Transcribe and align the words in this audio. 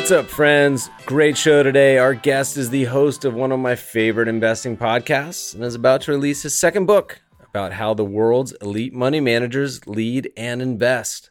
What's 0.00 0.12
up, 0.12 0.30
friends? 0.30 0.88
Great 1.04 1.36
show 1.36 1.62
today. 1.62 1.98
Our 1.98 2.14
guest 2.14 2.56
is 2.56 2.70
the 2.70 2.84
host 2.84 3.26
of 3.26 3.34
one 3.34 3.52
of 3.52 3.60
my 3.60 3.76
favorite 3.76 4.28
investing 4.28 4.74
podcasts 4.74 5.54
and 5.54 5.62
is 5.62 5.74
about 5.74 6.00
to 6.00 6.12
release 6.12 6.42
his 6.42 6.56
second 6.56 6.86
book 6.86 7.20
about 7.50 7.74
how 7.74 7.92
the 7.92 8.04
world's 8.04 8.52
elite 8.62 8.94
money 8.94 9.20
managers 9.20 9.86
lead 9.86 10.32
and 10.38 10.62
invest. 10.62 11.28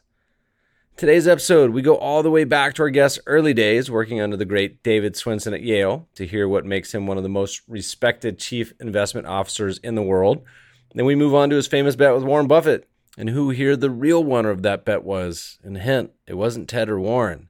Today's 0.96 1.26
episode, 1.26 1.70
we 1.70 1.82
go 1.82 1.96
all 1.96 2.22
the 2.22 2.30
way 2.30 2.44
back 2.44 2.74
to 2.74 2.82
our 2.82 2.90
guest's 2.90 3.18
early 3.26 3.52
days 3.52 3.90
working 3.90 4.20
under 4.20 4.36
the 4.36 4.44
great 4.44 4.84
David 4.84 5.14
Swensen 5.14 5.52
at 5.52 5.62
Yale 5.62 6.08
to 6.14 6.24
hear 6.24 6.48
what 6.48 6.64
makes 6.64 6.94
him 6.94 7.08
one 7.08 7.16
of 7.16 7.24
the 7.24 7.28
most 7.28 7.62
respected 7.66 8.38
chief 8.38 8.72
investment 8.78 9.26
officers 9.26 9.78
in 9.78 9.96
the 9.96 10.02
world. 10.02 10.44
Then 10.94 11.06
we 11.06 11.16
move 11.16 11.34
on 11.34 11.50
to 11.50 11.56
his 11.56 11.66
famous 11.66 11.96
bet 11.96 12.14
with 12.14 12.22
Warren 12.22 12.46
Buffett 12.46 12.88
and 13.18 13.30
who 13.30 13.50
here 13.50 13.76
the 13.76 13.90
real 13.90 14.22
winner 14.22 14.50
of 14.50 14.62
that 14.62 14.84
bet 14.84 15.02
was. 15.02 15.58
And 15.64 15.76
hint, 15.76 16.12
it 16.28 16.34
wasn't 16.34 16.68
Ted 16.68 16.88
or 16.88 17.00
Warren. 17.00 17.49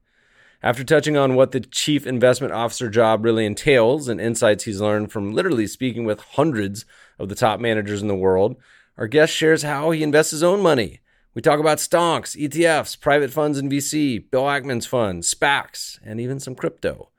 After 0.63 0.85
touching 0.85 1.17
on 1.17 1.35
what 1.35 1.53
the 1.53 1.61
chief 1.61 2.07
investment 2.07 2.53
officer 2.53 2.91
job 2.91 3.25
really 3.25 3.47
entails 3.47 4.09
and 4.09 4.21
insights 4.21 4.65
he's 4.65 4.81
learned 4.81 5.11
from 5.11 5.33
literally 5.33 5.67
speaking 5.67 6.05
with 6.05 6.21
hundreds 6.21 6.85
of 7.19 7.29
the 7.29 7.35
top 7.35 7.61
managers 7.61 8.03
in 8.03 8.09
the 8.09 8.15
world, 8.15 8.57
our 8.99 9.07
guest 9.07 9.33
shares 9.33 9.63
how 9.63 9.91
he 9.91 10.03
invests 10.03 10.33
his 10.33 10.43
own 10.43 10.61
money 10.61 11.01
we 11.33 11.43
talk 11.43 11.61
about 11.61 11.79
stonks, 11.79 12.37
ETFs, 12.37 12.99
private 12.99 13.31
funds 13.31 13.57
and 13.57 13.71
VC, 13.71 14.29
Bill 14.33 14.43
Ackman's 14.43 14.87
fund, 14.87 15.23
SPACs, 15.23 16.01
and 16.03 16.21
even 16.21 16.41
some 16.41 16.57
crypto. 16.57 17.11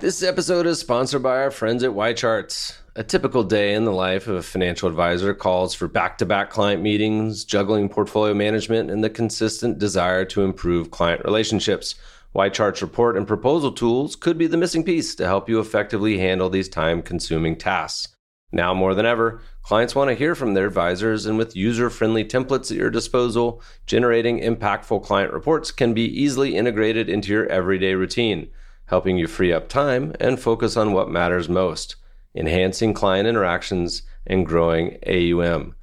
This 0.00 0.22
episode 0.22 0.66
is 0.66 0.80
sponsored 0.80 1.22
by 1.22 1.38
our 1.38 1.50
friends 1.50 1.82
at 1.82 1.92
YCharts. 1.92 2.76
A 2.94 3.02
typical 3.02 3.42
day 3.42 3.72
in 3.72 3.86
the 3.86 3.92
life 3.92 4.28
of 4.28 4.36
a 4.36 4.42
financial 4.42 4.86
advisor 4.88 5.32
calls 5.32 5.74
for 5.74 5.88
back 5.88 6.18
to 6.18 6.26
back 6.26 6.50
client 6.50 6.82
meetings, 6.82 7.42
juggling 7.46 7.88
portfolio 7.88 8.34
management, 8.34 8.90
and 8.90 9.02
the 9.02 9.08
consistent 9.08 9.78
desire 9.78 10.26
to 10.26 10.42
improve 10.42 10.90
client 10.90 11.24
relationships. 11.24 11.94
YCharts 12.36 12.82
report 12.82 13.16
and 13.16 13.26
proposal 13.26 13.72
tools 13.72 14.14
could 14.14 14.36
be 14.36 14.46
the 14.46 14.58
missing 14.58 14.84
piece 14.84 15.14
to 15.14 15.24
help 15.24 15.48
you 15.48 15.58
effectively 15.58 16.18
handle 16.18 16.50
these 16.50 16.68
time 16.68 17.00
consuming 17.00 17.56
tasks. 17.56 18.14
Now 18.52 18.74
more 18.74 18.94
than 18.94 19.06
ever, 19.06 19.40
clients 19.62 19.94
want 19.94 20.10
to 20.10 20.14
hear 20.14 20.34
from 20.34 20.52
their 20.52 20.66
advisors, 20.66 21.24
and 21.24 21.38
with 21.38 21.56
user 21.56 21.88
friendly 21.88 22.24
templates 22.24 22.70
at 22.70 22.76
your 22.76 22.90
disposal, 22.90 23.62
generating 23.86 24.40
impactful 24.40 25.02
client 25.02 25.32
reports 25.32 25.70
can 25.70 25.94
be 25.94 26.04
easily 26.04 26.56
integrated 26.56 27.08
into 27.08 27.32
your 27.32 27.46
everyday 27.46 27.94
routine, 27.94 28.48
helping 28.86 29.16
you 29.16 29.26
free 29.26 29.52
up 29.52 29.68
time 29.68 30.12
and 30.20 30.38
focus 30.38 30.76
on 30.76 30.92
what 30.92 31.08
matters 31.08 31.48
most 31.48 31.96
enhancing 32.34 32.92
client 32.92 33.26
interactions 33.26 34.02
and 34.26 34.44
growing 34.44 34.98
AUM. 35.06 35.74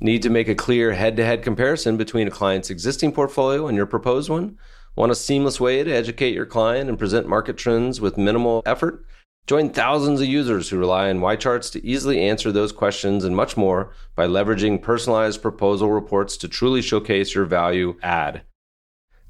Need 0.00 0.22
to 0.22 0.30
make 0.30 0.48
a 0.48 0.56
clear 0.56 0.92
head 0.92 1.16
to 1.16 1.24
head 1.24 1.44
comparison 1.44 1.96
between 1.96 2.26
a 2.26 2.32
client's 2.32 2.68
existing 2.68 3.12
portfolio 3.12 3.68
and 3.68 3.76
your 3.76 3.86
proposed 3.86 4.28
one? 4.28 4.58
Want 4.96 5.10
a 5.10 5.16
seamless 5.16 5.58
way 5.58 5.82
to 5.82 5.90
educate 5.90 6.34
your 6.34 6.46
client 6.46 6.88
and 6.88 6.96
present 6.96 7.26
market 7.26 7.56
trends 7.56 8.00
with 8.00 8.16
minimal 8.16 8.62
effort? 8.64 9.04
Join 9.44 9.70
thousands 9.70 10.20
of 10.20 10.28
users 10.28 10.68
who 10.68 10.78
rely 10.78 11.10
on 11.10 11.18
YCharts 11.18 11.72
to 11.72 11.84
easily 11.84 12.20
answer 12.20 12.52
those 12.52 12.70
questions 12.70 13.24
and 13.24 13.34
much 13.34 13.56
more 13.56 13.92
by 14.14 14.28
leveraging 14.28 14.80
personalized 14.80 15.42
proposal 15.42 15.90
reports 15.90 16.36
to 16.36 16.48
truly 16.48 16.80
showcase 16.80 17.34
your 17.34 17.44
value 17.44 17.96
add. 18.04 18.42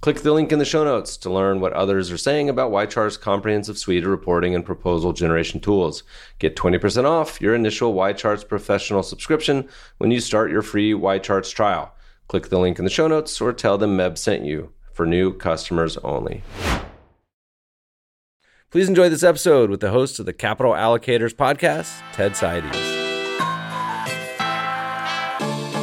Click 0.03 0.21
the 0.21 0.35
link 0.35 0.53
in 0.53 0.59
the 0.59 0.67
show 0.67 0.85
notes 0.85 1.17
to 1.17 1.33
learn 1.33 1.63
what 1.63 1.73
others 1.73 2.13
are 2.13 2.19
saying 2.19 2.51
about 2.51 2.71
YChart's 2.71 3.17
comprehensive 3.17 3.79
suite 3.79 4.05
of 4.05 4.11
reporting 4.11 4.55
and 4.55 4.67
proposal 4.67 5.15
generation 5.15 5.61
tools. 5.61 6.03
Get 6.39 6.57
20% 6.57 7.07
off 7.07 7.41
your 7.41 7.55
initial 7.55 7.95
YCharts 7.95 8.47
professional 8.47 9.03
subscription 9.03 9.67
when 9.97 10.11
you 10.11 10.21
start 10.21 10.51
your 10.51 10.61
free 10.61 10.93
YCharts 10.93 11.55
trial. 11.55 11.95
Click 12.29 12.51
the 12.51 12.59
link 12.59 12.79
in 12.79 12.85
the 12.85 12.91
show 12.91 13.09
notes 13.09 13.41
or 13.41 13.55
tell 13.55 13.79
them 13.79 13.97
Meb 13.97 14.19
sent 14.19 14.45
you 14.45 14.74
for 14.95 15.05
new 15.05 15.35
customers 15.35 15.97
only. 15.99 16.43
Please 18.71 18.89
enjoy 18.89 19.09
this 19.09 19.23
episode 19.23 19.71
with 19.71 19.81
the 19.81 19.91
host 19.91 20.19
of 20.19 20.27
the 20.27 20.33
Capital 20.33 20.73
Allocators 20.73 21.35
podcast, 21.35 22.01
Ted 22.13 22.33
Seides. 22.33 22.73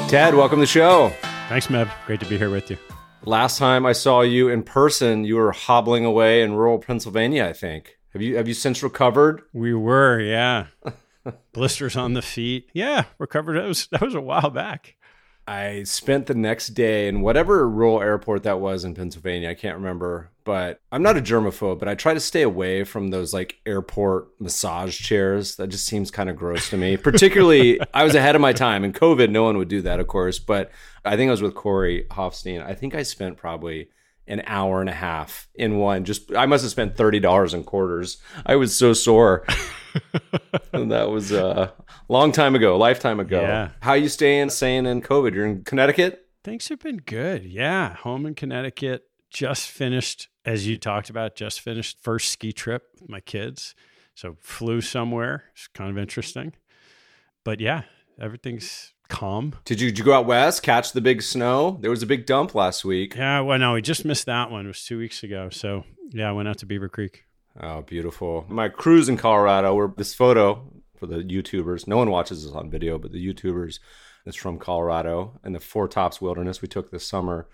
Ted, 0.10 0.36
welcome 0.36 0.58
to 0.58 0.62
the 0.62 0.68
show. 0.68 1.14
Thanks, 1.48 1.68
Meb. 1.68 1.90
Great 2.06 2.20
to 2.20 2.26
be 2.26 2.38
here 2.38 2.50
with 2.50 2.70
you. 2.70 2.78
Last 3.24 3.58
time 3.58 3.86
I 3.86 3.94
saw 3.94 4.22
you 4.22 4.50
in 4.50 4.64
person, 4.64 5.24
you 5.24 5.36
were 5.36 5.52
hobbling 5.52 6.04
away 6.04 6.42
in 6.42 6.54
rural 6.54 6.80
Pennsylvania, 6.80 7.46
I 7.46 7.54
think. 7.54 7.98
Have 8.14 8.22
you 8.22 8.36
have 8.36 8.48
you 8.48 8.54
since 8.54 8.84
recovered? 8.84 9.42
We 9.54 9.74
were, 9.74 10.20
yeah. 10.20 10.68
Blisters 11.54 11.96
on 11.96 12.14
the 12.14 12.22
feet. 12.22 12.70
Yeah, 12.74 13.06
recovered. 13.20 13.58
That 13.58 13.68
was 13.68 13.88
that 13.92 14.02
was 14.02 14.16
a 14.16 14.22
while 14.22 14.50
back. 14.50 14.96
I 15.48 15.84
spent 15.84 16.28
the 16.28 16.36
next 16.36 16.70
day 16.70 17.08
in 17.08 17.22
whatever 17.22 17.68
rural 17.68 18.02
airport 18.02 18.44
that 18.44 18.60
was 18.60 18.84
in 18.84 18.94
Pennsylvania. 18.94 19.50
I 19.50 19.54
can't 19.54 19.76
remember, 19.76 20.30
but 20.44 20.80
I'm 20.92 21.02
not 21.02 21.18
a 21.18 21.22
germaphobe, 21.22 21.80
but 21.80 21.88
I 21.88 21.96
try 21.96 22.14
to 22.14 22.20
stay 22.20 22.44
away 22.44 22.84
from 22.84 23.10
those 23.10 23.34
like 23.34 23.58
airport 23.66 24.30
massage 24.40 25.00
chairs. 25.00 25.56
That 25.56 25.68
just 25.68 25.86
seems 25.86 26.12
kind 26.12 26.30
of 26.30 26.36
gross 26.36 26.70
to 26.70 26.78
me. 26.78 26.96
Particularly, 27.12 27.80
I 27.94 28.04
was 28.04 28.16
ahead 28.16 28.36
of 28.36 28.42
my 28.42 28.54
time. 28.54 28.84
In 28.84 28.94
COVID, 28.94 29.30
no 29.30 29.44
one 29.44 29.58
would 29.58 29.68
do 29.68 29.82
that, 29.82 30.00
of 30.00 30.08
course. 30.08 30.40
But 30.40 30.72
I 31.04 31.18
think 31.18 31.30
I 31.30 31.32
was 31.32 31.42
with 31.42 31.56
Corey 31.56 32.06
Hoffstein. 32.12 32.64
I 32.64 32.76
think 32.76 32.94
I 32.94 33.04
spent 33.04 33.38
probably 33.38 33.90
an 34.28 34.44
hour 34.46 34.80
and 34.80 34.90
a 34.90 34.94
half 34.94 35.50
in 35.56 35.78
one. 35.78 36.06
Just 36.06 36.34
I 36.36 36.46
must 36.46 36.64
have 36.64 36.72
spent 36.72 36.96
thirty 36.96 37.20
dollars 37.20 37.54
in 37.54 37.64
quarters. 37.64 38.18
I 38.46 38.56
was 38.56 38.78
so 38.78 38.94
sore. 38.94 39.46
and 40.74 40.92
that 40.92 41.10
was 41.10 41.32
a 41.32 41.74
long 42.08 42.32
time 42.32 42.56
ago, 42.56 42.78
lifetime 42.78 43.20
ago. 43.20 43.42
Yeah. 43.42 43.70
How 43.82 43.94
you 43.94 44.10
staying 44.10 44.50
sane 44.50 44.86
in 44.86 45.02
COVID? 45.02 45.34
You're 45.34 45.46
in 45.46 45.64
Connecticut? 45.64 46.28
Things 46.44 46.68
have 46.70 46.80
been 46.80 46.98
good. 46.98 47.46
Yeah. 47.46 47.96
Home 47.96 48.26
in 48.26 48.36
Connecticut. 48.36 49.04
Just 49.30 49.70
finished, 49.70 50.28
as 50.46 50.68
you 50.68 50.78
talked 50.78 51.10
about, 51.10 51.36
just 51.36 51.62
finished 51.62 52.00
first 52.02 52.32
ski 52.32 52.52
trip 52.52 52.84
with 53.00 53.10
my 53.10 53.20
kids. 53.22 53.76
So 54.16 54.38
flew 54.42 54.82
somewhere. 54.82 55.46
It's 55.54 55.68
kind 55.68 55.90
of 55.90 55.98
interesting. 55.98 56.54
But 57.44 57.60
yeah, 57.60 57.84
everything's 58.20 58.94
calm. 59.08 59.56
Did 59.66 59.80
you, 59.80 59.90
did 59.90 60.00
you 60.00 60.06
go 60.06 60.14
out 60.14 60.26
west, 60.26 60.64
catch 60.64 60.92
the 60.92 61.02
big 61.02 61.22
snow? 61.22 61.78
There 61.82 61.90
was 61.90 62.04
a 62.04 62.08
big 62.08 62.26
dump 62.26 62.56
last 62.56 62.84
week. 62.84 63.16
Yeah, 63.16 63.42
well, 63.42 63.58
no, 63.58 63.74
we 63.74 63.82
just 63.82 64.06
missed 64.06 64.26
that 64.26 64.52
one. 64.52 64.66
It 64.66 64.70
was 64.70 64.84
two 64.84 64.98
weeks 64.98 65.24
ago. 65.24 65.50
So 65.50 65.86
yeah, 66.12 66.30
I 66.30 66.32
went 66.34 66.48
out 66.48 66.58
to 66.60 66.66
Beaver 66.66 66.90
Creek. 66.90 67.26
Oh, 67.60 67.82
beautiful. 67.82 68.46
My 68.48 68.70
cruise 68.70 69.10
in 69.10 69.18
Colorado, 69.18 69.76
where 69.76 69.94
this 69.96 70.14
photo 70.14 70.72
for 70.98 71.06
the 71.06 71.18
YouTubers, 71.18 71.88
no 71.88 71.98
one 71.98 72.10
watches 72.10 72.44
this 72.44 72.54
on 72.54 72.70
video, 72.70 72.98
but 72.98 73.12
the 73.12 73.26
YouTubers 73.26 73.80
is 74.26 74.36
from 74.36 74.58
Colorado 74.58 75.40
and 75.44 75.54
the 75.54 75.60
Flat 75.60 75.92
Tops 75.92 76.22
Wilderness 76.22 76.62
we 76.62 76.68
took 76.68 76.92
this 76.92 77.08
summer. 77.08 77.48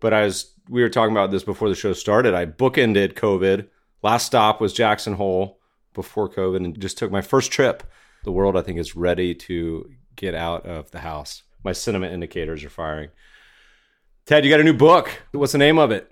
But 0.00 0.12
as 0.12 0.52
we 0.68 0.82
were 0.82 0.88
talking 0.88 1.12
about 1.12 1.30
this 1.30 1.44
before 1.44 1.68
the 1.68 1.74
show 1.74 1.92
started, 1.92 2.34
I 2.34 2.46
bookended 2.46 3.14
COVID. 3.14 3.68
Last 4.02 4.26
stop 4.26 4.60
was 4.60 4.72
Jackson 4.72 5.14
Hole 5.14 5.60
before 5.94 6.28
COVID 6.28 6.64
and 6.64 6.80
just 6.80 6.98
took 6.98 7.10
my 7.10 7.22
first 7.22 7.52
trip. 7.52 7.82
The 8.24 8.32
world, 8.32 8.56
I 8.56 8.62
think, 8.62 8.78
is 8.78 8.96
ready 8.96 9.34
to 9.34 9.90
get 10.16 10.34
out 10.34 10.64
of 10.64 10.90
the 10.92 11.00
house. 11.00 11.42
My 11.64 11.72
sentiment 11.72 12.14
indicators 12.14 12.64
are 12.64 12.70
firing. 12.70 13.10
Ted, 14.26 14.44
you 14.44 14.50
got 14.50 14.60
a 14.60 14.64
new 14.64 14.72
book. 14.72 15.10
What's 15.32 15.52
the 15.52 15.58
name 15.58 15.78
of 15.78 15.90
it? 15.90 16.11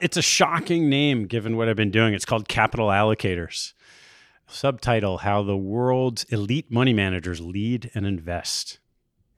It's 0.00 0.16
a 0.16 0.22
shocking 0.22 0.88
name 0.88 1.26
given 1.26 1.58
what 1.58 1.68
I've 1.68 1.76
been 1.76 1.90
doing. 1.90 2.14
It's 2.14 2.24
called 2.24 2.48
Capital 2.48 2.88
Allocators. 2.88 3.74
Subtitle 4.46 5.18
How 5.18 5.42
the 5.42 5.58
World's 5.58 6.24
Elite 6.24 6.70
Money 6.70 6.94
Managers 6.94 7.42
Lead 7.42 7.90
and 7.94 8.06
Invest. 8.06 8.78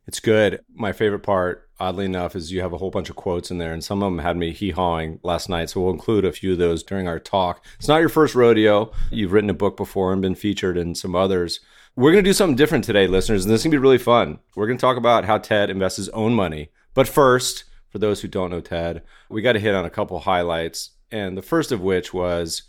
It's 0.07 0.21
good. 0.21 0.61
My 0.73 0.93
favorite 0.93 1.25
part, 1.25 1.69
oddly 1.81 2.05
enough, 2.05 2.37
is 2.37 2.53
you 2.53 2.61
have 2.61 2.73
a 2.73 2.79
whole 2.79 2.93
bunch 2.93 3.11
of 3.11 3.17
quotes 3.17 3.51
in 3.51 3.59
there, 3.59 3.73
and 3.73 3.83
some 3.83 4.05
of 4.05 4.07
them 4.07 4.21
had 4.21 4.37
me 4.37 4.53
hee 4.53 4.71
hawing 4.71 5.19
last 5.25 5.49
night. 5.49 5.71
So 5.71 5.81
we'll 5.81 5.93
include 5.93 6.25
a 6.25 6.31
few 6.31 6.53
of 6.53 6.59
those 6.59 6.85
during 6.85 7.09
our 7.09 7.19
talk. 7.19 7.65
It's 7.79 7.89
not 7.89 7.99
your 7.99 8.09
first 8.09 8.37
rodeo. 8.37 8.93
You've 9.11 9.33
written 9.33 9.51
a 9.51 9.55
book 9.55 9.77
before 9.77 10.13
and 10.13 10.23
been 10.23 10.37
featured 10.37 10.77
in 10.77 10.95
some 10.95 11.17
others. 11.17 11.59
We're 11.97 12.13
going 12.13 12.23
to 12.23 12.31
do 12.31 12.35
something 12.35 12.57
different 12.57 12.85
today, 12.85 13.09
listeners, 13.09 13.45
and 13.45 13.53
this 13.53 13.63
is 13.63 13.65
going 13.65 13.73
to 13.73 13.79
be 13.79 13.83
really 13.83 13.99
fun. 13.99 14.39
We're 14.55 14.69
going 14.69 14.79
to 14.79 14.81
talk 14.81 14.97
about 14.97 15.25
how 15.25 15.39
Ted 15.39 15.71
invests 15.71 15.97
his 15.97 16.09
own 16.11 16.35
money. 16.35 16.71
But 16.95 17.09
first, 17.09 17.65
for 17.93 17.99
those 17.99 18.23
who 18.23 18.29
don't 18.29 18.51
know 18.51 18.63
Ted, 18.63 19.03
we 19.29 19.43
got 19.43 19.53
to 19.53 19.61
hit 19.61 19.75
on 19.75 19.85
a 19.85 19.91
couple 19.91 20.19
highlights. 20.19 20.91
And 21.11 21.37
the 21.37 21.43
first 21.43 21.71
of 21.71 21.83
which 21.83 22.15
was 22.15 22.63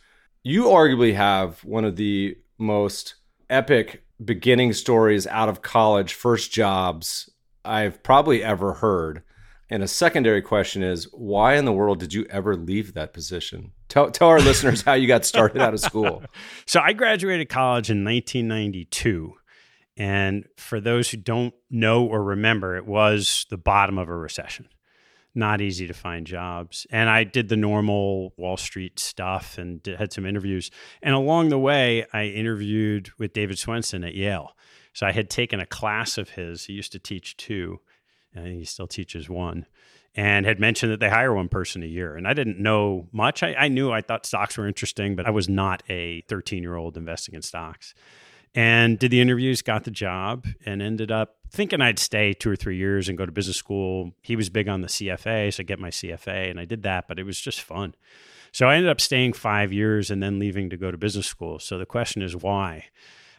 you 0.44 0.66
arguably 0.66 1.16
have 1.16 1.64
one 1.64 1.86
of 1.86 1.96
the 1.96 2.38
most 2.58 3.16
epic 3.50 4.04
beginning 4.24 4.74
stories 4.74 5.26
out 5.28 5.48
of 5.48 5.62
college, 5.62 6.14
first 6.14 6.52
jobs 6.52 7.30
I've 7.64 8.04
probably 8.04 8.44
ever 8.44 8.74
heard. 8.74 9.24
And 9.70 9.82
a 9.82 9.88
secondary 9.88 10.42
question 10.42 10.84
is 10.84 11.08
why 11.14 11.56
in 11.56 11.64
the 11.64 11.72
world 11.72 12.00
did 12.00 12.14
you 12.14 12.26
ever 12.30 12.58
leave 12.58 12.94
that 12.94 13.14
position? 13.14 13.72
Tell, 13.88 14.12
tell 14.12 14.28
our 14.28 14.42
listeners 14.42 14.82
how 14.82 14.94
you 14.94 15.08
got 15.08 15.26
started 15.26 15.62
out 15.62 15.74
of 15.74 15.80
school. 15.80 16.24
So 16.66 16.80
I 16.80 16.94
graduated 16.94 17.50
college 17.50 17.90
in 17.90 18.04
1992. 18.04 19.34
And 19.96 20.46
for 20.58 20.80
those 20.80 21.10
who 21.10 21.18
don't 21.18 21.54
know 21.70 22.06
or 22.06 22.24
remember, 22.24 22.76
it 22.76 22.86
was 22.86 23.46
the 23.50 23.58
bottom 23.58 23.98
of 23.98 24.10
a 24.10 24.16
recession. 24.16 24.68
Not 25.36 25.62
easy 25.62 25.88
to 25.88 25.94
find 25.94 26.28
jobs. 26.28 26.86
And 26.92 27.10
I 27.10 27.24
did 27.24 27.50
the 27.50 27.58
normal 27.58 28.34
Wall 28.38 28.58
Street 28.58 29.00
stuff 29.00 29.58
and 29.58 29.82
did, 29.82 29.98
had 29.98 30.14
some 30.14 30.26
interviews. 30.26 30.70
And 31.02 31.16
along 31.16 31.50
the 31.50 31.60
way, 31.60 32.06
I 32.14 32.26
interviewed 32.26 33.12
with 33.18 33.34
David 33.34 33.58
Swensen 33.58 34.06
at 34.06 34.14
Yale. 34.14 34.56
So 34.94 35.08
I 35.08 35.12
had 35.12 35.30
taken 35.30 35.60
a 35.60 35.66
class 35.66 36.18
of 36.18 36.30
his. 36.30 36.66
He 36.66 36.74
used 36.74 36.92
to 36.92 37.00
teach 37.00 37.36
two, 37.36 37.80
and 38.36 38.48
he 38.48 38.64
still 38.64 38.88
teaches 38.88 39.28
one 39.28 39.66
and 40.16 40.46
had 40.46 40.60
mentioned 40.60 40.92
that 40.92 41.00
they 41.00 41.10
hire 41.10 41.34
one 41.34 41.50
person 41.50 41.82
a 41.82 41.88
year. 41.88 42.16
And 42.16 42.28
I 42.28 42.34
didn't 42.34 42.60
know 42.60 43.08
much. 43.12 43.42
I, 43.42 43.56
I, 43.56 43.68
knew 43.68 43.92
I 43.92 44.02
thought 44.02 44.26
stocks 44.26 44.58
were 44.58 44.68
interesting, 44.68 45.16
but 45.16 45.26
I 45.26 45.32
was 45.32 45.50
not 45.50 45.82
a 45.90 46.22
13 46.30 46.62
year 46.62 46.76
old 46.76 46.98
investing 46.98 47.34
in 47.34 47.42
stocks 47.42 47.96
and 48.56 49.00
did 49.00 49.12
the 49.12 49.22
interviews, 49.22 49.62
got 49.62 49.84
the 49.84 49.92
job, 49.92 50.46
and 50.66 50.82
ended 50.82 51.12
up 51.12 51.38
thinking 51.54 51.82
I'd 51.82 52.00
stay 52.00 52.34
two 52.34 52.50
or 52.50 52.56
three 52.56 52.78
years 52.78 53.08
and 53.08 53.18
go 53.18 53.26
to 53.26 53.32
business 53.32 53.58
school. 53.58 54.12
He 54.22 54.36
was 54.36 54.50
big 54.50 54.68
on 54.68 54.82
the 54.82 54.88
CFA, 54.88 55.54
so 55.54 55.62
I 55.62 55.64
get 55.64 55.80
my 55.80 55.90
CFA, 55.90 56.50
and 56.50 56.60
I 56.60 56.66
did 56.66 56.84
that, 56.84 57.08
but 57.08 57.20
it 57.20 57.24
was 57.24 57.40
just 57.40 57.62
fun. 57.62 57.94
So 58.52 58.68
I 58.68 58.76
ended 58.76 58.90
up 58.90 59.00
staying 59.00 59.34
five 59.34 59.72
years 59.72 60.12
and 60.12 60.22
then 60.22 60.40
leaving 60.40 60.70
to 60.72 60.78
go 60.78 60.92
to 60.92 60.98
business 60.98 61.28
school. 61.28 61.60
So 61.60 61.78
the 61.78 61.86
question 61.86 62.22
is 62.22 62.36
why? 62.36 62.86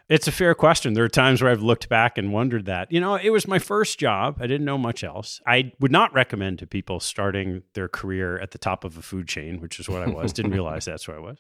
It's 0.08 0.28
a 0.28 0.32
fair 0.32 0.55
question. 0.55 0.93
There 0.93 1.05
are 1.05 1.08
times 1.08 1.40
where 1.40 1.50
I've 1.50 1.62
looked 1.62 1.88
back 1.88 2.19
and 2.19 2.32
wondered 2.32 2.66
that. 2.66 2.93
You 2.93 3.00
know, 3.00 3.14
it 3.14 3.31
was 3.31 3.49
my 3.49 3.58
first 3.58 3.99
job. 3.99 4.37
I 4.38 4.46
didn't 4.46 4.67
know 4.67 4.76
much 4.76 5.02
else. 5.02 5.40
I 5.46 5.72
would 5.81 5.93
not 5.93 6.12
recommend 6.12 6.58
to 6.58 6.67
people 6.67 7.00
starting 7.00 7.62
their 7.72 7.88
career 7.88 8.38
at 8.38 8.50
the 8.50 8.58
top 8.58 8.84
of 8.84 8.99
a 8.99 9.02
food 9.02 9.28
chain, 9.28 9.60
which 9.60 9.81
is 9.81 9.88
what 9.88 10.02
I 10.02 10.08
was. 10.08 10.32
didn't 10.32 10.50
realize 10.52 10.84
that's 10.84 11.08
where 11.08 11.17
I 11.17 11.20
was. 11.20 11.38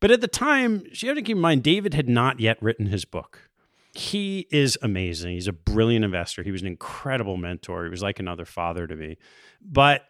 But 0.00 0.10
at 0.10 0.22
the 0.22 0.28
time, 0.28 0.82
you 0.92 1.08
have 1.08 1.18
to 1.18 1.22
keep 1.22 1.36
in 1.36 1.42
mind, 1.42 1.62
David 1.62 1.94
had 1.94 2.08
not 2.08 2.40
yet 2.40 2.60
written 2.60 2.86
his 2.86 3.04
book. 3.04 3.49
He 3.92 4.46
is 4.50 4.78
amazing. 4.82 5.34
He's 5.34 5.48
a 5.48 5.52
brilliant 5.52 6.04
investor. 6.04 6.42
He 6.42 6.52
was 6.52 6.62
an 6.62 6.68
incredible 6.68 7.36
mentor. 7.36 7.84
He 7.84 7.90
was 7.90 8.02
like 8.02 8.20
another 8.20 8.44
father 8.44 8.86
to 8.86 8.94
me. 8.94 9.16
But 9.60 10.04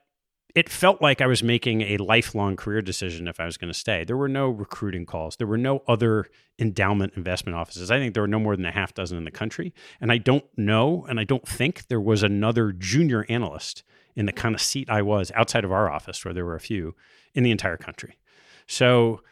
it 0.55 0.69
felt 0.69 1.01
like 1.01 1.21
I 1.21 1.27
was 1.27 1.43
making 1.43 1.83
a 1.83 1.97
lifelong 1.99 2.57
career 2.57 2.83
decision 2.83 3.29
if 3.29 3.39
I 3.39 3.47
was 3.47 3.57
going 3.57 3.73
to 3.73 3.79
stay. 3.79 4.05
There 4.05 4.17
were 4.17 4.29
no 4.29 4.49
recruiting 4.49 5.07
calls. 5.07 5.37
There 5.37 5.47
were 5.47 5.57
no 5.57 5.83
other 5.87 6.27
endowment 6.59 7.13
investment 7.17 7.57
offices. 7.57 7.91
I 7.91 7.99
think 7.99 8.15
there 8.15 8.23
were 8.23 8.29
no 8.29 8.41
more 8.41 8.57
than 8.57 8.67
a 8.67 8.73
half 8.73 8.93
dozen 8.93 9.17
in 9.17 9.25
the 9.25 9.31
country. 9.31 9.73
And 10.01 10.11
I 10.11 10.19
don't 10.19 10.45
know, 10.57 11.07
and 11.09 11.21
I 11.21 11.25
don't 11.25 11.47
think 11.47 11.87
there 11.87 12.01
was 12.01 12.23
another 12.23 12.73
junior 12.73 13.25
analyst 13.29 13.85
in 14.17 14.27
the 14.27 14.33
kind 14.33 14.55
of 14.55 14.61
seat 14.61 14.91
I 14.91 15.03
was 15.03 15.31
outside 15.35 15.65
of 15.65 15.73
our 15.73 15.91
office, 15.91 16.25
where 16.25 16.35
there 16.35 16.45
were 16.45 16.57
a 16.57 16.61
few 16.61 16.97
in 17.33 17.45
the 17.45 17.53
entire 17.53 17.77
country. 17.77 18.19
So 18.67 19.23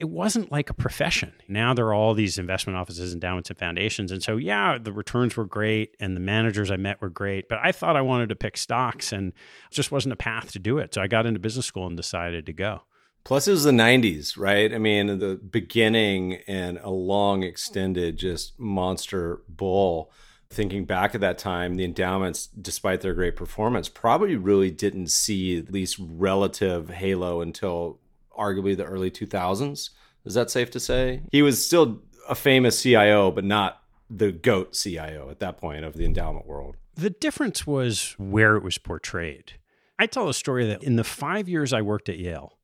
it 0.00 0.08
wasn't 0.08 0.50
like 0.50 0.70
a 0.70 0.74
profession. 0.74 1.34
Now 1.46 1.74
there 1.74 1.86
are 1.86 1.94
all 1.94 2.14
these 2.14 2.38
investment 2.38 2.78
offices, 2.78 3.12
endowments, 3.12 3.50
and 3.50 3.58
foundations. 3.58 4.10
And 4.10 4.22
so, 4.22 4.38
yeah, 4.38 4.78
the 4.78 4.92
returns 4.92 5.36
were 5.36 5.44
great 5.44 5.94
and 6.00 6.16
the 6.16 6.20
managers 6.20 6.70
I 6.70 6.76
met 6.76 7.02
were 7.02 7.10
great, 7.10 7.50
but 7.50 7.58
I 7.62 7.70
thought 7.70 7.96
I 7.96 8.00
wanted 8.00 8.30
to 8.30 8.34
pick 8.34 8.56
stocks 8.56 9.12
and 9.12 9.34
just 9.70 9.92
wasn't 9.92 10.14
a 10.14 10.16
path 10.16 10.52
to 10.52 10.58
do 10.58 10.78
it. 10.78 10.94
So 10.94 11.02
I 11.02 11.06
got 11.06 11.26
into 11.26 11.38
business 11.38 11.66
school 11.66 11.86
and 11.86 11.98
decided 11.98 12.46
to 12.46 12.52
go. 12.54 12.82
Plus, 13.24 13.46
it 13.46 13.52
was 13.52 13.64
the 13.64 13.70
90s, 13.70 14.38
right? 14.38 14.72
I 14.72 14.78
mean, 14.78 15.18
the 15.18 15.36
beginning 15.36 16.38
and 16.48 16.78
a 16.78 16.88
long, 16.88 17.42
extended, 17.42 18.16
just 18.16 18.58
monster 18.58 19.42
bull. 19.48 20.10
Thinking 20.48 20.84
back 20.84 21.14
at 21.14 21.20
that 21.20 21.38
time, 21.38 21.76
the 21.76 21.84
endowments, 21.84 22.46
despite 22.46 23.02
their 23.02 23.14
great 23.14 23.36
performance, 23.36 23.88
probably 23.88 24.34
really 24.34 24.70
didn't 24.70 25.08
see 25.08 25.58
at 25.58 25.70
least 25.70 25.96
relative 26.00 26.88
halo 26.88 27.40
until 27.40 28.00
arguably 28.40 28.76
the 28.76 28.84
early 28.84 29.10
2000s. 29.10 29.90
Is 30.24 30.34
that 30.34 30.50
safe 30.50 30.70
to 30.72 30.80
say? 30.80 31.22
He 31.30 31.42
was 31.42 31.64
still 31.64 32.02
a 32.28 32.34
famous 32.34 32.82
CIO, 32.82 33.30
but 33.30 33.44
not 33.44 33.82
the 34.08 34.32
GOAT 34.32 34.72
CIO 34.72 35.28
at 35.30 35.38
that 35.40 35.58
point 35.58 35.84
of 35.84 35.94
the 35.94 36.04
endowment 36.04 36.46
world. 36.46 36.76
The 36.94 37.10
difference 37.10 37.66
was 37.66 38.14
where 38.18 38.56
it 38.56 38.62
was 38.62 38.78
portrayed. 38.78 39.52
I 39.98 40.06
tell 40.06 40.28
a 40.28 40.34
story 40.34 40.66
that 40.66 40.82
in 40.82 40.96
the 40.96 41.04
five 41.04 41.48
years 41.48 41.72
I 41.72 41.82
worked 41.82 42.08
at 42.08 42.18
Yale, 42.18 42.58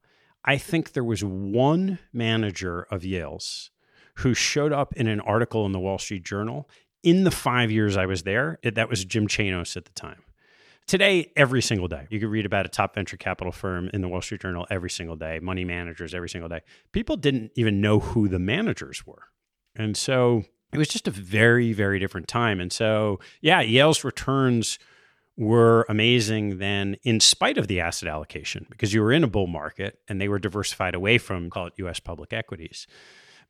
I 0.45 0.59
think 0.59 0.93
there 0.93 1.05
was 1.05 1.23
one 1.23 1.99
manager 2.13 2.87
of 2.91 3.05
Yale's 3.05 3.71
who 4.17 4.33
showed 4.33 4.73
up 4.73 4.95
in 4.95 5.07
an 5.07 5.21
article 5.21 5.67
in 5.67 5.73
the 5.73 5.81
Wall 5.81 5.99
Street 5.99 6.25
Journal 6.25 6.69
in 7.03 7.25
the 7.25 7.31
five 7.31 7.71
years 7.71 7.97
I 7.97 8.07
was 8.07 8.23
there. 8.23 8.59
That 8.63 8.89
was 8.89 9.05
Jim 9.05 9.29
Chanos 9.29 9.77
at 9.77 9.85
the 9.85 9.93
time. 9.93 10.23
Today, 10.87 11.33
every 11.35 11.63
single 11.63 11.89
day, 11.89 12.07
you 12.11 12.21
could 12.21 12.29
read 12.29 12.47
about 12.47 12.65
a 12.65 12.69
top 12.69 12.95
venture 12.95 13.17
capital 13.17 13.53
firm 13.53 13.91
in 13.93 14.03
the 14.03 14.09
Wall 14.09 14.23
Street 14.23 14.41
Journal 14.41 14.69
every 14.71 14.91
single 14.91 15.17
day, 15.17 15.41
money 15.41 15.65
managers 15.65 16.15
every 16.15 16.29
single 16.29 16.49
day. 16.49 16.61
People 16.93 17.17
didn't 17.17 17.51
even 17.57 17.81
know 17.81 17.99
who 17.99 18.29
the 18.29 18.39
managers 18.39 19.05
were. 19.05 19.25
And 19.75 19.97
so 19.97 20.45
it 20.73 20.79
was 20.79 20.87
just 20.87 21.09
a 21.09 21.11
very, 21.11 21.73
very 21.73 21.99
different 21.99 22.29
time. 22.29 22.61
And 22.61 22.73
so, 22.73 23.19
yeah, 23.41 23.61
Yale's 23.63 24.05
returns 24.05 24.79
were 25.37 25.87
amazing 25.89 26.59
then 26.59 26.97
in 27.03 27.19
spite 27.19 27.59
of 27.59 27.67
the 27.67 27.81
asset 27.81 28.09
allocation 28.09 28.67
because 28.71 28.95
you 28.95 29.03
were 29.03 29.13
in 29.13 29.25
a 29.25 29.29
bull 29.29 29.49
market 29.49 29.99
and 30.09 30.21
they 30.21 30.29
were 30.29 30.39
diversified 30.39 30.95
away 30.95 31.19
from 31.19 31.51
call 31.51 31.67
it 31.67 31.73
US 31.79 31.99
public 31.99 32.33
equities. 32.33 32.87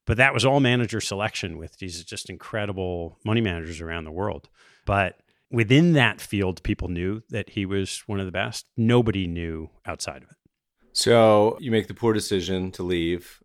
But 0.07 0.17
that 0.17 0.33
was 0.33 0.47
all 0.47 0.59
manager 0.61 1.03
selection 1.03 1.59
with 1.59 1.79
these 1.79 2.03
just 2.03 2.31
incredible 2.31 3.19
money 3.27 3.43
managers 3.43 3.83
around 3.83 4.05
the 4.05 4.13
world. 4.13 4.49
But 4.87 5.21
within 5.51 5.93
that 5.95 6.21
field, 6.21 6.63
people 6.63 6.89
knew 6.89 7.23
that 7.31 7.51
he 7.51 7.67
was 7.67 8.03
one 8.07 8.21
of 8.21 8.27
the 8.27 8.33
best. 8.33 8.67
Nobody 8.77 9.27
knew 9.27 9.71
outside 9.85 10.23
of 10.23 10.31
it. 10.31 10.37
So 10.97 11.59
you 11.61 11.71
make 11.71 11.89
the 11.89 11.95
poor 11.95 12.15
decision 12.15 12.73
to 12.73 12.83
leave. 12.83 13.43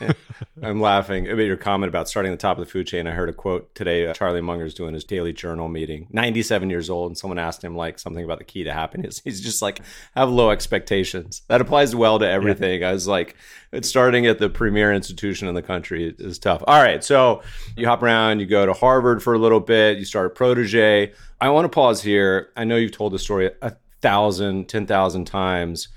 I'm 0.62 0.80
laughing 0.80 1.28
about 1.28 1.42
your 1.42 1.56
comment 1.56 1.88
about 1.88 2.08
starting 2.08 2.30
at 2.30 2.38
the 2.38 2.40
top 2.40 2.58
of 2.58 2.64
the 2.64 2.70
food 2.70 2.86
chain. 2.86 3.08
I 3.08 3.10
heard 3.10 3.28
a 3.28 3.32
quote 3.32 3.74
today. 3.74 4.06
Uh, 4.06 4.14
Charlie 4.14 4.40
Munger's 4.40 4.72
doing 4.72 4.94
his 4.94 5.02
daily 5.02 5.32
journal 5.32 5.68
meeting, 5.68 6.06
97 6.12 6.70
years 6.70 6.88
old, 6.88 7.10
and 7.10 7.18
someone 7.18 7.40
asked 7.40 7.64
him 7.64 7.74
like 7.74 7.98
something 7.98 8.24
about 8.24 8.38
the 8.38 8.44
key 8.44 8.62
to 8.62 8.72
happiness. 8.72 9.20
He's 9.24 9.40
just 9.40 9.62
like, 9.62 9.80
have 10.14 10.30
low 10.30 10.50
expectations. 10.50 11.42
That 11.48 11.60
applies 11.60 11.92
well 11.92 12.20
to 12.20 12.28
everything. 12.28 12.82
Yeah. 12.82 12.90
I 12.90 12.92
was 12.92 13.08
like, 13.08 13.34
it's 13.72 13.88
starting 13.88 14.26
at 14.26 14.38
the 14.38 14.48
premier 14.48 14.92
institution 14.92 15.48
in 15.48 15.56
the 15.56 15.62
country 15.62 16.14
is 16.16 16.38
tough. 16.38 16.62
All 16.68 16.80
right, 16.80 17.02
so 17.02 17.42
you 17.76 17.88
hop 17.88 18.04
around, 18.04 18.38
you 18.38 18.46
go 18.46 18.64
to 18.64 18.74
Harvard 18.74 19.24
for 19.24 19.34
a 19.34 19.38
little 19.38 19.58
bit, 19.58 19.98
you 19.98 20.04
start 20.04 20.26
a 20.26 20.30
protege. 20.30 21.12
I 21.40 21.50
want 21.50 21.64
to 21.64 21.68
pause 21.68 22.00
here. 22.00 22.52
I 22.56 22.62
know 22.62 22.76
you've 22.76 22.92
told 22.92 23.12
the 23.12 23.18
story 23.18 23.50
a 23.60 23.72
thousand, 24.02 24.68
ten 24.68 24.86
thousand 24.86 25.24
times 25.24 25.88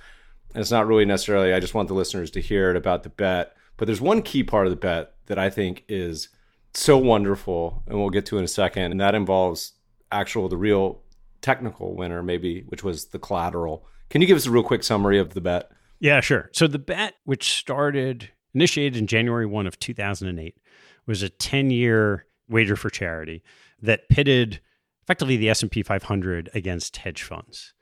it's 0.61 0.71
not 0.71 0.87
really 0.87 1.05
necessarily, 1.05 1.53
I 1.53 1.59
just 1.59 1.73
want 1.73 1.87
the 1.87 1.93
listeners 1.93 2.31
to 2.31 2.41
hear 2.41 2.69
it 2.69 2.75
about 2.75 3.03
the 3.03 3.09
bet. 3.09 3.55
But 3.77 3.85
there's 3.85 4.01
one 4.01 4.21
key 4.21 4.43
part 4.43 4.67
of 4.67 4.71
the 4.71 4.77
bet 4.77 5.13
that 5.25 5.37
I 5.37 5.49
think 5.49 5.83
is 5.87 6.29
so 6.73 6.97
wonderful, 6.97 7.83
and 7.87 7.97
we'll 7.97 8.09
get 8.09 8.25
to 8.27 8.37
in 8.37 8.43
a 8.43 8.47
second. 8.47 8.91
And 8.91 9.01
that 9.01 9.15
involves 9.15 9.73
actual, 10.11 10.47
the 10.47 10.57
real 10.57 11.01
technical 11.41 11.95
winner, 11.95 12.23
maybe, 12.23 12.61
which 12.67 12.83
was 12.83 13.07
the 13.07 13.19
collateral. 13.19 13.85
Can 14.09 14.21
you 14.21 14.27
give 14.27 14.37
us 14.37 14.45
a 14.45 14.51
real 14.51 14.63
quick 14.63 14.83
summary 14.83 15.19
of 15.19 15.33
the 15.33 15.41
bet? 15.41 15.69
Yeah, 15.99 16.21
sure. 16.21 16.49
So 16.53 16.67
the 16.67 16.79
bet, 16.79 17.15
which 17.23 17.51
started, 17.51 18.31
initiated 18.53 18.97
in 18.97 19.07
January 19.07 19.45
1 19.45 19.67
of 19.67 19.79
2008, 19.79 20.57
was 21.05 21.21
a 21.21 21.29
10 21.29 21.69
year 21.69 22.25
wager 22.47 22.75
for 22.75 22.89
charity 22.89 23.43
that 23.81 24.09
pitted 24.09 24.61
effectively 25.03 25.37
the 25.37 25.49
S&P 25.49 25.83
500 25.83 26.49
against 26.53 26.97
hedge 26.97 27.23
funds 27.23 27.73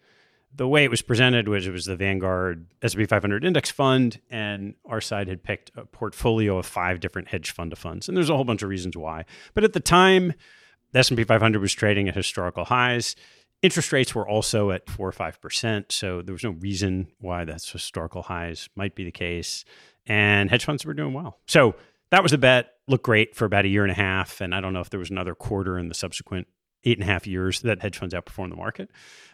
the 0.56 0.68
way 0.68 0.84
it 0.84 0.92
was 0.92 1.02
presented 1.02 1.48
was 1.48 1.66
it 1.66 1.72
was 1.72 1.86
the 1.86 1.96
Vanguard 1.96 2.68
S&P 2.82 3.06
500 3.06 3.44
index 3.44 3.72
fund, 3.72 4.20
and 4.30 4.76
our 4.86 5.02
side 5.02 5.28
had 5.28 5.44
picked 5.44 5.72
a 5.76 5.86
portfolio 5.86 6.58
of 6.58 6.66
five 6.66 7.00
different 7.00 7.30
hedge 7.30 7.52
fund 7.52 7.74
of 7.74 7.80
funds, 7.80 8.08
and 8.08 8.16
there's 8.16 8.30
a 8.30 8.36
whole 8.36 8.44
bunch 8.44 8.62
of 8.62 8.70
reasons 8.70 8.96
why. 8.96 9.26
But 9.54 9.64
at 9.64 9.74
the 9.74 9.80
time, 9.80 10.34
the 10.92 11.00
S&P 11.00 11.24
500 11.24 11.62
was 11.62 11.74
trading 11.74 12.08
at 12.08 12.16
historical 12.16 12.66
highs. 12.66 13.16
Interest 13.62 13.92
rates 13.92 14.14
were 14.14 14.28
also 14.28 14.72
at 14.72 14.90
four 14.90 15.08
or 15.08 15.14
five 15.14 15.42
percent, 15.42 15.92
so 15.92 16.22
there 16.22 16.34
was 16.34 16.44
no 16.44 16.52
reason 16.52 17.08
why 17.20 17.46
that's 17.46 17.72
historical 17.72 18.24
highs 18.24 18.70
might 18.76 18.94
be 18.94 19.06
the 19.06 19.12
case. 19.12 19.66
And 20.06 20.50
hedge 20.50 20.66
funds 20.66 20.86
were 20.86 20.94
doing 20.94 21.14
well, 21.14 21.40
so 21.48 21.76
that 22.12 22.22
was 22.22 22.34
a 22.34 22.38
bet. 22.38 22.74
Looked 22.88 23.06
great 23.06 23.34
for 23.34 23.46
about 23.46 23.64
a 23.64 23.70
year 23.70 23.84
and 23.84 23.92
a 23.92 23.96
half, 23.96 24.42
and 24.42 24.54
I 24.54 24.60
don't 24.60 24.74
know 24.74 24.82
if 24.82 24.90
there 24.90 25.00
was 25.00 25.10
another 25.10 25.34
quarter 25.34 25.80
in 25.80 25.88
the 25.88 25.96
subsequent 25.96 26.48
eight 26.86 26.98
and 26.98 27.08
a 27.08 27.12
half 27.12 27.26
years 27.28 27.62
that 27.62 27.82
hedge 27.82 27.98
funds 27.98 28.14
outperform 28.14 28.50
the 28.50 28.56
market. 28.56 28.90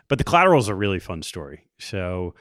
But 0.07 0.17
the 0.17 0.23
collateral 0.23 0.59
is 0.59 0.67
a 0.67 0.75
really 0.75 0.99
fun 0.99 1.21
story. 1.21 1.65
So 1.77 2.33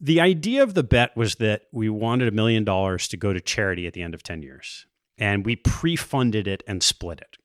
the 0.00 0.20
idea 0.20 0.62
of 0.62 0.74
the 0.74 0.82
bet 0.82 1.16
was 1.16 1.36
that 1.36 1.62
we 1.72 1.88
wanted 1.88 2.28
a 2.28 2.32
million 2.32 2.64
dollars 2.64 3.08
to 3.08 3.16
go 3.16 3.32
to 3.32 3.40
charity 3.40 3.86
at 3.86 3.94
the 3.94 4.02
end 4.02 4.14
of 4.14 4.22
10 4.22 4.42
years. 4.42 4.86
And 5.16 5.44
we 5.44 5.56
pre 5.56 5.96
funded 5.96 6.46
it 6.46 6.62
and 6.66 6.82
split 6.82 7.20
it. 7.20 7.36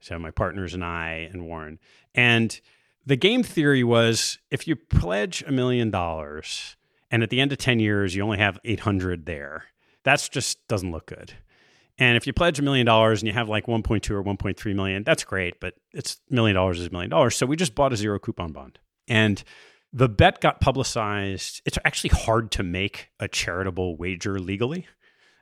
So 0.00 0.18
my 0.18 0.30
partners 0.30 0.74
and 0.74 0.84
I 0.84 1.28
and 1.32 1.46
Warren. 1.46 1.78
And 2.14 2.60
the 3.06 3.16
game 3.16 3.42
theory 3.42 3.82
was 3.82 4.38
if 4.50 4.68
you 4.68 4.76
pledge 4.76 5.42
a 5.46 5.52
million 5.52 5.90
dollars 5.90 6.76
and 7.10 7.22
at 7.22 7.30
the 7.30 7.40
end 7.40 7.52
of 7.52 7.58
10 7.58 7.80
years 7.80 8.14
you 8.14 8.22
only 8.22 8.38
have 8.38 8.58
800 8.64 9.24
there, 9.26 9.64
that 10.04 10.28
just 10.30 10.66
doesn't 10.68 10.92
look 10.92 11.06
good. 11.06 11.34
And 11.98 12.16
if 12.16 12.26
you 12.26 12.32
pledge 12.32 12.58
a 12.58 12.62
million 12.62 12.86
dollars 12.86 13.20
and 13.20 13.26
you 13.26 13.34
have 13.34 13.48
like 13.48 13.66
1.2 13.66 14.10
or 14.10 14.22
1.3 14.22 14.74
million, 14.74 15.02
that's 15.02 15.24
great, 15.24 15.58
but 15.60 15.74
it's 15.92 16.20
million 16.30 16.54
dollars 16.54 16.78
is 16.78 16.86
a 16.86 16.90
million 16.90 17.10
dollars. 17.10 17.34
So 17.36 17.44
we 17.44 17.56
just 17.56 17.74
bought 17.74 17.92
a 17.92 17.96
zero 17.96 18.18
coupon 18.18 18.52
bond. 18.52 18.78
And 19.08 19.42
The 19.92 20.08
bet 20.08 20.40
got 20.40 20.60
publicized. 20.60 21.62
It's 21.64 21.78
actually 21.84 22.10
hard 22.10 22.50
to 22.52 22.62
make 22.62 23.08
a 23.18 23.28
charitable 23.28 23.96
wager 23.96 24.38
legally. 24.38 24.86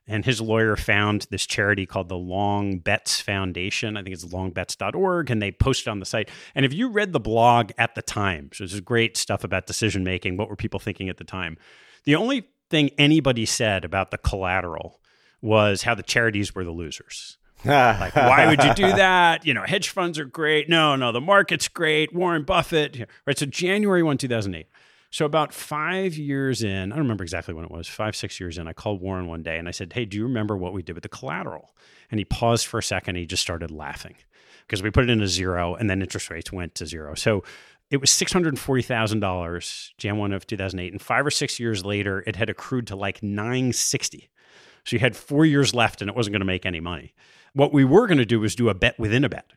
And 0.08 0.24
his 0.24 0.40
lawyer 0.40 0.76
found 0.76 1.26
this 1.30 1.46
charity 1.46 1.84
called 1.84 2.08
the 2.08 2.16
Long 2.16 2.78
Bets 2.78 3.20
Foundation. 3.20 3.96
I 3.96 4.04
think 4.04 4.14
it's 4.14 4.24
longbets.org, 4.24 5.30
and 5.32 5.42
they 5.42 5.50
posted 5.50 5.88
on 5.88 5.98
the 5.98 6.06
site. 6.06 6.30
And 6.54 6.64
if 6.64 6.72
you 6.72 6.88
read 6.88 7.12
the 7.12 7.18
blog 7.18 7.72
at 7.76 7.96
the 7.96 8.02
time, 8.02 8.50
so 8.52 8.62
this 8.62 8.72
is 8.72 8.80
great 8.80 9.16
stuff 9.16 9.42
about 9.42 9.66
decision 9.66 10.04
making, 10.04 10.36
what 10.36 10.48
were 10.48 10.54
people 10.54 10.78
thinking 10.78 11.08
at 11.08 11.16
the 11.16 11.24
time? 11.24 11.58
The 12.04 12.14
only 12.14 12.48
thing 12.70 12.90
anybody 12.98 13.46
said 13.46 13.84
about 13.84 14.12
the 14.12 14.18
collateral 14.18 15.00
was 15.46 15.82
how 15.82 15.94
the 15.94 16.02
charities 16.02 16.54
were 16.54 16.64
the 16.64 16.70
losers. 16.70 17.38
Ah. 17.68 17.96
like, 17.98 18.14
why 18.14 18.46
would 18.46 18.62
you 18.62 18.74
do 18.74 18.86
that? 18.86 19.44
You 19.44 19.54
know, 19.54 19.64
hedge 19.64 19.88
funds 19.88 20.18
are 20.20 20.24
great. 20.24 20.68
No, 20.68 20.94
no, 20.94 21.10
the 21.10 21.22
market's 21.22 21.66
great. 21.66 22.14
Warren 22.14 22.44
Buffett. 22.44 23.08
Right. 23.26 23.36
So 23.36 23.46
January 23.46 24.04
1, 24.04 24.18
2008. 24.18 24.68
So 25.10 25.24
about 25.24 25.52
five 25.54 26.14
years 26.16 26.62
in, 26.62 26.92
I 26.92 26.96
don't 26.96 27.04
remember 27.04 27.24
exactly 27.24 27.54
when 27.54 27.64
it 27.64 27.70
was, 27.70 27.88
five, 27.88 28.14
six 28.14 28.38
years 28.38 28.58
in, 28.58 28.68
I 28.68 28.72
called 28.72 29.00
Warren 29.00 29.26
one 29.26 29.42
day 29.42 29.56
and 29.58 29.66
I 29.66 29.70
said, 29.70 29.92
Hey, 29.94 30.04
do 30.04 30.16
you 30.16 30.24
remember 30.24 30.56
what 30.56 30.74
we 30.74 30.82
did 30.82 30.94
with 30.94 31.02
the 31.02 31.08
collateral? 31.08 31.74
And 32.10 32.20
he 32.20 32.24
paused 32.24 32.66
for 32.66 32.78
a 32.78 32.82
second. 32.82 33.16
He 33.16 33.26
just 33.26 33.42
started 33.42 33.70
laughing 33.70 34.14
because 34.66 34.82
we 34.82 34.90
put 34.90 35.04
it 35.04 35.10
in 35.10 35.22
a 35.22 35.26
zero 35.26 35.74
and 35.74 35.88
then 35.88 36.02
interest 36.02 36.30
rates 36.30 36.52
went 36.52 36.74
to 36.76 36.86
zero. 36.86 37.14
So 37.14 37.42
it 37.90 37.96
was 37.96 38.10
$640,000 38.10 39.90
Jan 39.96 40.18
1 40.18 40.32
of 40.32 40.46
2008. 40.46 40.92
And 40.92 41.00
five 41.00 41.26
or 41.26 41.30
six 41.30 41.58
years 41.58 41.84
later, 41.84 42.22
it 42.26 42.36
had 42.36 42.50
accrued 42.50 42.86
to 42.88 42.96
like 42.96 43.22
960. 43.22 44.28
So 44.86 44.96
you 44.96 45.00
had 45.00 45.16
four 45.16 45.44
years 45.44 45.74
left 45.74 46.00
and 46.00 46.08
it 46.08 46.16
wasn't 46.16 46.32
going 46.32 46.40
to 46.40 46.46
make 46.46 46.64
any 46.64 46.80
money. 46.80 47.12
What 47.52 47.72
we 47.72 47.84
were 47.84 48.06
going 48.06 48.18
to 48.18 48.24
do 48.24 48.40
was 48.40 48.54
do 48.54 48.68
a 48.68 48.74
bet 48.74 48.98
within 48.98 49.24
a 49.24 49.28
bet 49.28 49.52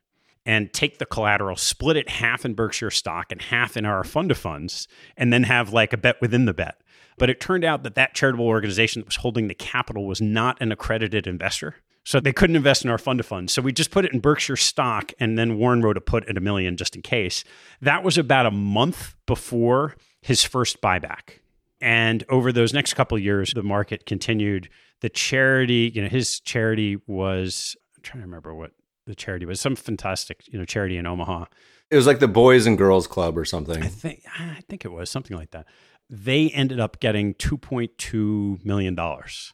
and 0.45 0.73
take 0.73 0.97
the 0.97 1.05
collateral, 1.05 1.55
split 1.55 1.97
it 1.97 2.09
half 2.09 2.45
in 2.45 2.55
Berkshire 2.55 2.89
stock 2.89 3.31
and 3.31 3.41
half 3.41 3.77
in 3.77 3.85
our 3.85 4.03
fund 4.03 4.31
of 4.31 4.37
funds, 4.37 4.87
and 5.15 5.31
then 5.31 5.43
have 5.43 5.71
like 5.71 5.93
a 5.93 5.97
bet 5.97 6.19
within 6.21 6.45
the 6.45 6.53
bet. 6.53 6.81
But 7.17 7.29
it 7.29 7.39
turned 7.39 7.63
out 7.63 7.83
that 7.83 7.95
that 7.95 8.15
charitable 8.15 8.47
organization 8.47 9.01
that 9.01 9.07
was 9.07 9.17
holding 9.17 9.47
the 9.47 9.53
capital 9.53 10.07
was 10.07 10.21
not 10.21 10.59
an 10.61 10.71
accredited 10.71 11.27
investor. 11.27 11.75
So 12.05 12.19
they 12.19 12.33
couldn't 12.33 12.55
invest 12.55 12.83
in 12.83 12.89
our 12.89 12.97
fund 12.97 13.19
of 13.19 13.25
funds. 13.25 13.53
So 13.53 13.61
we 13.61 13.71
just 13.71 13.91
put 13.91 14.05
it 14.05 14.13
in 14.13 14.21
Berkshire 14.21 14.55
stock, 14.55 15.11
and 15.19 15.37
then 15.37 15.57
Warren 15.57 15.81
wrote 15.81 15.97
a 15.97 16.01
put 16.01 16.27
at 16.27 16.37
a 16.37 16.41
million 16.41 16.77
just 16.77 16.95
in 16.95 17.01
case. 17.03 17.43
That 17.81 18.03
was 18.03 18.17
about 18.17 18.47
a 18.47 18.51
month 18.51 19.15
before 19.27 19.95
his 20.21 20.43
first 20.43 20.81
buyback. 20.81 21.39
And 21.81 22.23
over 22.29 22.51
those 22.51 22.73
next 22.73 22.93
couple 22.93 23.19
years, 23.19 23.53
the 23.53 23.63
market 23.63 24.05
continued. 24.05 24.69
The 25.01 25.09
charity, 25.09 25.91
you 25.93 26.01
know, 26.01 26.09
his 26.09 26.39
charity 26.39 26.97
was 27.07 27.75
I'm 27.95 28.03
trying 28.03 28.21
to 28.21 28.27
remember 28.27 28.53
what 28.53 28.71
the 29.05 29.15
charity 29.15 29.45
was, 29.45 29.59
some 29.59 29.75
fantastic, 29.75 30.43
you 30.51 30.59
know, 30.59 30.65
charity 30.65 30.97
in 30.97 31.05
Omaha. 31.05 31.45
It 31.89 31.95
was 31.95 32.05
like 32.05 32.19
the 32.19 32.27
Boys 32.27 32.67
and 32.67 32.77
Girls 32.77 33.07
Club 33.07 33.37
or 33.37 33.45
something. 33.45 33.81
I 33.81 33.87
think 33.87 34.23
I 34.37 34.61
think 34.67 34.85
it 34.85 34.91
was 34.91 35.09
something 35.09 35.37
like 35.37 35.51
that. 35.51 35.65
They 36.09 36.49
ended 36.49 36.79
up 36.79 36.99
getting 36.99 37.35
2.2 37.35 38.65
million 38.65 38.95
dollars 38.95 39.53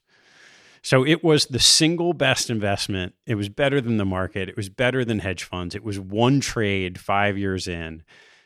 so 0.86 1.04
it 1.04 1.24
was 1.24 1.48
the 1.48 1.60
single 1.60 2.14
best 2.14 2.52
investment. 2.52 3.16
It 3.26 3.34
was 3.34 3.50
better 3.50 3.82
than 3.82 3.98
the 3.98 4.06
market. 4.06 4.50
It 4.50 4.56
was 4.56 4.70
better 4.70 5.04
than 5.04 5.18
hedge 5.18 5.44
funds. 5.44 5.74
It 5.74 5.84
was 5.84 6.00
one 6.00 6.40
trade 6.42 7.00
five 7.00 7.40
years 7.40 7.68
in. 7.68 8.04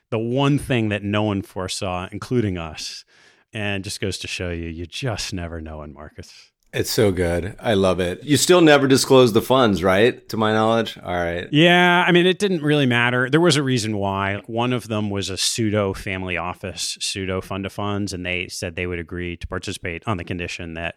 The 0.10 0.20
one 0.20 0.58
thing 0.58 0.88
that 0.88 1.03
no 1.03 1.24
one 1.24 1.41
foresaw, 1.41 2.08
including 2.13 2.58
us. 2.58 3.03
And 3.51 3.84
just 3.84 4.00
goes 4.00 4.18
to 4.20 4.27
show 4.27 4.51
you, 4.51 4.70
you 4.70 4.86
just 4.86 5.34
never 5.34 5.60
know 5.60 5.82
in 5.82 5.91
markets. 5.91 6.53
It's 6.72 6.92
so 6.92 7.12
good. 7.12 7.56
I 7.60 7.74
love 7.74 8.00
it. 8.00 8.24
You 8.24 8.38
still 8.38 8.62
never 8.62 8.88
disclosed 8.88 9.34
the 9.34 9.42
funds, 9.42 9.84
right? 9.84 10.28
To 10.30 10.38
my 10.38 10.54
knowledge. 10.54 11.00
All 11.04 11.16
right. 11.16 11.48
Yeah. 11.52 12.06
I 12.08 12.12
mean, 12.12 12.28
it 12.28 12.38
didn't 12.38 12.62
really 12.62 12.86
matter. 12.86 13.28
There 13.28 13.42
was 13.42 13.56
a 13.56 13.64
reason 13.64 13.98
why. 13.98 14.42
One 14.46 14.72
of 14.72 14.88
them 14.88 15.10
was 15.10 15.32
a 15.32 15.38
pseudo 15.38 15.94
family 15.96 16.38
office, 16.38 16.98
pseudo 17.02 17.42
fund 17.42 17.66
of 17.66 17.74
funds, 17.74 18.14
and 18.14 18.24
they 18.24 18.50
said 18.50 18.76
they 18.76 18.86
would 18.86 19.00
agree 19.00 19.36
to 19.38 19.48
participate 19.48 20.04
on 20.08 20.18
the 20.18 20.24
condition 20.24 20.76
that 20.76 20.96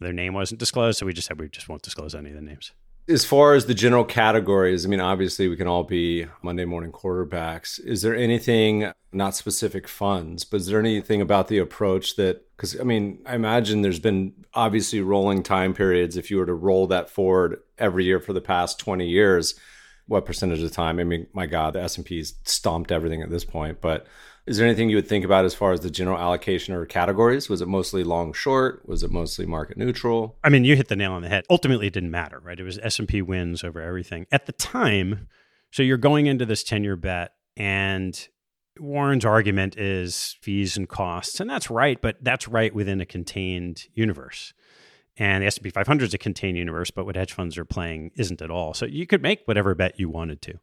their 0.00 0.14
name 0.14 0.32
wasn't 0.32 0.60
disclosed, 0.60 0.98
so 0.98 1.06
we 1.06 1.12
just 1.12 1.28
said 1.28 1.38
we 1.38 1.48
just 1.48 1.68
won't 1.68 1.82
disclose 1.82 2.14
any 2.14 2.30
of 2.30 2.36
the 2.36 2.42
names. 2.42 2.72
As 3.08 3.24
far 3.24 3.54
as 3.54 3.66
the 3.66 3.74
general 3.74 4.04
categories, 4.04 4.86
I 4.86 4.88
mean, 4.88 5.00
obviously 5.00 5.48
we 5.48 5.56
can 5.56 5.66
all 5.66 5.82
be 5.82 6.26
Monday 6.40 6.64
morning 6.64 6.92
quarterbacks. 6.92 7.80
Is 7.84 8.02
there 8.02 8.14
anything, 8.14 8.92
not 9.12 9.34
specific 9.34 9.88
funds, 9.88 10.44
but 10.44 10.60
is 10.60 10.68
there 10.68 10.78
anything 10.78 11.20
about 11.20 11.48
the 11.48 11.58
approach 11.58 12.14
that, 12.14 12.46
because 12.56 12.78
I 12.78 12.84
mean, 12.84 13.20
I 13.26 13.34
imagine 13.34 13.82
there's 13.82 13.98
been 13.98 14.44
obviously 14.54 15.00
rolling 15.00 15.42
time 15.42 15.74
periods. 15.74 16.16
If 16.16 16.30
you 16.30 16.36
were 16.36 16.46
to 16.46 16.54
roll 16.54 16.86
that 16.88 17.10
forward 17.10 17.60
every 17.76 18.04
year 18.04 18.20
for 18.20 18.32
the 18.32 18.40
past 18.40 18.78
20 18.78 19.08
years, 19.08 19.58
what 20.06 20.24
percentage 20.24 20.62
of 20.62 20.68
the 20.68 20.74
time? 20.74 21.00
I 21.00 21.04
mean, 21.04 21.26
my 21.32 21.46
God, 21.46 21.72
the 21.72 21.82
S&P's 21.82 22.34
stomped 22.44 22.92
everything 22.92 23.20
at 23.20 23.30
this 23.30 23.44
point, 23.44 23.80
but 23.80 24.06
is 24.46 24.56
there 24.56 24.66
anything 24.66 24.90
you 24.90 24.96
would 24.96 25.08
think 25.08 25.24
about 25.24 25.44
as 25.44 25.54
far 25.54 25.72
as 25.72 25.80
the 25.80 25.90
general 25.90 26.18
allocation 26.18 26.74
or 26.74 26.84
categories? 26.84 27.48
Was 27.48 27.60
it 27.60 27.68
mostly 27.68 28.02
long 28.02 28.32
short? 28.32 28.82
Was 28.86 29.02
it 29.02 29.10
mostly 29.10 29.46
market 29.46 29.76
neutral? 29.76 30.36
I 30.42 30.48
mean, 30.48 30.64
you 30.64 30.76
hit 30.76 30.88
the 30.88 30.96
nail 30.96 31.12
on 31.12 31.22
the 31.22 31.28
head. 31.28 31.44
Ultimately, 31.48 31.86
it 31.86 31.92
didn't 31.92 32.10
matter, 32.10 32.40
right? 32.40 32.58
It 32.58 32.64
was 32.64 32.78
S&P 32.82 33.22
wins 33.22 33.62
over 33.62 33.80
everything. 33.80 34.26
At 34.32 34.46
the 34.46 34.52
time, 34.52 35.28
so 35.70 35.82
you're 35.82 35.96
going 35.96 36.26
into 36.26 36.44
this 36.44 36.64
10-year 36.64 36.96
bet 36.96 37.32
and 37.56 38.28
Warren's 38.78 39.24
argument 39.24 39.76
is 39.76 40.36
fees 40.40 40.76
and 40.76 40.88
costs, 40.88 41.40
and 41.40 41.48
that's 41.48 41.70
right, 41.70 42.00
but 42.00 42.16
that's 42.22 42.48
right 42.48 42.74
within 42.74 43.00
a 43.00 43.06
contained 43.06 43.84
universe. 43.92 44.54
And 45.18 45.42
the 45.42 45.46
S&P 45.46 45.68
500 45.68 46.06
is 46.06 46.14
a 46.14 46.18
contained 46.18 46.56
universe, 46.56 46.90
but 46.90 47.04
what 47.04 47.16
hedge 47.16 47.32
funds 47.32 47.58
are 47.58 47.66
playing 47.66 48.12
isn't 48.16 48.40
at 48.40 48.50
all. 48.50 48.72
So 48.72 48.86
you 48.86 49.06
could 49.06 49.22
make 49.22 49.42
whatever 49.44 49.74
bet 49.74 50.00
you 50.00 50.08
wanted 50.08 50.40
to. 50.42 50.54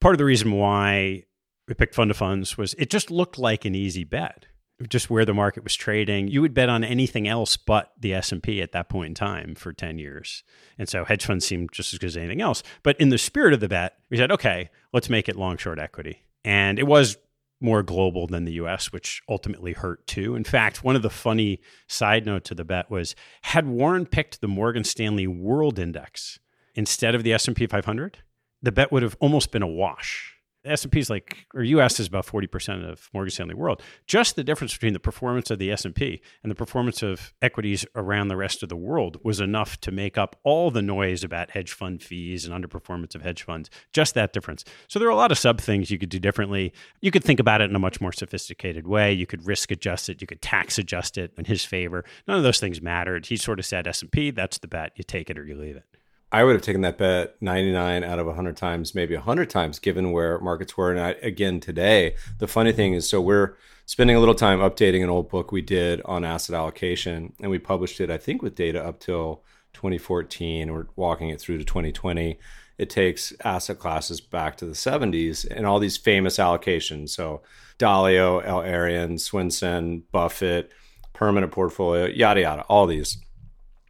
Part 0.00 0.14
of 0.14 0.18
the 0.18 0.24
reason 0.24 0.50
why 0.52 1.22
we 1.68 1.74
picked 1.74 1.94
fund 1.94 2.10
of 2.10 2.16
funds 2.16 2.56
was 2.56 2.74
it 2.74 2.90
just 2.90 3.10
looked 3.10 3.38
like 3.38 3.64
an 3.64 3.74
easy 3.74 4.04
bet 4.04 4.46
just 4.88 5.10
where 5.10 5.24
the 5.24 5.34
market 5.34 5.62
was 5.62 5.74
trading. 5.76 6.28
You 6.28 6.40
would 6.40 6.54
bet 6.54 6.68
on 6.68 6.82
anything 6.82 7.28
else 7.28 7.56
but 7.56 7.92
the 7.98 8.14
s&p 8.14 8.60
at 8.60 8.72
that 8.72 8.88
point 8.88 9.08
in 9.10 9.14
time 9.14 9.54
for 9.54 9.72
10 9.72 9.98
years. 9.98 10.42
And 10.78 10.88
so 10.88 11.04
hedge 11.04 11.24
funds 11.24 11.46
seemed 11.46 11.72
just 11.72 11.92
as 11.92 11.98
good 11.98 12.08
as 12.08 12.16
anything 12.16 12.40
else. 12.40 12.62
But 12.82 13.00
in 13.00 13.10
the 13.10 13.18
spirit 13.18 13.54
of 13.54 13.60
the 13.60 13.68
bet 13.68 13.96
we 14.10 14.16
said 14.16 14.32
okay 14.32 14.70
let's 14.92 15.08
make 15.08 15.28
it 15.28 15.36
long 15.36 15.56
short 15.56 15.78
equity. 15.78 16.24
And 16.44 16.78
it 16.78 16.86
was 16.86 17.16
more 17.60 17.84
global 17.84 18.26
than 18.26 18.44
the 18.44 18.54
us 18.54 18.92
which 18.92 19.22
ultimately 19.28 19.72
hurt 19.72 20.06
too. 20.06 20.34
In 20.34 20.44
fact 20.44 20.82
one 20.82 20.96
of 20.96 21.02
the 21.02 21.10
funny 21.10 21.60
side 21.86 22.26
note 22.26 22.44
to 22.44 22.54
the 22.54 22.64
bet 22.64 22.90
was 22.90 23.14
had 23.42 23.66
warren 23.66 24.06
picked 24.06 24.40
the 24.40 24.48
morgan 24.48 24.84
stanley 24.84 25.26
world 25.26 25.78
index 25.78 26.40
instead 26.74 27.14
of 27.14 27.22
the 27.22 27.32
s&p 27.32 27.66
500 27.66 28.18
the 28.62 28.72
bet 28.72 28.90
would 28.90 29.02
have 29.02 29.16
almost 29.20 29.52
been 29.52 29.62
a 29.62 29.68
wash 29.68 30.31
S&P 30.64 30.98
is 30.98 31.10
like, 31.10 31.46
or 31.54 31.62
US 31.62 31.98
is 31.98 32.06
about 32.06 32.26
40% 32.26 32.88
of 32.88 33.08
Morgan 33.12 33.30
Stanley 33.30 33.54
World. 33.54 33.82
Just 34.06 34.36
the 34.36 34.44
difference 34.44 34.72
between 34.72 34.92
the 34.92 35.00
performance 35.00 35.50
of 35.50 35.58
the 35.58 35.70
S&P 35.70 36.22
and 36.42 36.50
the 36.50 36.54
performance 36.56 37.02
of 37.02 37.32
equities 37.42 37.84
around 37.94 38.28
the 38.28 38.36
rest 38.36 38.62
of 38.62 38.68
the 38.68 38.76
world 38.76 39.18
was 39.22 39.40
enough 39.40 39.80
to 39.80 39.90
make 39.90 40.16
up 40.16 40.36
all 40.44 40.70
the 40.70 40.82
noise 40.82 41.24
about 41.24 41.50
hedge 41.50 41.72
fund 41.72 42.02
fees 42.02 42.44
and 42.46 42.54
underperformance 42.54 43.14
of 43.14 43.22
hedge 43.22 43.42
funds. 43.42 43.70
Just 43.92 44.14
that 44.14 44.32
difference. 44.32 44.64
So 44.88 44.98
there 44.98 45.08
are 45.08 45.12
a 45.12 45.16
lot 45.16 45.32
of 45.32 45.38
sub 45.38 45.60
things 45.60 45.90
you 45.90 45.98
could 45.98 46.08
do 46.08 46.18
differently. 46.18 46.72
You 47.00 47.10
could 47.10 47.24
think 47.24 47.40
about 47.40 47.60
it 47.60 47.70
in 47.70 47.76
a 47.76 47.80
much 47.80 48.00
more 48.00 48.12
sophisticated 48.12 48.86
way. 48.86 49.12
You 49.12 49.26
could 49.26 49.46
risk 49.46 49.70
adjust 49.70 50.08
it. 50.08 50.20
You 50.20 50.26
could 50.26 50.42
tax 50.42 50.78
adjust 50.78 51.18
it 51.18 51.32
in 51.36 51.46
his 51.46 51.64
favor. 51.64 52.04
None 52.28 52.36
of 52.36 52.44
those 52.44 52.60
things 52.60 52.80
mattered. 52.80 53.26
He 53.26 53.36
sort 53.36 53.58
of 53.58 53.66
said 53.66 53.86
S&P, 53.86 54.30
that's 54.30 54.58
the 54.58 54.68
bet. 54.68 54.92
You 54.96 55.04
take 55.04 55.30
it 55.30 55.38
or 55.38 55.44
you 55.44 55.56
leave 55.56 55.76
it. 55.76 55.84
I 56.32 56.44
would 56.44 56.54
have 56.54 56.62
taken 56.62 56.80
that 56.80 56.96
bet 56.96 57.36
99 57.42 58.02
out 58.02 58.18
of 58.18 58.26
100 58.26 58.56
times, 58.56 58.94
maybe 58.94 59.14
100 59.14 59.50
times, 59.50 59.78
given 59.78 60.12
where 60.12 60.38
markets 60.40 60.78
were. 60.78 60.90
And 60.90 60.98
I, 60.98 61.10
again, 61.22 61.60
today, 61.60 62.16
the 62.38 62.48
funny 62.48 62.72
thing 62.72 62.94
is, 62.94 63.08
so 63.08 63.20
we're 63.20 63.54
spending 63.84 64.16
a 64.16 64.18
little 64.18 64.34
time 64.34 64.60
updating 64.60 65.02
an 65.02 65.10
old 65.10 65.28
book 65.28 65.52
we 65.52 65.60
did 65.60 66.00
on 66.06 66.24
asset 66.24 66.56
allocation, 66.56 67.34
and 67.40 67.50
we 67.50 67.58
published 67.58 68.00
it, 68.00 68.10
I 68.10 68.16
think, 68.16 68.40
with 68.40 68.54
data 68.54 68.82
up 68.82 68.98
till 68.98 69.44
2014. 69.74 70.72
We're 70.72 70.86
walking 70.96 71.28
it 71.28 71.38
through 71.38 71.58
to 71.58 71.64
2020. 71.64 72.38
It 72.78 72.88
takes 72.88 73.34
asset 73.44 73.78
classes 73.78 74.22
back 74.22 74.56
to 74.56 74.64
the 74.64 74.72
70s 74.72 75.46
and 75.50 75.66
all 75.66 75.78
these 75.78 75.98
famous 75.98 76.38
allocations. 76.38 77.10
So 77.10 77.42
Dalio, 77.78 78.42
El-Erian, 78.44 79.20
Swensen, 79.20 80.02
Buffett, 80.10 80.72
permanent 81.12 81.52
portfolio, 81.52 82.06
yada, 82.06 82.40
yada, 82.40 82.62
all 82.62 82.86
these 82.86 83.18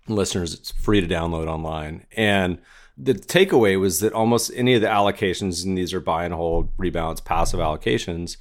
listeners, 0.09 0.55
it's 0.55 0.73
free 0.73 1.01
to 1.01 1.07
download 1.07 1.47
online. 1.47 2.07
And 2.17 2.59
the 2.97 3.15
takeaway 3.15 3.79
was 3.79 4.01
that 4.01 4.13
almost 4.13 4.51
any 4.55 4.75
of 4.75 4.83
the 4.83 4.89
allocations, 4.89 5.65
and 5.65 5.77
these 5.77 5.95
are 5.95 6.01
buy 6.01 6.25
and 6.25 6.35
hold, 6.35 6.77
rebalance, 6.77 7.25
passive 7.25 7.61
allocations, 7.61 8.37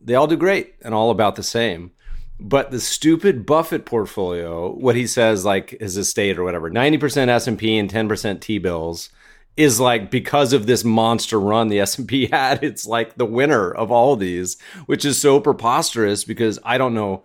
they 0.00 0.14
all 0.14 0.26
do 0.26 0.36
great 0.36 0.74
and 0.82 0.94
all 0.94 1.10
about 1.10 1.36
the 1.36 1.42
same. 1.42 1.92
But 2.38 2.70
the 2.70 2.80
stupid 2.80 3.46
Buffett 3.46 3.86
portfolio, 3.86 4.72
what 4.74 4.96
he 4.96 5.06
says, 5.06 5.44
like 5.44 5.70
his 5.80 5.96
estate 5.96 6.38
or 6.38 6.44
whatever, 6.44 6.70
90% 6.70 7.28
S&P 7.28 7.78
and 7.78 7.90
10% 7.90 8.40
T-bills 8.40 9.10
is 9.56 9.78
like 9.78 10.10
because 10.10 10.52
of 10.52 10.66
this 10.66 10.82
monster 10.82 11.38
run 11.38 11.68
the 11.68 11.80
S&P 11.80 12.26
had, 12.32 12.62
it's 12.62 12.86
like 12.86 13.16
the 13.16 13.24
winner 13.24 13.70
of 13.70 13.90
all 13.90 14.16
these, 14.16 14.56
which 14.86 15.04
is 15.04 15.18
so 15.18 15.40
preposterous 15.40 16.24
because 16.24 16.58
I 16.64 16.76
don't 16.76 16.94
know 16.94 17.22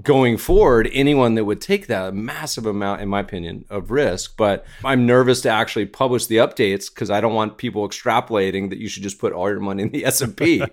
going 0.00 0.38
forward, 0.38 0.88
anyone 0.92 1.34
that 1.34 1.44
would 1.44 1.60
take 1.60 1.86
that 1.88 2.14
massive 2.14 2.64
amount, 2.64 3.02
in 3.02 3.08
my 3.08 3.20
opinion, 3.20 3.64
of 3.68 3.90
risk. 3.90 4.36
But 4.36 4.64
I'm 4.84 5.04
nervous 5.04 5.42
to 5.42 5.50
actually 5.50 5.86
publish 5.86 6.26
the 6.26 6.36
updates 6.36 6.92
because 6.92 7.10
I 7.10 7.20
don't 7.20 7.34
want 7.34 7.58
people 7.58 7.86
extrapolating 7.86 8.70
that 8.70 8.78
you 8.78 8.88
should 8.88 9.02
just 9.02 9.18
put 9.18 9.32
all 9.32 9.50
your 9.50 9.60
money 9.60 9.82
in 9.82 9.90
the 9.90 10.04
S 10.06 10.20
and 10.20 10.36
P. 10.36 10.62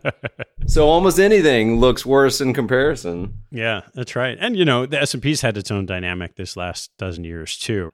So 0.67 0.87
almost 0.87 1.19
anything 1.19 1.79
looks 1.79 2.05
worse 2.05 2.41
in 2.41 2.53
comparison. 2.53 3.33
Yeah, 3.49 3.81
that's 3.95 4.15
right. 4.15 4.37
And 4.39 4.55
you 4.55 4.65
know, 4.65 4.85
the 4.85 5.01
S 5.01 5.15
and 5.15 5.23
P's 5.23 5.41
had 5.41 5.57
its 5.57 5.71
own 5.71 5.87
dynamic 5.87 6.35
this 6.35 6.55
last 6.55 6.95
dozen 6.97 7.23
years 7.23 7.57
too. 7.57 7.91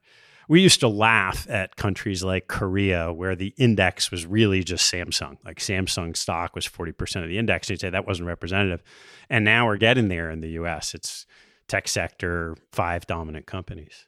We 0.47 0.61
used 0.61 0.79
to 0.81 0.87
laugh 0.87 1.47
at 1.49 1.75
countries 1.75 2.23
like 2.23 2.47
Korea 2.47 3.11
where 3.11 3.35
the 3.35 3.53
index 3.57 4.11
was 4.11 4.25
really 4.25 4.63
just 4.63 4.91
Samsung. 4.91 5.37
Like 5.43 5.59
Samsung 5.59 6.15
stock 6.15 6.55
was 6.55 6.67
40% 6.67 7.23
of 7.23 7.29
the 7.29 7.37
index. 7.37 7.69
You'd 7.69 7.79
say 7.79 7.89
that 7.89 8.07
wasn't 8.07 8.27
representative. 8.27 8.83
And 9.29 9.43
now 9.43 9.65
we're 9.65 9.77
getting 9.77 10.07
there 10.07 10.29
in 10.29 10.41
the 10.41 10.49
US. 10.49 10.93
It's 10.93 11.25
tech 11.67 11.87
sector, 11.87 12.55
five 12.71 13.07
dominant 13.07 13.47
companies. 13.47 14.05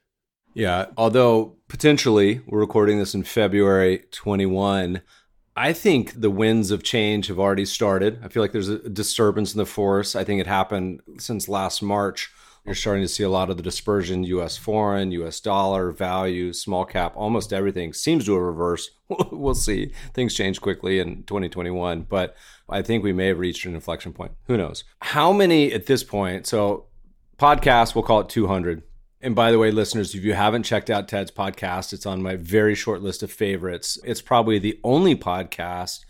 Yeah, 0.53 0.88
although 0.98 1.58
potentially 1.67 2.41
we're 2.48 2.60
recording 2.60 2.98
this 2.98 3.13
in 3.13 3.24
February 3.24 4.06
21, 4.12 5.01
I 5.56 5.74
think 5.74 6.20
the 6.20 6.29
winds 6.29 6.72
of 6.72 6.84
change 6.84 7.27
have 7.27 7.39
already 7.39 7.65
started. 7.65 8.20
I 8.24 8.27
feel 8.27 8.44
like 8.44 8.51
there's 8.51 8.70
a 8.70 8.89
disturbance 8.89 9.53
in 9.53 9.58
the 9.58 9.65
force. 9.65 10.15
I 10.15 10.24
think 10.24 10.41
it 10.41 10.48
happened 10.48 11.01
since 11.17 11.48
last 11.48 11.82
March. 11.82 12.32
You're 12.67 12.75
starting 12.75 13.03
to 13.03 13.07
see 13.07 13.24
a 13.24 13.29
lot 13.29 13.50
of 13.50 13.55
the 13.55 13.63
dispersion 13.63 14.25
US 14.25 14.57
foreign, 14.57 15.13
US 15.13 15.39
dollar, 15.39 15.89
value, 15.91 16.51
small 16.51 16.83
cap, 16.83 17.13
almost 17.15 17.53
everything 17.53 17.93
seems 17.93 18.25
to 18.25 18.33
have 18.33 18.41
reversed. 18.41 18.91
we'll 19.31 19.55
see. 19.55 19.93
Things 20.13 20.33
change 20.33 20.59
quickly 20.59 21.00
in 21.00 21.24
2021, 21.24 22.01
but 22.01 22.36
I 22.67 22.81
think 22.81 23.05
we 23.05 23.13
may 23.13 23.27
have 23.27 23.39
reached 23.39 23.65
an 23.65 23.74
inflection 23.74 24.12
point. 24.12 24.33
Who 24.47 24.57
knows? 24.57 24.83
How 25.00 25.31
many 25.31 25.71
at 25.71 25.86
this 25.86 26.03
point? 26.03 26.45
So, 26.45 26.88
podcast, 27.39 27.95
we'll 27.95 28.03
call 28.03 28.19
it 28.19 28.27
200. 28.27 28.83
And 29.21 29.33
by 29.33 29.51
the 29.51 29.59
way, 29.59 29.71
listeners, 29.71 30.13
if 30.13 30.25
you 30.25 30.33
haven't 30.33 30.63
checked 30.63 30.89
out 30.89 31.07
Ted's 31.07 31.31
podcast, 31.31 31.93
it's 31.93 32.05
on 32.05 32.21
my 32.21 32.36
very 32.36 32.75
short 32.75 33.01
list 33.01 33.24
of 33.24 33.31
favorites. 33.31 33.97
It's 34.03 34.21
probably 34.21 34.59
the 34.59 34.77
only 34.83 35.15
podcast 35.15 36.01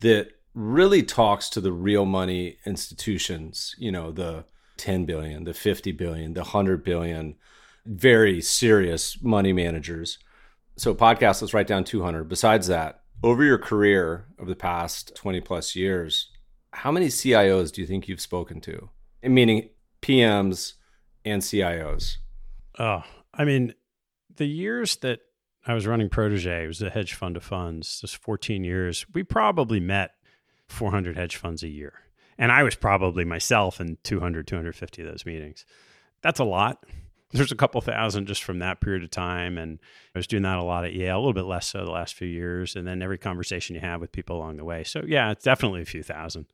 that 0.00 0.28
really 0.54 1.02
talks 1.02 1.48
to 1.50 1.60
the 1.60 1.72
real 1.72 2.04
money 2.04 2.58
institutions, 2.64 3.74
you 3.76 3.90
know, 3.90 4.12
the 4.12 4.44
10 4.76 5.04
billion, 5.04 5.44
the 5.44 5.54
50 5.54 5.92
billion, 5.92 6.34
the 6.34 6.40
100 6.40 6.84
billion, 6.84 7.36
very 7.84 8.40
serious 8.40 9.20
money 9.22 9.52
managers. 9.52 10.18
So, 10.76 10.94
podcast, 10.94 11.40
let's 11.40 11.54
write 11.54 11.66
down 11.66 11.84
200. 11.84 12.24
Besides 12.28 12.66
that, 12.66 13.02
over 13.22 13.42
your 13.42 13.58
career 13.58 14.26
of 14.38 14.46
the 14.46 14.56
past 14.56 15.14
20 15.16 15.40
plus 15.40 15.74
years, 15.74 16.30
how 16.72 16.92
many 16.92 17.06
CIOs 17.06 17.72
do 17.72 17.80
you 17.80 17.86
think 17.86 18.08
you've 18.08 18.20
spoken 18.20 18.60
to? 18.62 18.90
Meaning 19.22 19.70
PMs 20.02 20.74
and 21.24 21.42
CIOs. 21.42 22.16
Oh, 22.78 23.02
I 23.32 23.44
mean, 23.44 23.74
the 24.36 24.46
years 24.46 24.96
that 24.96 25.20
I 25.66 25.74
was 25.74 25.86
running 25.86 26.08
Protege, 26.08 26.64
it 26.64 26.68
was 26.68 26.82
a 26.82 26.90
hedge 26.90 27.14
fund 27.14 27.36
of 27.36 27.42
funds, 27.42 28.00
just 28.00 28.16
14 28.18 28.62
years, 28.62 29.06
we 29.12 29.24
probably 29.24 29.80
met 29.80 30.12
400 30.68 31.16
hedge 31.16 31.36
funds 31.36 31.62
a 31.62 31.68
year. 31.68 31.94
And 32.38 32.52
I 32.52 32.62
was 32.62 32.74
probably 32.74 33.24
myself 33.24 33.80
in 33.80 33.98
200, 34.02 34.46
250 34.46 35.02
of 35.02 35.08
those 35.08 35.26
meetings. 35.26 35.64
That's 36.22 36.40
a 36.40 36.44
lot. 36.44 36.84
There's 37.32 37.52
a 37.52 37.56
couple 37.56 37.80
thousand 37.80 38.26
just 38.26 38.42
from 38.42 38.60
that 38.60 38.80
period 38.80 39.02
of 39.02 39.10
time. 39.10 39.58
And 39.58 39.78
I 40.14 40.18
was 40.18 40.26
doing 40.26 40.42
that 40.42 40.58
a 40.58 40.62
lot 40.62 40.84
at 40.84 40.94
Yale, 40.94 41.16
a 41.16 41.18
little 41.18 41.32
bit 41.32 41.44
less 41.44 41.66
so 41.66 41.84
the 41.84 41.90
last 41.90 42.14
few 42.14 42.28
years. 42.28 42.76
And 42.76 42.86
then 42.86 43.02
every 43.02 43.18
conversation 43.18 43.74
you 43.74 43.80
have 43.80 44.00
with 44.00 44.12
people 44.12 44.36
along 44.36 44.56
the 44.56 44.64
way. 44.64 44.84
So, 44.84 45.02
yeah, 45.06 45.30
it's 45.30 45.44
definitely 45.44 45.82
a 45.82 45.86
few 45.86 46.02
thousand. 46.02 46.46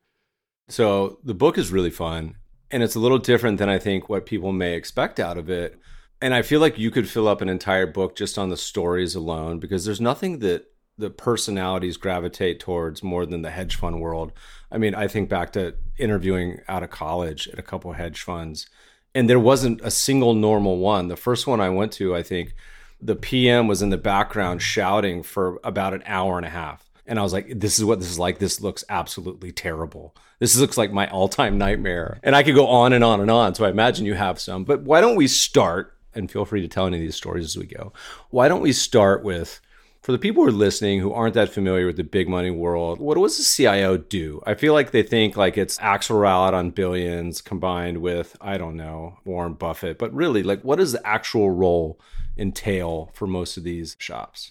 So 0.68 1.18
the 1.22 1.34
book 1.34 1.58
is 1.58 1.70
really 1.70 1.90
fun. 1.90 2.36
And 2.70 2.82
it's 2.82 2.94
a 2.94 3.00
little 3.00 3.18
different 3.18 3.58
than 3.58 3.68
I 3.68 3.78
think 3.78 4.08
what 4.08 4.24
people 4.24 4.52
may 4.52 4.74
expect 4.74 5.20
out 5.20 5.36
of 5.36 5.50
it. 5.50 5.78
And 6.22 6.32
I 6.34 6.42
feel 6.42 6.60
like 6.60 6.78
you 6.78 6.90
could 6.90 7.08
fill 7.08 7.28
up 7.28 7.42
an 7.42 7.48
entire 7.48 7.86
book 7.86 8.16
just 8.16 8.38
on 8.38 8.48
the 8.48 8.56
stories 8.56 9.14
alone 9.14 9.58
because 9.58 9.84
there's 9.84 10.00
nothing 10.00 10.38
that 10.38 10.71
the 11.02 11.10
personalities 11.10 11.96
gravitate 11.96 12.60
towards 12.60 13.02
more 13.02 13.26
than 13.26 13.42
the 13.42 13.50
hedge 13.50 13.74
fund 13.74 14.00
world. 14.00 14.32
I 14.70 14.78
mean, 14.78 14.94
I 14.94 15.08
think 15.08 15.28
back 15.28 15.52
to 15.54 15.74
interviewing 15.98 16.60
out 16.68 16.84
of 16.84 16.90
college 16.90 17.48
at 17.48 17.58
a 17.58 17.62
couple 17.62 17.92
hedge 17.92 18.22
funds, 18.22 18.68
and 19.12 19.28
there 19.28 19.40
wasn't 19.40 19.80
a 19.82 19.90
single 19.90 20.32
normal 20.32 20.78
one. 20.78 21.08
The 21.08 21.16
first 21.16 21.46
one 21.46 21.60
I 21.60 21.70
went 21.70 21.92
to, 21.94 22.14
I 22.14 22.22
think 22.22 22.54
the 23.00 23.16
PM 23.16 23.66
was 23.66 23.82
in 23.82 23.90
the 23.90 23.98
background 23.98 24.62
shouting 24.62 25.24
for 25.24 25.58
about 25.64 25.92
an 25.92 26.04
hour 26.06 26.36
and 26.36 26.46
a 26.46 26.50
half. 26.50 26.88
And 27.04 27.18
I 27.18 27.22
was 27.22 27.32
like, 27.32 27.58
this 27.58 27.80
is 27.80 27.84
what 27.84 27.98
this 27.98 28.08
is 28.08 28.18
like. 28.18 28.38
This 28.38 28.60
looks 28.60 28.84
absolutely 28.88 29.50
terrible. 29.50 30.14
This 30.38 30.56
looks 30.56 30.78
like 30.78 30.92
my 30.92 31.10
all 31.10 31.28
time 31.28 31.58
nightmare. 31.58 32.20
And 32.22 32.36
I 32.36 32.44
could 32.44 32.54
go 32.54 32.68
on 32.68 32.92
and 32.92 33.02
on 33.02 33.20
and 33.20 33.30
on. 33.30 33.56
So 33.56 33.64
I 33.64 33.70
imagine 33.70 34.06
you 34.06 34.14
have 34.14 34.40
some. 34.40 34.62
But 34.62 34.82
why 34.82 35.00
don't 35.00 35.16
we 35.16 35.26
start? 35.26 35.98
And 36.14 36.30
feel 36.30 36.44
free 36.44 36.60
to 36.60 36.68
tell 36.68 36.86
any 36.86 36.98
of 36.98 37.02
these 37.02 37.16
stories 37.16 37.44
as 37.44 37.56
we 37.56 37.66
go. 37.66 37.92
Why 38.30 38.46
don't 38.46 38.60
we 38.60 38.72
start 38.72 39.24
with 39.24 39.60
for 40.02 40.10
the 40.10 40.18
people 40.18 40.42
who 40.42 40.48
are 40.48 40.52
listening 40.52 41.00
who 41.00 41.12
aren't 41.12 41.34
that 41.34 41.48
familiar 41.48 41.86
with 41.86 41.96
the 41.96 42.02
big 42.02 42.28
money 42.28 42.50
world, 42.50 42.98
what 42.98 43.16
does 43.16 43.38
a 43.38 43.44
CIO 43.44 43.96
do? 43.96 44.42
I 44.44 44.54
feel 44.54 44.74
like 44.74 44.90
they 44.90 45.04
think 45.04 45.36
like 45.36 45.56
it's 45.56 45.78
Axelrod 45.78 46.52
on 46.52 46.70
billions 46.70 47.40
combined 47.40 47.98
with, 47.98 48.36
I 48.40 48.58
don't 48.58 48.76
know, 48.76 49.18
Warren 49.24 49.54
Buffett. 49.54 49.98
But 49.98 50.12
really, 50.12 50.42
like, 50.42 50.62
what 50.62 50.78
does 50.78 50.92
the 50.92 51.06
actual 51.06 51.50
role 51.50 52.00
entail 52.36 53.10
for 53.14 53.28
most 53.28 53.56
of 53.56 53.62
these 53.62 53.96
shops? 54.00 54.50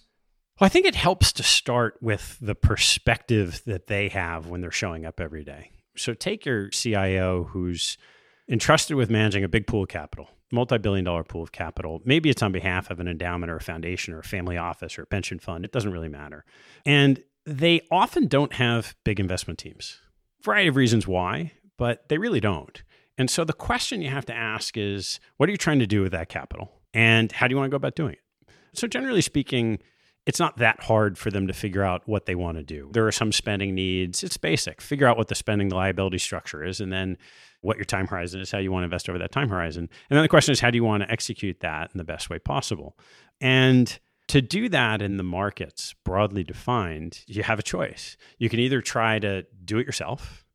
Well, 0.59 0.67
I 0.67 0.69
think 0.69 0.85
it 0.85 0.95
helps 0.95 1.33
to 1.33 1.43
start 1.43 1.97
with 2.01 2.37
the 2.39 2.55
perspective 2.55 3.61
that 3.65 3.87
they 3.87 4.07
have 4.07 4.47
when 4.47 4.61
they're 4.61 4.71
showing 4.71 5.05
up 5.05 5.19
every 5.19 5.43
day. 5.43 5.71
So 5.97 6.13
take 6.13 6.45
your 6.45 6.69
CIO 6.69 7.43
who's 7.43 7.97
entrusted 8.47 8.95
with 8.95 9.09
managing 9.09 9.43
a 9.43 9.49
big 9.49 9.67
pool 9.67 9.83
of 9.83 9.89
capital 9.89 10.29
multi-billion 10.51 11.05
dollar 11.05 11.23
pool 11.23 11.43
of 11.43 11.51
capital. 11.51 12.01
Maybe 12.05 12.29
it's 12.29 12.43
on 12.43 12.51
behalf 12.51 12.89
of 12.89 12.99
an 12.99 13.07
endowment 13.07 13.51
or 13.51 13.57
a 13.57 13.61
foundation 13.61 14.13
or 14.13 14.19
a 14.19 14.23
family 14.23 14.57
office 14.57 14.97
or 14.97 15.03
a 15.03 15.07
pension 15.07 15.39
fund. 15.39 15.65
It 15.65 15.71
doesn't 15.71 15.91
really 15.91 16.09
matter. 16.09 16.45
And 16.85 17.23
they 17.45 17.81
often 17.91 18.27
don't 18.27 18.53
have 18.53 18.95
big 19.03 19.19
investment 19.19 19.59
teams. 19.59 19.99
Variety 20.43 20.69
of 20.69 20.75
reasons 20.75 21.07
why, 21.07 21.53
but 21.77 22.07
they 22.09 22.17
really 22.17 22.39
don't. 22.39 22.83
And 23.17 23.29
so 23.29 23.43
the 23.43 23.53
question 23.53 24.01
you 24.01 24.09
have 24.09 24.25
to 24.27 24.33
ask 24.33 24.77
is 24.77 25.19
what 25.37 25.49
are 25.49 25.51
you 25.51 25.57
trying 25.57 25.79
to 25.79 25.87
do 25.87 26.01
with 26.01 26.11
that 26.11 26.29
capital? 26.29 26.71
And 26.93 27.31
how 27.31 27.47
do 27.47 27.53
you 27.53 27.57
want 27.57 27.67
to 27.67 27.71
go 27.71 27.77
about 27.77 27.95
doing 27.95 28.13
it? 28.13 28.53
So 28.73 28.87
generally 28.87 29.21
speaking, 29.21 29.79
it's 30.25 30.39
not 30.39 30.57
that 30.57 30.83
hard 30.83 31.17
for 31.17 31.31
them 31.31 31.47
to 31.47 31.53
figure 31.53 31.83
out 31.83 32.07
what 32.07 32.25
they 32.25 32.35
want 32.35 32.57
to 32.57 32.63
do. 32.63 32.89
There 32.93 33.07
are 33.07 33.11
some 33.11 33.31
spending 33.31 33.73
needs. 33.73 34.23
It's 34.23 34.37
basic. 34.37 34.81
Figure 34.81 35.07
out 35.07 35.17
what 35.17 35.27
the 35.27 35.35
spending 35.35 35.69
liability 35.69 36.19
structure 36.19 36.63
is 36.63 36.79
and 36.79 36.91
then 36.91 37.17
what 37.61 37.77
your 37.77 37.85
time 37.85 38.07
horizon 38.07 38.41
is, 38.41 38.51
how 38.51 38.57
you 38.57 38.71
want 38.71 38.81
to 38.81 38.85
invest 38.85 39.07
over 39.07 39.19
that 39.19 39.31
time 39.31 39.49
horizon. 39.49 39.89
And 40.09 40.17
then 40.17 40.23
the 40.23 40.29
question 40.29 40.51
is, 40.51 40.59
how 40.59 40.71
do 40.71 40.77
you 40.77 40.83
want 40.83 41.03
to 41.03 41.11
execute 41.11 41.59
that 41.61 41.91
in 41.93 41.97
the 41.97 42.03
best 42.03 42.29
way 42.29 42.39
possible? 42.39 42.97
And 43.39 43.97
to 44.27 44.41
do 44.41 44.69
that 44.69 45.01
in 45.01 45.17
the 45.17 45.23
markets 45.23 45.93
broadly 46.03 46.43
defined, 46.43 47.23
you 47.27 47.43
have 47.43 47.59
a 47.59 47.63
choice. 47.63 48.17
You 48.37 48.49
can 48.49 48.59
either 48.59 48.81
try 48.81 49.19
to 49.19 49.45
do 49.63 49.77
it 49.77 49.85
yourself 49.85 50.45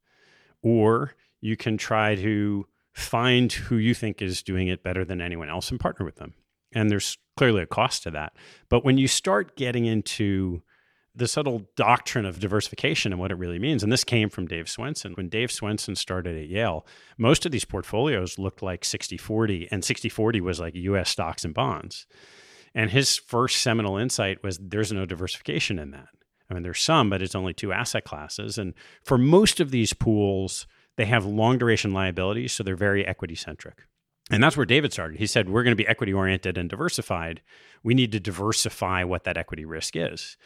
or 0.63 1.15
you 1.41 1.57
can 1.57 1.77
try 1.77 2.15
to 2.17 2.67
find 2.95 3.53
who 3.53 3.77
you 3.77 3.93
think 3.95 4.23
is 4.23 4.43
doing 4.43 4.69
it 4.69 4.83
better 4.83 5.05
than 5.05 5.21
anyone 5.21 5.51
else 5.51 5.71
and 5.71 5.79
partner 5.79 6.07
with 6.07 6.17
them. 6.17 6.35
And 6.73 6.91
there's 6.91 7.19
clearly 7.37 7.63
a 7.63 7.67
cost 7.67 8.03
to 8.05 8.11
that. 8.13 8.33
But 8.69 8.85
when 8.85 8.99
you 8.99 9.09
start 9.09 9.57
getting 9.57 9.85
into 9.85 10.63
the 11.17 11.27
subtle 11.27 11.63
doctrine 11.77 12.27
of 12.27 12.39
diversification 12.39 13.11
and 13.11 13.19
what 13.19 13.31
it 13.31 13.39
really 13.39 13.59
means, 13.59 13.83
and 13.83 13.91
this 13.91 14.05
came 14.05 14.29
from 14.29 14.47
Dave 14.47 14.67
Swensen. 14.67 15.17
When 15.17 15.29
Dave 15.29 15.49
Swensen 15.49 15.97
started 15.97 16.37
at 16.37 16.49
Yale, 16.49 16.87
most 17.17 17.47
of 17.47 17.53
these 17.53 17.65
portfolios 17.65 18.39
looked 18.39 18.63
like 18.63 18.85
60 18.85 19.17
40, 19.17 19.69
and 19.71 19.83
60 19.83 20.09
40 20.11 20.41
was 20.43 20.61
like 20.61 20.75
US 20.75 21.11
stocks 21.11 21.45
and 21.45 21.55
bonds. 21.55 22.07
And 22.75 22.91
his 22.91 23.17
first 23.17 23.63
seminal 23.63 23.97
insight 23.97 24.43
was 24.43 24.59
there's 24.59 24.93
no 24.93 25.07
diversification 25.07 25.79
in 25.79 25.93
that. 25.93 26.09
I 26.51 26.55
mean, 26.55 26.63
there's 26.63 26.83
some, 26.83 27.09
but 27.09 27.23
it's 27.23 27.35
only 27.35 27.55
two 27.55 27.73
asset 27.73 28.05
classes. 28.05 28.59
And 28.59 28.75
for 29.03 29.17
most 29.17 29.59
of 29.59 29.71
these 29.71 29.95
pools, 29.95 30.67
they 30.97 31.07
have 31.07 31.25
long 31.25 31.57
duration 31.59 31.93
liabilities, 31.93 32.53
so 32.53 32.63
they're 32.63 32.77
very 32.77 33.07
equity 33.07 33.35
centric. 33.35 33.87
And 34.31 34.43
that's 34.43 34.57
where 34.57 34.67
David 34.67 34.93
started. 34.93 35.19
He 35.19 35.27
said, 35.27 35.49
We're 35.49 35.63
going 35.63 35.77
to 35.77 35.83
be 35.83 35.87
equity 35.87 36.13
oriented 36.13 36.59
and 36.59 36.69
diversified. 36.69 37.41
We 37.83 37.95
need 37.95 38.13
to 38.13 38.21
diversify 38.21 39.05
what 39.05 39.25
that 39.25 39.37
equity 39.37 39.65
risk 39.65 39.97
is. 39.97 40.37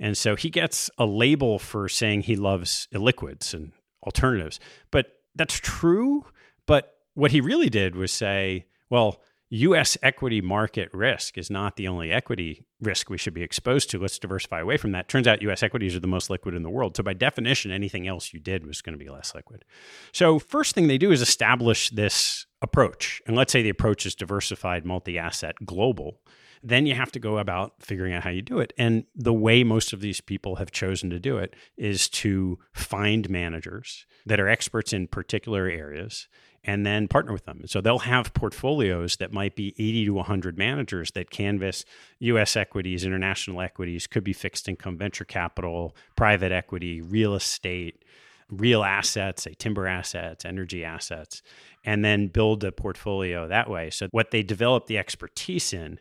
And 0.00 0.16
so 0.16 0.36
he 0.36 0.50
gets 0.50 0.90
a 0.98 1.06
label 1.06 1.58
for 1.58 1.88
saying 1.88 2.22
he 2.22 2.36
loves 2.36 2.88
illiquids 2.94 3.52
and 3.52 3.72
alternatives. 4.04 4.60
But 4.90 5.06
that's 5.34 5.58
true. 5.58 6.24
But 6.66 6.94
what 7.14 7.32
he 7.32 7.40
really 7.40 7.68
did 7.68 7.96
was 7.96 8.12
say, 8.12 8.66
well, 8.90 9.20
US 9.50 9.96
equity 10.02 10.40
market 10.40 10.90
risk 10.92 11.38
is 11.38 11.50
not 11.50 11.76
the 11.76 11.88
only 11.88 12.12
equity 12.12 12.66
risk 12.80 13.08
we 13.08 13.16
should 13.16 13.32
be 13.32 13.42
exposed 13.42 13.88
to. 13.90 13.98
Let's 13.98 14.18
diversify 14.18 14.60
away 14.60 14.76
from 14.76 14.92
that. 14.92 15.08
Turns 15.08 15.26
out 15.26 15.40
US 15.42 15.62
equities 15.62 15.96
are 15.96 16.00
the 16.00 16.06
most 16.06 16.28
liquid 16.28 16.54
in 16.54 16.62
the 16.62 16.70
world. 16.70 16.96
So, 16.96 17.02
by 17.02 17.14
definition, 17.14 17.70
anything 17.70 18.06
else 18.06 18.34
you 18.34 18.40
did 18.40 18.66
was 18.66 18.82
going 18.82 18.96
to 18.96 19.02
be 19.02 19.10
less 19.10 19.34
liquid. 19.34 19.64
So, 20.12 20.38
first 20.38 20.74
thing 20.74 20.86
they 20.86 20.98
do 20.98 21.12
is 21.12 21.22
establish 21.22 21.88
this 21.90 22.46
approach. 22.60 23.22
And 23.26 23.36
let's 23.36 23.50
say 23.50 23.62
the 23.62 23.68
approach 23.70 24.04
is 24.04 24.14
diversified, 24.14 24.84
multi 24.84 25.18
asset, 25.18 25.54
global. 25.64 26.20
Then 26.62 26.86
you 26.86 26.94
have 26.94 27.12
to 27.12 27.18
go 27.18 27.38
about 27.38 27.74
figuring 27.80 28.12
out 28.12 28.24
how 28.24 28.30
you 28.30 28.42
do 28.42 28.58
it. 28.58 28.72
And 28.78 29.04
the 29.14 29.32
way 29.32 29.64
most 29.64 29.92
of 29.92 30.00
these 30.00 30.20
people 30.20 30.56
have 30.56 30.70
chosen 30.70 31.10
to 31.10 31.18
do 31.18 31.38
it 31.38 31.54
is 31.76 32.08
to 32.10 32.58
find 32.72 33.28
managers 33.30 34.06
that 34.26 34.40
are 34.40 34.48
experts 34.48 34.92
in 34.92 35.06
particular 35.06 35.66
areas 35.66 36.28
and 36.64 36.84
then 36.84 37.08
partner 37.08 37.32
with 37.32 37.44
them. 37.44 37.62
So 37.66 37.80
they'll 37.80 38.00
have 38.00 38.34
portfolios 38.34 39.16
that 39.16 39.32
might 39.32 39.56
be 39.56 39.74
80 39.78 40.06
to 40.06 40.14
100 40.14 40.58
managers 40.58 41.12
that 41.12 41.30
canvas 41.30 41.84
US 42.18 42.56
equities, 42.56 43.04
international 43.04 43.60
equities, 43.60 44.06
could 44.06 44.24
be 44.24 44.32
fixed 44.32 44.68
income, 44.68 44.98
venture 44.98 45.24
capital, 45.24 45.96
private 46.16 46.52
equity, 46.52 47.00
real 47.00 47.34
estate, 47.34 48.04
real 48.50 48.82
assets, 48.82 49.42
say 49.44 49.54
timber 49.54 49.86
assets, 49.86 50.44
energy 50.44 50.84
assets, 50.84 51.42
and 51.84 52.04
then 52.04 52.28
build 52.28 52.64
a 52.64 52.72
portfolio 52.72 53.46
that 53.46 53.70
way. 53.70 53.90
So 53.90 54.08
what 54.10 54.30
they 54.30 54.42
develop 54.42 54.86
the 54.86 54.98
expertise 54.98 55.72
in 55.72 56.00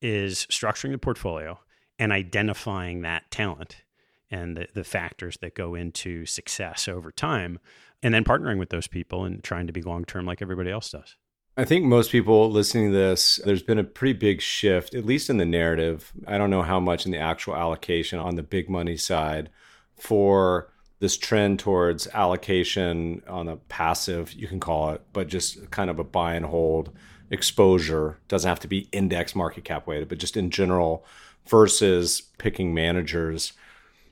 is 0.00 0.46
structuring 0.50 0.92
the 0.92 0.98
portfolio 0.98 1.58
and 1.98 2.12
identifying 2.12 3.02
that 3.02 3.30
talent 3.30 3.82
and 4.30 4.56
the, 4.56 4.68
the 4.74 4.84
factors 4.84 5.38
that 5.40 5.54
go 5.54 5.74
into 5.74 6.26
success 6.26 6.88
over 6.88 7.10
time 7.10 7.58
and 8.02 8.12
then 8.12 8.24
partnering 8.24 8.58
with 8.58 8.70
those 8.70 8.86
people 8.86 9.24
and 9.24 9.42
trying 9.42 9.66
to 9.66 9.72
be 9.72 9.82
long 9.82 10.04
term 10.04 10.26
like 10.26 10.42
everybody 10.42 10.70
else 10.70 10.90
does. 10.90 11.16
I 11.58 11.64
think 11.64 11.84
most 11.84 12.12
people 12.12 12.50
listening 12.50 12.92
to 12.92 12.96
this, 12.96 13.40
there's 13.44 13.62
been 13.62 13.78
a 13.78 13.84
pretty 13.84 14.12
big 14.12 14.42
shift, 14.42 14.94
at 14.94 15.06
least 15.06 15.30
in 15.30 15.38
the 15.38 15.46
narrative. 15.46 16.12
I 16.26 16.36
don't 16.36 16.50
know 16.50 16.62
how 16.62 16.78
much 16.78 17.06
in 17.06 17.12
the 17.12 17.18
actual 17.18 17.56
allocation 17.56 18.18
on 18.18 18.34
the 18.34 18.42
big 18.42 18.68
money 18.68 18.98
side 18.98 19.48
for 19.98 20.70
this 20.98 21.16
trend 21.16 21.58
towards 21.58 22.06
allocation 22.08 23.22
on 23.26 23.48
a 23.48 23.56
passive, 23.56 24.34
you 24.34 24.48
can 24.48 24.60
call 24.60 24.90
it, 24.90 25.02
but 25.12 25.28
just 25.28 25.70
kind 25.70 25.88
of 25.88 25.98
a 25.98 26.04
buy 26.04 26.34
and 26.34 26.44
hold 26.44 26.92
exposure. 27.30 28.18
Doesn't 28.28 28.48
have 28.48 28.60
to 28.60 28.68
be 28.68 28.88
index 28.92 29.34
market 29.34 29.64
cap 29.64 29.86
weighted, 29.86 30.08
but 30.08 30.18
just 30.18 30.36
in 30.36 30.50
general 30.50 31.04
versus 31.46 32.20
picking 32.38 32.74
managers. 32.74 33.52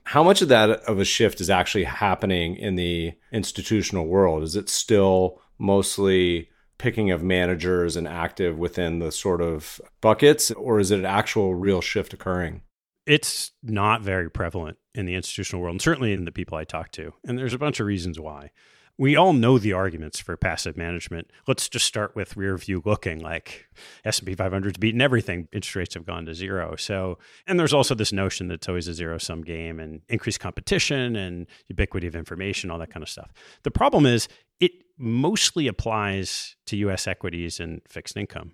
How 0.03 0.23
much 0.23 0.41
of 0.41 0.49
that 0.49 0.69
of 0.81 0.99
a 0.99 1.05
shift 1.05 1.41
is 1.41 1.49
actually 1.49 1.85
happening 1.85 2.55
in 2.55 2.75
the 2.75 3.13
institutional 3.31 4.05
world? 4.05 4.43
Is 4.43 4.55
it 4.55 4.69
still 4.69 5.41
mostly 5.57 6.49
picking 6.77 7.11
of 7.11 7.23
managers 7.23 7.95
and 7.95 8.07
active 8.07 8.57
within 8.57 8.99
the 8.99 9.11
sort 9.11 9.41
of 9.41 9.79
buckets, 10.01 10.51
or 10.51 10.79
is 10.79 10.91
it 10.91 10.99
an 10.99 11.05
actual 11.05 11.55
real 11.55 11.81
shift 11.81 12.13
occurring? 12.13 12.61
It's 13.05 13.51
not 13.63 14.01
very 14.01 14.29
prevalent 14.29 14.77
in 14.93 15.05
the 15.05 15.15
institutional 15.15 15.61
world, 15.61 15.73
and 15.73 15.81
certainly 15.81 16.11
in 16.11 16.25
the 16.25 16.31
people 16.31 16.57
I 16.57 16.63
talk 16.63 16.91
to. 16.93 17.13
And 17.25 17.37
there's 17.37 17.53
a 17.53 17.59
bunch 17.59 17.79
of 17.79 17.87
reasons 17.87 18.19
why. 18.19 18.51
We 18.97 19.17
all 19.17 19.33
know 19.33 19.57
the 19.57 19.73
arguments 19.73 20.21
for 20.21 20.37
passive 20.37 20.77
management. 20.77 21.29
Let's 21.47 21.67
just 21.67 21.85
start 21.85 22.15
with 22.15 22.37
rear 22.37 22.57
view 22.57 22.81
looking 22.85 23.19
like 23.19 23.67
S&P 24.05 24.35
500's 24.35 24.77
beaten 24.77 25.01
everything. 25.01 25.49
Interest 25.51 25.75
rates 25.75 25.93
have 25.95 26.05
gone 26.05 26.25
to 26.25 26.33
zero. 26.33 26.75
So, 26.77 27.17
and 27.45 27.59
there's 27.59 27.73
also 27.73 27.93
this 27.93 28.13
notion 28.13 28.47
that 28.47 28.55
it's 28.55 28.69
always 28.69 28.87
a 28.87 28.93
zero 28.93 29.17
sum 29.17 29.41
game 29.41 29.81
and 29.81 30.01
increased 30.07 30.39
competition 30.39 31.17
and 31.17 31.47
ubiquity 31.67 32.07
of 32.07 32.15
information, 32.15 32.71
all 32.71 32.79
that 32.79 32.91
kind 32.91 33.03
of 33.03 33.09
stuff. 33.09 33.33
The 33.63 33.71
problem 33.71 34.05
is 34.05 34.29
it 34.61 34.71
mostly 34.97 35.67
applies 35.67 36.55
to 36.67 36.77
US 36.77 37.05
equities 37.05 37.59
and 37.59 37.81
fixed 37.89 38.15
income. 38.15 38.53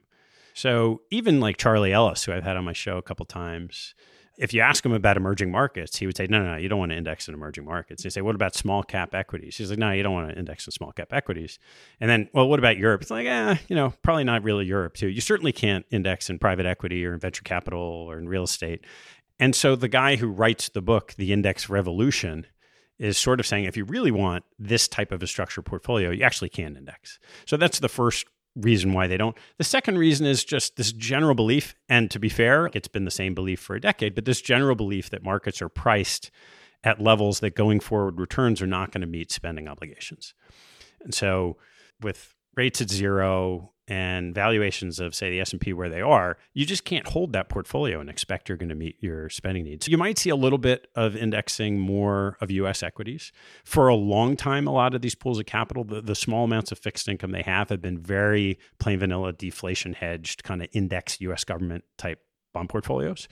So, 0.53 1.01
even 1.11 1.39
like 1.39 1.57
Charlie 1.57 1.93
Ellis, 1.93 2.23
who 2.23 2.33
I've 2.33 2.43
had 2.43 2.57
on 2.57 2.65
my 2.65 2.73
show 2.73 2.97
a 2.97 3.01
couple 3.01 3.25
times, 3.25 3.95
if 4.37 4.53
you 4.53 4.61
ask 4.61 4.83
him 4.85 4.91
about 4.91 5.17
emerging 5.17 5.51
markets, 5.51 5.97
he 5.97 6.05
would 6.05 6.17
say, 6.17 6.25
no, 6.27 6.39
no, 6.39 6.53
no, 6.53 6.57
you 6.57 6.67
don't 6.67 6.79
want 6.79 6.91
to 6.91 6.97
index 6.97 7.27
in 7.27 7.33
emerging 7.33 7.65
markets. 7.65 8.03
You 8.03 8.09
say, 8.09 8.21
what 8.21 8.33
about 8.33 8.55
small 8.55 8.81
cap 8.81 9.13
equities? 9.13 9.57
He's 9.57 9.69
like, 9.69 9.77
no, 9.77 9.91
you 9.91 10.01
don't 10.03 10.13
want 10.13 10.29
to 10.31 10.37
index 10.37 10.65
in 10.65 10.71
small 10.71 10.91
cap 10.91 11.09
equities. 11.11 11.59
And 11.99 12.09
then, 12.09 12.29
well, 12.33 12.47
what 12.47 12.57
about 12.57 12.77
Europe? 12.77 13.01
It's 13.01 13.11
like, 13.11 13.27
eh, 13.27 13.57
you 13.67 13.75
know, 13.75 13.93
probably 14.01 14.23
not 14.23 14.43
really 14.43 14.65
Europe 14.65 14.95
too. 14.95 15.07
You 15.07 15.21
certainly 15.21 15.51
can't 15.51 15.85
index 15.91 16.29
in 16.29 16.39
private 16.39 16.65
equity 16.65 17.05
or 17.05 17.13
in 17.13 17.19
venture 17.19 17.43
capital 17.43 17.81
or 17.81 18.17
in 18.17 18.27
real 18.27 18.43
estate. 18.43 18.83
And 19.39 19.55
so 19.55 19.75
the 19.75 19.87
guy 19.87 20.15
who 20.15 20.27
writes 20.27 20.69
the 20.69 20.81
book, 20.81 21.13
The 21.17 21.33
Index 21.33 21.69
Revolution, 21.69 22.47
is 22.97 23.17
sort 23.17 23.39
of 23.39 23.47
saying 23.47 23.65
if 23.65 23.75
you 23.75 23.83
really 23.83 24.11
want 24.11 24.43
this 24.59 24.87
type 24.87 25.11
of 25.11 25.21
a 25.23 25.27
structured 25.27 25.65
portfolio, 25.65 26.11
you 26.11 26.23
actually 26.23 26.49
can 26.49 26.77
index. 26.77 27.19
So 27.45 27.57
that's 27.57 27.79
the 27.79 27.89
first 27.89 28.25
reason 28.55 28.93
why 28.93 29.07
they 29.07 29.17
don't. 29.17 29.37
The 29.57 29.63
second 29.63 29.97
reason 29.97 30.25
is 30.25 30.43
just 30.43 30.75
this 30.75 30.91
general 30.91 31.35
belief, 31.35 31.75
and 31.87 32.11
to 32.11 32.19
be 32.19 32.29
fair, 32.29 32.69
it's 32.73 32.87
been 32.87 33.05
the 33.05 33.11
same 33.11 33.33
belief 33.33 33.59
for 33.59 33.75
a 33.75 33.81
decade, 33.81 34.15
but 34.15 34.25
this 34.25 34.41
general 34.41 34.75
belief 34.75 35.09
that 35.09 35.23
markets 35.23 35.61
are 35.61 35.69
priced 35.69 36.31
at 36.83 37.01
levels 37.01 37.39
that 37.39 37.55
going 37.55 37.79
forward 37.79 38.19
returns 38.19 38.61
are 38.61 38.67
not 38.67 38.91
going 38.91 39.01
to 39.01 39.07
meet 39.07 39.31
spending 39.31 39.67
obligations. 39.67 40.33
And 41.01 41.13
so 41.13 41.57
with 42.01 42.33
rates 42.55 42.81
at 42.81 42.89
zero 42.89 43.71
and 43.91 44.34
valuations 44.34 45.01
of 45.01 45.13
say 45.13 45.30
the 45.30 45.41
S&P 45.41 45.73
where 45.73 45.89
they 45.89 45.99
are, 45.99 46.38
you 46.54 46.65
just 46.65 46.86
can't 46.86 47.06
hold 47.10 47.34
that 47.34 47.49
portfolio 47.49 47.99
and 47.99 48.10
expect 48.10 48.47
you're 48.47 48.58
going 48.58 48.69
to 48.69 48.75
meet 48.75 48.95
your 49.01 49.27
spending 49.27 49.65
needs. 49.65 49.86
You 49.86 49.97
might 49.97 50.17
see 50.17 50.30
a 50.30 50.36
little 50.38 50.58
bit 50.58 50.88
of 50.95 51.13
indexing 51.13 51.77
more 51.77 52.38
of 52.39 52.49
US 52.51 52.84
equities. 52.84 53.34
For 53.65 53.89
a 53.89 53.95
long 53.95 54.38
time 54.38 54.65
a 54.65 54.71
lot 54.71 54.95
of 54.95 55.01
these 55.01 55.13
pools 55.13 55.39
of 55.39 55.45
capital, 55.45 55.84
the, 55.84 56.01
the 56.01 56.15
small 56.15 56.45
amounts 56.45 56.71
of 56.71 56.80
fixed 56.80 57.10
income 57.10 57.32
they 57.32 57.41
have 57.41 57.67
have 57.67 57.82
been 57.82 57.97
very 57.97 58.58
plain 58.80 58.97
vanilla 58.97 59.34
deflation 59.34 59.91
hedged 59.91 60.45
kind 60.45 60.62
of 60.62 60.69
index 60.71 61.19
US 61.19 61.43
government 61.43 61.84
type 61.97 62.19
bond 62.54 62.69
portfolios. 62.69 63.27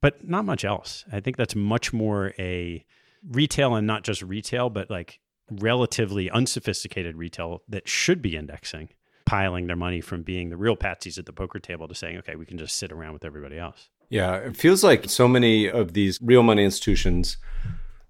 But 0.00 0.28
not 0.28 0.44
much 0.44 0.64
else. 0.64 1.04
I 1.12 1.20
think 1.20 1.36
that's 1.36 1.54
much 1.54 1.92
more 1.92 2.34
a 2.40 2.84
retail 3.30 3.76
and 3.76 3.86
not 3.86 4.02
just 4.02 4.20
retail, 4.20 4.68
but 4.68 4.90
like 4.90 5.20
relatively 5.48 6.28
unsophisticated 6.28 7.16
retail 7.16 7.62
that 7.68 7.88
should 7.88 8.20
be 8.20 8.34
indexing, 8.34 8.88
piling 9.24 9.66
their 9.66 9.76
money 9.76 10.00
from 10.00 10.22
being 10.22 10.50
the 10.50 10.56
real 10.56 10.76
patsies 10.76 11.18
at 11.18 11.26
the 11.26 11.32
poker 11.32 11.58
table 11.58 11.88
to 11.88 11.94
saying, 11.94 12.18
okay, 12.18 12.36
we 12.36 12.46
can 12.46 12.58
just 12.58 12.76
sit 12.76 12.92
around 12.92 13.12
with 13.12 13.24
everybody 13.24 13.58
else. 13.58 13.88
Yeah, 14.08 14.36
it 14.36 14.56
feels 14.56 14.84
like 14.84 15.08
so 15.08 15.26
many 15.26 15.70
of 15.70 15.94
these 15.94 16.18
real 16.20 16.42
money 16.42 16.64
institutions, 16.64 17.38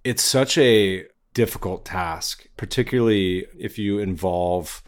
it's 0.04 0.24
such 0.24 0.58
a 0.58 1.06
difficult 1.34 1.84
task, 1.84 2.46
particularly 2.56 3.46
if 3.58 3.78
you 3.78 3.98
involve 3.98 4.82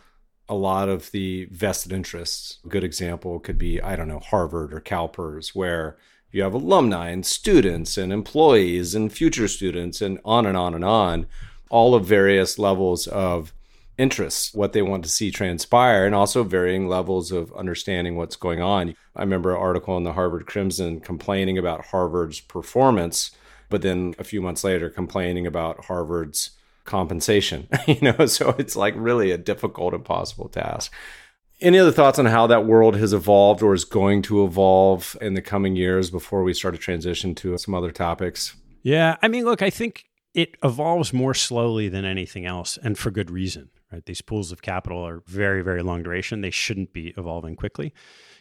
a 0.48 0.54
lot 0.54 0.88
of 0.88 1.10
the 1.12 1.46
vested 1.46 1.92
interests. 1.92 2.58
A 2.64 2.68
good 2.68 2.84
example 2.84 3.40
could 3.40 3.58
be, 3.58 3.80
I 3.80 3.96
don't 3.96 4.08
know, 4.08 4.18
Harvard 4.18 4.74
or 4.74 4.80
CalPERS, 4.80 5.54
where 5.54 5.96
you 6.30 6.42
have 6.42 6.52
alumni 6.52 7.10
and 7.10 7.24
students 7.24 7.96
and 7.96 8.12
employees 8.12 8.94
and 8.94 9.12
future 9.12 9.48
students 9.48 10.02
and 10.02 10.18
on 10.24 10.46
and 10.46 10.56
on 10.56 10.74
and 10.74 10.84
on 10.84 11.26
all 11.70 11.94
of 11.94 12.04
various 12.04 12.58
levels 12.58 13.06
of 13.06 13.54
interests, 13.96 14.52
what 14.54 14.72
they 14.72 14.82
want 14.82 15.04
to 15.04 15.10
see 15.10 15.30
transpire, 15.30 16.04
and 16.04 16.14
also 16.14 16.42
varying 16.42 16.88
levels 16.88 17.30
of 17.30 17.52
understanding 17.54 18.16
what's 18.16 18.36
going 18.36 18.60
on. 18.60 18.94
I 19.14 19.20
remember 19.20 19.54
an 19.54 19.60
article 19.60 19.96
in 19.96 20.04
the 20.04 20.12
Harvard 20.12 20.46
Crimson 20.46 21.00
complaining 21.00 21.58
about 21.58 21.86
Harvard's 21.86 22.40
performance, 22.40 23.30
but 23.68 23.82
then 23.82 24.14
a 24.18 24.24
few 24.24 24.40
months 24.40 24.64
later 24.64 24.90
complaining 24.90 25.46
about 25.46 25.84
Harvard's 25.84 26.50
compensation. 26.84 27.68
you 27.86 27.98
know, 28.00 28.26
so 28.26 28.54
it's 28.58 28.76
like 28.76 28.94
really 28.96 29.30
a 29.30 29.38
difficult, 29.38 29.94
impossible 29.94 30.48
task. 30.48 30.92
Any 31.60 31.78
other 31.78 31.92
thoughts 31.92 32.18
on 32.18 32.26
how 32.26 32.48
that 32.48 32.66
world 32.66 32.96
has 32.96 33.12
evolved 33.12 33.62
or 33.62 33.74
is 33.74 33.84
going 33.84 34.22
to 34.22 34.44
evolve 34.44 35.16
in 35.20 35.34
the 35.34 35.40
coming 35.40 35.76
years 35.76 36.10
before 36.10 36.42
we 36.42 36.52
start 36.52 36.74
to 36.74 36.80
transition 36.80 37.34
to 37.36 37.56
some 37.58 37.74
other 37.74 37.92
topics? 37.92 38.56
Yeah, 38.82 39.16
I 39.22 39.28
mean, 39.28 39.44
look, 39.44 39.62
I 39.62 39.70
think 39.70 40.04
it 40.34 40.56
evolves 40.64 41.12
more 41.12 41.32
slowly 41.32 41.88
than 41.88 42.04
anything 42.04 42.44
else 42.44 42.76
and 42.82 42.98
for 42.98 43.12
good 43.12 43.30
reason 43.30 43.70
right? 43.94 44.06
These 44.06 44.22
pools 44.22 44.50
of 44.50 44.62
capital 44.62 45.06
are 45.06 45.22
very 45.26 45.62
very 45.62 45.82
long 45.82 46.02
duration. 46.02 46.40
They 46.40 46.50
shouldn't 46.50 46.92
be 46.92 47.14
evolving 47.16 47.56
quickly. 47.56 47.92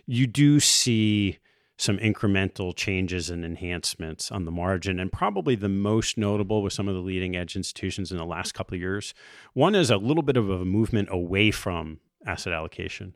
You 0.06 0.28
do 0.28 0.60
see 0.60 1.38
some 1.78 1.98
incremental 1.98 2.76
changes 2.76 3.30
and 3.30 3.44
enhancements 3.44 4.32
on 4.32 4.46
the 4.46 4.52
margin 4.52 5.00
and 5.00 5.12
probably 5.12 5.56
the 5.56 5.70
most 5.70 6.18
notable 6.18 6.62
with 6.62 6.74
some 6.74 6.88
of 6.88 6.94
the 6.94 7.02
leading 7.02 7.36
edge 7.36 7.56
institutions 7.56 8.12
in 8.12 8.18
the 8.18 8.26
last 8.26 8.54
couple 8.54 8.76
of 8.76 8.82
years. 8.82 9.14
One 9.54 9.74
is 9.74 9.90
a 9.90 9.98
little 9.98 10.24
bit 10.24 10.38
of 10.38 10.50
a 10.50 10.66
movement 10.66 11.10
away 11.12 11.52
from 11.52 12.00
asset 12.26 12.54
allocation. 12.54 13.16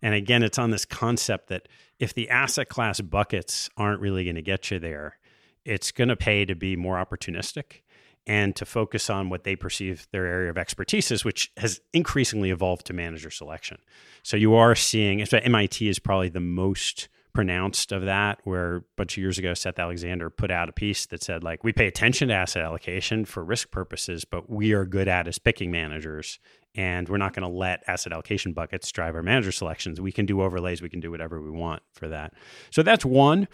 And 0.00 0.14
again 0.14 0.42
it's 0.42 0.58
on 0.58 0.70
this 0.70 0.84
concept 0.84 1.48
that 1.48 1.68
if 1.98 2.14
the 2.14 2.30
asset 2.30 2.68
class 2.68 3.00
buckets 3.00 3.70
aren't 3.76 4.00
really 4.00 4.24
going 4.24 4.36
to 4.36 4.42
get 4.42 4.70
you 4.70 4.78
there 4.78 5.18
it's 5.64 5.92
going 5.92 6.08
to 6.08 6.16
pay 6.16 6.44
to 6.44 6.56
be 6.56 6.74
more 6.74 6.96
opportunistic 6.96 7.81
and 8.26 8.54
to 8.56 8.64
focus 8.64 9.10
on 9.10 9.28
what 9.28 9.44
they 9.44 9.56
perceive 9.56 10.06
their 10.12 10.26
area 10.26 10.50
of 10.50 10.58
expertise 10.58 11.10
is, 11.10 11.24
which 11.24 11.50
has 11.56 11.80
increasingly 11.92 12.50
evolved 12.50 12.86
to 12.86 12.92
manager 12.92 13.30
selection. 13.30 13.78
So 14.22 14.36
you 14.36 14.54
are 14.54 14.74
seeing, 14.74 15.20
MIT 15.20 15.88
is 15.88 15.98
probably 15.98 16.28
the 16.28 16.40
most 16.40 17.08
pronounced 17.34 17.92
of 17.92 18.04
that, 18.04 18.38
where 18.44 18.76
a 18.76 18.82
bunch 18.96 19.16
of 19.16 19.22
years 19.22 19.38
ago, 19.38 19.54
Seth 19.54 19.78
Alexander 19.78 20.28
put 20.30 20.50
out 20.50 20.68
a 20.68 20.72
piece 20.72 21.06
that 21.06 21.22
said, 21.22 21.42
like, 21.42 21.64
we 21.64 21.72
pay 21.72 21.86
attention 21.86 22.28
to 22.28 22.34
asset 22.34 22.62
allocation 22.62 23.24
for 23.24 23.42
risk 23.42 23.70
purposes, 23.70 24.24
but 24.24 24.50
we 24.50 24.72
are 24.72 24.84
good 24.84 25.08
at 25.08 25.26
as 25.26 25.38
picking 25.38 25.70
managers. 25.70 26.38
And 26.74 27.08
we're 27.08 27.18
not 27.18 27.34
going 27.34 27.50
to 27.50 27.54
let 27.54 27.82
asset 27.86 28.12
allocation 28.12 28.52
buckets 28.52 28.90
drive 28.92 29.14
our 29.14 29.22
manager 29.22 29.52
selections. 29.52 30.00
We 30.00 30.12
can 30.12 30.26
do 30.26 30.42
overlays, 30.42 30.82
we 30.82 30.88
can 30.88 31.00
do 31.00 31.10
whatever 31.10 31.40
we 31.40 31.50
want 31.50 31.82
for 31.92 32.08
that. 32.08 32.34
So 32.70 32.82
that's 32.82 33.04
one. 33.04 33.48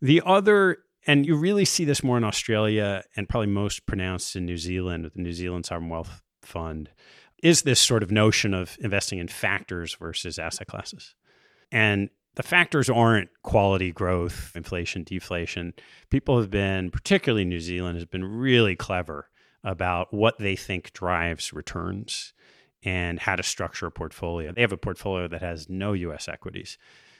The 0.00 0.22
other 0.24 0.78
and 1.06 1.26
you 1.26 1.36
really 1.36 1.64
see 1.64 1.84
this 1.84 2.02
more 2.02 2.16
in 2.16 2.24
Australia 2.24 3.04
and 3.16 3.28
probably 3.28 3.48
most 3.48 3.86
pronounced 3.86 4.36
in 4.36 4.44
New 4.44 4.58
Zealand 4.58 5.04
with 5.04 5.14
the 5.14 5.22
New 5.22 5.32
Zealand 5.32 5.66
Sovereign 5.66 5.90
Wealth 5.90 6.22
Fund, 6.42 6.90
is 7.42 7.62
this 7.62 7.80
sort 7.80 8.02
of 8.02 8.10
notion 8.10 8.52
of 8.52 8.76
investing 8.80 9.18
in 9.18 9.28
factors 9.28 9.94
versus 9.94 10.38
asset 10.38 10.66
classes. 10.66 11.14
And 11.70 12.10
the 12.34 12.42
factors 12.42 12.88
aren't 12.88 13.30
quality 13.42 13.92
growth, 13.92 14.52
inflation, 14.54 15.02
deflation. 15.04 15.74
People 16.10 16.38
have 16.38 16.50
been, 16.50 16.90
particularly 16.90 17.44
New 17.44 17.60
Zealand, 17.60 17.96
has 17.96 18.04
been 18.04 18.24
really 18.24 18.76
clever 18.76 19.28
about 19.64 20.14
what 20.14 20.38
they 20.38 20.56
think 20.56 20.92
drives 20.92 21.52
returns 21.52 22.32
and 22.84 23.18
how 23.18 23.34
to 23.34 23.42
structure 23.42 23.86
a 23.86 23.90
portfolio. 23.90 24.52
They 24.52 24.60
have 24.60 24.72
a 24.72 24.76
portfolio 24.76 25.26
that 25.28 25.42
has 25.42 25.68
no 25.68 25.94
US 25.94 26.28
equities 26.28 26.78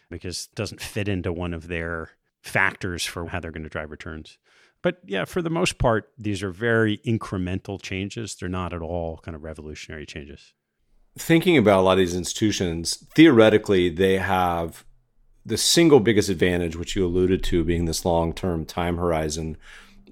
because 0.09 0.49
it 0.51 0.55
doesn't 0.55 0.81
fit 0.81 1.09
into 1.09 1.33
one 1.33 1.53
of 1.53 1.69
their 1.69 2.11
factors 2.43 3.05
for 3.05 3.27
how 3.27 3.41
they're 3.41 3.51
going 3.51 3.63
to 3.63 3.69
drive 3.69 3.91
returns. 3.91 4.39
But 4.83 4.99
yeah, 5.05 5.25
for 5.25 5.43
the 5.43 5.51
most 5.51 5.79
part, 5.79 6.11
these 6.17 6.43
are 6.43 6.51
very 6.51 6.99
incremental 6.99 7.81
changes. 7.83 8.37
They're 8.37 8.49
not 8.49 8.73
at 8.73 8.83
all 8.83 9.19
kind 9.19 9.35
of 9.35 9.43
revolutionary 9.43 10.07
changes. 10.07 10.53
Thinking 11.19 11.57
about 11.57 11.81
a 11.81 11.83
lot 11.83 11.93
of 11.93 11.99
these 11.99 12.15
institutions, 12.15 13.05
theoretically, 13.15 13.89
they 13.89 14.19
have 14.19 14.85
the 15.45 15.57
single 15.57 15.99
biggest 15.99 16.29
advantage, 16.29 16.77
which 16.77 16.95
you 16.95 17.05
alluded 17.05 17.43
to, 17.45 17.65
being 17.65 17.87
this 17.87 18.05
long 18.05 18.33
term 18.33 18.65
time 18.65 18.99
horizon 18.99 19.57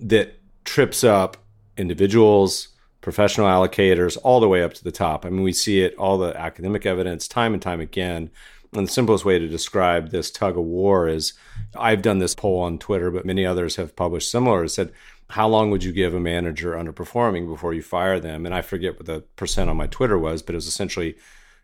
that 0.00 0.40
trips 0.64 1.04
up 1.04 1.36
individuals, 1.76 2.68
professional 3.00 3.46
allocators, 3.46 4.18
all 4.24 4.40
the 4.40 4.48
way 4.48 4.62
up 4.62 4.74
to 4.74 4.82
the 4.82 4.90
top. 4.90 5.24
I 5.24 5.30
mean, 5.30 5.42
we 5.42 5.52
see 5.52 5.82
it, 5.82 5.94
all 5.96 6.18
the 6.18 6.36
academic 6.36 6.84
evidence, 6.86 7.28
time 7.28 7.52
and 7.52 7.62
time 7.62 7.80
again. 7.80 8.30
And 8.72 8.86
the 8.86 8.92
simplest 8.92 9.24
way 9.24 9.38
to 9.38 9.48
describe 9.48 10.10
this 10.10 10.30
tug 10.30 10.56
of 10.56 10.64
war 10.64 11.08
is 11.08 11.34
I've 11.76 12.02
done 12.02 12.18
this 12.18 12.34
poll 12.34 12.60
on 12.60 12.78
Twitter, 12.78 13.10
but 13.10 13.26
many 13.26 13.46
others 13.46 13.76
have 13.76 13.96
published 13.96 14.30
similar. 14.30 14.64
It 14.64 14.70
said, 14.70 14.92
How 15.30 15.48
long 15.48 15.70
would 15.70 15.84
you 15.84 15.92
give 15.92 16.14
a 16.14 16.20
manager 16.20 16.72
underperforming 16.72 17.46
before 17.46 17.74
you 17.74 17.82
fire 17.82 18.20
them? 18.20 18.46
And 18.46 18.54
I 18.54 18.62
forget 18.62 18.96
what 18.96 19.06
the 19.06 19.20
percent 19.36 19.70
on 19.70 19.76
my 19.76 19.86
Twitter 19.86 20.18
was, 20.18 20.42
but 20.42 20.54
it 20.54 20.56
was 20.56 20.66
essentially 20.66 21.16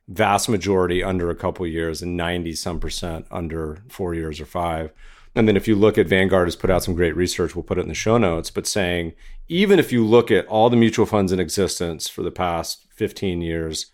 vast 0.08 0.48
majority 0.48 1.02
under 1.02 1.30
a 1.30 1.36
couple 1.36 1.66
years 1.66 2.02
and 2.02 2.16
90 2.16 2.54
some 2.54 2.80
percent 2.80 3.26
under 3.30 3.82
four 3.88 4.14
years 4.14 4.40
or 4.40 4.46
five. 4.46 4.92
And 5.34 5.48
then 5.48 5.56
if 5.56 5.66
you 5.66 5.74
look 5.74 5.96
at 5.96 6.08
Vanguard 6.08 6.46
has 6.46 6.56
put 6.56 6.70
out 6.70 6.82
some 6.82 6.94
great 6.94 7.16
research, 7.16 7.56
we'll 7.56 7.62
put 7.62 7.78
it 7.78 7.82
in 7.82 7.88
the 7.88 7.94
show 7.94 8.18
notes, 8.18 8.50
but 8.50 8.66
saying 8.66 9.14
even 9.48 9.78
if 9.78 9.92
you 9.92 10.04
look 10.04 10.30
at 10.30 10.46
all 10.46 10.68
the 10.70 10.76
mutual 10.76 11.06
funds 11.06 11.32
in 11.32 11.40
existence 11.40 12.08
for 12.08 12.22
the 12.22 12.30
past 12.30 12.86
15 12.94 13.40
years, 13.40 13.86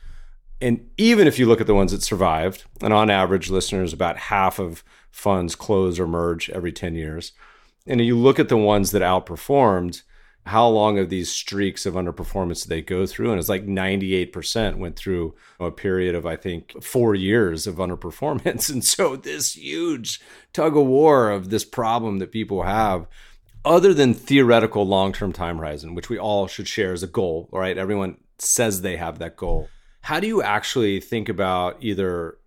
and 0.60 0.90
even 0.96 1.26
if 1.26 1.38
you 1.38 1.46
look 1.46 1.60
at 1.60 1.66
the 1.66 1.74
ones 1.74 1.92
that 1.92 2.02
survived, 2.02 2.64
and 2.82 2.92
on 2.92 3.10
average, 3.10 3.50
listeners, 3.50 3.92
about 3.92 4.16
half 4.16 4.58
of 4.58 4.82
funds 5.10 5.54
close 5.54 5.98
or 5.98 6.06
merge 6.06 6.50
every 6.50 6.72
10 6.72 6.94
years. 6.94 7.32
And 7.86 8.00
you 8.00 8.16
look 8.16 8.38
at 8.38 8.48
the 8.48 8.56
ones 8.56 8.90
that 8.90 9.02
outperformed, 9.02 10.02
how 10.46 10.66
long 10.66 10.98
of 10.98 11.10
these 11.10 11.30
streaks 11.30 11.84
of 11.86 11.94
underperformance 11.94 12.62
did 12.62 12.70
they 12.70 12.82
go 12.82 13.06
through? 13.06 13.30
And 13.30 13.38
it's 13.38 13.48
like 13.48 13.66
98% 13.66 14.78
went 14.78 14.96
through 14.96 15.34
a 15.60 15.70
period 15.70 16.14
of, 16.14 16.24
I 16.24 16.36
think, 16.36 16.82
four 16.82 17.14
years 17.14 17.66
of 17.66 17.76
underperformance. 17.76 18.70
And 18.78 18.84
so 18.84 19.16
this 19.16 19.56
huge 19.56 20.20
tug 20.52 20.76
of 20.76 20.86
war 20.86 21.30
of 21.30 21.50
this 21.50 21.64
problem 21.64 22.18
that 22.18 22.32
people 22.32 22.62
have, 22.62 23.06
other 23.64 23.92
than 23.92 24.14
theoretical 24.14 24.86
long 24.86 25.12
term 25.12 25.32
time 25.32 25.58
horizon, 25.58 25.94
which 25.94 26.08
we 26.08 26.18
all 26.18 26.46
should 26.46 26.68
share 26.68 26.92
as 26.92 27.02
a 27.02 27.08
goal, 27.08 27.48
right? 27.52 27.76
Everyone 27.76 28.16
says 28.38 28.80
they 28.80 28.96
have 28.96 29.18
that 29.18 29.36
goal. 29.36 29.68
How 30.00 30.20
do 30.20 30.26
you 30.26 30.42
actually 30.42 31.00
think 31.00 31.28
about 31.28 31.76
either 31.80 32.38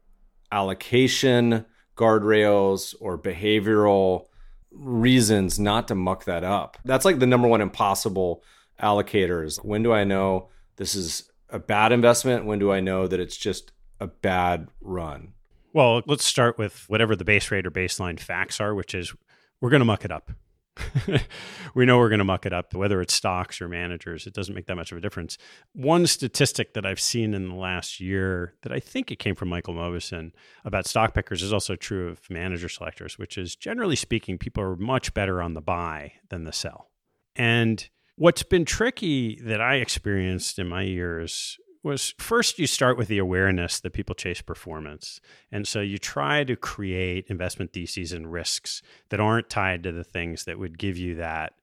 allocation, 0.52 1.66
guardrails, 1.96 2.96
or 3.00 3.18
behavioral? 3.18 4.26
reasons 4.72 5.60
not 5.60 5.88
to 5.90 5.96
muck 5.96 6.26
that 6.26 6.44
up. 6.44 6.78
That's 6.86 7.06
like 7.06 7.20
the 7.20 7.28
number 7.28 7.48
one 7.48 7.62
impossible 7.62 8.44
allocators. 8.82 9.64
When 9.64 9.84
do 9.84 9.94
I 9.94 10.04
know 10.04 10.50
this 10.78 10.96
is 10.96 11.30
a 11.50 11.60
bad 11.60 11.92
investment? 11.92 12.46
When 12.46 12.60
do 12.60 12.72
I 12.72 12.80
know 12.80 13.08
that 13.08 13.20
it's 13.20 13.38
just 13.38 13.72
a 14.00 14.08
bad 14.08 14.70
run? 14.82 15.34
Well, 15.74 16.02
let's 16.06 16.26
start 16.26 16.58
with 16.58 16.86
whatever 16.88 17.16
the 17.16 17.24
base 17.24 17.52
rate 17.52 17.66
or 17.66 17.72
baseline 17.72 18.20
facts 18.20 18.60
are, 18.60 18.74
which 18.74 18.94
is 18.94 19.14
we're 19.60 19.70
going 19.70 19.82
to 19.82 19.86
muck 19.86 20.04
it 20.04 20.12
up. 20.12 20.32
we 21.76 21.86
know 21.86 21.98
we're 21.98 22.10
going 22.10 22.20
to 22.20 22.26
muck 22.26 22.46
it 22.46 22.54
up, 22.54 22.74
whether 22.74 23.02
it's 23.02 23.14
stocks 23.14 23.62
or 23.62 23.68
managers. 23.68 24.26
It 24.26 24.34
doesn't 24.34 24.56
make 24.56 24.68
that 24.68 24.76
much 24.76 24.92
of 24.92 24.98
a 24.98 25.02
difference. 25.02 25.38
One 25.74 26.08
statistic 26.08 26.74
that 26.74 26.86
I've 26.86 27.00
seen 27.00 27.34
in 27.34 27.50
the 27.50 27.56
last 27.56 28.00
year 28.00 28.56
that 28.64 28.72
I 28.72 28.80
think 28.80 29.12
it 29.12 29.20
came 29.20 29.36
from 29.36 29.50
Michael 29.50 29.74
Mauboussin 29.74 30.32
about 30.64 30.88
stock 30.88 31.14
pickers 31.14 31.44
is 31.44 31.54
also 31.54 31.76
true 31.76 32.10
of 32.10 32.30
manager 32.30 32.70
selectors, 32.70 33.18
which 33.18 33.38
is 33.38 33.56
generally 33.56 33.96
speaking, 33.96 34.38
people 34.38 34.64
are 34.64 34.76
much 34.76 35.14
better 35.14 35.42
on 35.42 35.54
the 35.54 35.62
buy 35.62 36.14
than 36.30 36.46
the 36.46 36.54
sell. 36.54 36.90
And 37.36 37.88
what's 38.16 38.44
been 38.44 38.66
tricky 38.66 39.40
that 39.44 39.62
I 39.62 39.76
experienced 39.76 40.60
in 40.60 40.68
my 40.68 40.84
years 40.84 41.58
was 41.84 42.14
first 42.18 42.60
you 42.60 42.68
start 42.68 42.98
with 42.98 43.08
the 43.08 43.18
awareness 43.18 43.80
that 43.80 43.94
people 43.94 44.16
chase 44.16 44.42
performance. 44.42 45.20
And 45.52 45.68
so 45.68 45.82
you 45.82 45.98
try 45.98 46.44
to 46.44 46.56
create 46.56 47.26
investment 47.28 47.74
theses 47.74 48.12
and 48.12 48.32
risks 48.32 48.82
that 49.10 49.20
aren't 49.20 49.50
tied 49.50 49.84
to 49.84 49.92
the 49.92 50.04
things 50.04 50.46
that 50.46 50.60
would 50.60 50.78
give 50.78 50.98
you 50.98 51.16
that 51.16 51.54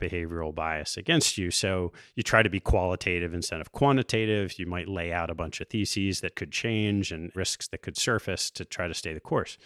behavioral 0.00 0.54
bias 0.54 0.96
against 0.96 1.38
you. 1.38 1.50
So 1.50 1.92
you 2.14 2.22
try 2.22 2.42
to 2.42 2.50
be 2.50 2.60
qualitative 2.60 3.34
instead 3.34 3.60
of 3.60 3.72
quantitative. 3.72 4.58
You 4.58 4.66
might 4.66 4.88
lay 4.88 5.12
out 5.12 5.30
a 5.30 5.34
bunch 5.34 5.60
of 5.60 5.68
theses 5.68 6.20
that 6.20 6.36
could 6.36 6.52
change 6.52 7.12
and 7.12 7.34
risks 7.34 7.68
that 7.68 7.82
could 7.82 7.96
surface 7.96 8.50
to 8.52 8.64
try 8.64 8.88
to 8.88 8.94
stay 8.94 9.12
the 9.12 9.20
course. 9.20 9.58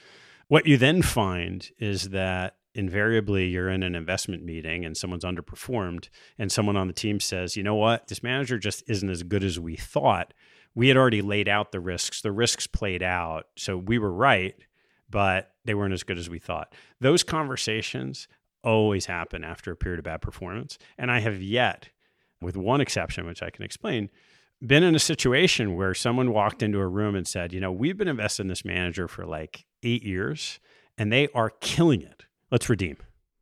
What 0.49 0.67
you 0.67 0.77
then 0.77 1.03
find 1.03 1.69
is 1.79 2.11
that 2.11 2.57
invariably 2.75 3.49
you're 3.49 3.69
in 3.69 3.83
an 3.83 3.95
investment 3.95 4.45
meeting 4.45 4.85
and 4.85 4.97
someone's 4.97 5.25
underperformed 5.25 6.09
and 6.39 6.53
someone 6.53 6.77
on 6.77 6.87
the 6.87 6.93
team 6.93 7.21
says, 7.21 7.57
"You 7.57 7.63
know 7.63 7.75
what? 7.75 8.09
This 8.09 8.23
manager 8.23 8.59
just 8.59 8.83
isn't 8.89 9.11
as 9.11 9.23
good 9.23 9.45
as 9.45 9.59
we 9.59 9.77
thought." 9.77 10.35
We 10.75 10.89
had 10.89 10.97
already 10.97 11.21
laid 11.21 11.49
out 11.49 11.73
the 11.73 11.81
risks. 11.81 12.23
The 12.23 12.31
risks 12.31 12.67
played 12.69 13.03
out. 13.03 13.49
So 13.57 13.77
we 13.77 13.99
were 13.99 14.13
right, 14.13 14.55
but 15.11 15.55
they 15.65 15.75
weren't 15.75 15.95
as 15.95 16.05
good 16.05 16.19
as 16.19 16.31
we 16.31 16.39
thought. 16.39 16.75
Those 17.01 17.25
conversations 17.25 18.29
always 18.63 19.07
happen 19.07 19.43
after 19.43 19.73
a 19.73 19.77
period 19.77 19.99
of 19.99 20.05
bad 20.05 20.23
performance, 20.23 20.79
and 20.97 21.11
I 21.11 21.21
have 21.21 21.43
yet 21.43 21.91
with 22.41 22.57
one 22.57 22.81
exception 22.81 23.27
which 23.27 23.43
I 23.43 23.51
can 23.51 23.65
explain 23.65 24.11
been 24.65 24.83
in 24.83 24.95
a 24.95 25.01
situation 25.01 25.75
where 25.75 25.95
someone 25.95 26.33
walked 26.33 26.63
into 26.63 26.79
a 26.81 26.87
room 26.87 27.15
and 27.15 27.27
said, 27.27 27.53
"You 27.53 27.61
know, 27.61 27.73
we've 27.73 27.97
been 27.97 28.09
investing 28.09 28.45
in 28.45 28.49
this 28.49 28.65
manager 28.65 29.09
for 29.09 29.25
like 29.25 29.65
8 29.83 30.03
years 30.03 30.61
and 30.99 31.11
they 31.11 31.29
are 31.29 31.51
killing 31.51 32.03
it." 32.03 32.27
Let's 32.51 32.69
redeem. 32.69 32.97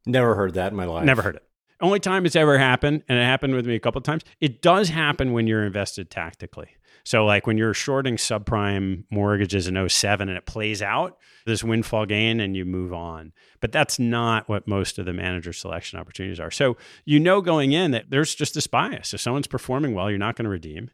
Never 0.07 0.35
heard 0.35 0.55
that 0.55 0.73
in 0.73 0.77
my 0.77 0.85
life. 0.85 1.05
Never 1.05 1.23
heard 1.23 1.37
it. 1.37 1.43
Only 1.81 2.01
time 2.01 2.27
it's 2.27 2.35
ever 2.35 2.59
happened, 2.59 3.05
and 3.09 3.19
it 3.19 3.23
happened 3.23 3.55
with 3.55 3.67
me 3.67 3.77
a 3.77 3.81
couple 3.81 3.99
of 3.99 4.05
times. 4.05 4.25
It 4.41 4.63
does 4.63 4.89
happen 4.89 5.33
when 5.33 5.47
you're 5.47 5.65
invested 5.65 6.11
tactically. 6.11 6.71
So, 7.05 7.25
like 7.25 7.47
when 7.47 7.57
you're 7.57 7.73
shorting 7.73 8.17
subprime 8.17 9.05
mortgages 9.11 9.69
in 9.69 9.89
07 9.89 10.29
and 10.29 10.37
it 10.37 10.45
plays 10.45 10.83
out, 10.83 11.17
this 11.47 11.63
windfall 11.63 12.05
gain 12.05 12.41
and 12.41 12.57
you 12.57 12.65
move 12.65 12.93
on. 12.93 13.33
But 13.61 13.73
that's 13.73 13.99
not 13.99 14.49
what 14.49 14.67
most 14.67 14.99
of 14.99 15.07
the 15.07 15.13
manager 15.13 15.53
selection 15.53 15.99
opportunities 15.99 16.41
are. 16.41 16.51
So, 16.51 16.77
you 17.05 17.21
know 17.21 17.41
going 17.41 17.73
in 17.73 17.93
that 17.93 18.11
there's 18.11 18.35
just 18.35 18.55
this 18.55 18.67
bias. 18.67 19.15
If 19.15 19.21
someone's 19.21 19.47
performing 19.47 19.95
well, 19.95 20.11
you're 20.11 20.19
not 20.19 20.37
going 20.37 20.45
to 20.45 20.51
redeem. 20.51 20.91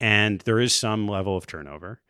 And 0.00 0.40
there 0.42 0.60
is 0.60 0.72
some 0.72 1.08
level 1.08 1.36
of 1.36 1.46
turnover. 1.46 2.00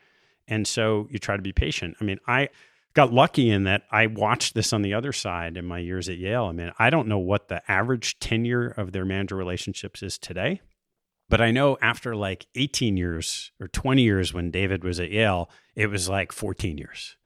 And 0.47 0.69
so 0.69 1.09
you 1.11 1.19
try 1.19 1.37
to 1.37 1.43
be 1.43 1.53
patient. 1.53 1.97
I 2.01 2.05
mean, 2.05 2.19
I 2.27 2.51
got 2.95 3.13
lucky 3.13 3.51
in 3.51 3.65
that 3.65 3.83
I 3.91 4.07
watched 4.07 4.55
this 4.55 4.73
on 4.73 4.83
the 4.83 4.95
other 4.95 5.13
side 5.13 5.57
in 5.57 5.65
my 5.65 5.79
years 5.79 6.09
at 6.09 6.19
Yale. 6.19 6.47
I 6.47 6.53
mean, 6.53 6.73
I 6.79 6.91
don't 6.91 7.09
know 7.09 7.19
what 7.19 7.49
the 7.49 7.63
average 7.71 8.19
tenure 8.19 8.69
of 8.69 8.93
their 8.93 9.05
manager 9.05 9.37
relationships 9.37 10.03
is 10.03 10.19
today, 10.19 10.61
but 11.29 11.41
I 11.41 11.51
know 11.51 11.77
after 11.81 12.17
like 12.17 12.47
18 12.55 12.97
years 12.97 13.53
or 13.61 13.69
20 13.69 14.03
years 14.03 14.33
when 14.33 14.51
David 14.51 14.83
was 14.83 14.99
at 14.99 15.11
Yale, 15.11 15.51
it 15.77 15.89
was 15.89 16.09
like 16.09 16.33
14 16.33 16.79
years. 16.79 17.17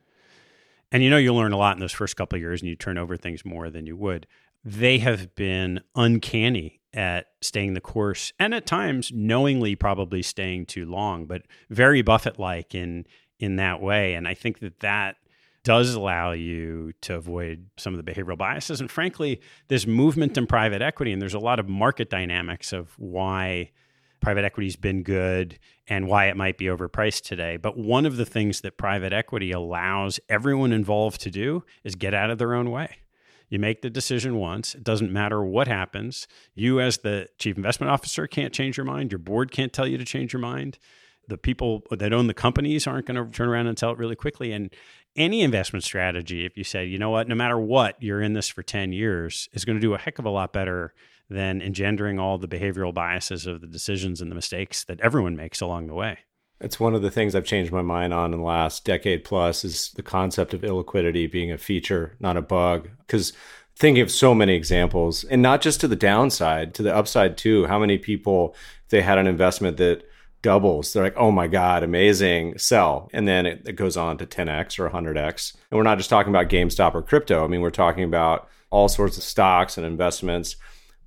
And 0.90 1.02
you 1.02 1.08
know, 1.08 1.16
you 1.16 1.32
learn 1.32 1.52
a 1.52 1.56
lot 1.56 1.76
in 1.76 1.80
those 1.80 1.92
first 1.92 2.16
couple 2.16 2.36
of 2.36 2.42
years 2.42 2.60
and 2.60 2.68
you 2.68 2.76
turn 2.76 2.98
over 2.98 3.16
things 3.16 3.44
more 3.44 3.70
than 3.70 3.86
you 3.86 3.96
would. 3.96 4.26
They 4.64 4.98
have 4.98 5.34
been 5.34 5.80
uncanny 5.96 6.80
at 6.94 7.28
staying 7.40 7.74
the 7.74 7.80
course 7.80 8.32
and 8.38 8.54
at 8.54 8.66
times 8.66 9.10
knowingly 9.14 9.74
probably 9.74 10.22
staying 10.22 10.66
too 10.66 10.84
long, 10.84 11.24
but 11.24 11.42
very 11.70 12.02
Buffett 12.02 12.38
like 12.38 12.74
in 12.74 13.06
in 13.38 13.56
that 13.56 13.80
way. 13.80 14.14
And 14.14 14.28
I 14.28 14.34
think 14.34 14.60
that 14.60 14.80
that 14.80 15.16
does 15.64 15.94
allow 15.94 16.32
you 16.32 16.92
to 17.02 17.14
avoid 17.14 17.66
some 17.76 17.94
of 17.94 18.04
the 18.04 18.12
behavioral 18.12 18.36
biases. 18.38 18.80
And 18.80 18.90
frankly, 18.90 19.40
this 19.68 19.86
movement 19.86 20.36
in 20.36 20.46
private 20.46 20.82
equity, 20.82 21.12
and 21.12 21.22
there's 21.22 21.34
a 21.34 21.38
lot 21.38 21.60
of 21.60 21.68
market 21.68 22.10
dynamics 22.10 22.72
of 22.72 22.92
why 22.98 23.70
private 24.20 24.44
equity's 24.44 24.76
been 24.76 25.02
good 25.02 25.58
and 25.88 26.06
why 26.06 26.26
it 26.26 26.36
might 26.36 26.56
be 26.56 26.66
overpriced 26.66 27.22
today. 27.22 27.56
But 27.56 27.76
one 27.76 28.06
of 28.06 28.16
the 28.16 28.24
things 28.24 28.60
that 28.62 28.78
private 28.78 29.12
equity 29.12 29.50
allows 29.50 30.20
everyone 30.28 30.72
involved 30.72 31.20
to 31.22 31.30
do 31.30 31.64
is 31.84 31.94
get 31.96 32.14
out 32.14 32.30
of 32.30 32.38
their 32.38 32.54
own 32.54 32.70
way. 32.70 32.98
You 33.48 33.58
make 33.58 33.82
the 33.82 33.90
decision 33.90 34.36
once. 34.36 34.74
It 34.74 34.82
doesn't 34.82 35.12
matter 35.12 35.44
what 35.44 35.68
happens. 35.68 36.26
You, 36.54 36.80
as 36.80 36.98
the 36.98 37.28
chief 37.38 37.56
investment 37.56 37.90
officer, 37.90 38.26
can't 38.26 38.54
change 38.54 38.78
your 38.78 38.86
mind. 38.86 39.12
Your 39.12 39.18
board 39.18 39.50
can't 39.50 39.72
tell 39.72 39.86
you 39.86 39.98
to 39.98 40.04
change 40.06 40.32
your 40.32 40.40
mind. 40.40 40.78
The 41.28 41.38
people 41.38 41.82
that 41.90 42.12
own 42.12 42.26
the 42.26 42.34
companies 42.34 42.86
aren't 42.86 43.06
going 43.06 43.16
to 43.16 43.30
turn 43.30 43.48
around 43.48 43.66
and 43.66 43.78
sell 43.78 43.92
it 43.92 43.98
really 43.98 44.16
quickly. 44.16 44.52
And 44.52 44.70
any 45.16 45.42
investment 45.42 45.84
strategy, 45.84 46.44
if 46.44 46.56
you 46.56 46.64
say, 46.64 46.84
you 46.84 46.98
know 46.98 47.10
what, 47.10 47.28
no 47.28 47.34
matter 47.34 47.58
what, 47.58 47.96
you're 48.02 48.22
in 48.22 48.32
this 48.32 48.48
for 48.48 48.62
10 48.62 48.92
years, 48.92 49.48
is 49.52 49.64
going 49.64 49.76
to 49.76 49.80
do 49.80 49.94
a 49.94 49.98
heck 49.98 50.18
of 50.18 50.24
a 50.24 50.30
lot 50.30 50.52
better 50.52 50.94
than 51.28 51.62
engendering 51.62 52.18
all 52.18 52.38
the 52.38 52.48
behavioral 52.48 52.92
biases 52.92 53.46
of 53.46 53.60
the 53.60 53.66
decisions 53.66 54.20
and 54.20 54.30
the 54.30 54.34
mistakes 54.34 54.84
that 54.84 55.00
everyone 55.00 55.36
makes 55.36 55.60
along 55.60 55.86
the 55.86 55.94
way. 55.94 56.18
It's 56.60 56.78
one 56.78 56.94
of 56.94 57.02
the 57.02 57.10
things 57.10 57.34
I've 57.34 57.44
changed 57.44 57.72
my 57.72 57.82
mind 57.82 58.14
on 58.14 58.32
in 58.32 58.38
the 58.38 58.46
last 58.46 58.84
decade 58.84 59.24
plus 59.24 59.64
is 59.64 59.90
the 59.92 60.02
concept 60.02 60.54
of 60.54 60.60
illiquidity 60.60 61.30
being 61.30 61.50
a 61.50 61.58
feature, 61.58 62.16
not 62.20 62.36
a 62.36 62.42
bug. 62.42 62.88
Because 62.98 63.32
thinking 63.76 64.02
of 64.02 64.10
so 64.10 64.34
many 64.34 64.54
examples, 64.54 65.24
and 65.24 65.42
not 65.42 65.60
just 65.60 65.80
to 65.80 65.88
the 65.88 65.96
downside, 65.96 66.74
to 66.74 66.82
the 66.82 66.94
upside 66.94 67.36
too. 67.36 67.66
How 67.66 67.78
many 67.78 67.98
people, 67.98 68.54
they 68.90 69.02
had 69.02 69.18
an 69.18 69.26
investment 69.26 69.76
that 69.78 70.08
doubles. 70.42 70.92
They're 70.92 71.04
like, 71.04 71.16
oh 71.16 71.30
my 71.30 71.46
God, 71.46 71.82
amazing, 71.82 72.58
sell. 72.58 73.08
And 73.12 73.26
then 73.26 73.46
it, 73.46 73.62
it 73.66 73.76
goes 73.76 73.96
on 73.96 74.18
to 74.18 74.26
10x 74.26 74.78
or 74.78 74.90
100x. 74.90 75.54
And 75.70 75.78
we're 75.78 75.84
not 75.84 75.98
just 75.98 76.10
talking 76.10 76.32
about 76.32 76.48
GameStop 76.48 76.94
or 76.94 77.02
crypto. 77.02 77.44
I 77.44 77.48
mean, 77.48 77.60
we're 77.60 77.70
talking 77.70 78.04
about 78.04 78.48
all 78.70 78.88
sorts 78.88 79.16
of 79.16 79.22
stocks 79.22 79.76
and 79.76 79.86
investments. 79.86 80.56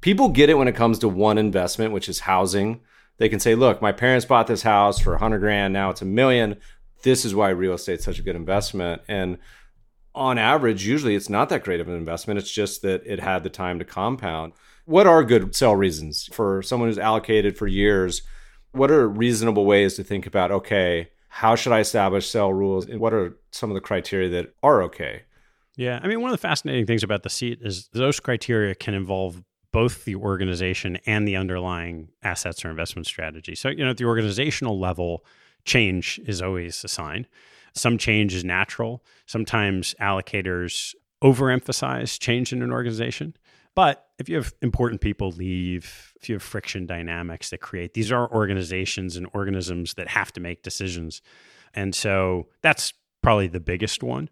People 0.01 0.29
get 0.29 0.49
it 0.49 0.57
when 0.57 0.67
it 0.67 0.75
comes 0.75 0.99
to 0.99 1.09
one 1.09 1.37
investment, 1.37 1.93
which 1.93 2.07
is 2.07 2.21
housing. 2.21 2.79
They 3.17 3.29
can 3.29 3.39
say, 3.39 3.55
look, 3.55 3.81
my 3.81 3.91
parents 3.91 4.25
bought 4.25 4.47
this 4.47 4.63
house 4.63 4.99
for 4.99 5.11
100 5.11 5.39
grand. 5.39 5.73
Now 5.73 5.89
it's 5.89 6.01
a 6.01 6.05
million. 6.05 6.57
This 7.03 7.25
is 7.25 7.35
why 7.35 7.49
real 7.49 7.73
estate 7.73 7.99
is 7.99 8.05
such 8.05 8.19
a 8.19 8.23
good 8.23 8.35
investment. 8.35 9.01
And 9.07 9.37
on 10.13 10.37
average, 10.37 10.85
usually 10.85 11.15
it's 11.15 11.29
not 11.29 11.49
that 11.49 11.63
great 11.63 11.79
of 11.81 11.89
an 11.89 11.95
investment. 11.95 12.39
It's 12.39 12.51
just 12.51 12.81
that 12.83 13.03
it 13.05 13.19
had 13.19 13.43
the 13.43 13.49
time 13.49 13.79
to 13.79 13.85
compound. 13.85 14.53
What 14.85 15.07
are 15.07 15.23
good 15.23 15.55
sell 15.55 15.75
reasons 15.75 16.29
for 16.31 16.61
someone 16.61 16.89
who's 16.89 16.99
allocated 16.99 17.57
for 17.57 17.67
years? 17.67 18.21
What 18.75 18.91
are 18.91 19.07
reasonable 19.07 19.65
ways 19.65 19.95
to 19.95 20.03
think 20.03 20.27
about, 20.27 20.51
okay, 20.51 21.09
how 21.29 21.55
should 21.55 21.71
I 21.71 21.79
establish 21.79 22.29
sell 22.29 22.51
rules? 22.51 22.85
And 22.85 22.99
what 22.99 23.13
are 23.13 23.37
some 23.51 23.69
of 23.69 23.75
the 23.75 23.81
criteria 23.81 24.29
that 24.29 24.53
are 24.61 24.83
okay? 24.83 25.23
Yeah. 25.77 25.99
I 26.03 26.07
mean, 26.07 26.21
one 26.21 26.29
of 26.29 26.33
the 26.33 26.41
fascinating 26.41 26.85
things 26.85 27.03
about 27.03 27.23
the 27.23 27.29
seat 27.29 27.59
is 27.61 27.87
those 27.93 28.19
criteria 28.19 28.75
can 28.75 28.93
involve 28.93 29.43
both 29.71 30.05
the 30.05 30.15
organization 30.15 30.97
and 31.05 31.27
the 31.27 31.35
underlying 31.35 32.09
assets 32.23 32.63
or 32.63 32.69
investment 32.69 33.07
strategy. 33.07 33.55
So, 33.55 33.69
you 33.69 33.83
know, 33.83 33.91
at 33.91 33.97
the 33.97 34.05
organizational 34.05 34.79
level, 34.79 35.25
change 35.65 36.19
is 36.25 36.41
always 36.41 36.83
a 36.83 36.87
sign. 36.87 37.27
Some 37.73 37.97
change 37.97 38.33
is 38.33 38.45
natural. 38.45 39.03
Sometimes 39.25 39.95
allocators 40.01 40.95
overemphasize 41.23 42.19
change 42.19 42.53
in 42.53 42.61
an 42.61 42.71
organization. 42.71 43.35
But 43.73 44.04
if 44.17 44.29
you 44.29 44.37
have 44.37 44.53
important 44.61 45.01
people 45.01 45.31
leave, 45.31 46.13
if 46.21 46.29
you 46.29 46.35
have 46.35 46.43
friction 46.43 46.85
dynamics 46.85 47.49
that 47.49 47.59
create, 47.59 47.93
these 47.93 48.11
are 48.11 48.31
organizations 48.31 49.17
and 49.17 49.27
organisms 49.33 49.95
that 49.95 50.07
have 50.07 50.31
to 50.33 50.39
make 50.39 50.63
decisions. 50.63 51.21
And 51.73 51.93
so 51.93 52.47
that's 52.61 52.93
probably 53.21 53.47
the 53.47 53.59
biggest 53.59 54.03
one. 54.03 54.29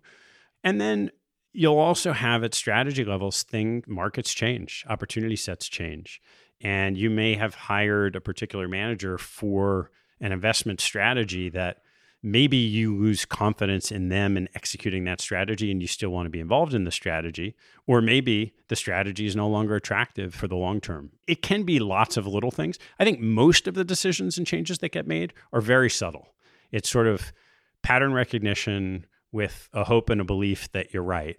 And 0.64 0.80
then 0.80 1.12
you'll 1.52 1.78
also 1.78 2.14
have 2.14 2.44
at 2.44 2.54
strategy 2.54 3.04
levels 3.04 3.44
thing 3.44 3.84
markets 3.86 4.34
change, 4.34 4.86
opportunity 4.88 5.36
sets 5.36 5.68
change. 5.68 6.22
And 6.62 6.98
you 6.98 7.10
may 7.10 7.36
have 7.36 7.54
hired 7.54 8.16
a 8.16 8.22
particular 8.22 8.70
manager 8.70 9.18
for 9.18 9.92
an 10.22 10.32
investment 10.32 10.80
strategy 10.80 11.50
that 11.50 11.83
maybe 12.24 12.56
you 12.56 12.96
lose 12.96 13.26
confidence 13.26 13.92
in 13.92 14.08
them 14.08 14.38
in 14.38 14.48
executing 14.56 15.04
that 15.04 15.20
strategy 15.20 15.70
and 15.70 15.82
you 15.82 15.88
still 15.88 16.10
want 16.10 16.26
to 16.26 16.30
be 16.30 16.40
involved 16.40 16.74
in 16.74 16.86
the 16.86 16.92
strategy 16.92 17.54
or 17.86 18.02
maybe 18.02 18.54
the 18.70 18.76
strategy 18.78 19.26
is 19.26 19.36
no 19.36 19.48
longer 19.48 19.76
attractive 19.76 20.34
for 20.34 20.48
the 20.48 20.56
long 20.56 20.80
term. 20.80 21.12
It 21.28 21.42
can 21.42 21.64
be 21.64 21.80
lots 21.80 22.16
of 22.16 22.26
little 22.26 22.50
things. 22.50 22.80
I 22.98 23.04
think 23.04 23.20
most 23.20 23.68
of 23.68 23.74
the 23.74 23.84
decisions 23.84 24.38
and 24.38 24.48
changes 24.48 24.78
that 24.78 24.94
get 24.94 25.06
made 25.06 25.34
are 25.52 25.60
very 25.60 25.90
subtle. 25.90 26.34
It's 26.72 26.90
sort 26.90 27.08
of 27.08 27.34
pattern 27.82 28.14
recognition 28.14 29.06
with 29.34 29.68
a 29.74 29.84
hope 29.84 30.10
and 30.10 30.22
a 30.22 30.24
belief 30.24 30.72
that 30.72 30.94
you're 30.94 31.04
right 31.04 31.38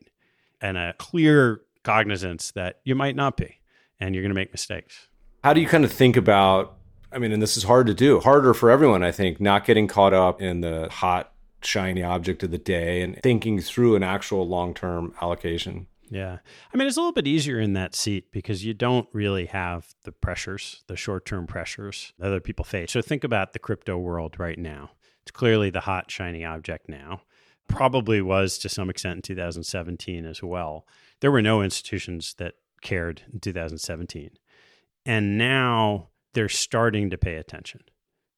and 0.61 0.77
a 0.77 0.93
clear 0.99 1.63
cognizance 1.83 2.51
that 2.53 2.81
you 2.85 2.95
might 2.95 3.17
not 3.17 3.39
be 3.39 3.61
and 3.99 4.15
you're 4.15 4.23
going 4.23 4.31
to 4.31 4.35
make 4.35 4.53
mistakes. 4.53 5.09
How 5.43 5.55
do 5.55 5.63
you 5.63 5.67
kind 5.67 5.85
of 5.85 5.93
think 5.93 6.17
about 6.17 6.77
I 7.15 7.19
mean, 7.19 7.33
and 7.33 7.41
this 7.41 7.57
is 7.57 7.63
hard 7.63 7.87
to 7.87 7.95
do, 7.95 8.21
harder 8.21 8.53
for 8.55 8.71
everyone, 8.71 9.05
I 9.05 9.13
think, 9.13 9.41
not 9.41 9.65
getting 9.65 9.87
caught 9.87 10.13
up 10.13 10.43
in 10.43 10.61
the 10.61 10.89
hot, 10.91 11.33
shiny 11.63 12.03
object 12.03 12.43
of 12.43 12.51
the 12.51 12.59
day 12.59 13.03
and 13.03 13.19
thinking 13.23 13.61
through 13.61 13.97
an 13.97 14.03
actual 14.03 14.47
long 14.47 14.75
term 14.75 15.15
allocation. 15.23 15.87
Yeah. 16.11 16.39
I 16.73 16.77
mean, 16.77 16.87
it's 16.87 16.97
a 16.97 17.01
little 17.01 17.13
bit 17.13 17.27
easier 17.27 17.59
in 17.59 17.73
that 17.75 17.95
seat 17.95 18.31
because 18.31 18.65
you 18.65 18.75
don't 18.75 19.09
really 19.13 19.47
have 19.47 19.95
the 20.05 20.13
pressures, 20.13 20.83
the 20.87 20.97
short 20.97 21.25
term 21.25 21.47
pressures 21.47 22.13
that 22.19 22.27
other 22.27 22.41
people 22.41 22.65
face. 22.65 22.93
So 22.93 23.01
think 23.01 23.25
about 23.25 23.53
the 23.53 23.59
crypto 23.59 23.97
world 23.97 24.39
right 24.39 24.59
now. 24.59 24.91
It's 25.23 25.31
clearly 25.31 25.71
the 25.71 25.81
hot, 25.81 26.11
shiny 26.11 26.45
object 26.45 26.89
now. 26.89 27.23
Probably 27.69 28.21
was 28.21 28.59
to 28.59 28.69
some 28.69 28.91
extent 28.91 29.17
in 29.17 29.23
2017 29.23 30.27
as 30.27 30.43
well. 30.43 30.87
There 31.21 31.31
were 31.31 31.41
no 31.41 31.63
institutions 31.63 32.35
that 32.39 32.55
cared 32.83 33.23
in 33.33 33.41
2017. 33.41 34.31
And 35.07 35.39
now 35.39 36.09
they're 36.35 36.49
starting 36.49 37.11
to 37.11 37.19
pay 37.19 37.37
attention. 37.37 37.81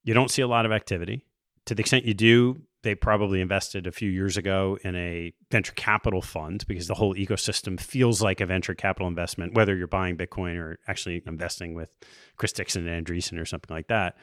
You 0.04 0.14
don't 0.14 0.30
see 0.30 0.42
a 0.42 0.48
lot 0.48 0.66
of 0.66 0.72
activity. 0.72 1.24
To 1.66 1.74
the 1.74 1.80
extent 1.80 2.04
you 2.04 2.14
do, 2.14 2.62
they 2.82 2.94
probably 2.94 3.40
invested 3.40 3.88
a 3.88 3.92
few 3.92 4.08
years 4.08 4.36
ago 4.36 4.78
in 4.84 4.94
a 4.94 5.32
venture 5.50 5.72
capital 5.72 6.22
fund 6.22 6.64
because 6.68 6.86
the 6.86 6.94
whole 6.94 7.16
ecosystem 7.16 7.80
feels 7.80 8.22
like 8.22 8.40
a 8.40 8.46
venture 8.46 8.74
capital 8.74 9.08
investment, 9.08 9.54
whether 9.54 9.74
you're 9.76 9.88
buying 9.88 10.16
Bitcoin 10.16 10.56
or 10.56 10.78
actually 10.86 11.20
investing 11.26 11.74
with 11.74 11.90
Chris 12.36 12.52
Dixon 12.52 12.86
and 12.86 13.04
Andreessen 13.04 13.40
or 13.40 13.44
something 13.44 13.74
like 13.74 13.88
that. 13.88 14.16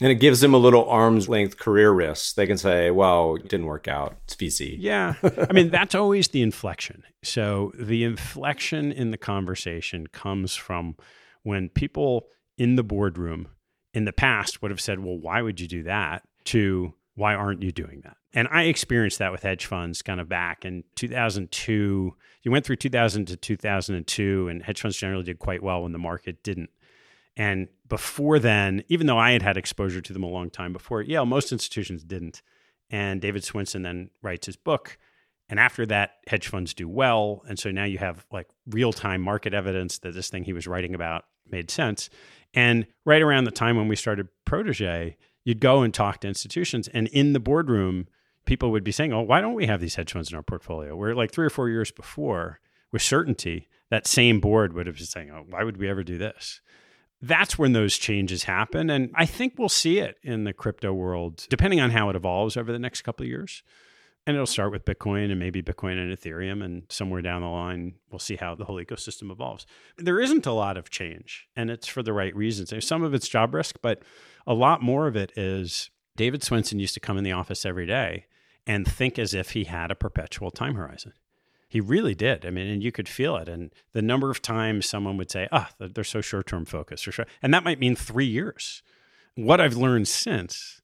And 0.00 0.12
it 0.12 0.20
gives 0.20 0.40
them 0.40 0.54
a 0.54 0.58
little 0.58 0.88
arm's 0.88 1.28
length 1.28 1.58
career 1.58 1.90
risk. 1.90 2.36
They 2.36 2.46
can 2.46 2.56
say, 2.56 2.92
well, 2.92 3.34
it 3.34 3.48
didn't 3.48 3.66
work 3.66 3.88
out. 3.88 4.16
It's 4.26 4.36
VC. 4.36 4.76
Yeah. 4.78 5.14
I 5.48 5.52
mean, 5.52 5.70
that's 5.72 5.96
always 5.96 6.28
the 6.28 6.42
inflection. 6.42 7.02
So 7.24 7.72
the 7.76 8.04
inflection 8.04 8.92
in 8.92 9.10
the 9.10 9.18
conversation 9.18 10.06
comes 10.06 10.54
from 10.54 10.94
when 11.42 11.68
people 11.68 12.28
in 12.58 12.76
the 12.76 12.82
boardroom 12.82 13.48
in 13.94 14.04
the 14.04 14.12
past 14.12 14.60
would 14.60 14.70
have 14.70 14.80
said, 14.80 15.00
well, 15.00 15.16
why 15.16 15.40
would 15.40 15.60
you 15.60 15.68
do 15.68 15.84
that? 15.84 16.22
To 16.46 16.92
why 17.14 17.34
aren't 17.34 17.62
you 17.62 17.72
doing 17.72 18.02
that? 18.04 18.16
And 18.34 18.46
I 18.50 18.64
experienced 18.64 19.18
that 19.18 19.32
with 19.32 19.42
hedge 19.42 19.66
funds 19.66 20.02
kind 20.02 20.20
of 20.20 20.28
back 20.28 20.64
in 20.64 20.84
2002. 20.96 22.14
You 22.42 22.50
went 22.50 22.66
through 22.66 22.76
2000 22.76 23.26
to 23.26 23.36
2002, 23.36 24.48
and 24.48 24.62
hedge 24.62 24.80
funds 24.80 24.96
generally 24.96 25.24
did 25.24 25.38
quite 25.38 25.62
well 25.62 25.82
when 25.82 25.92
the 25.92 25.98
market 25.98 26.42
didn't. 26.42 26.70
And 27.36 27.68
before 27.88 28.38
then, 28.38 28.84
even 28.88 29.06
though 29.06 29.18
I 29.18 29.30
had 29.30 29.42
had 29.42 29.56
exposure 29.56 30.00
to 30.00 30.12
them 30.12 30.24
a 30.24 30.28
long 30.28 30.50
time 30.50 30.72
before, 30.72 31.02
yeah, 31.02 31.24
most 31.24 31.52
institutions 31.52 32.04
didn't. 32.04 32.42
And 32.90 33.20
David 33.20 33.42
Swensen 33.42 33.82
then 33.82 34.10
writes 34.22 34.46
his 34.46 34.56
book. 34.56 34.98
And 35.48 35.58
after 35.58 35.86
that, 35.86 36.16
hedge 36.26 36.48
funds 36.48 36.74
do 36.74 36.88
well. 36.88 37.42
And 37.48 37.58
so 37.58 37.70
now 37.70 37.84
you 37.84 37.98
have 37.98 38.26
like 38.30 38.48
real 38.66 38.92
time 38.92 39.22
market 39.22 39.54
evidence 39.54 39.98
that 40.00 40.14
this 40.14 40.28
thing 40.28 40.44
he 40.44 40.52
was 40.52 40.66
writing 40.66 40.94
about 40.94 41.24
made 41.50 41.70
sense. 41.70 42.10
And 42.54 42.86
right 43.04 43.22
around 43.22 43.44
the 43.44 43.50
time 43.50 43.76
when 43.76 43.88
we 43.88 43.96
started 43.96 44.28
Protege, 44.44 45.16
you'd 45.44 45.60
go 45.60 45.82
and 45.82 45.92
talk 45.92 46.20
to 46.20 46.28
institutions, 46.28 46.88
and 46.88 47.08
in 47.08 47.32
the 47.32 47.40
boardroom, 47.40 48.08
people 48.46 48.70
would 48.70 48.84
be 48.84 48.92
saying, 48.92 49.12
"Oh, 49.12 49.22
why 49.22 49.40
don't 49.40 49.54
we 49.54 49.66
have 49.66 49.80
these 49.80 49.94
hedge 49.94 50.12
funds 50.12 50.30
in 50.30 50.36
our 50.36 50.42
portfolio?" 50.42 50.96
Where 50.96 51.14
like 51.14 51.30
three 51.30 51.46
or 51.46 51.50
four 51.50 51.68
years 51.68 51.90
before, 51.90 52.60
with 52.92 53.02
certainty, 53.02 53.68
that 53.90 54.06
same 54.06 54.40
board 54.40 54.72
would 54.72 54.86
have 54.86 54.96
been 54.96 55.06
saying, 55.06 55.30
"Oh, 55.30 55.44
why 55.48 55.64
would 55.64 55.76
we 55.76 55.88
ever 55.88 56.02
do 56.02 56.18
this?" 56.18 56.60
That's 57.20 57.58
when 57.58 57.72
those 57.72 57.98
changes 57.98 58.44
happen, 58.44 58.90
and 58.90 59.10
I 59.14 59.26
think 59.26 59.54
we'll 59.58 59.68
see 59.68 59.98
it 59.98 60.18
in 60.22 60.44
the 60.44 60.52
crypto 60.52 60.92
world, 60.92 61.46
depending 61.50 61.80
on 61.80 61.90
how 61.90 62.08
it 62.10 62.16
evolves 62.16 62.56
over 62.56 62.70
the 62.70 62.78
next 62.78 63.02
couple 63.02 63.24
of 63.24 63.28
years 63.28 63.62
and 64.28 64.34
it'll 64.34 64.46
start 64.46 64.70
with 64.70 64.84
Bitcoin 64.84 65.30
and 65.30 65.40
maybe 65.40 65.62
Bitcoin 65.62 65.92
and 65.92 66.14
Ethereum, 66.14 66.62
and 66.62 66.82
somewhere 66.90 67.22
down 67.22 67.40
the 67.40 67.48
line, 67.48 67.94
we'll 68.10 68.18
see 68.18 68.36
how 68.36 68.54
the 68.54 68.66
whole 68.66 68.76
ecosystem 68.76 69.32
evolves. 69.32 69.64
There 69.96 70.20
isn't 70.20 70.44
a 70.44 70.52
lot 70.52 70.76
of 70.76 70.90
change, 70.90 71.48
and 71.56 71.70
it's 71.70 71.86
for 71.86 72.02
the 72.02 72.12
right 72.12 72.36
reasons. 72.36 72.74
Some 72.84 73.02
of 73.02 73.14
it's 73.14 73.26
job 73.26 73.54
risk, 73.54 73.78
but 73.80 74.02
a 74.46 74.52
lot 74.52 74.82
more 74.82 75.06
of 75.06 75.16
it 75.16 75.32
is 75.34 75.88
David 76.14 76.42
Swensen 76.42 76.78
used 76.78 76.92
to 76.92 77.00
come 77.00 77.16
in 77.16 77.24
the 77.24 77.32
office 77.32 77.64
every 77.64 77.86
day 77.86 78.26
and 78.66 78.86
think 78.86 79.18
as 79.18 79.32
if 79.32 79.52
he 79.52 79.64
had 79.64 79.90
a 79.90 79.94
perpetual 79.94 80.50
time 80.50 80.74
horizon. 80.74 81.14
He 81.66 81.80
really 81.80 82.14
did. 82.14 82.44
I 82.44 82.50
mean, 82.50 82.66
and 82.66 82.82
you 82.82 82.92
could 82.92 83.08
feel 83.08 83.34
it. 83.36 83.48
And 83.48 83.72
the 83.94 84.02
number 84.02 84.30
of 84.30 84.42
times 84.42 84.84
someone 84.84 85.16
would 85.16 85.30
say, 85.30 85.48
ah, 85.50 85.70
oh, 85.80 85.88
they're 85.88 86.04
so 86.04 86.20
short 86.20 86.46
term 86.46 86.66
focused, 86.66 87.08
or 87.08 87.12
short. 87.12 87.28
and 87.40 87.54
that 87.54 87.64
might 87.64 87.80
mean 87.80 87.96
three 87.96 88.26
years. 88.26 88.82
What 89.36 89.58
I've 89.58 89.76
learned 89.76 90.06
since 90.06 90.82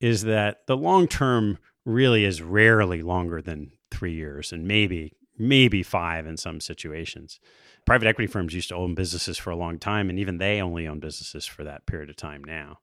is 0.00 0.22
that 0.22 0.66
the 0.66 0.76
long 0.76 1.06
term 1.06 1.58
really 1.84 2.24
is 2.24 2.42
rarely 2.42 3.02
longer 3.02 3.40
than 3.40 3.72
three 3.90 4.12
years 4.12 4.52
and 4.52 4.66
maybe 4.66 5.14
maybe 5.38 5.82
five 5.82 6.26
in 6.26 6.36
some 6.36 6.60
situations. 6.60 7.40
Private 7.86 8.06
equity 8.06 8.26
firms 8.26 8.54
used 8.54 8.68
to 8.68 8.74
own 8.74 8.94
businesses 8.94 9.38
for 9.38 9.50
a 9.50 9.56
long 9.56 9.78
time, 9.78 10.10
and 10.10 10.18
even 10.18 10.36
they 10.36 10.60
only 10.60 10.86
own 10.86 11.00
businesses 11.00 11.46
for 11.46 11.64
that 11.64 11.86
period 11.86 12.10
of 12.10 12.16
time 12.16 12.44
now. 12.44 12.78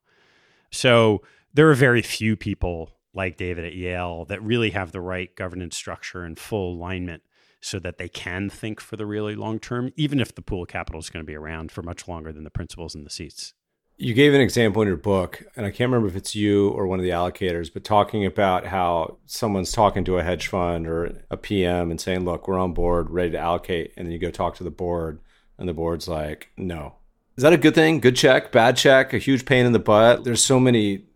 So 0.72 1.22
there 1.54 1.70
are 1.70 1.74
very 1.74 2.02
few 2.02 2.36
people 2.36 2.90
like 3.14 3.36
David 3.36 3.64
at 3.64 3.74
Yale 3.74 4.24
that 4.26 4.42
really 4.42 4.70
have 4.70 4.90
the 4.90 5.00
right 5.00 5.34
governance 5.36 5.76
structure 5.76 6.24
and 6.24 6.38
full 6.38 6.74
alignment 6.74 7.22
so 7.60 7.78
that 7.78 7.98
they 7.98 8.08
can 8.08 8.50
think 8.50 8.80
for 8.80 8.96
the 8.96 9.06
really 9.06 9.34
long 9.34 9.58
term, 9.58 9.92
even 9.96 10.20
if 10.20 10.34
the 10.34 10.42
pool 10.42 10.62
of 10.62 10.68
capital 10.68 11.00
is 11.00 11.10
going 11.10 11.24
to 11.24 11.26
be 11.26 11.36
around 11.36 11.72
for 11.72 11.82
much 11.82 12.06
longer 12.06 12.32
than 12.32 12.44
the 12.44 12.50
principals 12.50 12.94
and 12.94 13.06
the 13.06 13.10
seats. 13.10 13.54
You 14.00 14.14
gave 14.14 14.32
an 14.32 14.40
example 14.40 14.80
in 14.80 14.86
your 14.86 14.96
book, 14.96 15.42
and 15.56 15.66
I 15.66 15.70
can't 15.70 15.90
remember 15.90 16.06
if 16.06 16.14
it's 16.14 16.36
you 16.36 16.68
or 16.68 16.86
one 16.86 17.00
of 17.00 17.02
the 17.02 17.10
allocators, 17.10 17.72
but 17.72 17.82
talking 17.82 18.24
about 18.24 18.64
how 18.64 19.18
someone's 19.26 19.72
talking 19.72 20.04
to 20.04 20.18
a 20.18 20.22
hedge 20.22 20.46
fund 20.46 20.86
or 20.86 21.20
a 21.32 21.36
PM 21.36 21.90
and 21.90 22.00
saying, 22.00 22.24
Look, 22.24 22.46
we're 22.46 22.60
on 22.60 22.74
board, 22.74 23.10
ready 23.10 23.32
to 23.32 23.38
allocate. 23.38 23.92
And 23.96 24.06
then 24.06 24.12
you 24.12 24.20
go 24.20 24.30
talk 24.30 24.54
to 24.56 24.64
the 24.64 24.70
board, 24.70 25.18
and 25.58 25.68
the 25.68 25.74
board's 25.74 26.06
like, 26.06 26.48
No. 26.56 26.94
Is 27.36 27.42
that 27.42 27.52
a 27.52 27.58
good 27.58 27.74
thing? 27.74 27.98
Good 27.98 28.14
check, 28.14 28.52
bad 28.52 28.76
check, 28.76 29.12
a 29.12 29.18
huge 29.18 29.44
pain 29.44 29.66
in 29.66 29.72
the 29.72 29.80
butt? 29.80 30.22
There's 30.22 30.44
so 30.44 30.60
many 30.60 31.06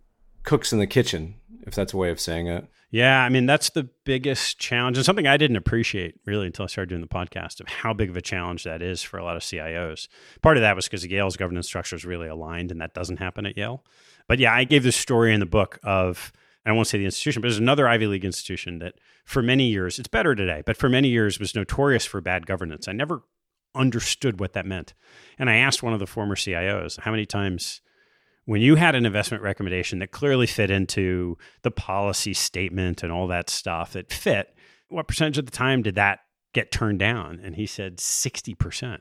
cooks 0.43 0.73
in 0.73 0.81
the 0.81 0.87
kitchen, 0.89 1.37
if 1.65 1.77
that's 1.77 1.93
a 1.93 1.97
way 1.97 2.11
of 2.11 2.19
saying 2.19 2.49
it. 2.49 2.67
Yeah, 2.93 3.25
I 3.25 3.31
mean 3.31 3.47
that's 3.47 3.71
the 3.71 3.89
biggest 4.05 4.59
challenge, 4.59 4.99
and 4.99 5.05
something 5.05 5.27
I 5.27 5.39
didn't 5.39 5.57
appreciate 5.57 6.21
really 6.27 6.45
until 6.47 6.65
I 6.65 6.67
started 6.67 6.91
doing 6.91 7.01
the 7.01 7.09
podcast 7.09 7.59
of 7.61 7.67
how 7.67 7.95
big 7.95 8.11
of 8.11 8.19
a 8.19 8.21
challenge 8.21 8.65
that 8.65 8.83
is 8.83 9.03
for 9.03 9.17
a 9.17 9.25
lot 9.25 9.35
of 9.35 9.43
CIOs. 9.43 10.09
Part 10.43 10.59
of 10.59 10.61
that 10.61 10.77
was 10.77 10.85
because 10.85 11.07
Yale's 11.07 11.39
governance 11.39 11.67
structure 11.67 11.97
is 11.97 12.05
really 12.05 12.29
aligned, 12.29 12.71
and 12.71 12.83
that 12.83 12.93
doesn't 12.93 13.17
happen 13.17 13.47
at 13.47 13.57
Yale. 13.57 13.83
But 14.29 14.41
yeah, 14.41 14.55
I 14.55 14.65
gave 14.65 14.83
this 14.83 14.95
story 14.95 15.33
in 15.33 15.41
the 15.41 15.47
book 15.47 15.79
of 15.83 16.35
I 16.67 16.73
won't 16.73 16.87
say 16.87 16.99
the 16.99 17.07
institution, 17.07 17.41
but 17.41 17.49
there's 17.49 17.59
another 17.59 17.89
Ivy 17.89 18.07
League 18.07 18.27
institution 18.27 18.79
that 18.81 18.97
for 19.25 19.43
many 19.43 19.69
years, 19.69 19.99
it's 19.99 20.07
better 20.07 20.35
today, 20.35 20.63
but 20.67 20.77
for 20.77 20.91
many 20.91 21.09
years 21.09 21.41
was 21.41 21.55
notorious 21.55 22.05
for 22.05 22.21
bad 22.21 22.47
governance. 22.47 22.89
I 22.89 22.93
never 22.93 23.23
understood 23.75 24.39
what 24.39 24.53
that 24.53 24.67
meant, 24.67 24.93
and 25.39 25.49
I 25.49 25.57
asked 25.57 25.83
one 25.83 25.95
of 25.95 25.99
the 25.99 26.07
former 26.07 26.37
CIOs 26.37 27.01
how 27.01 27.11
many 27.11 27.25
times 27.25 27.81
when 28.45 28.61
you 28.61 28.75
had 28.75 28.95
an 28.95 29.07
investment 29.07 29.43
recommendation 29.43 30.01
that 30.01 30.11
clearly 30.11 30.47
fit 30.47 30.71
into 30.71 31.37
the 31.63 31.71
policy 31.71 32.35
statement 32.35 33.03
and 33.03 33.13
all 33.13 33.27
that 33.29 33.49
stuff 33.49 33.93
that 33.93 34.13
fit, 34.13 34.55
what 34.89 35.09
percentage 35.09 35.39
of 35.39 35.47
the 35.47 35.53
time 35.53 35.83
did 35.83 35.95
that 35.95 36.21
get 36.53 36.73
turned 36.73 36.99
down? 36.99 37.41
And 37.43 37.57
he 37.57 37.67
said 37.67 37.99
60%. 37.99 38.99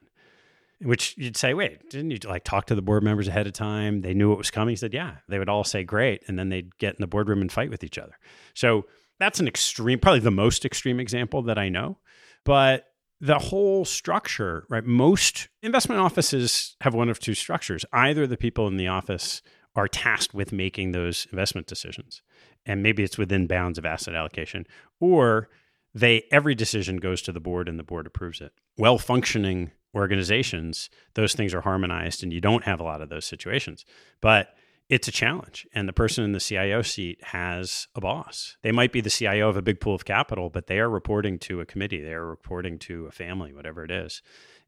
Which 0.83 1.15
you'd 1.15 1.37
say, 1.37 1.53
wait, 1.53 1.91
didn't 1.91 2.09
you 2.09 2.17
like 2.25 2.43
talk 2.43 2.65
to 2.65 2.75
the 2.75 2.81
board 2.81 3.03
members 3.03 3.27
ahead 3.27 3.45
of 3.45 3.53
time? 3.53 4.01
They 4.01 4.15
knew 4.15 4.29
what 4.29 4.39
was 4.39 4.49
coming. 4.49 4.71
He 4.71 4.75
said, 4.75 4.95
yeah. 4.95 5.17
They 5.29 5.37
would 5.37 5.49
all 5.49 5.63
say, 5.63 5.83
great. 5.83 6.23
And 6.27 6.39
then 6.39 6.49
they'd 6.49 6.75
get 6.79 6.95
in 6.95 7.01
the 7.01 7.07
boardroom 7.07 7.41
and 7.41 7.51
fight 7.51 7.69
with 7.69 7.83
each 7.83 7.99
other. 7.99 8.17
So 8.55 8.87
that's 9.19 9.39
an 9.39 9.47
extreme, 9.47 9.99
probably 9.99 10.21
the 10.21 10.31
most 10.31 10.65
extreme 10.65 10.99
example 10.99 11.43
that 11.43 11.59
I 11.59 11.69
know. 11.69 11.99
But 12.45 12.85
the 13.21 13.37
whole 13.37 13.85
structure, 13.85 14.65
right? 14.67 14.83
Most 14.83 15.47
investment 15.61 16.01
offices 16.01 16.75
have 16.81 16.95
one 16.95 17.07
of 17.07 17.19
two 17.19 17.35
structures. 17.35 17.85
Either 17.93 18.25
the 18.25 18.35
people 18.35 18.67
in 18.67 18.77
the 18.77 18.87
office 18.87 19.43
are 19.75 19.87
tasked 19.87 20.33
with 20.33 20.51
making 20.51 20.91
those 20.91 21.27
investment 21.31 21.67
decisions, 21.67 22.23
and 22.65 22.81
maybe 22.81 23.03
it's 23.03 23.19
within 23.19 23.45
bounds 23.45 23.77
of 23.77 23.85
asset 23.85 24.15
allocation, 24.15 24.65
or 24.99 25.49
they 25.93 26.23
every 26.31 26.55
decision 26.55 26.97
goes 26.97 27.21
to 27.21 27.31
the 27.31 27.39
board 27.39 27.69
and 27.69 27.77
the 27.77 27.83
board 27.83 28.07
approves 28.07 28.41
it. 28.41 28.53
Well 28.77 28.97
functioning 28.97 29.71
organizations, 29.93 30.89
those 31.13 31.33
things 31.33 31.53
are 31.53 31.61
harmonized 31.61 32.23
and 32.23 32.33
you 32.33 32.41
don't 32.41 32.63
have 32.63 32.79
a 32.79 32.83
lot 32.83 33.01
of 33.01 33.09
those 33.09 33.25
situations. 33.25 33.85
But 34.21 34.55
it's 34.91 35.07
a 35.07 35.11
challenge. 35.11 35.65
And 35.73 35.87
the 35.87 35.93
person 35.93 36.25
in 36.25 36.33
the 36.33 36.39
CIO 36.39 36.81
seat 36.81 37.23
has 37.23 37.87
a 37.95 38.01
boss. 38.01 38.57
They 38.61 38.73
might 38.73 38.91
be 38.91 38.99
the 38.99 39.09
CIO 39.09 39.47
of 39.47 39.55
a 39.55 39.61
big 39.61 39.79
pool 39.79 39.95
of 39.95 40.03
capital, 40.03 40.49
but 40.49 40.67
they 40.67 40.79
are 40.79 40.89
reporting 40.89 41.39
to 41.39 41.61
a 41.61 41.65
committee, 41.65 42.01
they 42.01 42.13
are 42.13 42.25
reporting 42.25 42.77
to 42.79 43.05
a 43.05 43.11
family, 43.11 43.53
whatever 43.53 43.85
it 43.85 43.89
is. 43.89 44.21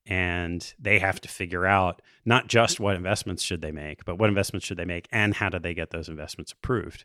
And 0.07 0.73
they 0.79 0.99
have 0.99 1.19
to 1.21 1.27
figure 1.27 1.65
out 1.65 2.01
not 2.23 2.47
just 2.47 2.79
what 2.79 2.95
investments 2.95 3.43
should 3.43 3.61
they 3.61 3.73
make, 3.73 4.05
but 4.05 4.17
what 4.17 4.29
investments 4.29 4.65
should 4.65 4.77
they 4.77 4.85
make 4.85 5.09
and 5.11 5.35
how 5.35 5.49
do 5.49 5.59
they 5.59 5.73
get 5.73 5.91
those 5.91 6.07
investments 6.07 6.53
approved. 6.53 7.03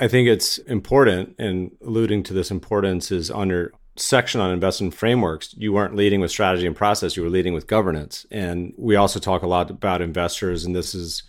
I 0.00 0.08
think 0.08 0.28
it's 0.28 0.58
important, 0.58 1.36
and 1.38 1.70
alluding 1.84 2.24
to 2.24 2.34
this 2.34 2.50
importance 2.50 3.12
is 3.12 3.30
on 3.30 3.50
your 3.50 3.72
section 3.94 4.40
on 4.40 4.50
investment 4.50 4.94
frameworks, 4.94 5.54
you 5.56 5.72
weren't 5.72 5.94
leading 5.94 6.20
with 6.20 6.30
strategy 6.32 6.66
and 6.66 6.74
process, 6.76 7.16
you 7.16 7.22
were 7.22 7.30
leading 7.30 7.54
with 7.54 7.68
governance. 7.68 8.26
And 8.32 8.72
we 8.76 8.96
also 8.96 9.20
talk 9.20 9.42
a 9.42 9.48
lot 9.48 9.70
about 9.70 10.02
investors, 10.02 10.64
and 10.64 10.74
this 10.74 10.94
is 10.94 11.22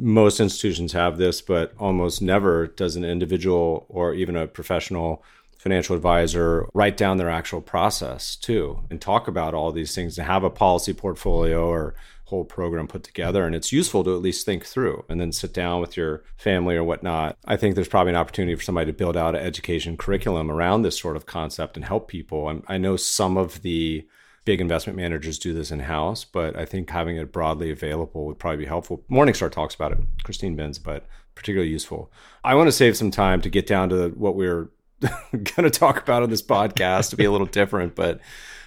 most 0.00 0.40
institutions 0.40 0.92
have 0.92 1.18
this, 1.18 1.40
but 1.42 1.72
almost 1.78 2.22
never 2.22 2.66
does 2.66 2.96
an 2.96 3.04
individual 3.04 3.86
or 3.88 4.14
even 4.14 4.36
a 4.36 4.46
professional 4.46 5.22
financial 5.58 5.94
advisor 5.94 6.66
write 6.72 6.96
down 6.96 7.18
their 7.18 7.28
actual 7.28 7.60
process 7.60 8.34
too 8.34 8.80
and 8.88 8.98
talk 8.98 9.28
about 9.28 9.52
all 9.52 9.70
these 9.70 9.94
things 9.94 10.16
and 10.16 10.26
have 10.26 10.42
a 10.42 10.48
policy 10.48 10.94
portfolio 10.94 11.68
or 11.68 11.94
whole 12.24 12.44
program 12.44 12.86
put 12.86 13.02
together. 13.02 13.44
And 13.44 13.54
it's 13.54 13.72
useful 13.72 14.02
to 14.04 14.14
at 14.14 14.22
least 14.22 14.46
think 14.46 14.64
through 14.64 15.04
and 15.08 15.20
then 15.20 15.32
sit 15.32 15.52
down 15.52 15.80
with 15.80 15.96
your 15.96 16.22
family 16.36 16.76
or 16.76 16.84
whatnot. 16.84 17.36
I 17.44 17.56
think 17.56 17.74
there's 17.74 17.88
probably 17.88 18.12
an 18.12 18.16
opportunity 18.16 18.54
for 18.54 18.62
somebody 18.62 18.90
to 18.90 18.96
build 18.96 19.16
out 19.16 19.34
an 19.34 19.42
education 19.42 19.96
curriculum 19.96 20.50
around 20.50 20.82
this 20.82 20.98
sort 20.98 21.16
of 21.16 21.26
concept 21.26 21.76
and 21.76 21.84
help 21.84 22.08
people. 22.08 22.62
I 22.66 22.78
know 22.78 22.96
some 22.96 23.36
of 23.36 23.60
the 23.62 24.06
big 24.50 24.60
investment 24.60 24.96
managers 24.96 25.38
do 25.38 25.54
this 25.54 25.70
in 25.70 25.78
house, 25.78 26.24
but 26.24 26.58
I 26.58 26.64
think 26.64 26.90
having 26.90 27.16
it 27.16 27.30
broadly 27.30 27.70
available 27.70 28.26
would 28.26 28.40
probably 28.40 28.56
be 28.56 28.64
helpful. 28.64 29.04
Morningstar 29.08 29.48
talks 29.48 29.76
about 29.76 29.92
it, 29.92 30.00
Christine 30.24 30.56
Benz, 30.56 30.76
but 30.76 31.06
particularly 31.36 31.70
useful. 31.70 32.10
I 32.42 32.56
want 32.56 32.66
to 32.66 32.72
save 32.72 32.96
some 32.96 33.12
time 33.12 33.40
to 33.42 33.48
get 33.48 33.68
down 33.68 33.90
to 33.90 34.08
what 34.08 34.34
we're 34.34 34.70
going 35.00 35.62
to 35.62 35.70
talk 35.70 36.02
about 36.02 36.24
on 36.24 36.30
this 36.30 36.42
podcast 36.42 37.10
to 37.10 37.16
be 37.16 37.24
a 37.24 37.30
little 37.30 37.46
different, 37.46 37.94
but 37.94 38.18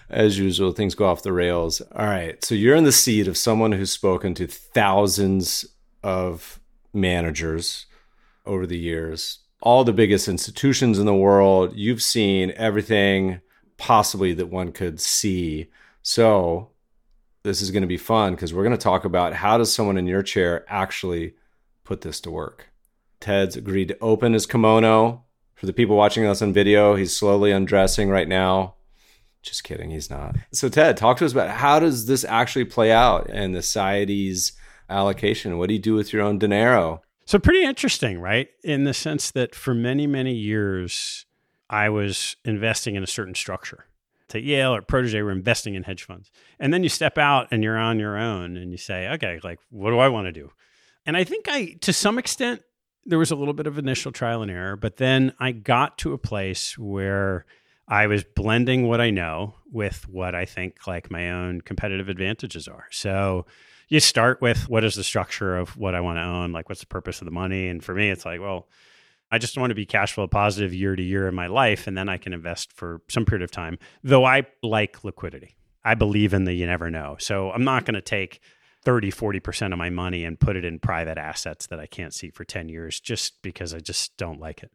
as 0.09 0.39
usual, 0.39 0.71
things 0.71 0.95
go 0.95 1.05
off 1.05 1.21
the 1.21 1.33
rails. 1.33 1.81
All 1.93 2.05
right. 2.05 2.41
So 2.45 2.55
you're 2.55 2.77
in 2.77 2.85
the 2.85 2.93
seat 2.93 3.27
of 3.27 3.35
someone 3.35 3.73
who's 3.73 3.91
spoken 3.91 4.33
to 4.35 4.47
thousands 4.47 5.65
of 6.01 6.61
managers 6.93 7.87
over 8.45 8.65
the 8.65 8.79
years, 8.79 9.39
all 9.61 9.83
the 9.83 9.91
biggest 9.91 10.29
institutions 10.29 10.97
in 10.97 11.05
the 11.05 11.13
world. 11.13 11.73
You've 11.75 12.01
seen 12.01 12.53
everything 12.55 13.41
possibly 13.83 14.33
that 14.33 14.45
one 14.45 14.71
could 14.71 14.97
see. 14.97 15.67
So 16.03 16.69
this 17.43 17.61
is 17.61 17.69
going 17.69 17.81
to 17.81 17.87
be 17.87 17.97
fun 17.97 18.33
because 18.33 18.53
we're 18.53 18.63
going 18.63 18.77
to 18.77 18.81
talk 18.81 19.03
about 19.03 19.33
how 19.33 19.57
does 19.57 19.73
someone 19.73 19.97
in 19.97 20.07
your 20.07 20.23
chair 20.23 20.63
actually 20.69 21.33
put 21.83 21.99
this 21.99 22.21
to 22.21 22.31
work. 22.31 22.69
Ted's 23.19 23.57
agreed 23.57 23.89
to 23.89 23.99
open 23.99 24.31
his 24.31 24.45
kimono. 24.45 25.25
For 25.55 25.65
the 25.65 25.73
people 25.73 25.97
watching 25.97 26.25
us 26.25 26.41
on 26.41 26.53
video, 26.53 26.95
he's 26.95 27.13
slowly 27.13 27.51
undressing 27.51 28.09
right 28.09 28.27
now. 28.27 28.75
Just 29.41 29.65
kidding, 29.65 29.91
he's 29.91 30.09
not. 30.09 30.37
So 30.53 30.69
Ted, 30.69 30.95
talk 30.95 31.17
to 31.17 31.25
us 31.25 31.33
about 31.33 31.49
how 31.49 31.79
does 31.79 32.05
this 32.05 32.23
actually 32.23 32.63
play 32.63 32.89
out 32.89 33.29
in 33.29 33.51
the 33.51 33.61
society's 33.61 34.53
allocation? 34.89 35.57
What 35.57 35.67
do 35.67 35.73
you 35.73 35.81
do 35.81 35.93
with 35.93 36.13
your 36.13 36.21
own 36.21 36.39
dinero? 36.39 37.01
So 37.25 37.37
pretty 37.37 37.65
interesting, 37.65 38.21
right? 38.21 38.47
In 38.63 38.85
the 38.85 38.93
sense 38.93 39.29
that 39.31 39.53
for 39.53 39.73
many, 39.73 40.07
many 40.07 40.33
years, 40.33 41.25
I 41.73 41.89
was 41.89 42.35
investing 42.45 42.93
in 42.93 43.01
a 43.01 43.07
certain 43.07 43.33
structure. 43.33 43.87
To 44.29 44.39
Yale 44.39 44.75
or 44.75 44.81
Protege 44.83 45.23
we're 45.23 45.31
investing 45.31 45.73
in 45.73 45.81
hedge 45.81 46.03
funds. 46.03 46.31
And 46.59 46.71
then 46.71 46.83
you 46.83 46.89
step 46.89 47.17
out 47.17 47.47
and 47.49 47.63
you're 47.63 47.79
on 47.79 47.99
your 47.99 48.15
own 48.15 48.57
and 48.57 48.71
you 48.71 48.77
say, 48.77 49.09
okay, 49.09 49.39
like, 49.43 49.59
what 49.71 49.89
do 49.89 49.97
I 49.97 50.07
want 50.07 50.27
to 50.27 50.31
do? 50.31 50.51
And 51.07 51.17
I 51.17 51.23
think 51.23 51.47
I, 51.49 51.75
to 51.81 51.91
some 51.91 52.19
extent, 52.19 52.61
there 53.07 53.17
was 53.17 53.31
a 53.31 53.35
little 53.35 53.55
bit 53.55 53.65
of 53.65 53.79
initial 53.79 54.11
trial 54.11 54.43
and 54.43 54.51
error, 54.51 54.75
but 54.75 54.97
then 54.97 55.33
I 55.39 55.51
got 55.51 55.97
to 55.99 56.13
a 56.13 56.17
place 56.19 56.77
where 56.77 57.45
I 57.87 58.05
was 58.05 58.23
blending 58.23 58.87
what 58.87 59.01
I 59.01 59.09
know 59.09 59.55
with 59.71 60.07
what 60.07 60.35
I 60.35 60.45
think 60.45 60.85
like 60.85 61.09
my 61.09 61.31
own 61.31 61.61
competitive 61.61 62.07
advantages 62.07 62.67
are. 62.67 62.85
So 62.91 63.47
you 63.89 63.99
start 63.99 64.41
with 64.41 64.69
what 64.69 64.83
is 64.83 64.93
the 64.93 65.03
structure 65.03 65.57
of 65.57 65.75
what 65.75 65.95
I 65.95 66.01
want 66.01 66.19
to 66.19 66.23
own? 66.23 66.51
Like, 66.51 66.69
what's 66.69 66.81
the 66.81 66.87
purpose 66.87 67.19
of 67.19 67.25
the 67.25 67.31
money? 67.31 67.67
And 67.67 67.83
for 67.83 67.95
me, 67.95 68.11
it's 68.11 68.25
like, 68.25 68.41
well, 68.41 68.67
I 69.33 69.39
just 69.39 69.57
want 69.57 69.71
to 69.71 69.75
be 69.75 69.87
cash 69.87 70.13
flow 70.13 70.27
positive 70.27 70.75
year 70.75 70.95
to 70.95 71.01
year 71.01 71.27
in 71.27 71.33
my 71.33 71.47
life, 71.47 71.87
and 71.87 71.97
then 71.97 72.07
I 72.07 72.17
can 72.17 72.33
invest 72.33 72.71
for 72.71 73.01
some 73.09 73.25
period 73.25 73.41
of 73.41 73.49
time. 73.49 73.79
Though 74.03 74.25
I 74.25 74.45
like 74.61 75.03
liquidity, 75.03 75.55
I 75.83 75.95
believe 75.95 76.35
in 76.35 76.43
the 76.43 76.53
you 76.53 76.67
never 76.67 76.91
know. 76.91 77.15
So 77.19 77.49
I'm 77.49 77.63
not 77.63 77.83
going 77.83 77.95
to 77.95 78.01
take 78.01 78.41
30, 78.83 79.11
40% 79.11 79.71
of 79.71 79.79
my 79.79 79.89
money 79.89 80.23
and 80.23 80.39
put 80.39 80.55
it 80.55 80.63
in 80.63 80.77
private 80.77 81.17
assets 81.17 81.65
that 81.67 81.79
I 81.79 81.87
can't 81.87 82.13
see 82.13 82.29
for 82.29 82.43
10 82.43 82.69
years 82.69 82.99
just 82.99 83.41
because 83.41 83.73
I 83.73 83.79
just 83.79 84.15
don't 84.17 84.39
like 84.39 84.61
it. 84.61 84.71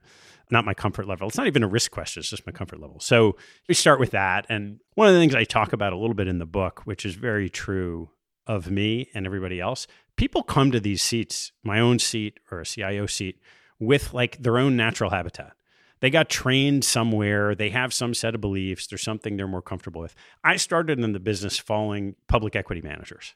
Not 0.51 0.65
my 0.65 0.75
comfort 0.75 1.07
level. 1.07 1.29
It's 1.29 1.37
not 1.37 1.47
even 1.47 1.63
a 1.63 1.69
risk 1.69 1.93
question, 1.93 2.19
it's 2.19 2.31
just 2.31 2.45
my 2.45 2.53
comfort 2.53 2.81
level. 2.81 2.99
So 2.99 3.37
we 3.69 3.75
start 3.75 4.01
with 4.01 4.11
that. 4.11 4.45
And 4.49 4.81
one 4.95 5.07
of 5.07 5.15
the 5.15 5.21
things 5.21 5.37
I 5.37 5.45
talk 5.45 5.73
about 5.73 5.93
a 5.93 5.97
little 5.97 6.15
bit 6.15 6.27
in 6.27 6.41
the 6.41 6.47
book, 6.47 6.83
which 6.85 7.07
is 7.07 7.15
very 7.15 7.49
true 7.49 8.11
of 8.45 8.73
me 8.73 9.09
and 9.15 9.25
everybody 9.25 9.61
else, 9.61 9.87
people 10.17 10.43
come 10.43 10.73
to 10.73 10.81
these 10.81 11.01
seats, 11.01 11.53
my 11.63 11.79
own 11.79 12.01
seat 12.01 12.41
or 12.51 12.59
a 12.59 12.67
CIO 12.67 13.07
seat, 13.07 13.39
with 13.79 14.15
like 14.15 14.43
their 14.43 14.59
own 14.59 14.77
natural 14.77 15.11
habitat. 15.11 15.53
They 16.01 16.11
got 16.11 16.29
trained 16.29 16.85
somewhere. 16.85 17.55
They 17.55 17.71
have 17.71 17.93
some 17.93 18.15
set 18.15 18.35
of 18.35 18.41
beliefs. 18.41 18.87
There's 18.87 19.03
something 19.03 19.37
they're 19.37 19.49
more 19.49 19.63
comfortable 19.63 20.01
with. 20.01 20.15
I 20.45 20.57
started 20.57 21.01
in 21.01 21.13
the 21.13 21.21
business 21.21 21.59
following 21.59 22.15
public 22.29 22.55
equity 22.55 22.83
managers 22.83 23.35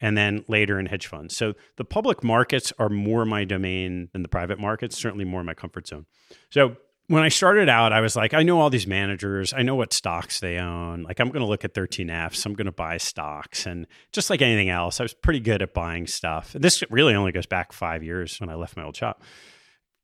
and 0.00 0.16
then 0.16 0.44
later 0.46 0.78
in 0.78 0.86
hedge 0.86 1.06
funds. 1.06 1.36
So 1.36 1.54
the 1.76 1.84
public 1.84 2.22
markets 2.22 2.72
are 2.78 2.88
more 2.88 3.24
my 3.24 3.44
domain 3.44 4.10
than 4.12 4.22
the 4.22 4.28
private 4.28 4.60
markets, 4.60 4.96
certainly 4.96 5.24
more 5.24 5.42
my 5.42 5.54
comfort 5.54 5.88
zone. 5.88 6.06
So 6.50 6.76
when 7.08 7.22
I 7.22 7.30
started 7.30 7.68
out, 7.68 7.92
I 7.92 8.00
was 8.00 8.14
like, 8.14 8.34
I 8.34 8.42
know 8.42 8.60
all 8.60 8.70
these 8.70 8.86
managers. 8.86 9.54
I 9.54 9.62
know 9.62 9.74
what 9.74 9.92
stocks 9.92 10.40
they 10.40 10.58
own. 10.58 11.02
Like, 11.04 11.18
I'm 11.20 11.28
going 11.28 11.40
to 11.40 11.48
look 11.48 11.64
at 11.64 11.72
13Fs. 11.72 12.44
I'm 12.44 12.52
going 12.52 12.66
to 12.66 12.72
buy 12.72 12.98
stocks. 12.98 13.66
And 13.66 13.86
just 14.12 14.28
like 14.28 14.42
anything 14.42 14.68
else, 14.68 15.00
I 15.00 15.04
was 15.04 15.14
pretty 15.14 15.40
good 15.40 15.62
at 15.62 15.72
buying 15.72 16.06
stuff. 16.06 16.54
And 16.54 16.62
This 16.62 16.84
really 16.90 17.14
only 17.14 17.32
goes 17.32 17.46
back 17.46 17.72
five 17.72 18.04
years 18.04 18.38
when 18.40 18.50
I 18.50 18.54
left 18.54 18.76
my 18.76 18.84
old 18.84 18.94
shop. 18.94 19.22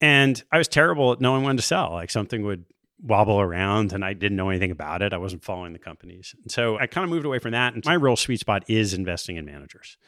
And 0.01 0.43
I 0.51 0.59
was 0.59 0.69
terrible 0.69 1.13
at 1.13 1.21
knowing 1.21 1.45
when 1.45 1.57
to 1.57 1.63
sell. 1.63 1.93
Like 1.93 2.11
something 2.11 2.45
would 2.45 2.65
wobble 3.03 3.41
around 3.41 3.93
and 3.93 4.05
I 4.05 4.15
didn't 4.15 4.37
know 4.37 4.49
anything 4.49 4.71
about 4.71 5.03
it. 5.03 5.13
I 5.13 5.19
wasn't 5.19 5.45
following 5.45 5.73
the 5.73 5.79
companies. 5.79 6.35
And 6.43 6.51
so 6.51 6.79
I 6.79 6.87
kind 6.87 7.05
of 7.05 7.11
moved 7.11 7.27
away 7.27 7.39
from 7.39 7.53
that. 7.53 7.75
And 7.75 7.85
my 7.85 7.95
real 7.95 8.17
sweet 8.17 8.41
spot 8.41 8.65
is 8.69 8.95
investing 8.95 9.37
in 9.37 9.45
managers. 9.45 9.99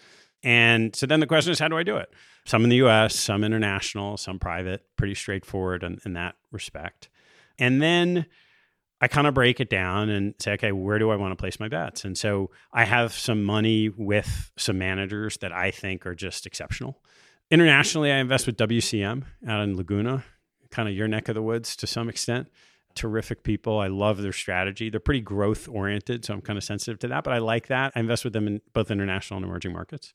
And 0.42 0.94
so 0.94 1.06
then 1.06 1.20
the 1.20 1.26
question 1.26 1.52
is, 1.52 1.58
how 1.58 1.68
do 1.68 1.76
I 1.76 1.82
do 1.82 1.96
it? 1.96 2.10
Some 2.46 2.64
in 2.64 2.70
the 2.70 2.76
US, 2.86 3.14
some 3.16 3.44
international, 3.44 4.16
some 4.16 4.38
private, 4.38 4.84
pretty 4.96 5.14
straightforward 5.14 5.82
in, 5.82 5.98
in 6.04 6.12
that 6.14 6.36
respect. 6.52 7.08
And 7.58 7.82
then 7.82 8.26
I 9.00 9.08
kind 9.08 9.26
of 9.26 9.34
break 9.34 9.60
it 9.60 9.68
down 9.68 10.08
and 10.08 10.34
say, 10.38 10.52
okay, 10.52 10.72
where 10.72 10.98
do 10.98 11.10
I 11.10 11.16
want 11.16 11.32
to 11.32 11.36
place 11.36 11.60
my 11.60 11.68
bets? 11.68 12.04
And 12.04 12.16
so 12.16 12.50
I 12.72 12.84
have 12.84 13.12
some 13.12 13.44
money 13.44 13.90
with 13.90 14.52
some 14.56 14.78
managers 14.78 15.36
that 15.38 15.52
I 15.52 15.70
think 15.70 16.06
are 16.06 16.14
just 16.14 16.46
exceptional. 16.46 17.00
Internationally, 17.50 18.10
I 18.10 18.16
invest 18.16 18.46
with 18.46 18.56
WCM 18.56 19.22
out 19.46 19.60
in 19.62 19.76
Laguna, 19.76 20.24
kind 20.70 20.88
of 20.88 20.94
your 20.94 21.06
neck 21.06 21.28
of 21.28 21.36
the 21.36 21.42
woods 21.42 21.76
to 21.76 21.86
some 21.86 22.08
extent. 22.08 22.48
Terrific 22.96 23.44
people. 23.44 23.78
I 23.78 23.86
love 23.86 24.20
their 24.20 24.32
strategy. 24.32 24.90
They're 24.90 24.98
pretty 24.98 25.20
growth 25.20 25.68
oriented, 25.68 26.24
so 26.24 26.34
I'm 26.34 26.40
kind 26.40 26.56
of 26.56 26.64
sensitive 26.64 26.98
to 27.00 27.08
that, 27.08 27.22
but 27.22 27.32
I 27.32 27.38
like 27.38 27.68
that. 27.68 27.92
I 27.94 28.00
invest 28.00 28.24
with 28.24 28.32
them 28.32 28.48
in 28.48 28.60
both 28.72 28.90
international 28.90 29.36
and 29.38 29.46
emerging 29.46 29.72
markets. 29.72 30.12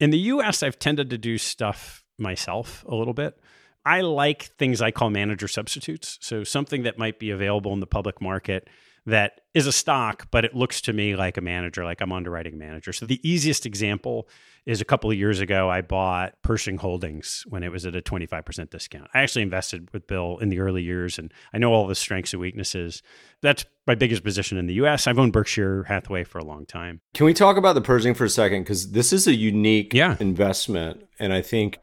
In 0.00 0.10
the 0.10 0.18
US, 0.18 0.62
I've 0.62 0.78
tended 0.78 1.10
to 1.10 1.18
do 1.18 1.36
stuff 1.36 2.04
myself 2.18 2.84
a 2.88 2.94
little 2.94 3.12
bit. 3.12 3.38
I 3.84 4.00
like 4.00 4.44
things 4.58 4.80
I 4.80 4.92
call 4.92 5.10
manager 5.10 5.48
substitutes. 5.48 6.18
So 6.22 6.44
something 6.44 6.84
that 6.84 6.98
might 6.98 7.18
be 7.18 7.30
available 7.30 7.72
in 7.72 7.80
the 7.80 7.86
public 7.86 8.20
market 8.22 8.68
that 9.04 9.40
is 9.52 9.66
a 9.66 9.72
stock, 9.72 10.28
but 10.30 10.44
it 10.44 10.54
looks 10.54 10.80
to 10.82 10.92
me 10.92 11.16
like 11.16 11.36
a 11.36 11.40
manager, 11.40 11.84
like 11.84 12.00
I'm 12.00 12.12
underwriting 12.12 12.56
manager. 12.56 12.92
So 12.92 13.04
the 13.04 13.20
easiest 13.28 13.66
example 13.66 14.28
is 14.64 14.80
a 14.80 14.84
couple 14.84 15.10
of 15.10 15.16
years 15.16 15.40
ago, 15.40 15.68
I 15.68 15.80
bought 15.80 16.34
Pershing 16.42 16.76
Holdings 16.76 17.44
when 17.48 17.62
it 17.62 17.72
was 17.72 17.84
at 17.84 17.96
a 17.96 18.02
25% 18.02 18.70
discount. 18.70 19.08
I 19.12 19.22
actually 19.22 19.42
invested 19.42 19.88
with 19.92 20.06
Bill 20.06 20.38
in 20.38 20.50
the 20.50 20.60
early 20.60 20.82
years 20.82 21.18
and 21.18 21.32
I 21.52 21.58
know 21.58 21.72
all 21.72 21.86
the 21.86 21.94
strengths 21.94 22.32
and 22.32 22.40
weaknesses. 22.40 23.02
That's 23.40 23.64
my 23.86 23.96
biggest 23.96 24.22
position 24.22 24.58
in 24.58 24.66
the 24.66 24.74
US. 24.74 25.06
I've 25.06 25.18
owned 25.18 25.32
Berkshire 25.32 25.84
Hathaway 25.84 26.24
for 26.24 26.38
a 26.38 26.44
long 26.44 26.64
time. 26.66 27.00
Can 27.14 27.26
we 27.26 27.34
talk 27.34 27.56
about 27.56 27.74
the 27.74 27.80
Pershing 27.80 28.14
for 28.14 28.24
a 28.24 28.30
second? 28.30 28.62
Because 28.62 28.92
this 28.92 29.12
is 29.12 29.26
a 29.26 29.34
unique 29.34 29.92
yeah. 29.92 30.16
investment. 30.20 31.04
And 31.18 31.32
I 31.32 31.42
think 31.42 31.78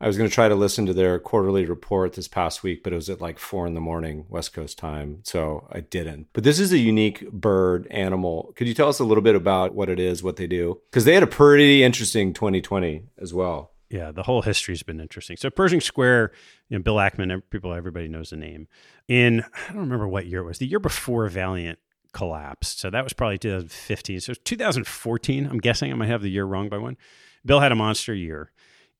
I 0.00 0.06
was 0.06 0.18
going 0.18 0.28
to 0.28 0.34
try 0.34 0.48
to 0.48 0.54
listen 0.54 0.84
to 0.86 0.92
their 0.92 1.18
quarterly 1.18 1.64
report 1.64 2.12
this 2.12 2.28
past 2.28 2.62
week, 2.62 2.82
but 2.82 2.92
it 2.92 2.96
was 2.96 3.08
at 3.08 3.20
like 3.20 3.38
four 3.38 3.66
in 3.66 3.74
the 3.74 3.80
morning 3.80 4.26
West 4.28 4.52
Coast 4.52 4.76
time. 4.78 5.20
So 5.24 5.66
I 5.72 5.80
didn't. 5.80 6.28
But 6.34 6.44
this 6.44 6.60
is 6.60 6.72
a 6.72 6.78
unique 6.78 7.30
bird 7.30 7.86
animal. 7.90 8.52
Could 8.56 8.68
you 8.68 8.74
tell 8.74 8.88
us 8.88 8.98
a 8.98 9.04
little 9.04 9.22
bit 9.22 9.34
about 9.34 9.74
what 9.74 9.88
it 9.88 9.98
is, 9.98 10.22
what 10.22 10.36
they 10.36 10.46
do? 10.46 10.80
Because 10.90 11.06
they 11.06 11.14
had 11.14 11.22
a 11.22 11.28
pretty 11.28 11.82
interesting 11.82 12.34
2020 12.34 13.04
as 13.18 13.32
well. 13.32 13.72
Yeah, 13.88 14.10
the 14.10 14.24
whole 14.24 14.42
history's 14.42 14.82
been 14.82 15.00
interesting. 15.00 15.36
So 15.36 15.48
Pershing 15.48 15.80
Square, 15.80 16.32
you 16.68 16.76
know, 16.76 16.82
Bill 16.82 16.96
Ackman, 16.96 17.40
people, 17.50 17.72
everybody 17.72 18.08
knows 18.08 18.30
the 18.30 18.36
name. 18.36 18.68
In 19.08 19.42
I 19.42 19.72
don't 19.72 19.82
remember 19.82 20.08
what 20.08 20.26
year 20.26 20.40
it 20.40 20.44
was. 20.44 20.58
The 20.58 20.66
year 20.66 20.80
before 20.80 21.28
Valeant 21.28 21.78
collapsed. 22.12 22.80
So 22.80 22.90
that 22.90 23.04
was 23.04 23.12
probably 23.12 23.38
2015. 23.38 24.20
So 24.20 24.34
2014. 24.34 25.46
I'm 25.46 25.58
guessing 25.58 25.92
I 25.92 25.94
might 25.94 26.08
have 26.08 26.22
the 26.22 26.30
year 26.30 26.44
wrong 26.44 26.68
by 26.68 26.78
one. 26.78 26.96
Bill 27.44 27.60
had 27.60 27.72
a 27.72 27.76
monster 27.76 28.12
year, 28.12 28.50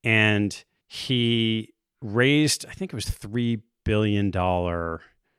and 0.05 0.64
he 0.87 1.74
raised, 2.03 2.66
I 2.68 2.72
think 2.72 2.93
it 2.93 2.97
was 2.97 3.07
$3 3.07 3.61
billion 3.84 4.32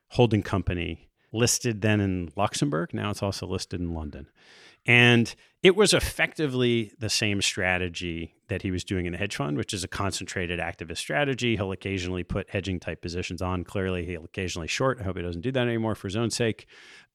holding 0.10 0.44
company 0.44 1.10
listed 1.34 1.82
then 1.82 2.00
in 2.00 2.30
Luxembourg. 2.36 2.94
Now 2.94 3.12
it's 3.12 3.24
also 3.24 3.46
listed 3.46 3.80
in 3.80 3.94
London. 3.94 4.28
And 4.86 5.34
it 5.62 5.76
was 5.76 5.94
effectively 5.94 6.94
the 6.98 7.10
same 7.10 7.42
strategy 7.42 8.36
that 8.48 8.62
he 8.62 8.72
was 8.72 8.86
doing 8.86 9.06
in 9.06 9.12
the 9.12 9.18
hedge 9.18 9.36
fund, 9.36 9.58
which 9.58 9.74
is 9.74 9.84
a 9.84 9.88
concentrated 9.88 10.60
activist 10.62 10.98
strategy. 10.98 11.58
He'll 11.58 11.74
occasionally 11.74 12.24
put 12.24 12.50
hedging 12.50 12.80
type 12.80 13.02
positions 13.02 13.42
on. 13.42 13.66
Clearly, 13.66 14.06
he'll 14.06 14.24
occasionally 14.24 14.70
short. 14.70 15.00
I 15.02 15.04
hope 15.04 15.18
he 15.18 15.24
doesn't 15.24 15.42
do 15.42 15.52
that 15.52 15.68
anymore 15.68 15.96
for 15.96 16.08
his 16.08 16.16
own 16.16 16.30
sake. 16.30 16.68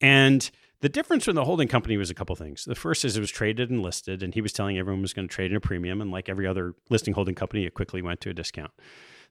And 0.02 0.50
the 0.82 0.88
difference 0.88 1.24
from 1.24 1.36
the 1.36 1.44
holding 1.44 1.68
company 1.68 1.96
was 1.96 2.10
a 2.10 2.14
couple 2.14 2.34
things. 2.34 2.64
The 2.64 2.74
first 2.74 3.04
is 3.04 3.16
it 3.16 3.20
was 3.20 3.30
traded 3.30 3.70
and 3.70 3.82
listed, 3.82 4.20
and 4.20 4.34
he 4.34 4.40
was 4.40 4.52
telling 4.52 4.76
everyone 4.76 5.00
was 5.00 5.12
going 5.12 5.28
to 5.28 5.32
trade 5.32 5.52
in 5.52 5.56
a 5.56 5.60
premium. 5.60 6.00
And 6.00 6.10
like 6.10 6.28
every 6.28 6.44
other 6.44 6.74
listing 6.90 7.14
holding 7.14 7.36
company, 7.36 7.64
it 7.64 7.74
quickly 7.74 8.02
went 8.02 8.20
to 8.22 8.30
a 8.30 8.34
discount. 8.34 8.72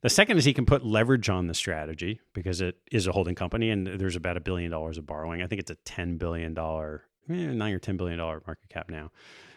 The 0.02 0.10
second 0.10 0.38
is 0.38 0.46
he 0.46 0.54
can 0.54 0.66
put 0.66 0.86
leverage 0.86 1.30
on 1.30 1.48
the 1.48 1.54
strategy 1.54 2.22
because 2.34 2.62
it 2.62 2.78
is 2.90 3.06
a 3.06 3.12
holding 3.12 3.36
company 3.36 3.70
and 3.70 3.86
there's 3.86 4.16
about 4.16 4.38
a 4.38 4.40
billion 4.40 4.72
dollars 4.72 4.98
of 4.98 5.06
borrowing. 5.06 5.44
I 5.44 5.48
think 5.48 5.60
it's 5.60 5.70
a 5.70 5.76
$10 5.76 6.18
billion, 6.18 6.58
eh, 6.58 7.54
nine 7.54 7.74
or 7.74 7.80
$10 7.80 7.98
billion 7.98 8.18
market 8.18 8.70
cap 8.70 8.90
now. 8.90 9.12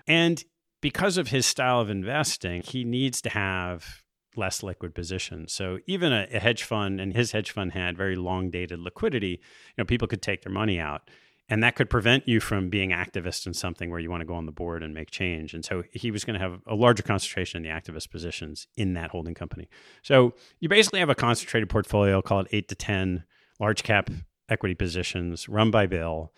And 0.07 0.45
because 0.83 1.17
of 1.17 1.29
his 1.29 1.47
style 1.47 1.81
of 1.81 1.89
investing, 1.89 2.61
he 2.61 2.85
needs 2.85 3.23
to 3.23 3.31
have 3.31 4.03
less 4.37 4.63
liquid 4.63 4.95
positions. 4.95 5.53
So 5.53 5.79
even 5.87 6.13
a, 6.13 6.27
a 6.31 6.41
hedge 6.41 6.65
fund, 6.65 7.01
and 7.01 7.15
his 7.15 7.33
hedge 7.33 7.53
fund 7.53 7.73
had 7.73 7.97
very 7.97 8.17
long 8.17 8.51
dated 8.51 8.81
liquidity, 8.81 9.29
you 9.29 9.39
know, 9.79 9.85
people 9.85 10.09
could 10.09 10.21
take 10.21 10.43
their 10.43 10.53
money 10.53 10.79
out 10.79 11.09
and 11.49 11.63
that 11.63 11.77
could 11.77 11.91
prevent 11.91 12.27
you 12.27 12.41
from 12.41 12.71
being 12.71 12.91
activist 12.91 13.47
in 13.47 13.53
something 13.53 13.91
where 13.91 14.01
you 14.01 14.11
want 14.11 14.23
to 14.23 14.27
go 14.27 14.35
on 14.35 14.47
the 14.47 14.53
board 14.53 14.83
and 14.83 14.95
make 14.95 15.11
change. 15.11 15.53
And 15.53 15.65
so 15.65 15.85
he 15.93 16.11
was 16.11 16.25
going 16.25 16.39
to 16.39 16.41
have 16.41 16.61
a 16.67 16.75
larger 16.75 17.03
concentration 17.03 17.59
in 17.59 17.63
the 17.63 17.69
activist 17.69 18.11
positions 18.11 18.67
in 18.77 18.95
that 18.95 19.11
holding 19.11 19.35
company. 19.35 19.69
So 20.03 20.35
you 20.61 20.69
basically 20.69 21.01
have 21.01 21.11
a 21.11 21.15
concentrated 21.15 21.69
portfolio, 21.69 22.23
call 22.23 22.41
it 22.41 22.49
eight 22.51 22.69
to 22.69 22.75
10 22.75 23.25
large 23.61 23.83
cap 23.83 24.11
equity 24.49 24.75
positions 24.75 25.49
run 25.49 25.71
by 25.71 25.87
Bill, 25.87 26.33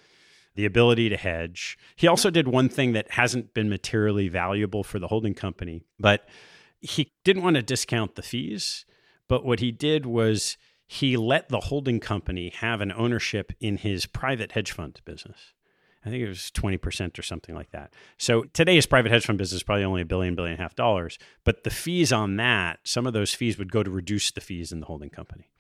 the 0.55 0.65
ability 0.65 1.09
to 1.09 1.17
hedge. 1.17 1.79
He 1.95 2.09
also 2.09 2.31
did 2.31 2.49
one 2.49 2.69
thing 2.69 2.93
that 2.93 3.13
hasn't 3.13 3.55
been 3.55 3.69
materially 3.69 4.29
valuable 4.29 4.83
for 4.83 4.99
the 4.99 5.09
holding 5.09 5.35
company, 5.35 5.83
but 6.01 6.27
he 6.81 7.13
didn't 7.25 7.43
want 7.43 7.57
to 7.57 7.63
discount 7.63 8.17
the 8.17 8.23
fees. 8.23 8.85
But 9.29 9.45
what 9.45 9.61
he 9.61 9.73
did 9.73 10.07
was 10.07 10.57
he 10.87 11.17
let 11.17 11.49
the 11.49 11.61
holding 11.61 12.01
company 12.01 12.51
have 12.51 12.81
an 12.81 12.93
ownership 12.93 13.53
in 13.61 13.79
his 13.79 14.07
private 14.07 14.53
hedge 14.53 14.73
fund 14.73 15.01
business. 15.05 15.53
I 16.05 16.11
think 16.11 16.23
it 16.23 16.29
was 16.29 16.53
20% 16.55 17.19
or 17.19 17.23
something 17.23 17.55
like 17.55 17.73
that. 17.73 17.93
So 18.17 18.45
today's 18.53 18.87
private 18.87 19.11
hedge 19.11 19.27
fund 19.27 19.39
business 19.39 19.59
is 19.59 19.63
probably 19.65 19.85
only 19.85 20.03
a 20.03 20.07
billion, 20.07 20.37
billion 20.37 20.53
and 20.53 20.61
a 20.61 20.63
half 20.63 20.77
dollars. 20.77 21.19
But 21.43 21.65
the 21.65 21.71
fees 21.71 22.13
on 22.13 22.37
that, 22.37 22.79
some 22.85 23.09
of 23.09 23.13
those 23.13 23.35
fees 23.35 23.59
would 23.59 23.73
go 23.73 23.83
to 23.83 23.91
reduce 23.91 24.31
the 24.31 24.41
fees 24.41 24.71
in 24.71 24.79
the 24.79 24.87
holding 24.87 25.11
company 25.11 25.51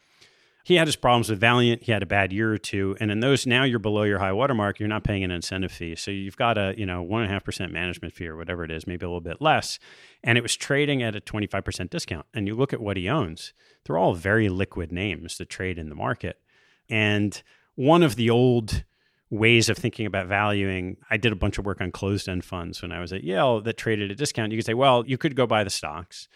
he 0.66 0.74
had 0.74 0.88
his 0.88 0.96
problems 0.96 1.30
with 1.30 1.38
Valeant. 1.38 1.84
He 1.84 1.92
had 1.92 2.02
a 2.02 2.06
bad 2.06 2.32
year 2.32 2.52
or 2.52 2.58
two, 2.58 2.96
and 2.98 3.12
in 3.12 3.20
those 3.20 3.46
now 3.46 3.62
you're 3.62 3.78
below 3.78 4.02
your 4.02 4.18
high 4.18 4.32
watermark. 4.32 4.80
You're 4.80 4.88
not 4.88 5.04
paying 5.04 5.22
an 5.22 5.30
incentive 5.30 5.70
fee, 5.70 5.94
so 5.94 6.10
you've 6.10 6.36
got 6.36 6.58
a 6.58 6.74
you 6.76 6.84
know 6.84 7.04
one 7.04 7.22
and 7.22 7.30
a 7.30 7.32
half 7.32 7.44
percent 7.44 7.70
management 7.70 8.12
fee 8.12 8.26
or 8.26 8.36
whatever 8.36 8.64
it 8.64 8.72
is, 8.72 8.84
maybe 8.84 9.06
a 9.06 9.08
little 9.08 9.20
bit 9.20 9.40
less. 9.40 9.78
And 10.24 10.36
it 10.36 10.40
was 10.40 10.56
trading 10.56 11.04
at 11.04 11.14
a 11.14 11.20
25 11.20 11.64
percent 11.64 11.92
discount. 11.92 12.26
And 12.34 12.48
you 12.48 12.56
look 12.56 12.72
at 12.72 12.80
what 12.80 12.96
he 12.96 13.08
owns; 13.08 13.52
they're 13.84 13.96
all 13.96 14.14
very 14.14 14.48
liquid 14.48 14.90
names 14.90 15.38
that 15.38 15.48
trade 15.48 15.78
in 15.78 15.88
the 15.88 15.94
market. 15.94 16.40
And 16.90 17.40
one 17.76 18.02
of 18.02 18.16
the 18.16 18.28
old 18.28 18.82
ways 19.30 19.68
of 19.68 19.78
thinking 19.78 20.04
about 20.04 20.26
valuing. 20.26 20.96
I 21.08 21.16
did 21.16 21.30
a 21.30 21.36
bunch 21.36 21.58
of 21.58 21.64
work 21.64 21.80
on 21.80 21.92
closed 21.92 22.28
end 22.28 22.44
funds 22.44 22.82
when 22.82 22.90
I 22.90 22.98
was 22.98 23.12
at 23.12 23.22
Yale 23.22 23.60
that 23.60 23.76
traded 23.76 24.10
at 24.10 24.14
a 24.14 24.16
discount. 24.16 24.50
You 24.50 24.58
could 24.58 24.66
say, 24.66 24.74
well, 24.74 25.04
you 25.06 25.16
could 25.16 25.36
go 25.36 25.46
buy 25.46 25.62
the 25.62 25.70
stocks 25.70 26.26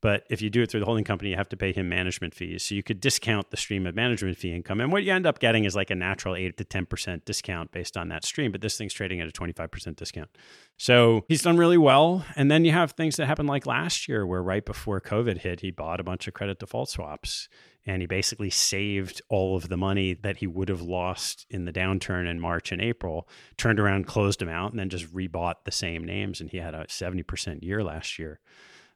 but 0.00 0.24
if 0.30 0.40
you 0.40 0.48
do 0.50 0.62
it 0.62 0.70
through 0.70 0.80
the 0.80 0.86
holding 0.86 1.04
company, 1.04 1.30
you 1.30 1.36
have 1.36 1.48
to 1.48 1.56
pay 1.56 1.72
him 1.72 1.88
management 1.88 2.34
fees. 2.34 2.64
So 2.64 2.74
you 2.74 2.82
could 2.82 3.00
discount 3.00 3.50
the 3.50 3.56
stream 3.56 3.86
of 3.86 3.96
management 3.96 4.36
fee 4.36 4.54
income. 4.54 4.80
And 4.80 4.92
what 4.92 5.02
you 5.02 5.12
end 5.12 5.26
up 5.26 5.40
getting 5.40 5.64
is 5.64 5.74
like 5.74 5.90
a 5.90 5.94
natural 5.96 6.36
8 6.36 6.56
to 6.56 6.64
10% 6.64 7.24
discount 7.24 7.72
based 7.72 7.96
on 7.96 8.08
that 8.08 8.24
stream. 8.24 8.52
But 8.52 8.60
this 8.60 8.78
thing's 8.78 8.92
trading 8.92 9.20
at 9.20 9.28
a 9.28 9.32
25% 9.32 9.96
discount. 9.96 10.30
So 10.76 11.24
he's 11.26 11.42
done 11.42 11.56
really 11.56 11.78
well. 11.78 12.24
And 12.36 12.50
then 12.50 12.64
you 12.64 12.70
have 12.72 12.92
things 12.92 13.16
that 13.16 13.26
happened 13.26 13.48
like 13.48 13.66
last 13.66 14.08
year, 14.08 14.24
where 14.24 14.42
right 14.42 14.64
before 14.64 15.00
COVID 15.00 15.38
hit, 15.38 15.60
he 15.60 15.72
bought 15.72 15.98
a 15.98 16.04
bunch 16.04 16.28
of 16.28 16.34
credit 16.34 16.60
default 16.60 16.90
swaps. 16.90 17.48
And 17.84 18.02
he 18.02 18.06
basically 18.06 18.50
saved 18.50 19.22
all 19.28 19.56
of 19.56 19.68
the 19.68 19.76
money 19.76 20.12
that 20.12 20.36
he 20.36 20.46
would 20.46 20.68
have 20.68 20.82
lost 20.82 21.46
in 21.50 21.64
the 21.64 21.72
downturn 21.72 22.30
in 22.30 22.38
March 22.38 22.70
and 22.70 22.82
April, 22.82 23.26
turned 23.56 23.80
around, 23.80 24.06
closed 24.06 24.40
them 24.40 24.48
out, 24.48 24.70
and 24.70 24.78
then 24.78 24.90
just 24.90 25.12
rebought 25.12 25.64
the 25.64 25.72
same 25.72 26.04
names. 26.04 26.40
And 26.40 26.50
he 26.50 26.58
had 26.58 26.74
a 26.74 26.84
70% 26.84 27.64
year 27.64 27.82
last 27.82 28.18
year. 28.18 28.40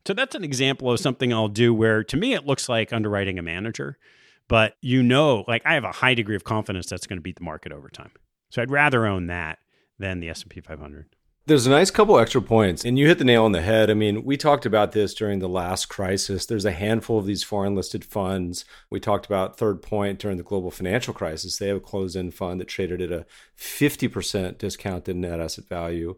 So 0.06 0.14
that's 0.14 0.34
an 0.34 0.44
example 0.44 0.90
of 0.90 0.98
something 0.98 1.32
I'll 1.32 1.48
do 1.48 1.72
where 1.72 2.02
to 2.04 2.16
me 2.16 2.34
it 2.34 2.46
looks 2.46 2.68
like 2.68 2.92
underwriting 2.92 3.38
a 3.38 3.42
manager, 3.42 3.98
but 4.48 4.76
you 4.80 5.02
know, 5.02 5.44
like 5.46 5.62
I 5.64 5.74
have 5.74 5.84
a 5.84 5.92
high 5.92 6.14
degree 6.14 6.36
of 6.36 6.44
confidence 6.44 6.86
that's 6.86 7.06
going 7.06 7.18
to 7.18 7.22
beat 7.22 7.36
the 7.36 7.44
market 7.44 7.72
over 7.72 7.88
time. 7.88 8.10
So 8.50 8.60
I'd 8.60 8.70
rather 8.70 9.06
own 9.06 9.28
that 9.28 9.58
than 9.98 10.20
the 10.20 10.28
S&P 10.28 10.60
500. 10.60 11.06
There's 11.46 11.66
a 11.66 11.70
nice 11.70 11.90
couple 11.90 12.20
extra 12.20 12.40
points, 12.40 12.84
and 12.84 12.96
you 12.96 13.08
hit 13.08 13.18
the 13.18 13.24
nail 13.24 13.44
on 13.44 13.50
the 13.50 13.62
head. 13.62 13.90
I 13.90 13.94
mean, 13.94 14.24
we 14.24 14.36
talked 14.36 14.64
about 14.64 14.92
this 14.92 15.12
during 15.12 15.40
the 15.40 15.48
last 15.48 15.86
crisis. 15.86 16.46
There's 16.46 16.64
a 16.64 16.70
handful 16.70 17.18
of 17.18 17.26
these 17.26 17.42
foreign 17.42 17.74
listed 17.74 18.04
funds. 18.04 18.64
We 18.90 19.00
talked 19.00 19.26
about 19.26 19.58
Third 19.58 19.82
Point 19.82 20.20
during 20.20 20.36
the 20.36 20.44
global 20.44 20.70
financial 20.70 21.12
crisis. 21.12 21.56
They 21.56 21.66
have 21.66 21.78
a 21.78 21.80
closed 21.80 22.16
end 22.16 22.34
fund 22.34 22.60
that 22.60 22.68
traded 22.68 23.02
at 23.02 23.10
a 23.10 23.26
50% 23.58 24.58
discounted 24.58 25.16
net 25.16 25.40
asset 25.40 25.64
value 25.64 26.16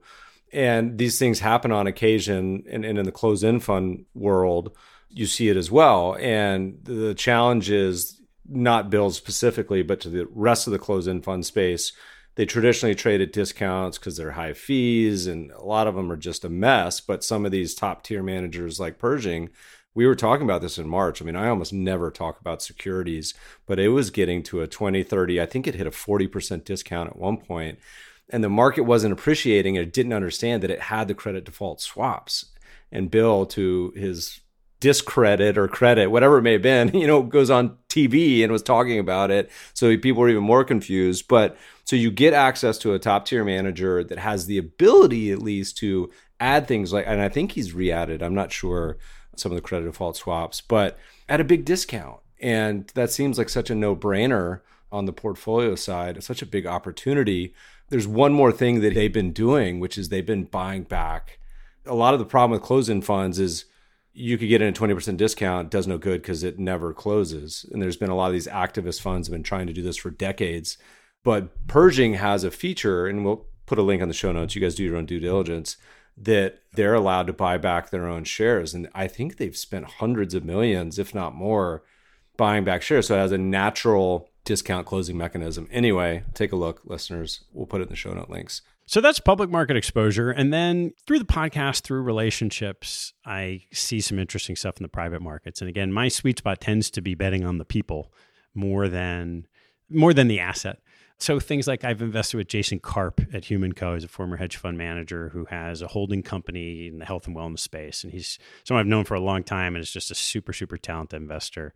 and 0.53 0.99
these 0.99 1.19
things 1.19 1.41
happen 1.41 1.73
on 1.73 1.87
occasion 1.87 2.65
and, 2.71 2.85
and 2.85 2.99
in 2.99 3.05
the 3.05 3.13
closed-end 3.13 3.63
fund 3.63 4.05
world 4.15 4.77
you 5.11 5.27
see 5.27 5.49
it 5.49 5.57
as 5.57 5.71
well. 5.71 6.17
And 6.19 6.79
the 6.83 7.15
challenge 7.15 7.71
is 7.71 8.21
not 8.49 8.91
bills 8.91 9.17
specifically 9.17 9.83
but 9.83 10.01
to 10.01 10.09
the 10.09 10.27
rest 10.33 10.67
of 10.67 10.73
the 10.73 10.79
closed-end 10.79 11.25
fund 11.25 11.47
space 11.47 11.93
they 12.37 12.45
traditionally 12.45 12.97
trade 12.97 13.21
at 13.21 13.33
discounts 13.33 13.97
because 13.97 14.17
they're 14.17 14.33
high 14.33 14.55
fees 14.55 15.29
and 15.29 15.53
a 15.53 15.63
lot 15.63 15.87
of 15.87 15.95
them 15.95 16.11
are 16.11 16.17
just 16.17 16.45
a 16.45 16.49
mess. 16.49 17.01
But 17.01 17.23
some 17.23 17.47
of 17.47 17.53
these 17.53 17.77
top 17.77 18.03
tier 18.03 18.25
managers 18.25 18.81
like 18.81 18.99
pershing 18.99 19.51
we 19.95 20.07
were 20.07 20.17
talking 20.17 20.45
about 20.45 20.61
this 20.61 20.77
in 20.77 20.89
march. 20.89 21.23
I 21.23 21.25
mean 21.25 21.37
i 21.37 21.49
almost 21.49 21.73
never 21.73 22.11
talk 22.11 22.41
about 22.41 22.63
securities 22.63 23.35
but 23.67 23.79
it 23.79 23.89
was 23.89 24.11
getting 24.11 24.43
to 24.45 24.61
a 24.61 24.67
20 24.67 25.03
30 25.03 25.41
i 25.41 25.47
think 25.47 25.67
it 25.67 25.75
hit 25.75 25.87
a 25.87 25.91
40% 25.91 26.65
discount 26.65 27.11
at 27.11 27.17
one 27.17 27.39
point 27.39 27.79
and 28.31 28.43
the 28.43 28.49
market 28.49 28.83
wasn't 28.83 29.13
appreciating 29.13 29.75
it 29.75 29.93
didn't 29.93 30.13
understand 30.13 30.63
that 30.63 30.71
it 30.71 30.81
had 30.81 31.09
the 31.09 31.15
credit 31.15 31.45
default 31.45 31.81
swaps. 31.81 32.47
And 32.93 33.11
bill 33.11 33.45
to 33.47 33.93
his 33.97 34.41
discredit 34.81 35.57
or 35.57 35.67
credit 35.67 36.11
whatever 36.11 36.39
it 36.39 36.43
may 36.43 36.53
have 36.53 36.63
been 36.63 36.89
you 36.95 37.07
know 37.07 37.23
goes 37.23 37.49
on 37.49 37.79
tv 37.89 38.43
and 38.43 38.53
was 38.53 38.63
talking 38.63 38.99
about 38.99 39.31
it. 39.31 39.51
So 39.73 39.97
people 39.97 40.21
were 40.21 40.29
even 40.29 40.43
more 40.43 40.65
confused. 40.65 41.27
But 41.29 41.57
so 41.85 41.97
you 41.97 42.11
get 42.11 42.35
access 42.35 42.79
to 42.79 42.95
a 42.95 42.99
top 42.99 43.27
tier 43.27 43.45
manager 43.45 44.05
that 44.05 44.19
has 44.19 44.47
the 44.47 44.59
ability 44.59 45.33
at 45.33 45.41
least 45.41 45.79
to 45.79 46.11
add 46.41 46.67
things 46.67 46.93
like 46.93 47.07
and 47.07 47.21
i 47.21 47.29
think 47.29 47.53
he's 47.53 47.73
re-added 47.73 48.21
i'm 48.21 48.35
not 48.35 48.51
sure 48.51 48.99
some 49.37 49.53
of 49.53 49.57
the 49.57 49.63
credit 49.63 49.87
default 49.87 50.17
swaps 50.17 50.61
but 50.61 50.99
at 51.29 51.41
a 51.41 51.45
big 51.45 51.65
discount. 51.65 52.21
And 52.41 52.91
that 52.95 53.11
seems 53.11 53.39
like 53.39 53.49
such 53.49 53.71
a 53.71 53.75
no 53.75 53.97
brainer 53.97 54.61
on 54.93 55.07
the 55.07 55.13
portfolio 55.13 55.75
side, 55.75 56.17
it's 56.17 56.27
such 56.27 56.43
a 56.43 56.47
big 56.47 56.67
opportunity. 56.67 57.55
There's 57.95 58.09
one 58.09 58.33
more 58.33 58.51
thing 58.51 58.81
that 58.81 58.93
they've 58.93 59.13
been 59.13 59.31
doing, 59.31 59.79
which 59.79 59.97
is 59.97 60.09
they've 60.09 60.27
been 60.27 60.47
buying 60.47 60.83
back. 60.83 61.39
A 61.87 61.95
lot 61.95 62.13
of 62.13 62.19
the 62.19 62.27
problem 62.27 62.51
with 62.51 62.67
closed 62.67 62.91
end 62.91 63.05
funds 63.05 63.39
is 63.39 63.67
you 64.13 64.37
could 64.37 64.49
get 64.49 64.61
in 64.61 64.71
a 64.71 64.73
20% 64.73 65.17
discount, 65.17 65.71
does 65.71 65.87
no 65.87 65.97
good 65.97 66.21
because 66.21 66.43
it 66.43 66.59
never 66.59 66.93
closes. 66.93 67.65
And 67.71 67.81
there's 67.81 67.97
been 67.97 68.11
a 68.11 68.17
lot 68.17 68.27
of 68.27 68.33
these 68.33 68.49
activist 68.49 69.01
funds 69.01 69.29
have 69.29 69.33
been 69.33 69.45
trying 69.45 69.69
to 69.69 69.73
do 69.73 69.81
this 69.81 69.97
for 69.97 70.11
decades. 70.11 70.77
But 71.23 71.69
Pershing 71.69 72.15
has 72.15 72.43
a 72.43 72.51
feature, 72.51 73.07
and 73.07 73.25
we'll 73.25 73.47
put 73.65 73.79
a 73.79 73.83
link 73.83 74.03
on 74.03 74.09
the 74.09 74.15
show 74.15 74.33
notes. 74.33 74.57
You 74.57 74.61
guys 74.61 74.75
do 74.75 74.83
your 74.83 74.97
own 74.97 75.07
due 75.07 75.21
diligence 75.21 75.77
that 76.17 76.63
they're 76.73 76.95
allowed 76.95 77.29
to 77.29 77.33
buy 77.33 77.59
back 77.59 77.91
their 77.91 78.09
own 78.09 78.25
shares. 78.25 78.75
And 78.75 78.89
I 78.93 79.07
think 79.07 79.37
they've 79.37 79.57
spent 79.57 79.85
hundreds 79.85 80.35
of 80.35 80.45
millions, 80.45 80.99
if 80.99 81.15
not 81.15 81.33
more, 81.33 81.85
buying 82.37 82.65
back 82.65 82.83
shares. 82.83 83.07
So 83.07 83.15
it 83.15 83.21
has 83.21 83.31
a 83.31 83.39
natural 83.39 84.31
discount 84.45 84.87
closing 84.87 85.17
mechanism. 85.17 85.69
Anyway, 85.71 86.25
take 86.35 86.53
a 86.53 86.57
look, 86.57 86.83
listeners. 86.85 87.45
We'll 87.53 87.67
put 87.67 87.81
it 87.81 87.85
in 87.85 87.91
the 87.91 87.97
show 87.97 88.13
note 88.13 88.31
links. 88.31 88.63
So 88.87 89.01
that's 89.01 89.19
public 89.19 89.49
market 89.49 89.77
exposure. 89.77 90.31
And 90.31 90.53
then 90.53 90.93
through 91.07 91.19
the 91.19 91.25
podcast, 91.25 91.81
through 91.81 92.03
relationships, 92.03 93.15
I 93.25 93.63
see 93.73 94.01
some 94.01 94.19
interesting 94.19 94.57
stuff 94.57 94.77
in 94.77 94.83
the 94.83 94.89
private 94.89 95.23
markets. 95.23 95.61
And 95.61 95.71
again, 95.71 95.91
my 95.93 96.09
sweet 96.09 96.39
spot 96.39 96.61
tends 96.61 96.91
to 96.91 97.01
be 97.01 97.15
betting 97.15 97.45
on 97.45 97.57
the 97.59 97.65
people 97.65 98.13
more 98.55 98.89
than 98.89 99.47
more 99.89 100.13
than 100.13 100.29
the 100.29 100.41
asset. 100.41 100.79
So 101.19 101.39
things 101.41 101.67
like 101.67 101.85
I've 101.85 102.03
invested 102.03 102.37
with 102.37 102.49
Jason 102.49 102.81
Karp 102.81 103.21
at 103.33 103.45
HumanCo. 103.45 103.95
He's 103.95 104.05
a 104.05 104.09
former 104.09 104.37
hedge 104.37 104.57
fund 104.57 104.77
manager 104.77 105.31
who 105.31 105.45
has 105.47 105.81
a 105.81 105.87
holding 105.87 106.23
company 106.23 106.89
in 106.89 106.99
the 106.99 107.05
health 107.05 107.27
and 107.27 107.37
wellness 107.37 107.61
space. 107.61 108.03
And 108.05 108.13
he's 108.13 108.39
someone 108.65 108.81
I've 108.81 108.89
known 108.89 109.05
for 109.05 109.15
a 109.15 109.21
long 109.21 109.45
time 109.45 109.75
and 109.75 109.83
is 109.83 109.93
just 109.93 110.11
a 110.11 110.15
super, 110.15 110.53
super 110.53 110.77
talented 110.77 111.23
investor. 111.23 111.73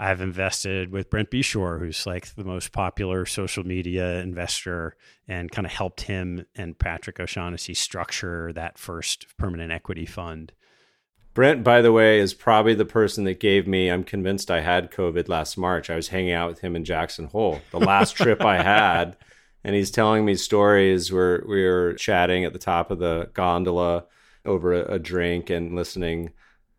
I've 0.00 0.22
invested 0.22 0.90
with 0.90 1.10
Brent 1.10 1.30
Beshore, 1.30 1.78
who's 1.78 2.06
like 2.06 2.34
the 2.34 2.42
most 2.42 2.72
popular 2.72 3.26
social 3.26 3.64
media 3.64 4.20
investor, 4.20 4.96
and 5.28 5.50
kind 5.50 5.66
of 5.66 5.72
helped 5.72 6.00
him 6.00 6.46
and 6.56 6.78
Patrick 6.78 7.20
O'Shaughnessy 7.20 7.74
structure 7.74 8.50
that 8.54 8.78
first 8.78 9.26
permanent 9.36 9.70
equity 9.70 10.06
fund. 10.06 10.52
Brent, 11.34 11.62
by 11.62 11.82
the 11.82 11.92
way, 11.92 12.18
is 12.18 12.32
probably 12.32 12.72
the 12.72 12.86
person 12.86 13.24
that 13.24 13.40
gave 13.40 13.68
me, 13.68 13.90
I'm 13.90 14.02
convinced 14.02 14.50
I 14.50 14.60
had 14.60 14.90
COVID 14.90 15.28
last 15.28 15.58
March. 15.58 15.90
I 15.90 15.96
was 15.96 16.08
hanging 16.08 16.32
out 16.32 16.48
with 16.48 16.60
him 16.60 16.76
in 16.76 16.84
Jackson 16.86 17.26
Hole, 17.26 17.60
the 17.70 17.78
last 17.78 18.16
trip 18.16 18.42
I 18.42 18.62
had. 18.62 19.18
And 19.62 19.74
he's 19.74 19.90
telling 19.90 20.24
me 20.24 20.36
stories 20.36 21.12
where 21.12 21.44
we 21.46 21.62
were 21.62 21.92
chatting 21.92 22.46
at 22.46 22.54
the 22.54 22.58
top 22.58 22.90
of 22.90 22.98
the 22.98 23.28
gondola 23.34 24.06
over 24.46 24.72
a, 24.72 24.94
a 24.94 24.98
drink 24.98 25.50
and 25.50 25.76
listening 25.76 26.32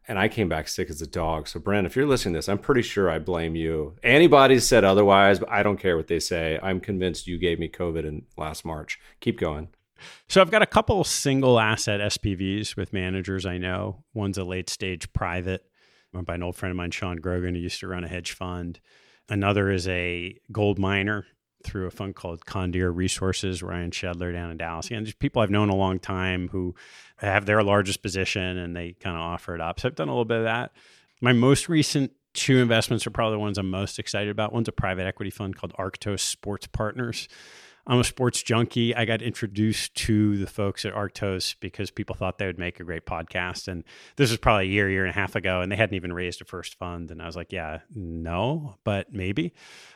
and 0.07 0.17
I 0.17 0.27
came 0.27 0.49
back 0.49 0.67
sick 0.67 0.89
as 0.89 1.01
a 1.01 1.07
dog. 1.07 1.47
So, 1.47 1.59
Brent, 1.59 1.85
if 1.85 1.95
you're 1.95 2.07
listening 2.07 2.33
to 2.33 2.37
this, 2.39 2.49
I'm 2.49 2.57
pretty 2.57 2.81
sure 2.81 3.09
I 3.09 3.19
blame 3.19 3.55
you. 3.55 3.95
Antibodies 4.03 4.67
said 4.67 4.83
otherwise, 4.83 5.39
but 5.39 5.49
I 5.49 5.63
don't 5.63 5.79
care 5.79 5.95
what 5.95 6.07
they 6.07 6.19
say. 6.19 6.59
I'm 6.61 6.79
convinced 6.79 7.27
you 7.27 7.37
gave 7.37 7.59
me 7.59 7.69
COVID 7.69 8.05
in 8.05 8.23
last 8.37 8.65
March. 8.65 8.99
Keep 9.19 9.39
going. 9.39 9.69
So, 10.27 10.41
I've 10.41 10.51
got 10.51 10.61
a 10.61 10.67
couple 10.67 11.03
single 11.03 11.59
asset 11.59 11.99
SPVs 11.99 12.75
with 12.75 12.93
managers 12.93 13.45
I 13.45 13.57
know. 13.57 14.03
One's 14.13 14.37
a 14.37 14.43
late 14.43 14.69
stage 14.69 15.11
private 15.13 15.65
by 16.13 16.35
an 16.35 16.43
old 16.43 16.55
friend 16.55 16.71
of 16.71 16.77
mine, 16.77 16.91
Sean 16.91 17.17
Grogan, 17.17 17.55
who 17.55 17.61
used 17.61 17.79
to 17.79 17.87
run 17.87 18.03
a 18.03 18.07
hedge 18.07 18.33
fund. 18.33 18.79
Another 19.29 19.69
is 19.69 19.87
a 19.87 20.35
gold 20.51 20.77
miner 20.77 21.25
through 21.63 21.87
a 21.87 21.91
fund 21.91 22.15
called 22.15 22.45
Condire 22.45 22.95
Resources, 22.95 23.63
Ryan 23.63 23.91
Schedler 23.91 24.31
down 24.31 24.51
in 24.51 24.57
Dallas. 24.57 24.89
And 24.91 25.05
just 25.05 25.19
people 25.19 25.41
I've 25.41 25.49
known 25.49 25.69
a 25.69 25.75
long 25.75 25.99
time 25.99 26.49
who 26.49 26.75
have 27.17 27.45
their 27.45 27.63
largest 27.63 28.01
position 28.01 28.57
and 28.57 28.75
they 28.75 28.93
kind 28.93 29.15
of 29.15 29.21
offer 29.21 29.55
it 29.55 29.61
up. 29.61 29.79
So 29.79 29.87
I've 29.87 29.95
done 29.95 30.07
a 30.07 30.11
little 30.11 30.25
bit 30.25 30.39
of 30.39 30.43
that. 30.45 30.71
My 31.21 31.33
most 31.33 31.69
recent 31.69 32.11
two 32.33 32.59
investments 32.59 33.05
are 33.05 33.11
probably 33.11 33.35
the 33.35 33.39
ones 33.39 33.57
I'm 33.57 33.69
most 33.69 33.99
excited 33.99 34.29
about. 34.29 34.53
One's 34.53 34.67
a 34.67 34.71
private 34.71 35.05
equity 35.05 35.31
fund 35.31 35.55
called 35.55 35.73
Arctos 35.73 36.21
Sports 36.21 36.67
Partners. 36.67 37.27
I'm 37.87 37.99
a 37.99 38.03
sports 38.03 38.43
junkie. 38.43 38.95
I 38.95 39.05
got 39.05 39.21
introduced 39.21 39.95
to 39.95 40.37
the 40.37 40.47
folks 40.47 40.85
at 40.85 40.93
Arctos 40.93 41.55
because 41.59 41.91
people 41.91 42.15
thought 42.15 42.37
they 42.37 42.45
would 42.45 42.59
make 42.59 42.79
a 42.79 42.83
great 42.83 43.05
podcast. 43.05 43.67
And 43.67 43.83
this 44.15 44.29
was 44.29 44.37
probably 44.37 44.65
a 44.65 44.71
year, 44.71 44.89
year 44.89 45.05
and 45.05 45.09
a 45.09 45.19
half 45.19 45.35
ago, 45.35 45.61
and 45.61 45.71
they 45.71 45.75
hadn't 45.75 45.95
even 45.95 46.13
raised 46.13 46.41
a 46.41 46.45
first 46.45 46.75
fund. 46.75 47.11
And 47.11 47.21
I 47.21 47.25
was 47.25 47.35
like, 47.35 47.51
yeah, 47.51 47.79
no, 47.95 48.77
but 48.83 49.11
maybe. 49.11 49.53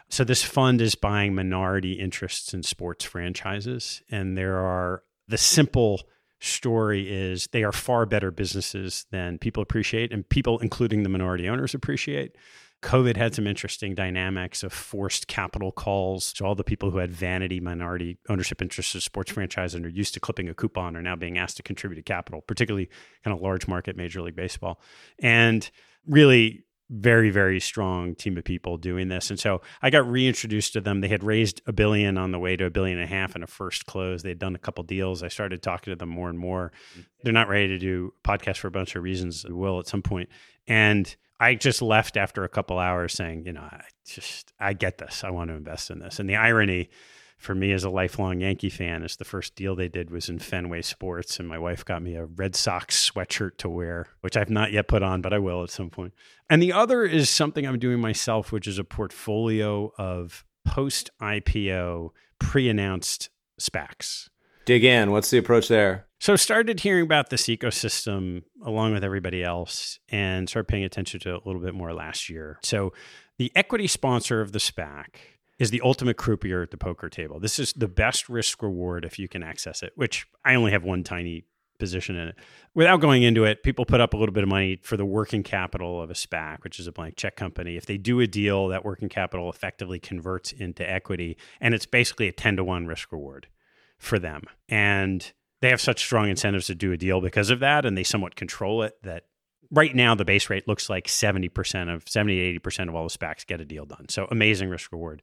So 0.10 0.24
this 0.24 0.44
fund 0.44 0.82
is 0.82 0.96
buying 0.96 1.36
minority 1.36 1.94
interests 1.94 2.54
in 2.54 2.64
sports 2.64 3.06
franchises. 3.06 4.02
And 4.10 4.38
there 4.38 4.58
are 4.58 5.04
the 5.28 5.38
simple 5.38 6.02
story 6.40 7.12
is 7.12 7.48
they 7.48 7.64
are 7.64 7.72
far 7.72 8.06
better 8.06 8.30
businesses 8.32 9.06
than 9.12 9.38
people 9.38 9.64
appreciate 9.64 10.12
and 10.12 10.28
people 10.28 10.60
including 10.60 11.04
the 11.04 11.10
minority 11.10 11.48
owners 11.48 11.74
appreciate 11.74 12.36
COVID 12.86 13.18
had 13.18 13.34
some 13.34 13.48
interesting 13.48 13.96
dynamics 13.96 14.62
of 14.62 14.72
forced 14.72 15.28
capital 15.28 15.72
calls. 15.72 16.34
So 16.36 16.46
all 16.46 16.54
the 16.54 16.64
people 16.64 16.92
who 16.92 17.00
had 17.00 17.12
vanity 17.12 17.60
minority 17.60 18.20
ownership 18.30 18.62
interests 18.62 18.94
in 18.94 19.02
sports 19.02 19.32
franchise 19.32 19.74
and 19.74 19.84
are 19.88 19.90
used 19.90 20.14
to 20.14 20.20
clipping 20.20 20.50
a 20.50 20.54
coupon 20.54 20.96
are 20.96 21.02
now 21.02 21.16
being 21.16 21.40
asked 21.40 21.58
to 21.58 21.64
contribute 21.64 21.96
to 21.96 22.04
capital, 22.04 22.42
particularly 22.42 22.90
kind 23.24 23.36
of 23.36 23.42
large 23.42 23.68
market 23.68 23.98
Major 23.98 24.22
League 24.22 24.36
Baseball. 24.36 24.80
And 25.18 25.68
really 26.06 26.64
very 26.92 27.32
very 27.32 27.60
strong 27.60 28.14
team 28.14 28.38
of 28.38 28.44
people 28.44 28.78
doing 28.78 29.08
this. 29.08 29.32
And 29.32 29.40
so 29.40 29.62
i 29.82 29.90
got 29.90 30.08
reintroduced 30.08 30.74
to 30.74 30.82
them. 30.82 31.02
They 31.02 31.08
had 31.08 31.24
raised 31.24 31.64
a 31.66 31.74
billion 31.74 32.20
on 32.20 32.32
the 32.32 32.38
way 32.38 32.56
to 32.56 32.66
a 32.66 32.70
billion 32.70 33.00
and 33.00 33.06
a 33.06 33.12
half 33.12 33.36
in 33.36 33.42
a 33.42 33.48
first 33.48 33.88
close. 33.88 34.22
They'd 34.22 34.38
done 34.38 34.54
a 34.54 34.60
couple 34.60 34.84
deals. 34.84 35.24
I 35.24 35.30
started 35.30 35.64
talking 35.64 35.92
to 35.92 35.96
them 35.96 36.10
more 36.10 36.30
and 36.30 36.38
more. 36.38 36.72
They're 37.24 37.34
not 37.34 37.50
ready 37.50 37.70
to 37.70 37.80
do 37.80 38.14
podcasts 38.24 38.58
for 38.58 38.68
a 38.68 38.72
bunch 38.72 38.96
of 38.96 39.02
reasons. 39.02 39.42
They 39.42 39.52
will 39.52 39.80
at 39.80 39.88
some 39.88 40.04
point. 40.04 40.30
And 40.68 41.16
I 41.40 41.56
just 41.56 41.82
left 41.82 42.18
after 42.18 42.44
a 42.44 42.50
couple 42.50 42.80
hours 42.80 43.14
saying, 43.14 43.46
you 43.46 43.54
know, 43.54 43.62
I 43.62 43.82
just 44.06 44.54
I 44.60 44.74
get 44.74 44.98
this. 44.98 45.24
I 45.24 45.32
want 45.32 45.50
to 45.50 45.56
invest 45.56 45.92
in 45.92 46.00
this. 46.00 46.20
And 46.20 46.30
the 46.30 46.36
irony 46.36 46.90
for 47.38 47.54
me 47.54 47.74
as 47.74 47.84
a 47.84 47.90
lifelong 47.90 48.40
Yankee 48.40 48.70
fan 48.70 49.04
is 49.04 49.18
the 49.18 49.26
first 49.26 49.56
deal 49.56 49.76
they 49.76 49.90
did 49.90 50.10
was 50.10 50.30
in 50.30 50.40
Fenway 50.40 50.82
Sports 50.82 51.38
and 51.40 51.48
my 51.48 51.60
wife 51.60 51.84
got 51.84 52.02
me 52.02 52.16
a 52.16 52.26
Red 52.26 52.56
Sox 52.56 53.12
sweatshirt 53.12 53.58
to 53.58 53.70
wear, 53.70 54.08
which 54.22 54.38
I've 54.38 54.50
not 54.50 54.72
yet 54.72 54.88
put 54.88 55.04
on, 55.04 55.22
but 55.22 55.34
I 55.34 55.40
will 55.40 55.64
at 55.64 55.70
some 55.70 55.90
point. 55.90 56.14
And 56.50 56.62
the 56.62 56.74
other 56.74 57.04
is 57.04 57.30
something 57.30 57.68
I'm 57.68 57.80
doing 57.80 58.00
myself, 58.00 58.52
which 58.52 58.68
is 58.68 58.80
a 58.80 58.84
portfolio 58.84 59.92
of 59.98 60.46
post 60.66 61.10
IPO 61.22 62.12
pre-announced 62.40 63.30
SPACs. 63.60 64.30
Dig 64.66 64.84
in. 64.84 65.11
What's 65.11 65.30
the 65.30 65.38
approach 65.38 65.68
there? 65.68 66.07
So 66.20 66.36
started 66.36 66.80
hearing 66.80 67.03
about 67.03 67.30
this 67.30 67.43
ecosystem 67.43 68.43
along 68.63 68.93
with 68.93 69.03
everybody 69.03 69.43
else 69.43 69.99
and 70.09 70.49
started 70.49 70.68
paying 70.68 70.84
attention 70.84 71.20
to 71.22 71.36
it 71.36 71.41
a 71.43 71.47
little 71.47 71.61
bit 71.61 71.76
more 71.76 71.93
last 71.93 72.30
year. 72.30 72.57
So 72.63 72.91
the 73.38 73.51
equity 73.55 73.86
sponsor 73.86 74.41
of 74.41 74.51
the 74.51 74.59
SPAC 74.59 75.18
is 75.59 75.70
the 75.70 75.82
ultimate 75.82 76.18
croupier 76.18 76.63
at 76.63 76.72
the 76.72 76.78
poker 76.78 77.09
table. 77.09 77.39
This 77.39 77.59
is 77.59 77.74
the 77.74 77.88
best 77.88 78.28
risk 78.28 78.63
reward 78.63 79.05
if 79.05 79.20
you 79.20 79.28
can 79.28 79.43
access 79.43 79.84
it, 79.84 79.93
which 79.95 80.26
I 80.43 80.55
only 80.55 80.72
have 80.72 80.84
one 80.84 81.03
tiny 81.03 81.45
position 81.78 82.16
in 82.16 82.30
it. 82.30 82.36
Without 82.74 83.01
going 83.01 83.24
into 83.24 83.43
it, 83.43 83.61
people 83.61 83.86
put 83.86 84.01
up 84.01 84.13
a 84.13 84.18
little 84.18 84.34
bit 84.34 84.43
of 84.43 84.49
money 84.49 84.80
for 84.82 84.97
the 84.97 85.05
working 85.05 85.43
capital 85.43 86.01
of 86.01 86.09
a 86.09 86.13
SPAC, 86.13 86.63
which 86.63 86.80
is 86.80 86.88
a 86.88 86.91
blank 86.91 87.18
check 87.18 87.36
company. 87.36 87.76
If 87.76 87.86
they 87.86 87.97
do 87.97 88.20
a 88.20 88.28
deal, 88.28 88.70
that 88.70 88.84
working 88.84 89.09
capital 89.09 89.49
effectively 89.49 89.99
converts 89.99 90.51
into 90.51 90.89
equity, 90.89 91.38
and 91.61 91.74
it's 91.74 91.86
basically 91.86 92.28
a 92.28 92.32
10 92.32 92.55
to 92.57 92.63
1 92.63 92.88
risk 92.88 93.11
reward 93.11 93.47
for 93.98 94.20
them. 94.20 94.43
And 94.70 95.32
they 95.62 95.70
have 95.70 95.82
such 95.82 96.00
strong 96.00 96.30
incentives 96.30 96.68
to 96.68 96.76
do 96.76 96.91
a 96.91 96.98
deal 96.98 97.22
because 97.22 97.50
of 97.50 97.60
that, 97.60 97.86
and 97.86 97.98
they 97.98 98.04
somewhat 98.04 98.36
control 98.36 98.84
it 98.84 98.93
that 99.04 99.24
right 99.72 99.96
now 99.96 100.16
the 100.16 100.26
base 100.26 100.50
rate 100.50 100.68
looks 100.68 100.89
like 100.89 101.08
70% 101.08 101.93
of 101.93 102.08
70 102.08 102.60
80% 102.60 102.89
of 102.89 102.96
all 102.96 103.08
the 103.08 103.18
SPACs 103.18 103.46
get 103.46 103.62
a 103.62 103.66
deal 103.66 103.86
done. 103.86 104.08
So 104.10 104.28
amazing 104.30 104.70
risk 104.70 104.91
reward. 104.91 105.22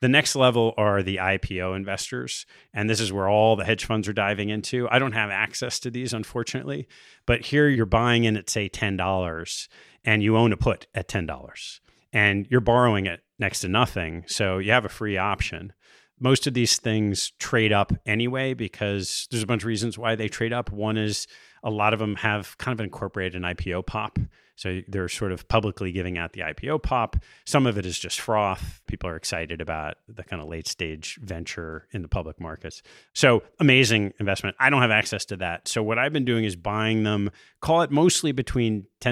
The 0.00 0.08
next 0.08 0.36
level 0.36 0.74
are 0.76 1.02
the 1.02 1.16
IPO 1.16 1.74
investors, 1.74 2.44
and 2.74 2.88
this 2.88 3.00
is 3.00 3.12
where 3.12 3.28
all 3.28 3.56
the 3.56 3.64
hedge 3.64 3.86
funds 3.86 4.06
are 4.08 4.12
diving 4.12 4.50
into. 4.50 4.86
I 4.90 4.98
don't 4.98 5.12
have 5.12 5.30
access 5.30 5.78
to 5.80 5.90
these, 5.90 6.12
unfortunately, 6.12 6.86
but 7.24 7.46
here 7.46 7.68
you're 7.68 7.86
buying 7.86 8.24
in 8.24 8.36
at, 8.36 8.50
say, 8.50 8.68
$10, 8.68 9.68
and 10.04 10.22
you 10.22 10.36
own 10.36 10.52
a 10.52 10.56
put 10.56 10.86
at 10.94 11.08
$10, 11.08 11.80
and 12.12 12.46
you're 12.50 12.60
borrowing 12.60 13.06
it 13.06 13.22
next 13.38 13.60
to 13.60 13.68
nothing. 13.68 14.24
So 14.26 14.58
you 14.58 14.72
have 14.72 14.84
a 14.84 14.90
free 14.90 15.16
option 15.16 15.72
most 16.18 16.46
of 16.46 16.54
these 16.54 16.78
things 16.78 17.32
trade 17.38 17.72
up 17.72 17.92
anyway 18.06 18.54
because 18.54 19.28
there's 19.30 19.42
a 19.42 19.46
bunch 19.46 19.62
of 19.62 19.66
reasons 19.66 19.98
why 19.98 20.14
they 20.14 20.28
trade 20.28 20.52
up. 20.52 20.70
One 20.70 20.96
is 20.96 21.26
a 21.62 21.70
lot 21.70 21.92
of 21.92 21.98
them 21.98 22.16
have 22.16 22.56
kind 22.58 22.78
of 22.78 22.84
incorporated 22.84 23.34
an 23.34 23.42
IPO 23.42 23.86
pop. 23.86 24.18
So 24.56 24.80
they're 24.88 25.08
sort 25.08 25.32
of 25.32 25.46
publicly 25.48 25.92
giving 25.92 26.16
out 26.16 26.32
the 26.32 26.40
IPO 26.40 26.82
pop. 26.82 27.16
Some 27.44 27.66
of 27.66 27.76
it 27.76 27.84
is 27.84 27.98
just 27.98 28.20
froth. 28.20 28.80
People 28.86 29.10
are 29.10 29.16
excited 29.16 29.60
about 29.60 29.96
the 30.08 30.24
kind 30.24 30.40
of 30.40 30.48
late 30.48 30.66
stage 30.66 31.18
venture 31.22 31.86
in 31.92 32.00
the 32.00 32.08
public 32.08 32.40
markets. 32.40 32.82
So 33.12 33.42
amazing 33.60 34.14
investment. 34.18 34.56
I 34.58 34.70
don't 34.70 34.80
have 34.80 34.90
access 34.90 35.26
to 35.26 35.36
that. 35.36 35.68
So 35.68 35.82
what 35.82 35.98
I've 35.98 36.12
been 36.14 36.24
doing 36.24 36.44
is 36.44 36.56
buying 36.56 37.02
them, 37.02 37.30
call 37.60 37.82
it 37.82 37.90
mostly 37.90 38.32
between 38.32 38.86
$10 39.02 39.10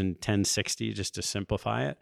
and 0.00 0.14
1060 0.14 0.94
just 0.94 1.14
to 1.16 1.22
simplify 1.22 1.84
it. 1.84 1.98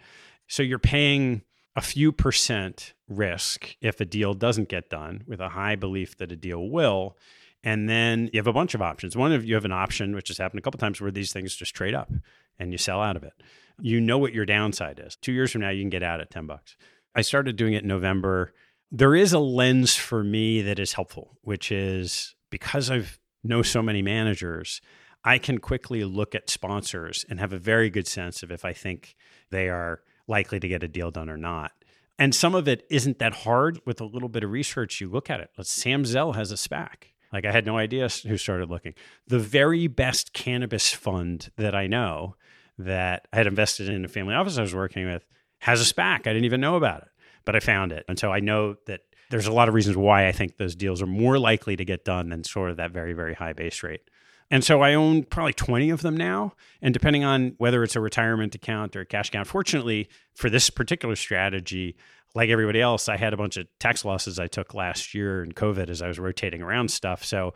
So 0.46 0.62
you're 0.62 0.78
paying 0.78 1.42
a 1.76 1.80
few 1.80 2.12
percent 2.12 2.94
risk 3.08 3.76
if 3.80 4.00
a 4.00 4.04
deal 4.04 4.34
doesn't 4.34 4.68
get 4.68 4.90
done 4.90 5.24
with 5.26 5.40
a 5.40 5.50
high 5.50 5.76
belief 5.76 6.16
that 6.18 6.32
a 6.32 6.36
deal 6.36 6.68
will. 6.68 7.16
And 7.62 7.88
then 7.88 8.28
you 8.32 8.38
have 8.38 8.46
a 8.46 8.52
bunch 8.52 8.74
of 8.74 8.82
options. 8.82 9.16
One 9.16 9.32
of 9.32 9.44
you 9.44 9.54
have 9.54 9.64
an 9.64 9.72
option, 9.72 10.14
which 10.14 10.28
has 10.28 10.38
happened 10.38 10.58
a 10.58 10.62
couple 10.62 10.78
times, 10.78 11.00
where 11.00 11.10
these 11.10 11.32
things 11.32 11.56
just 11.56 11.74
trade 11.74 11.94
up 11.94 12.12
and 12.58 12.70
you 12.70 12.78
sell 12.78 13.00
out 13.00 13.16
of 13.16 13.24
it. 13.24 13.32
you 13.80 14.00
know 14.00 14.18
what 14.18 14.32
your 14.32 14.46
downside 14.46 15.00
is. 15.04 15.16
Two 15.16 15.32
years 15.32 15.50
from 15.50 15.62
now, 15.62 15.70
you 15.70 15.82
can 15.82 15.90
get 15.90 16.02
out 16.02 16.20
at 16.20 16.30
10 16.30 16.46
bucks. 16.46 16.76
I 17.14 17.22
started 17.22 17.56
doing 17.56 17.72
it 17.72 17.82
in 17.82 17.88
November. 17.88 18.52
There 18.92 19.16
is 19.16 19.32
a 19.32 19.40
lens 19.40 19.96
for 19.96 20.22
me 20.22 20.62
that 20.62 20.78
is 20.78 20.92
helpful, 20.92 21.38
which 21.42 21.72
is 21.72 22.36
because 22.50 22.90
I've 22.90 23.18
know 23.44 23.62
so 23.62 23.82
many 23.82 24.02
managers, 24.02 24.80
I 25.24 25.38
can 25.38 25.58
quickly 25.58 26.02
look 26.02 26.34
at 26.34 26.50
sponsors 26.50 27.24
and 27.28 27.38
have 27.38 27.52
a 27.52 27.58
very 27.58 27.90
good 27.90 28.06
sense 28.06 28.42
of 28.42 28.50
if 28.50 28.64
I 28.64 28.72
think 28.72 29.16
they 29.50 29.68
are 29.68 30.00
likely 30.26 30.60
to 30.60 30.68
get 30.68 30.82
a 30.82 30.88
deal 30.88 31.10
done 31.10 31.28
or 31.28 31.36
not. 31.36 31.72
And 32.18 32.34
some 32.34 32.54
of 32.54 32.68
it 32.68 32.86
isn't 32.90 33.18
that 33.18 33.34
hard 33.34 33.80
with 33.84 34.00
a 34.00 34.04
little 34.04 34.28
bit 34.28 34.44
of 34.44 34.50
research. 34.50 35.00
You 35.00 35.08
look 35.08 35.30
at 35.30 35.40
it. 35.40 35.50
Sam 35.62 36.04
Zell 36.04 36.32
has 36.32 36.52
a 36.52 36.56
SPAC. 36.56 37.08
Like 37.32 37.44
I 37.44 37.50
had 37.50 37.66
no 37.66 37.76
idea 37.76 38.08
who 38.26 38.36
started 38.36 38.70
looking. 38.70 38.94
The 39.26 39.40
very 39.40 39.88
best 39.88 40.32
cannabis 40.32 40.92
fund 40.92 41.50
that 41.56 41.74
I 41.74 41.88
know 41.88 42.36
that 42.78 43.26
I 43.32 43.38
had 43.38 43.48
invested 43.48 43.88
in 43.88 44.04
a 44.04 44.08
family 44.08 44.34
office 44.34 44.56
I 44.56 44.62
was 44.62 44.74
working 44.74 45.06
with 45.06 45.26
has 45.58 45.80
a 45.80 45.92
SPAC. 45.92 46.20
I 46.20 46.32
didn't 46.32 46.44
even 46.44 46.60
know 46.60 46.76
about 46.76 47.02
it, 47.02 47.08
but 47.44 47.56
I 47.56 47.60
found 47.60 47.90
it. 47.90 48.04
And 48.08 48.18
so 48.18 48.32
I 48.32 48.38
know 48.38 48.76
that 48.86 49.00
there's 49.30 49.46
a 49.46 49.52
lot 49.52 49.68
of 49.68 49.74
reasons 49.74 49.96
why 49.96 50.28
I 50.28 50.32
think 50.32 50.56
those 50.56 50.76
deals 50.76 51.02
are 51.02 51.06
more 51.06 51.38
likely 51.38 51.74
to 51.74 51.84
get 51.84 52.04
done 52.04 52.28
than 52.28 52.44
sort 52.44 52.70
of 52.70 52.76
that 52.76 52.92
very, 52.92 53.14
very 53.14 53.34
high 53.34 53.52
base 53.52 53.82
rate. 53.82 54.02
And 54.50 54.62
so 54.62 54.82
I 54.82 54.94
own 54.94 55.24
probably 55.24 55.52
20 55.52 55.90
of 55.90 56.02
them 56.02 56.16
now. 56.16 56.52
And 56.82 56.92
depending 56.92 57.24
on 57.24 57.54
whether 57.58 57.82
it's 57.82 57.96
a 57.96 58.00
retirement 58.00 58.54
account 58.54 58.94
or 58.94 59.00
a 59.00 59.06
cash 59.06 59.28
account, 59.28 59.48
fortunately 59.48 60.08
for 60.34 60.50
this 60.50 60.70
particular 60.70 61.16
strategy, 61.16 61.96
like 62.34 62.50
everybody 62.50 62.80
else, 62.80 63.08
I 63.08 63.16
had 63.16 63.32
a 63.32 63.36
bunch 63.36 63.56
of 63.56 63.66
tax 63.78 64.04
losses 64.04 64.38
I 64.38 64.46
took 64.46 64.74
last 64.74 65.14
year 65.14 65.42
in 65.42 65.52
COVID 65.52 65.88
as 65.88 66.02
I 66.02 66.08
was 66.08 66.18
rotating 66.18 66.62
around 66.62 66.90
stuff. 66.90 67.24
So 67.24 67.54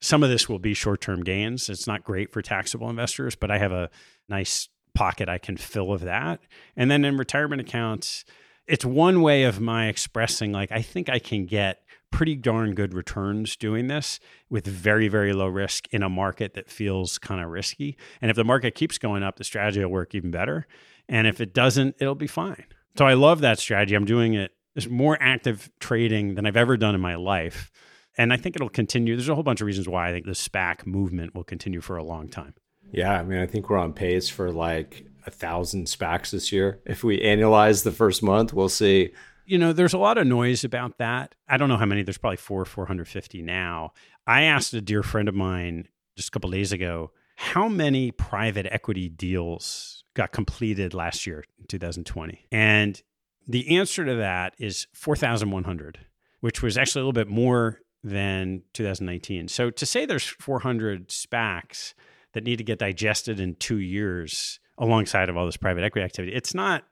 some 0.00 0.22
of 0.22 0.30
this 0.30 0.48
will 0.48 0.58
be 0.58 0.74
short 0.74 1.00
term 1.00 1.22
gains. 1.22 1.68
It's 1.68 1.86
not 1.86 2.04
great 2.04 2.32
for 2.32 2.42
taxable 2.42 2.88
investors, 2.90 3.34
but 3.34 3.50
I 3.50 3.58
have 3.58 3.72
a 3.72 3.90
nice 4.28 4.68
pocket 4.94 5.28
I 5.28 5.38
can 5.38 5.56
fill 5.56 5.92
of 5.92 6.02
that. 6.02 6.40
And 6.76 6.90
then 6.90 7.04
in 7.04 7.16
retirement 7.16 7.60
accounts, 7.60 8.24
it's 8.66 8.84
one 8.84 9.22
way 9.22 9.44
of 9.44 9.60
my 9.60 9.88
expressing 9.88 10.52
like 10.52 10.70
I 10.70 10.82
think 10.82 11.08
I 11.08 11.18
can 11.18 11.46
get 11.46 11.82
pretty 12.10 12.36
darn 12.36 12.74
good 12.74 12.94
returns 12.94 13.56
doing 13.56 13.86
this 13.86 14.20
with 14.48 14.66
very 14.66 15.08
very 15.08 15.32
low 15.32 15.46
risk 15.46 15.86
in 15.90 16.02
a 16.02 16.08
market 16.08 16.54
that 16.54 16.70
feels 16.70 17.18
kind 17.18 17.42
of 17.42 17.50
risky. 17.50 17.96
And 18.20 18.30
if 18.30 18.36
the 18.36 18.44
market 18.44 18.74
keeps 18.74 18.98
going 18.98 19.22
up, 19.22 19.36
the 19.36 19.44
strategy 19.44 19.80
will 19.80 19.90
work 19.90 20.14
even 20.14 20.30
better. 20.30 20.66
And 21.08 21.26
if 21.26 21.40
it 21.40 21.52
doesn't, 21.54 21.96
it'll 21.98 22.14
be 22.14 22.26
fine. 22.26 22.66
So 22.96 23.06
I 23.06 23.14
love 23.14 23.40
that 23.40 23.58
strategy. 23.58 23.94
I'm 23.94 24.04
doing 24.04 24.34
it. 24.34 24.52
There's 24.74 24.88
more 24.88 25.18
active 25.20 25.70
trading 25.80 26.34
than 26.34 26.46
I've 26.46 26.56
ever 26.56 26.76
done 26.76 26.94
in 26.94 27.00
my 27.00 27.16
life. 27.16 27.70
And 28.16 28.32
I 28.32 28.36
think 28.36 28.56
it'll 28.56 28.68
continue. 28.68 29.16
There's 29.16 29.28
a 29.28 29.34
whole 29.34 29.42
bunch 29.42 29.60
of 29.60 29.66
reasons 29.66 29.88
why 29.88 30.08
I 30.08 30.12
think 30.12 30.26
the 30.26 30.32
SPAC 30.32 30.86
movement 30.86 31.34
will 31.34 31.44
continue 31.44 31.80
for 31.80 31.96
a 31.96 32.04
long 32.04 32.28
time. 32.28 32.54
Yeah, 32.92 33.12
I 33.12 33.22
mean, 33.22 33.40
I 33.40 33.46
think 33.46 33.70
we're 33.70 33.78
on 33.78 33.92
pace 33.92 34.28
for 34.28 34.50
like 34.50 35.06
a 35.26 35.30
thousand 35.30 35.86
SPACs 35.86 36.30
this 36.30 36.52
year. 36.52 36.80
If 36.84 37.04
we 37.04 37.20
annualize 37.20 37.84
the 37.84 37.92
first 37.92 38.22
month, 38.22 38.52
we'll 38.52 38.68
see. 38.68 39.12
You 39.50 39.58
know, 39.58 39.72
there's 39.72 39.94
a 39.94 39.98
lot 39.98 40.16
of 40.16 40.28
noise 40.28 40.62
about 40.62 40.98
that. 40.98 41.34
I 41.48 41.56
don't 41.56 41.68
know 41.68 41.76
how 41.76 41.84
many. 41.84 42.04
There's 42.04 42.18
probably 42.18 42.36
four, 42.36 42.64
450 42.64 43.42
now. 43.42 43.94
I 44.24 44.42
asked 44.42 44.72
a 44.74 44.80
dear 44.80 45.02
friend 45.02 45.28
of 45.28 45.34
mine 45.34 45.88
just 46.16 46.28
a 46.28 46.30
couple 46.30 46.50
days 46.50 46.70
ago 46.70 47.10
how 47.34 47.68
many 47.68 48.12
private 48.12 48.68
equity 48.70 49.08
deals 49.08 50.04
got 50.14 50.30
completed 50.30 50.94
last 50.94 51.26
year, 51.26 51.42
2020, 51.66 52.46
and 52.52 53.02
the 53.48 53.76
answer 53.76 54.04
to 54.04 54.14
that 54.14 54.54
is 54.58 54.86
4,100, 54.92 55.98
which 56.38 56.62
was 56.62 56.78
actually 56.78 57.00
a 57.00 57.04
little 57.06 57.12
bit 57.12 57.26
more 57.26 57.80
than 58.04 58.62
2019. 58.74 59.48
So 59.48 59.70
to 59.70 59.84
say 59.84 60.06
there's 60.06 60.26
400 60.26 61.08
SPACs 61.08 61.94
that 62.34 62.44
need 62.44 62.58
to 62.58 62.64
get 62.64 62.78
digested 62.78 63.40
in 63.40 63.56
two 63.56 63.78
years 63.78 64.60
alongside 64.78 65.28
of 65.28 65.36
all 65.36 65.46
this 65.46 65.56
private 65.56 65.82
equity 65.82 66.04
activity. 66.04 66.36
It's 66.36 66.54
not 66.54 66.84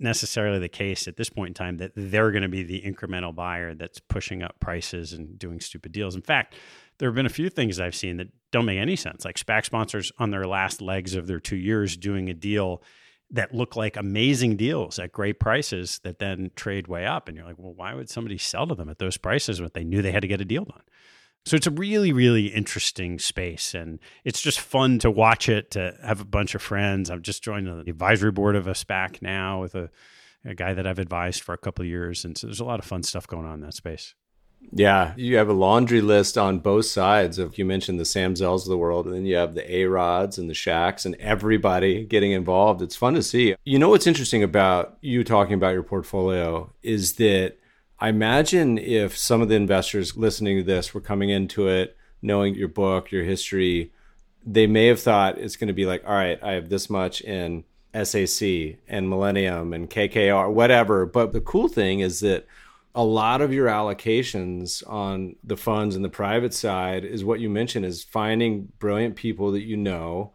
necessarily 0.00 0.58
the 0.58 0.68
case 0.68 1.06
at 1.06 1.16
this 1.16 1.30
point 1.30 1.48
in 1.48 1.54
time 1.54 1.76
that 1.78 1.92
they're 1.94 2.30
going 2.30 2.42
to 2.42 2.48
be 2.48 2.62
the 2.62 2.82
incremental 2.82 3.34
buyer 3.34 3.74
that's 3.74 4.00
pushing 4.00 4.42
up 4.42 4.58
prices 4.60 5.12
and 5.12 5.38
doing 5.38 5.60
stupid 5.60 5.92
deals. 5.92 6.14
In 6.14 6.22
fact, 6.22 6.54
there 6.98 7.08
have 7.08 7.14
been 7.14 7.26
a 7.26 7.30
few 7.30 7.48
things 7.48 7.80
I've 7.80 7.94
seen 7.94 8.16
that 8.18 8.28
don't 8.50 8.64
make 8.64 8.78
any 8.78 8.96
sense, 8.96 9.24
like 9.24 9.36
SPAC 9.36 9.64
sponsors 9.64 10.12
on 10.18 10.30
their 10.30 10.46
last 10.46 10.80
legs 10.82 11.14
of 11.14 11.26
their 11.26 11.40
two 11.40 11.56
years 11.56 11.96
doing 11.96 12.28
a 12.28 12.34
deal 12.34 12.82
that 13.30 13.54
look 13.54 13.74
like 13.74 13.96
amazing 13.96 14.56
deals 14.56 14.98
at 14.98 15.12
great 15.12 15.40
prices 15.40 16.00
that 16.04 16.18
then 16.18 16.50
trade 16.54 16.86
way 16.86 17.06
up. 17.06 17.28
And 17.28 17.36
you're 17.36 17.46
like, 17.46 17.58
well, 17.58 17.74
why 17.74 17.94
would 17.94 18.08
somebody 18.08 18.38
sell 18.38 18.66
to 18.66 18.74
them 18.74 18.88
at 18.88 18.98
those 18.98 19.16
prices 19.16 19.60
when 19.60 19.70
they 19.74 19.84
knew 19.84 20.02
they 20.02 20.12
had 20.12 20.22
to 20.22 20.28
get 20.28 20.40
a 20.40 20.44
deal 20.44 20.64
done? 20.64 20.82
So 21.46 21.56
it's 21.56 21.66
a 21.66 21.70
really, 21.70 22.12
really 22.12 22.46
interesting 22.46 23.18
space. 23.18 23.74
And 23.74 23.98
it's 24.24 24.40
just 24.40 24.60
fun 24.60 24.98
to 25.00 25.10
watch 25.10 25.48
it, 25.48 25.70
to 25.72 25.96
have 26.02 26.20
a 26.20 26.24
bunch 26.24 26.54
of 26.54 26.62
friends. 26.62 27.10
I've 27.10 27.22
just 27.22 27.42
joined 27.42 27.66
the 27.66 27.90
advisory 27.90 28.32
board 28.32 28.56
of 28.56 28.66
a 28.66 28.72
SPAC 28.72 29.20
now 29.20 29.60
with 29.60 29.74
a, 29.74 29.90
a 30.44 30.54
guy 30.54 30.72
that 30.72 30.86
I've 30.86 30.98
advised 30.98 31.42
for 31.42 31.52
a 31.52 31.58
couple 31.58 31.82
of 31.82 31.88
years. 31.88 32.24
And 32.24 32.36
so 32.36 32.46
there's 32.46 32.60
a 32.60 32.64
lot 32.64 32.78
of 32.78 32.86
fun 32.86 33.02
stuff 33.02 33.26
going 33.26 33.44
on 33.46 33.54
in 33.54 33.60
that 33.60 33.74
space. 33.74 34.14
Yeah, 34.72 35.12
you 35.16 35.36
have 35.36 35.48
a 35.48 35.52
laundry 35.52 36.00
list 36.00 36.38
on 36.38 36.58
both 36.58 36.86
sides 36.86 37.38
of 37.38 37.58
you 37.58 37.64
mentioned 37.64 38.00
the 38.00 38.04
Sam 38.04 38.34
Zells 38.34 38.62
of 38.62 38.68
the 38.68 38.78
world, 38.78 39.06
and 39.06 39.14
then 39.14 39.26
you 39.26 39.36
have 39.36 39.54
the 39.54 39.70
A 39.70 39.84
Rods 39.84 40.38
and 40.38 40.48
the 40.48 40.54
Shaqs 40.54 41.04
and 41.04 41.14
everybody 41.16 42.04
getting 42.04 42.32
involved. 42.32 42.80
It's 42.80 42.96
fun 42.96 43.14
to 43.14 43.22
see. 43.22 43.54
You 43.64 43.78
know 43.78 43.90
what's 43.90 44.06
interesting 44.06 44.42
about 44.42 44.96
you 45.00 45.22
talking 45.22 45.54
about 45.54 45.74
your 45.74 45.82
portfolio 45.82 46.72
is 46.82 47.14
that 47.14 47.58
I 48.04 48.10
imagine 48.10 48.76
if 48.76 49.16
some 49.16 49.40
of 49.40 49.48
the 49.48 49.54
investors 49.54 50.14
listening 50.14 50.58
to 50.58 50.62
this 50.62 50.92
were 50.92 51.00
coming 51.00 51.30
into 51.30 51.68
it 51.68 51.96
knowing 52.20 52.54
your 52.54 52.68
book, 52.68 53.10
your 53.10 53.24
history, 53.24 53.94
they 54.44 54.66
may 54.66 54.88
have 54.88 55.00
thought 55.00 55.38
it's 55.38 55.56
going 55.56 55.68
to 55.68 55.72
be 55.72 55.86
like, 55.86 56.04
all 56.06 56.12
right, 56.12 56.38
I 56.42 56.52
have 56.52 56.68
this 56.68 56.90
much 56.90 57.22
in 57.22 57.64
SAC 57.94 58.76
and 58.86 59.08
Millennium 59.08 59.72
and 59.72 59.88
KKR, 59.88 60.52
whatever. 60.52 61.06
But 61.06 61.32
the 61.32 61.40
cool 61.40 61.66
thing 61.66 62.00
is 62.00 62.20
that 62.20 62.46
a 62.94 63.02
lot 63.02 63.40
of 63.40 63.54
your 63.54 63.68
allocations 63.68 64.86
on 64.86 65.36
the 65.42 65.56
funds 65.56 65.96
and 65.96 66.04
the 66.04 66.10
private 66.10 66.52
side 66.52 67.06
is 67.06 67.24
what 67.24 67.40
you 67.40 67.48
mentioned 67.48 67.86
is 67.86 68.04
finding 68.04 68.70
brilliant 68.78 69.16
people 69.16 69.50
that 69.52 69.62
you 69.62 69.78
know 69.78 70.34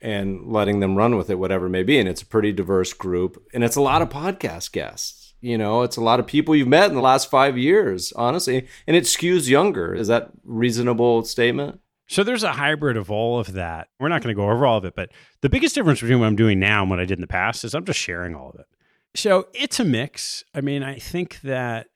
and 0.00 0.46
letting 0.52 0.78
them 0.78 0.94
run 0.94 1.16
with 1.16 1.30
it, 1.30 1.40
whatever 1.40 1.66
it 1.66 1.70
may 1.70 1.82
be. 1.82 1.98
And 1.98 2.08
it's 2.08 2.22
a 2.22 2.26
pretty 2.26 2.52
diverse 2.52 2.92
group. 2.92 3.44
And 3.52 3.64
it's 3.64 3.74
a 3.74 3.82
lot 3.82 4.02
of 4.02 4.08
podcast 4.08 4.70
guests 4.70 5.27
you 5.40 5.56
know 5.58 5.82
it's 5.82 5.96
a 5.96 6.00
lot 6.00 6.20
of 6.20 6.26
people 6.26 6.54
you've 6.54 6.68
met 6.68 6.88
in 6.88 6.94
the 6.94 7.02
last 7.02 7.30
five 7.30 7.56
years 7.56 8.12
honestly. 8.14 8.66
And 8.86 8.96
it 8.96 9.04
skews 9.04 9.48
younger. 9.48 9.94
Is 9.94 10.08
that 10.08 10.30
reasonable 10.44 11.24
statement? 11.24 11.80
So 12.06 12.24
there's 12.24 12.42
a 12.42 12.52
hybrid 12.52 12.96
of 12.96 13.10
all 13.10 13.38
of 13.38 13.52
that. 13.52 13.88
We're 14.00 14.08
not 14.08 14.22
going 14.22 14.34
to 14.34 14.40
go 14.40 14.48
over 14.48 14.66
all 14.66 14.78
of 14.78 14.84
it 14.84 14.94
but 14.94 15.10
the 15.40 15.48
biggest 15.48 15.74
difference 15.74 16.00
between 16.00 16.20
what 16.20 16.26
i'm 16.26 16.36
doing 16.36 16.58
now 16.58 16.82
and 16.82 16.90
what 16.90 17.00
i 17.00 17.04
did 17.04 17.18
in 17.18 17.22
the 17.22 17.26
past 17.26 17.64
is 17.64 17.74
i'm 17.74 17.84
just 17.84 18.00
sharing 18.00 18.34
all 18.34 18.50
of 18.50 18.60
it. 18.60 18.66
So 19.14 19.48
it's 19.54 19.80
a 19.80 19.84
mix. 19.84 20.44
I 20.54 20.60
mean 20.60 20.82
i 20.82 20.96
think 20.96 21.40
that 21.42 21.88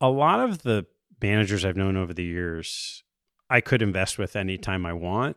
a 0.00 0.08
lot 0.08 0.40
of 0.40 0.62
the 0.62 0.86
managers 1.22 1.64
i've 1.64 1.76
known 1.76 1.96
over 1.96 2.12
the 2.12 2.24
years 2.24 3.04
i 3.48 3.60
could 3.60 3.82
invest 3.82 4.18
with 4.18 4.36
anytime 4.36 4.84
i 4.84 4.92
want. 4.92 5.36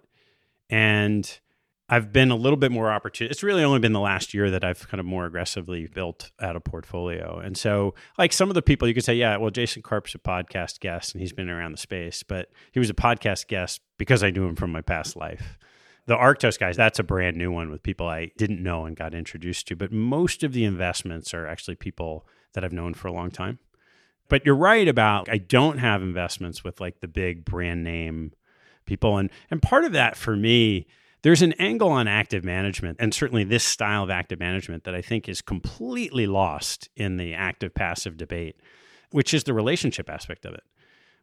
And 0.69 1.39
I've 1.87 2.11
been 2.11 2.31
a 2.31 2.35
little 2.35 2.57
bit 2.57 2.71
more 2.71 2.91
opportune. 2.91 3.29
It's 3.29 3.43
really 3.43 3.63
only 3.63 3.79
been 3.79 3.93
the 3.93 3.99
last 3.99 4.33
year 4.33 4.49
that 4.49 4.63
I've 4.63 4.87
kind 4.87 4.99
of 4.99 5.05
more 5.05 5.25
aggressively 5.25 5.85
built 5.85 6.31
out 6.41 6.55
a 6.55 6.59
portfolio. 6.59 7.37
And 7.37 7.55
so, 7.55 7.93
like 8.17 8.33
some 8.33 8.49
of 8.49 8.55
the 8.55 8.63
people, 8.63 8.87
you 8.87 8.95
could 8.95 9.05
say, 9.05 9.13
yeah, 9.13 9.37
well, 9.37 9.51
Jason 9.51 9.83
Karp's 9.83 10.15
a 10.15 10.17
podcast 10.17 10.79
guest 10.79 11.13
and 11.13 11.21
he's 11.21 11.33
been 11.33 11.49
around 11.49 11.73
the 11.73 11.77
space, 11.77 12.23
but 12.23 12.49
he 12.71 12.79
was 12.79 12.89
a 12.89 12.95
podcast 12.95 13.47
guest 13.47 13.81
because 13.99 14.23
I 14.23 14.31
knew 14.31 14.47
him 14.47 14.55
from 14.55 14.71
my 14.71 14.81
past 14.81 15.15
life. 15.15 15.59
The 16.07 16.15
Arctos 16.15 16.57
guys, 16.57 16.75
that's 16.75 16.99
a 16.99 17.03
brand 17.03 17.37
new 17.37 17.51
one 17.51 17.69
with 17.69 17.83
people 17.83 18.07
I 18.07 18.31
didn't 18.37 18.63
know 18.63 18.85
and 18.85 18.95
got 18.95 19.13
introduced 19.13 19.67
to. 19.67 19.75
But 19.75 19.91
most 19.91 20.43
of 20.43 20.53
the 20.53 20.63
investments 20.63 21.35
are 21.35 21.47
actually 21.47 21.75
people 21.75 22.27
that 22.53 22.63
I've 22.63 22.73
known 22.73 22.95
for 22.95 23.07
a 23.09 23.13
long 23.13 23.29
time. 23.29 23.59
But 24.27 24.43
you're 24.43 24.55
right 24.55 24.87
about 24.87 25.29
I 25.29 25.37
don't 25.37 25.77
have 25.77 26.01
investments 26.01 26.63
with 26.63 26.81
like 26.81 26.99
the 27.01 27.07
big 27.07 27.45
brand 27.45 27.83
name 27.83 28.33
people. 28.85 29.17
And 29.17 29.29
and 29.51 29.61
part 29.61 29.83
of 29.85 29.91
that 29.91 30.15
for 30.15 30.35
me 30.35 30.87
there's 31.25 31.41
an 31.41 31.53
angle 31.53 31.89
on 31.89 32.07
active 32.07 32.43
management, 32.43 32.97
and 32.99 33.11
certainly 33.11 33.43
this 33.43 33.63
style 33.63 34.03
of 34.03 34.11
active 34.11 34.39
management 34.39 34.83
that 34.83 34.93
I 34.93 35.01
think 35.01 35.27
is 35.27 35.41
completely 35.41 36.27
lost 36.27 36.87
in 36.95 37.17
the 37.17 37.33
active 37.33 37.73
passive 37.73 38.15
debate, 38.15 38.57
which 39.09 39.33
is 39.33 39.43
the 39.43 39.53
relationship 39.55 40.07
aspect 40.07 40.45
of 40.45 40.53
it. 40.53 40.61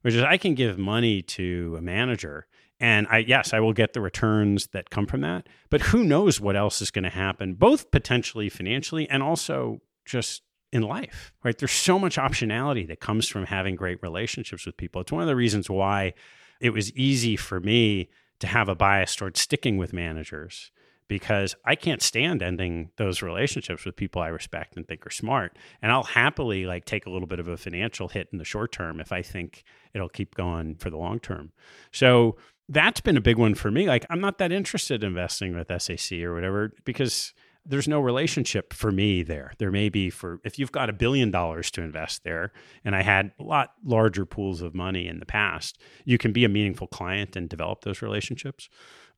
Which 0.01 0.15
is 0.15 0.25
I 0.25 0.39
can 0.39 0.57
give 0.57 0.77
money 0.77 1.23
to 1.23 1.77
a 1.79 1.81
manager 1.81 2.49
and 2.81 3.07
I 3.13 3.19
yes, 3.19 3.55
I 3.55 3.61
will 3.61 3.73
get 3.73 3.93
the 3.93 4.01
returns 4.01 4.67
that 4.73 4.91
come 4.91 5.07
from 5.07 5.21
that, 5.21 5.49
but 5.71 5.83
who 5.83 6.03
knows 6.03 6.41
what 6.41 6.57
else 6.57 6.83
is 6.83 6.91
going 6.91 7.05
to 7.05 7.09
happen, 7.09 7.55
both 7.55 7.93
potentially 7.93 8.49
financially 8.49 9.09
and 9.09 9.23
also 9.23 9.83
just 10.05 10.43
in 10.73 10.83
life, 10.83 11.33
right? 11.45 11.57
There's 11.57 11.71
so 11.71 11.97
much 12.01 12.17
optionality 12.17 12.89
that 12.89 12.99
comes 12.99 13.29
from 13.29 13.47
having 13.47 13.77
great 13.77 14.03
relationships 14.03 14.67
with 14.67 14.77
people. 14.77 15.03
It's 15.03 15.13
one 15.13 15.23
of 15.23 15.29
the 15.29 15.37
reasons 15.37 15.71
why 15.71 16.15
it 16.61 16.71
was 16.71 16.93
easy 16.95 17.37
for 17.37 17.61
me 17.61 18.09
to 18.43 18.49
have 18.49 18.69
a 18.69 18.75
bias 18.75 19.15
towards 19.15 19.41
sticking 19.41 19.77
with 19.77 19.93
managers 19.93 20.73
because 21.07 21.55
I 21.65 21.77
can't 21.77 22.03
stand 22.03 22.43
ending 22.43 22.91
those 22.97 23.23
relationships 23.23 23.85
with 23.85 23.95
people 23.95 24.21
I 24.21 24.29
respect 24.29 24.77
and 24.77 24.85
think 24.85 25.07
are 25.07 25.11
smart. 25.11 25.57
And 25.81 25.93
I'll 25.93 26.03
happily 26.03 26.67
like 26.67 26.85
take 26.85 27.07
a 27.07 27.11
little 27.11 27.29
bit 27.29 27.39
of 27.39 27.47
a 27.47 27.57
financial 27.57 28.09
hit 28.09 28.29
in 28.33 28.39
the 28.39 28.45
short 28.45 28.73
term 28.73 28.99
if 28.99 29.13
I 29.13 29.23
think 29.23 29.63
it'll 29.95 30.09
keep 30.09 30.35
going 30.35 30.75
for 30.75 30.91
the 30.91 30.97
long 30.97 31.21
term. 31.21 31.53
So 31.93 32.37
that's 32.69 33.01
been 33.01 33.17
a 33.17 33.21
big 33.21 33.39
one 33.39 33.55
for 33.55 33.71
me. 33.71 33.87
Like 33.87 34.05
I'm 34.11 34.21
not 34.21 34.39
that 34.39 34.51
interested 34.51 35.05
in 35.05 35.11
investing 35.11 35.57
with 35.57 35.71
SAC 35.81 36.19
or 36.19 36.35
whatever 36.35 36.73
because 36.85 37.33
there's 37.65 37.89
no 37.89 38.01
relationship 38.01 38.73
for 38.73 38.91
me 38.91 39.23
there. 39.23 39.53
There 39.59 39.71
may 39.71 39.89
be 39.89 40.11
for 40.11 40.41
if 40.45 40.59
you've 40.59 40.73
got 40.73 40.91
a 40.91 40.93
billion 40.93 41.31
dollars 41.31 41.71
to 41.73 41.83
invest 41.83 42.25
there, 42.25 42.53
and 42.85 42.97
I 42.97 43.03
had 43.03 43.33
a 43.39 43.43
lot 43.43 43.75
larger 43.85 44.27
pools 44.27 44.63
of 44.63 44.75
money 44.75 45.07
in 45.07 45.21
the 45.21 45.27
past, 45.27 45.79
you 46.05 46.19
can 46.19 46.33
be 46.33 46.45
a 46.45 46.49
meaningful 46.49 46.87
client 46.87 47.37
and 47.37 47.49
develop 47.49 47.83
those 47.83 48.03
relationships. 48.03 48.69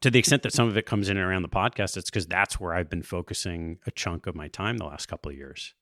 To 0.01 0.11
the 0.11 0.19
extent 0.19 0.43
that 0.43 0.53
some 0.53 0.69
of 0.69 0.77
it 0.77 0.87
comes 0.87 1.09
in 1.09 1.17
around 1.17 1.43
the 1.43 1.49
podcast, 1.49 1.97
it's 1.97 2.11
because 2.11 2.27
that's 2.27 2.61
where 2.61 2.75
I've 2.75 2.91
been 2.91 3.03
focusing 3.03 3.79
a 3.87 3.91
chunk 3.91 4.27
of 4.27 4.35
my 4.35 4.49
time 4.49 4.77
the 4.77 4.85
last 4.85 5.07
couple 5.07 5.31
of 5.31 5.37
years. 5.37 5.75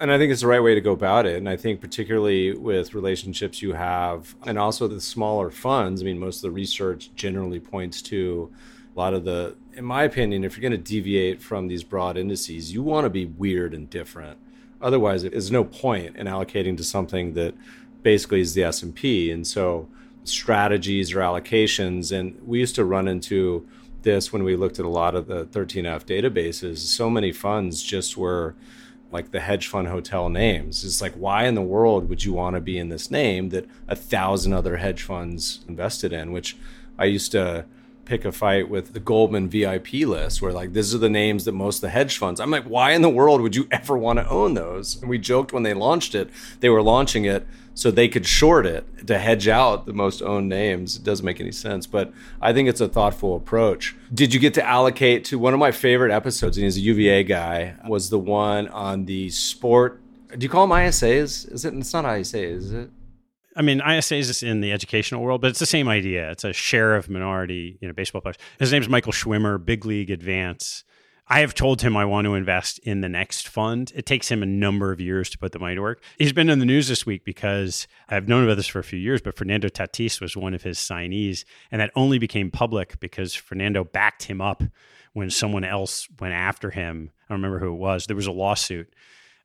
And 0.00 0.10
I 0.10 0.16
think 0.16 0.32
it's 0.32 0.40
the 0.40 0.46
right 0.46 0.62
way 0.62 0.74
to 0.74 0.80
go 0.80 0.92
about 0.92 1.26
it. 1.26 1.36
And 1.36 1.48
I 1.48 1.56
think, 1.56 1.80
particularly 1.80 2.54
with 2.54 2.94
relationships 2.94 3.60
you 3.60 3.74
have, 3.74 4.34
and 4.46 4.58
also 4.58 4.88
the 4.88 5.00
smaller 5.00 5.50
funds, 5.50 6.00
I 6.00 6.06
mean, 6.06 6.18
most 6.18 6.36
of 6.36 6.42
the 6.42 6.50
research 6.50 7.10
generally 7.14 7.60
points 7.60 8.00
to 8.02 8.50
a 8.94 8.98
lot 8.98 9.14
of 9.14 9.24
the, 9.24 9.56
in 9.74 9.84
my 9.84 10.02
opinion, 10.02 10.44
if 10.44 10.56
you're 10.56 10.68
going 10.68 10.72
to 10.72 10.90
deviate 10.90 11.40
from 11.40 11.68
these 11.68 11.84
broad 11.84 12.16
indices, 12.16 12.72
you 12.72 12.82
want 12.82 13.04
to 13.04 13.10
be 13.10 13.26
weird 13.26 13.72
and 13.72 13.88
different. 13.88 14.38
Otherwise, 14.80 15.22
there's 15.22 15.50
no 15.50 15.64
point 15.64 16.16
in 16.16 16.26
allocating 16.26 16.76
to 16.76 16.84
something 16.84 17.34
that 17.34 17.54
basically 18.02 18.40
is 18.40 18.54
the 18.54 18.64
S&P. 18.64 19.30
And 19.30 19.46
so 19.46 19.88
strategies 20.24 21.12
or 21.12 21.20
allocations, 21.20 22.18
and 22.18 22.40
we 22.46 22.58
used 22.58 22.74
to 22.76 22.84
run 22.84 23.06
into 23.06 23.66
this 24.02 24.32
when 24.32 24.42
we 24.42 24.56
looked 24.56 24.78
at 24.78 24.84
a 24.84 24.88
lot 24.88 25.14
of 25.14 25.26
the 25.26 25.44
13F 25.46 26.04
databases. 26.04 26.78
So 26.78 27.10
many 27.10 27.32
funds 27.32 27.82
just 27.82 28.16
were 28.16 28.54
like 29.12 29.30
the 29.32 29.40
hedge 29.40 29.66
fund 29.66 29.88
hotel 29.88 30.28
names. 30.28 30.84
It's 30.84 31.02
like, 31.02 31.14
why 31.14 31.44
in 31.44 31.54
the 31.54 31.62
world 31.62 32.08
would 32.08 32.24
you 32.24 32.32
want 32.32 32.54
to 32.54 32.60
be 32.60 32.78
in 32.78 32.88
this 32.88 33.10
name 33.10 33.50
that 33.50 33.66
a 33.88 33.96
thousand 33.96 34.52
other 34.52 34.76
hedge 34.76 35.02
funds 35.02 35.64
invested 35.68 36.12
in? 36.12 36.32
Which 36.32 36.56
I 36.98 37.06
used 37.06 37.32
to 37.32 37.66
pick 38.10 38.24
a 38.24 38.32
fight 38.32 38.68
with 38.68 38.92
the 38.92 38.98
Goldman 38.98 39.48
VIP 39.48 39.92
list, 39.92 40.42
where 40.42 40.52
like 40.52 40.72
these 40.72 40.92
are 40.92 40.98
the 40.98 41.08
names 41.08 41.44
that 41.44 41.52
most 41.52 41.76
of 41.76 41.82
the 41.82 41.90
hedge 41.90 42.18
funds. 42.18 42.40
I'm 42.40 42.50
like, 42.50 42.64
why 42.64 42.90
in 42.90 43.02
the 43.02 43.08
world 43.08 43.40
would 43.40 43.54
you 43.54 43.68
ever 43.70 43.96
want 43.96 44.18
to 44.18 44.28
own 44.28 44.54
those? 44.54 45.00
And 45.00 45.08
we 45.08 45.16
joked 45.16 45.52
when 45.52 45.62
they 45.62 45.74
launched 45.74 46.16
it, 46.16 46.28
they 46.58 46.68
were 46.68 46.82
launching 46.82 47.24
it 47.24 47.46
so 47.72 47.88
they 47.88 48.08
could 48.08 48.26
short 48.26 48.66
it 48.66 49.06
to 49.06 49.16
hedge 49.16 49.46
out 49.46 49.86
the 49.86 49.92
most 49.92 50.22
owned 50.22 50.48
names. 50.48 50.96
It 50.96 51.04
doesn't 51.04 51.24
make 51.24 51.40
any 51.40 51.52
sense, 51.52 51.86
but 51.86 52.12
I 52.42 52.52
think 52.52 52.68
it's 52.68 52.80
a 52.80 52.88
thoughtful 52.88 53.36
approach. 53.36 53.94
Did 54.12 54.34
you 54.34 54.40
get 54.40 54.54
to 54.54 54.66
allocate 54.66 55.24
to 55.26 55.38
one 55.38 55.54
of 55.54 55.60
my 55.60 55.70
favorite 55.70 56.10
episodes? 56.10 56.56
And 56.56 56.64
he's 56.64 56.78
a 56.78 56.80
UVA 56.80 57.22
guy. 57.22 57.76
Was 57.86 58.10
the 58.10 58.18
one 58.18 58.66
on 58.68 59.04
the 59.04 59.30
sport? 59.30 60.00
Do 60.36 60.44
you 60.44 60.50
call 60.50 60.66
them 60.66 60.76
ISAs? 60.76 61.50
Is 61.52 61.64
it? 61.64 61.74
It's 61.74 61.92
not 61.92 62.04
ISAs, 62.04 62.56
is 62.56 62.72
it? 62.72 62.90
I 63.56 63.62
mean, 63.62 63.80
ISAs 63.80 64.30
is 64.30 64.42
in 64.42 64.60
the 64.60 64.72
educational 64.72 65.22
world, 65.22 65.40
but 65.40 65.50
it's 65.50 65.58
the 65.58 65.66
same 65.66 65.88
idea. 65.88 66.30
It's 66.30 66.44
a 66.44 66.52
share 66.52 66.94
of 66.94 67.08
minority, 67.08 67.78
you 67.80 67.88
know, 67.88 67.94
baseball 67.94 68.20
players. 68.20 68.36
His 68.58 68.72
name's 68.72 68.88
Michael 68.88 69.12
Schwimmer, 69.12 69.62
Big 69.64 69.84
League 69.84 70.10
Advance. 70.10 70.84
I 71.32 71.40
have 71.40 71.54
told 71.54 71.80
him 71.80 71.96
I 71.96 72.04
want 72.04 72.24
to 72.24 72.34
invest 72.34 72.80
in 72.80 73.02
the 73.02 73.08
next 73.08 73.46
fund. 73.46 73.92
It 73.94 74.04
takes 74.04 74.28
him 74.28 74.42
a 74.42 74.46
number 74.46 74.90
of 74.90 75.00
years 75.00 75.30
to 75.30 75.38
put 75.38 75.52
the 75.52 75.60
money 75.60 75.76
to 75.76 75.80
work. 75.80 76.02
He's 76.18 76.32
been 76.32 76.50
in 76.50 76.58
the 76.58 76.64
news 76.64 76.88
this 76.88 77.06
week 77.06 77.24
because 77.24 77.86
I've 78.08 78.26
known 78.26 78.42
about 78.42 78.56
this 78.56 78.66
for 78.66 78.80
a 78.80 78.84
few 78.84 78.98
years, 78.98 79.20
but 79.20 79.36
Fernando 79.36 79.68
Tatis 79.68 80.20
was 80.20 80.36
one 80.36 80.54
of 80.54 80.62
his 80.62 80.78
signees. 80.78 81.44
And 81.70 81.80
that 81.80 81.92
only 81.94 82.18
became 82.18 82.50
public 82.50 82.98
because 82.98 83.32
Fernando 83.32 83.84
backed 83.84 84.24
him 84.24 84.40
up 84.40 84.64
when 85.12 85.30
someone 85.30 85.64
else 85.64 86.08
went 86.18 86.34
after 86.34 86.70
him. 86.70 87.10
I 87.28 87.32
don't 87.32 87.42
remember 87.42 87.60
who 87.60 87.74
it 87.74 87.78
was. 87.78 88.06
There 88.06 88.16
was 88.16 88.26
a 88.26 88.32
lawsuit 88.32 88.92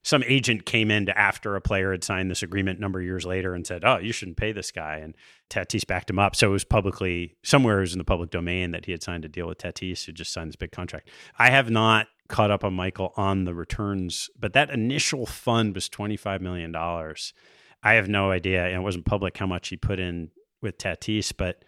some 0.05 0.23
agent 0.27 0.67
came 0.67 0.91
in 0.91 1.07
to 1.07 1.17
after 1.17 1.55
a 1.55 1.61
player 1.61 1.91
had 1.91 2.03
signed 2.03 2.29
this 2.29 2.43
agreement 2.43 2.77
a 2.77 2.81
number 2.81 2.99
of 2.99 3.05
years 3.05 3.25
later 3.25 3.55
and 3.55 3.65
said, 3.65 3.83
"Oh, 3.83 3.97
you 3.97 4.13
shouldn't 4.13 4.37
pay 4.37 4.51
this 4.51 4.71
guy," 4.71 4.97
and 4.97 5.15
Tatis 5.49 5.85
backed 5.85 6.11
him 6.11 6.19
up. 6.19 6.35
So 6.35 6.49
it 6.49 6.51
was 6.51 6.63
publicly 6.63 7.35
somewhere 7.43 7.79
it 7.79 7.81
was 7.81 7.93
in 7.93 7.97
the 7.97 8.05
public 8.05 8.29
domain 8.29 8.69
that 8.69 8.85
he 8.85 8.91
had 8.91 9.01
signed 9.01 9.25
a 9.25 9.27
deal 9.27 9.47
with 9.47 9.57
Tatis, 9.57 10.05
who 10.05 10.11
just 10.11 10.31
signed 10.31 10.49
this 10.49 10.55
big 10.55 10.71
contract. 10.71 11.09
I 11.39 11.49
have 11.49 11.71
not 11.71 12.05
caught 12.27 12.51
up 12.51 12.63
on 12.63 12.73
Michael 12.75 13.13
on 13.17 13.45
the 13.45 13.55
returns, 13.55 14.29
but 14.39 14.53
that 14.53 14.69
initial 14.69 15.25
fund 15.25 15.73
was 15.73 15.89
twenty 15.89 16.17
five 16.17 16.39
million 16.39 16.71
dollars. 16.71 17.33
I 17.81 17.95
have 17.95 18.07
no 18.07 18.29
idea, 18.29 18.63
and 18.63 18.75
it 18.75 18.81
wasn't 18.81 19.05
public 19.05 19.35
how 19.35 19.47
much 19.47 19.69
he 19.69 19.75
put 19.75 19.99
in 19.99 20.29
with 20.61 20.77
Tatis, 20.77 21.33
but 21.35 21.65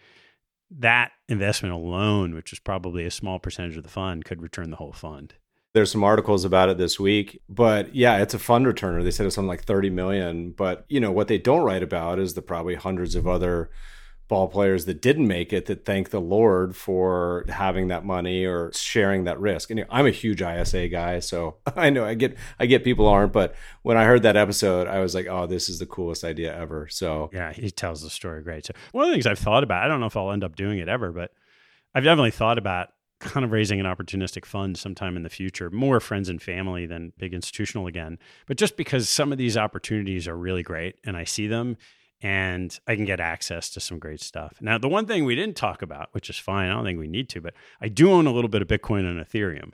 that 0.70 1.10
investment 1.28 1.74
alone, 1.74 2.36
which 2.36 2.52
was 2.52 2.60
probably 2.60 3.04
a 3.04 3.10
small 3.10 3.40
percentage 3.40 3.76
of 3.76 3.82
the 3.82 3.88
fund, 3.88 4.24
could 4.24 4.42
return 4.42 4.70
the 4.70 4.76
whole 4.76 4.92
fund. 4.92 5.34
There's 5.74 5.92
some 5.92 6.04
articles 6.04 6.44
about 6.44 6.70
it 6.70 6.78
this 6.78 6.98
week, 6.98 7.42
but 7.48 7.94
yeah, 7.94 8.18
it's 8.18 8.34
a 8.34 8.38
fund 8.38 8.66
returner. 8.66 9.04
They 9.04 9.10
said 9.10 9.26
it's 9.26 9.34
something 9.34 9.48
like 9.48 9.64
30 9.64 9.90
million, 9.90 10.52
but 10.52 10.84
you 10.88 10.98
know 10.98 11.12
what 11.12 11.28
they 11.28 11.38
don't 11.38 11.64
write 11.64 11.82
about 11.82 12.18
is 12.18 12.34
the 12.34 12.42
probably 12.42 12.74
hundreds 12.74 13.14
of 13.14 13.26
other 13.26 13.70
ball 14.28 14.46
players 14.46 14.84
that 14.84 15.00
didn't 15.00 15.26
make 15.26 15.52
it 15.52 15.66
that 15.66 15.84
thank 15.84 16.10
the 16.10 16.20
Lord 16.20 16.76
for 16.76 17.44
having 17.48 17.88
that 17.88 18.04
money 18.04 18.44
or 18.44 18.70
sharing 18.74 19.24
that 19.24 19.40
risk. 19.40 19.70
And 19.70 19.84
I'm 19.88 20.06
a 20.06 20.10
huge 20.10 20.42
ISA 20.42 20.88
guy, 20.88 21.18
so 21.20 21.56
I 21.76 21.90
know 21.90 22.04
I 22.04 22.14
get 22.14 22.36
I 22.60 22.66
get 22.66 22.84
people 22.84 23.06
aren't, 23.06 23.32
but 23.32 23.54
when 23.82 23.96
I 23.96 24.04
heard 24.04 24.22
that 24.22 24.36
episode, 24.36 24.86
I 24.86 25.00
was 25.00 25.14
like, 25.14 25.26
oh, 25.26 25.46
this 25.46 25.68
is 25.68 25.78
the 25.78 25.86
coolest 25.86 26.24
idea 26.24 26.56
ever. 26.56 26.88
So 26.88 27.30
yeah, 27.32 27.52
he 27.52 27.70
tells 27.70 28.02
the 28.02 28.10
story 28.10 28.42
great. 28.42 28.66
So 28.66 28.74
one 28.92 29.04
of 29.04 29.08
the 29.08 29.14
things 29.14 29.26
I've 29.26 29.38
thought 29.38 29.64
about, 29.64 29.82
I 29.82 29.88
don't 29.88 30.00
know 30.00 30.06
if 30.06 30.16
I'll 30.16 30.30
end 30.30 30.44
up 30.44 30.56
doing 30.56 30.78
it 30.78 30.88
ever, 30.88 31.10
but 31.10 31.32
I've 31.94 32.04
definitely 32.04 32.30
thought 32.30 32.58
about 32.58 32.88
kind 33.20 33.44
of 33.44 33.52
raising 33.52 33.80
an 33.80 33.86
opportunistic 33.86 34.44
fund 34.44 34.76
sometime 34.76 35.16
in 35.16 35.22
the 35.22 35.28
future, 35.28 35.70
more 35.70 36.00
friends 36.00 36.28
and 36.28 36.40
family 36.40 36.86
than 36.86 37.12
big 37.18 37.34
institutional 37.34 37.86
again. 37.86 38.18
But 38.46 38.56
just 38.56 38.76
because 38.76 39.08
some 39.08 39.32
of 39.32 39.38
these 39.38 39.56
opportunities 39.56 40.28
are 40.28 40.36
really 40.36 40.62
great 40.62 40.96
and 41.04 41.16
I 41.16 41.24
see 41.24 41.46
them 41.46 41.76
and 42.20 42.78
I 42.86 42.96
can 42.96 43.04
get 43.04 43.20
access 43.20 43.70
to 43.70 43.80
some 43.80 43.98
great 43.98 44.20
stuff. 44.20 44.54
Now, 44.60 44.78
the 44.78 44.88
one 44.88 45.06
thing 45.06 45.24
we 45.24 45.36
didn't 45.36 45.56
talk 45.56 45.82
about, 45.82 46.08
which 46.12 46.30
is 46.30 46.38
fine, 46.38 46.70
I 46.70 46.74
don't 46.74 46.84
think 46.84 46.98
we 46.98 47.08
need 47.08 47.28
to, 47.30 47.40
but 47.40 47.54
I 47.80 47.88
do 47.88 48.10
own 48.10 48.26
a 48.26 48.32
little 48.32 48.48
bit 48.48 48.62
of 48.62 48.68
Bitcoin 48.68 49.08
and 49.08 49.24
Ethereum. 49.24 49.72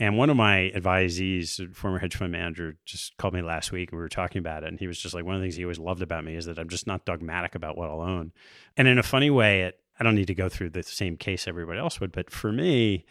And 0.00 0.16
one 0.16 0.30
of 0.30 0.36
my 0.36 0.70
advisees, 0.76 1.74
former 1.74 1.98
hedge 1.98 2.16
fund 2.16 2.30
manager, 2.30 2.76
just 2.84 3.16
called 3.16 3.34
me 3.34 3.42
last 3.42 3.72
week 3.72 3.90
and 3.90 3.98
we 3.98 4.02
were 4.02 4.08
talking 4.08 4.38
about 4.38 4.62
it. 4.62 4.68
And 4.68 4.78
he 4.78 4.86
was 4.86 4.98
just 4.98 5.14
like, 5.14 5.24
one 5.24 5.34
of 5.34 5.40
the 5.40 5.44
things 5.44 5.56
he 5.56 5.64
always 5.64 5.80
loved 5.80 6.02
about 6.02 6.24
me 6.24 6.36
is 6.36 6.44
that 6.44 6.58
I'm 6.58 6.68
just 6.68 6.86
not 6.86 7.04
dogmatic 7.04 7.56
about 7.56 7.76
what 7.76 7.90
I'll 7.90 8.00
own. 8.00 8.32
And 8.76 8.86
in 8.86 8.98
a 8.98 9.02
funny 9.02 9.30
way, 9.30 9.62
it 9.62 9.80
I 9.98 10.04
don't 10.04 10.14
need 10.14 10.26
to 10.28 10.34
go 10.34 10.48
through 10.48 10.70
the 10.70 10.82
same 10.82 11.16
case 11.16 11.48
everybody 11.48 11.78
else 11.78 12.00
would, 12.00 12.12
but 12.12 12.30
for 12.30 12.52
me, 12.52 13.04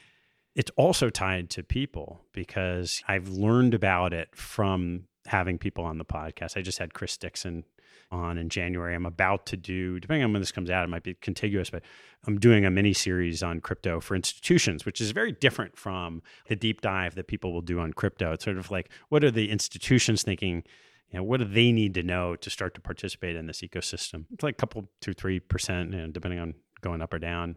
it's 0.56 0.72
also 0.78 1.10
tied 1.10 1.50
to 1.52 1.64
people 1.64 2.22
because 2.34 3.04
I've 3.08 3.30
learned 3.30 3.74
about 3.74 4.14
it 4.14 4.30
from 4.36 5.04
having 5.28 5.58
people 5.58 5.84
on 5.84 5.98
the 5.98 6.06
podcast. 6.06 6.58
I 6.58 6.62
just 6.62 6.80
had 6.80 6.94
Chris 6.94 7.18
Dixon 7.18 7.64
on 8.10 8.38
in 8.38 8.50
January. 8.50 8.96
I'm 8.96 9.06
about 9.06 9.46
to 9.48 9.58
do, 9.58 10.00
depending 10.00 10.24
on 10.24 10.32
when 10.32 10.42
this 10.42 10.52
comes 10.52 10.70
out, 10.70 10.84
it 10.84 10.88
might 10.88 11.04
be 11.04 11.14
contiguous, 11.16 11.70
but 11.70 11.84
I'm 12.26 12.40
doing 12.40 12.66
a 12.66 12.72
mini 12.72 12.94
series 12.94 13.44
on 13.44 13.60
crypto 13.60 14.00
for 14.00 14.16
institutions, 14.16 14.86
which 14.86 15.02
is 15.02 15.12
very 15.12 15.32
different 15.32 15.78
from 15.78 16.22
the 16.48 16.56
deep 16.56 16.82
dive 16.82 17.16
that 17.16 17.28
people 17.28 17.54
will 17.54 17.62
do 17.62 17.80
on 17.80 17.94
crypto. 17.94 18.32
It's 18.32 18.46
sort 18.46 18.58
of 18.58 18.72
like, 18.72 18.90
what 19.10 19.24
are 19.24 19.32
the 19.32 19.50
institutions 19.50 20.24
thinking? 20.24 20.64
You 21.10 21.20
know, 21.20 21.24
what 21.24 21.40
do 21.40 21.46
they 21.46 21.72
need 21.72 21.94
to 21.96 22.04
know 22.04 22.36
to 22.36 22.50
start 22.50 22.74
to 22.76 22.82
participate 22.82 23.36
in 23.36 23.46
this 23.46 23.62
ecosystem? 23.62 24.26
It's 24.34 24.44
like 24.44 24.56
a 24.56 24.58
couple, 24.58 24.90
two, 25.02 25.14
three 25.14 25.40
percent, 25.40 25.92
you 25.92 26.00
know, 26.00 26.08
depending 26.08 26.40
on 26.40 26.56
going 26.82 27.02
up 27.02 27.14
or 27.14 27.20
down. 27.20 27.56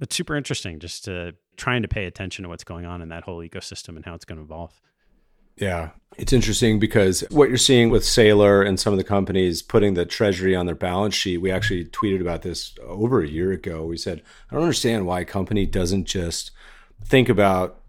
It's 0.00 0.16
super 0.16 0.36
interesting 0.36 0.80
just 0.80 1.04
to 1.04 1.34
trying 1.56 1.82
to 1.82 1.88
pay 1.88 2.06
attention 2.06 2.42
to 2.42 2.48
what's 2.48 2.64
going 2.64 2.86
on 2.86 3.02
in 3.02 3.08
that 3.10 3.24
whole 3.24 3.38
ecosystem 3.38 3.96
and 3.96 4.04
how 4.04 4.14
it's 4.14 4.24
going 4.24 4.38
to 4.38 4.44
evolve. 4.44 4.80
Yeah, 5.56 5.90
it's 6.16 6.32
interesting 6.32 6.78
because 6.78 7.20
what 7.30 7.50
you're 7.50 7.58
seeing 7.58 7.90
with 7.90 8.04
Saylor 8.04 8.66
and 8.66 8.80
some 8.80 8.94
of 8.94 8.96
the 8.96 9.04
companies 9.04 9.60
putting 9.60 9.94
the 9.94 10.06
treasury 10.06 10.56
on 10.56 10.64
their 10.66 10.74
balance 10.74 11.14
sheet, 11.14 11.38
we 11.38 11.50
actually 11.50 11.84
tweeted 11.84 12.22
about 12.22 12.42
this 12.42 12.74
over 12.82 13.20
a 13.20 13.28
year 13.28 13.52
ago. 13.52 13.84
We 13.84 13.98
said, 13.98 14.22
I 14.50 14.54
don't 14.54 14.62
understand 14.62 15.06
why 15.06 15.20
a 15.20 15.24
company 15.26 15.66
doesn't 15.66 16.06
just 16.06 16.52
think 17.04 17.28
about 17.28 17.81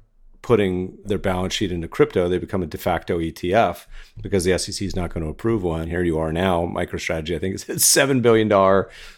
putting 0.44 0.98
their 1.06 1.18
balance 1.18 1.54
sheet 1.54 1.72
into 1.72 1.88
crypto, 1.88 2.28
they 2.28 2.38
become 2.38 2.62
a 2.62 2.68
de 2.68 2.78
facto 2.78 3.18
ETF 3.18 3.86
because 4.22 4.44
the 4.44 4.56
SEC 4.60 4.86
is 4.86 4.96
not 4.96 5.12
going 5.12 5.24
to 5.24 5.30
approve 5.30 5.64
one. 5.64 5.88
Here 5.88 6.04
you 6.04 6.20
are 6.20 6.34
now, 6.34 6.66
MicroStrategy, 6.66 7.34
I 7.34 7.40
think 7.40 7.56
it's 7.56 7.68
a 7.70 7.76
$7 7.76 8.22
billion 8.22 8.50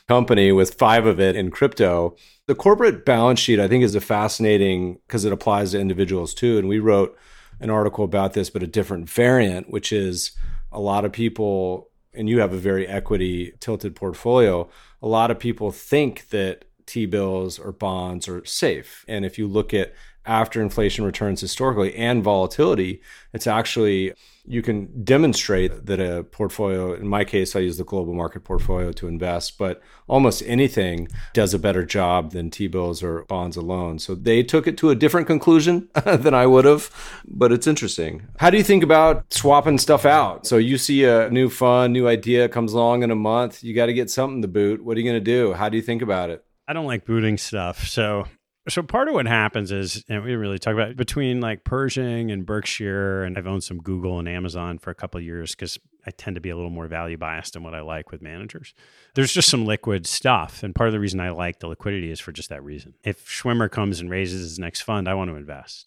company 0.07 0.51
with 0.51 0.75
five 0.75 1.07
of 1.07 1.19
it 1.19 1.35
in 1.35 1.49
crypto. 1.49 2.15
The 2.45 2.53
corporate 2.53 3.05
balance 3.05 3.39
sheet, 3.39 3.59
I 3.59 3.67
think, 3.67 3.83
is 3.83 3.95
a 3.95 4.01
fascinating 4.01 4.99
because 5.07 5.25
it 5.25 5.33
applies 5.33 5.71
to 5.71 5.79
individuals 5.79 6.35
too. 6.35 6.59
And 6.59 6.69
we 6.69 6.77
wrote 6.77 7.17
an 7.59 7.71
article 7.71 8.05
about 8.05 8.33
this, 8.33 8.51
but 8.51 8.61
a 8.61 8.67
different 8.67 9.09
variant, 9.09 9.71
which 9.71 9.91
is 9.91 10.31
a 10.71 10.79
lot 10.79 11.05
of 11.05 11.11
people, 11.11 11.89
and 12.13 12.29
you 12.29 12.39
have 12.39 12.53
a 12.53 12.57
very 12.57 12.87
equity 12.87 13.53
tilted 13.59 13.95
portfolio, 13.95 14.69
a 15.01 15.07
lot 15.07 15.31
of 15.31 15.39
people 15.39 15.71
think 15.71 16.29
that 16.29 16.65
T 16.85 17.07
bills 17.07 17.57
or 17.57 17.71
bonds 17.71 18.27
are 18.27 18.45
safe. 18.45 19.03
And 19.07 19.25
if 19.25 19.39
you 19.39 19.47
look 19.47 19.73
at 19.73 19.91
after 20.25 20.61
inflation 20.61 21.05
returns 21.05 21.41
historically 21.41 21.95
and 21.95 22.23
volatility, 22.23 23.01
it's 23.33 23.47
actually 23.47 24.13
you 24.47 24.61
can 24.61 25.03
demonstrate 25.03 25.85
that 25.87 25.99
a 25.99 26.23
portfolio, 26.23 26.93
in 26.93 27.07
my 27.07 27.23
case, 27.23 27.55
I 27.55 27.59
use 27.59 27.77
the 27.77 27.83
global 27.83 28.13
market 28.13 28.43
portfolio 28.43 28.91
to 28.93 29.07
invest, 29.07 29.57
but 29.57 29.81
almost 30.07 30.43
anything 30.45 31.07
does 31.33 31.53
a 31.53 31.59
better 31.59 31.83
job 31.83 32.31
than 32.31 32.51
T 32.51 32.67
bills 32.67 33.01
or 33.01 33.23
bonds 33.25 33.57
alone. 33.57 33.99
So 33.99 34.13
they 34.13 34.43
took 34.43 34.67
it 34.67 34.77
to 34.79 34.89
a 34.91 34.95
different 34.95 35.27
conclusion 35.27 35.89
than 36.05 36.33
I 36.33 36.45
would 36.45 36.65
have, 36.65 36.91
but 37.27 37.51
it's 37.51 37.67
interesting. 37.67 38.27
How 38.37 38.49
do 38.49 38.57
you 38.57 38.63
think 38.63 38.83
about 38.83 39.33
swapping 39.33 39.79
stuff 39.79 40.05
out? 40.05 40.45
So 40.45 40.57
you 40.57 40.77
see 40.77 41.05
a 41.05 41.29
new 41.29 41.49
fund, 41.49 41.93
new 41.93 42.07
idea 42.07 42.47
comes 42.47 42.73
along 42.73 43.03
in 43.03 43.11
a 43.11 43.15
month, 43.15 43.63
you 43.63 43.73
got 43.73 43.87
to 43.87 43.93
get 43.93 44.09
something 44.09 44.41
to 44.41 44.47
boot. 44.47 44.83
What 44.83 44.95
are 44.97 44.99
you 44.99 45.09
going 45.09 45.23
to 45.23 45.31
do? 45.31 45.53
How 45.53 45.69
do 45.69 45.77
you 45.77 45.83
think 45.83 46.01
about 46.01 46.29
it? 46.29 46.45
I 46.67 46.73
don't 46.73 46.87
like 46.87 47.05
booting 47.05 47.37
stuff. 47.37 47.87
So 47.87 48.25
So 48.67 48.81
part 48.81 49.07
of 49.07 49.13
what 49.13 49.27
happens 49.27 49.71
is, 49.71 50.03
and 50.09 50.23
we 50.23 50.29
didn't 50.29 50.41
really 50.41 50.57
talk 50.57 50.73
about 50.73 50.89
it, 50.89 50.97
between 50.97 51.39
like 51.39 51.63
Pershing 51.63 52.31
and 52.31 52.45
Berkshire, 52.45 53.23
and 53.23 53.37
I've 53.37 53.45
owned 53.45 53.63
some 53.63 53.77
Google 53.77 54.17
and 54.17 54.27
Amazon 54.27 54.79
for 54.79 54.89
a 54.89 54.95
couple 54.95 55.21
years 55.21 55.51
because 55.51 55.77
I 56.07 56.11
tend 56.11 56.35
to 56.35 56.41
be 56.41 56.49
a 56.49 56.55
little 56.55 56.71
more 56.71 56.87
value 56.87 57.17
biased 57.17 57.55
in 57.55 57.61
what 57.61 57.75
I 57.75 57.81
like 57.81 58.11
with 58.11 58.23
managers. 58.23 58.73
There's 59.13 59.33
just 59.33 59.49
some 59.49 59.65
liquid 59.65 60.07
stuff, 60.07 60.63
and 60.63 60.73
part 60.73 60.87
of 60.87 60.93
the 60.93 60.99
reason 60.99 61.19
I 61.19 61.29
like 61.29 61.59
the 61.59 61.67
liquidity 61.67 62.09
is 62.09 62.19
for 62.19 62.31
just 62.31 62.49
that 62.49 62.63
reason. 62.63 62.95
If 63.03 63.27
Schwimmer 63.27 63.69
comes 63.69 63.99
and 63.99 64.09
raises 64.09 64.41
his 64.41 64.59
next 64.59 64.81
fund, 64.81 65.07
I 65.07 65.13
want 65.13 65.29
to 65.29 65.35
invest. 65.35 65.85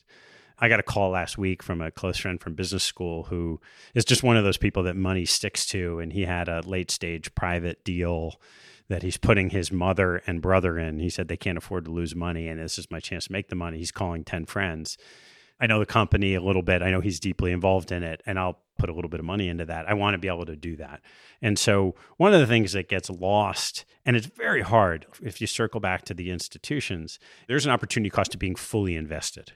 I 0.61 0.69
got 0.69 0.81
a 0.81 0.85
call 0.85 1.11
last 1.11 1.37
week 1.37 1.63
from 1.63 1.81
a 1.81 1.91
close 1.91 2.19
friend 2.19 2.41
from 2.41 2.55
business 2.55 2.83
school 2.83 3.25
who 3.25 3.61
is 3.95 4.05
just 4.05 4.25
one 4.25 4.37
of 4.37 4.45
those 4.45 4.57
people 4.57 4.85
that 4.85 4.97
money 4.97 5.25
sticks 5.25 5.67
to, 5.67 5.99
and 5.99 6.13
he 6.13 6.25
had 6.25 6.49
a 6.49 6.63
late 6.63 6.91
stage 6.93 7.35
private 7.35 7.85
deal 7.85 8.41
that 8.89 9.03
he's 9.03 9.17
putting 9.17 9.51
his 9.51 9.71
mother 9.71 10.23
and 10.27 10.41
brother 10.41 10.79
in. 10.79 10.99
He 10.99 11.11
said 11.11 11.29
they 11.29 11.37
can't 11.37 11.59
afford 11.59 11.85
to 11.85 11.91
lose 11.91 12.15
money, 12.15 12.49
and 12.49 12.61
this 12.61 12.79
is 12.79 12.91
my 12.91 13.01
chance 13.01 13.27
to 13.27 13.33
make 13.33 13.49
the 13.49 13.57
money. 13.57 13.79
He's 13.79 13.91
calling 13.91 14.25
10 14.25 14.47
friends. 14.47 14.97
I 15.61 15.67
know 15.67 15.79
the 15.79 15.87
company 15.87 16.35
a 16.35 16.41
little 16.41 16.63
bit. 16.63 16.83
I 16.83 16.91
know 16.91 17.01
he's 17.01 17.21
deeply 17.21 17.53
involved 17.53 17.93
in 17.93 18.03
it, 18.03 18.23
and 18.25 18.39
I'll 18.39 18.61
put 18.79 18.89
a 18.89 18.95
little 18.95 19.11
bit 19.11 19.21
of 19.21 19.27
money 19.27 19.49
into 19.49 19.65
that. 19.67 19.89
I 19.89 19.95
want 19.95 20.15
to 20.15 20.19
be 20.19 20.29
able 20.29 20.47
to 20.47 20.57
do 20.57 20.77
that. 20.77 21.01
And 21.43 21.59
so, 21.59 21.97
one 22.17 22.33
of 22.33 22.41
the 22.41 22.47
things 22.47 22.73
that 22.73 22.89
gets 22.89 23.11
lost, 23.11 23.85
and 24.07 24.17
it's 24.17 24.27
very 24.27 24.63
hard 24.63 25.07
if 25.23 25.41
you 25.41 25.47
circle 25.47 25.81
back 25.81 26.05
to 26.05 26.15
the 26.15 26.31
institutions, 26.31 27.19
there's 27.49 27.67
an 27.67 27.73
opportunity 27.73 28.11
cost 28.11 28.33
to 28.33 28.39
being 28.39 28.55
fully 28.55 28.95
invested, 28.95 29.53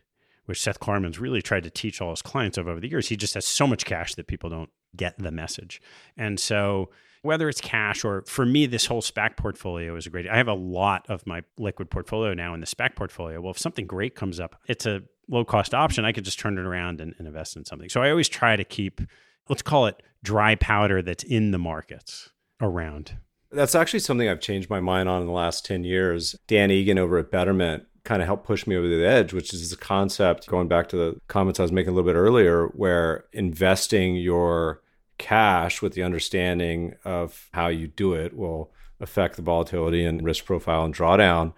which 0.47 0.61
Seth 0.61 0.81
Klarman's 0.81 1.21
really 1.21 1.41
tried 1.41 1.63
to 1.65 1.71
teach 1.71 2.01
all 2.01 2.11
his 2.11 2.23
clients 2.23 2.59
over 2.59 2.79
the 2.81 2.91
years. 2.91 3.09
He 3.09 3.17
just 3.17 3.35
has 3.35 3.47
so 3.47 3.67
much 3.67 3.85
cash 3.85 4.15
that 4.17 4.27
people 4.27 4.51
don't 4.51 4.71
get 4.97 5.17
the 5.19 5.31
message. 5.31 5.81
And 6.17 6.39
so, 6.41 6.91
whether 7.23 7.49
it's 7.49 7.61
cash 7.61 8.05
or 8.05 8.23
for 8.27 8.45
me, 8.45 8.67
this 8.67 8.87
whole 8.87 9.01
SPAC 9.01 9.37
portfolio 9.37 9.97
is 9.97 10.07
a 10.07 10.11
great. 10.11 10.29
I 10.29 10.37
have 10.37 10.49
a 10.49 10.55
lot 10.55 11.07
of 11.09 11.27
my 11.27 11.43
liquid 11.57 11.91
portfolio 11.91 12.35
now 12.35 12.53
in 12.53 12.61
the 12.61 12.67
SPAC 12.67 12.97
portfolio. 12.97 13.41
Well, 13.41 13.53
if 13.53 13.59
something 13.59 13.87
great 13.87 14.15
comes 14.15 14.41
up, 14.41 14.57
it's 14.67 14.87
a 14.87 15.03
low 15.29 15.45
cost 15.45 15.73
option. 15.73 16.05
I 16.05 16.13
could 16.13 16.25
just 16.25 16.39
turn 16.39 16.59
it 16.59 16.65
around 16.65 17.01
and, 17.01 17.15
and 17.19 17.27
invest 17.27 17.57
in 17.57 17.65
something. 17.65 17.89
So 17.89 18.03
I 18.03 18.11
always 18.11 18.29
try 18.29 18.57
to 18.57 18.65
keep, 18.65 19.01
let's 19.49 19.63
call 19.63 19.87
it 19.87 20.03
dry 20.23 20.57
powder 20.57 21.01
that's 21.01 21.25
in 21.25 21.53
the 21.53 21.59
markets 21.59 22.31
around. 22.61 23.17
That's 23.51 23.75
actually 23.75 24.01
something 24.01 24.29
I've 24.29 24.41
changed 24.41 24.71
my 24.71 24.81
mind 24.81 25.09
on 25.09 25.21
in 25.21 25.27
the 25.27 25.33
last 25.33 25.65
10 25.65 25.85
years. 25.85 26.35
Dan 26.49 26.71
Egan 26.71 26.99
over 26.99 27.19
at 27.19 27.31
Betterment 27.31 27.85
kind 28.05 28.21
of 28.21 28.27
helped 28.27 28.47
push 28.47 28.67
me 28.67 28.77
over 28.77 28.89
the 28.89 29.07
edge, 29.07 29.33
which 29.33 29.55
is 29.55 29.73
a 29.73 29.77
concept 29.77 30.49
going 30.49 30.69
back 30.69 30.89
to 30.89 30.97
the 30.97 31.21
comments 31.29 31.61
I 31.61 31.63
was 31.63 31.71
making 31.71 31.93
a 31.93 31.95
little 31.95 32.11
bit 32.11 32.19
earlier, 32.19 32.67
where 32.69 33.25
investing 33.33 34.17
your 34.17 34.83
cash 35.23 35.81
with 35.81 35.95
the 35.95 36.03
understanding 36.03 36.95
of 37.05 37.49
how 37.55 37.69
you 37.69 37.87
do 37.87 38.13
it 38.13 38.37
will 38.37 38.71
affect 39.01 39.37
the 39.37 39.43
volatility 39.43 40.05
and 40.05 40.23
risk 40.25 40.45
profile 40.45 40.85
and 40.85 40.95
drawdown 40.95 41.53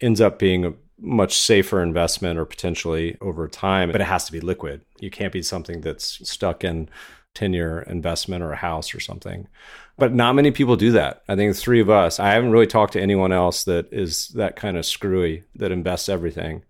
ends 0.00 0.20
up 0.20 0.38
being 0.38 0.64
a 0.64 0.72
much 1.00 1.36
safer 1.36 1.82
investment 1.82 2.38
or 2.38 2.44
potentially 2.44 3.16
over 3.20 3.46
time, 3.48 3.90
but 3.92 4.00
it 4.00 4.06
has 4.06 4.24
to 4.24 4.32
be 4.32 4.40
liquid. 4.40 4.80
You 5.00 5.10
can't 5.10 5.32
be 5.32 5.42
something 5.42 5.80
that's 5.80 6.28
stuck 6.28 6.64
in 6.64 6.88
10 7.34 7.52
year 7.52 7.80
investment 7.82 8.42
or 8.42 8.52
a 8.52 8.56
house 8.56 8.94
or 8.94 9.00
something. 9.00 9.48
But 9.96 10.14
not 10.14 10.34
many 10.34 10.50
people 10.50 10.76
do 10.76 10.92
that. 10.92 11.22
I 11.28 11.34
think 11.34 11.52
the 11.52 11.60
three 11.60 11.80
of 11.80 11.90
us, 11.90 12.20
I 12.20 12.30
haven't 12.30 12.52
really 12.52 12.66
talked 12.66 12.92
to 12.92 13.00
anyone 13.00 13.32
else 13.32 13.64
that 13.64 13.92
is 13.92 14.28
that 14.28 14.56
kind 14.56 14.76
of 14.76 14.86
screwy 14.86 15.44
that 15.56 15.72
invests 15.72 16.08
everything. 16.08 16.62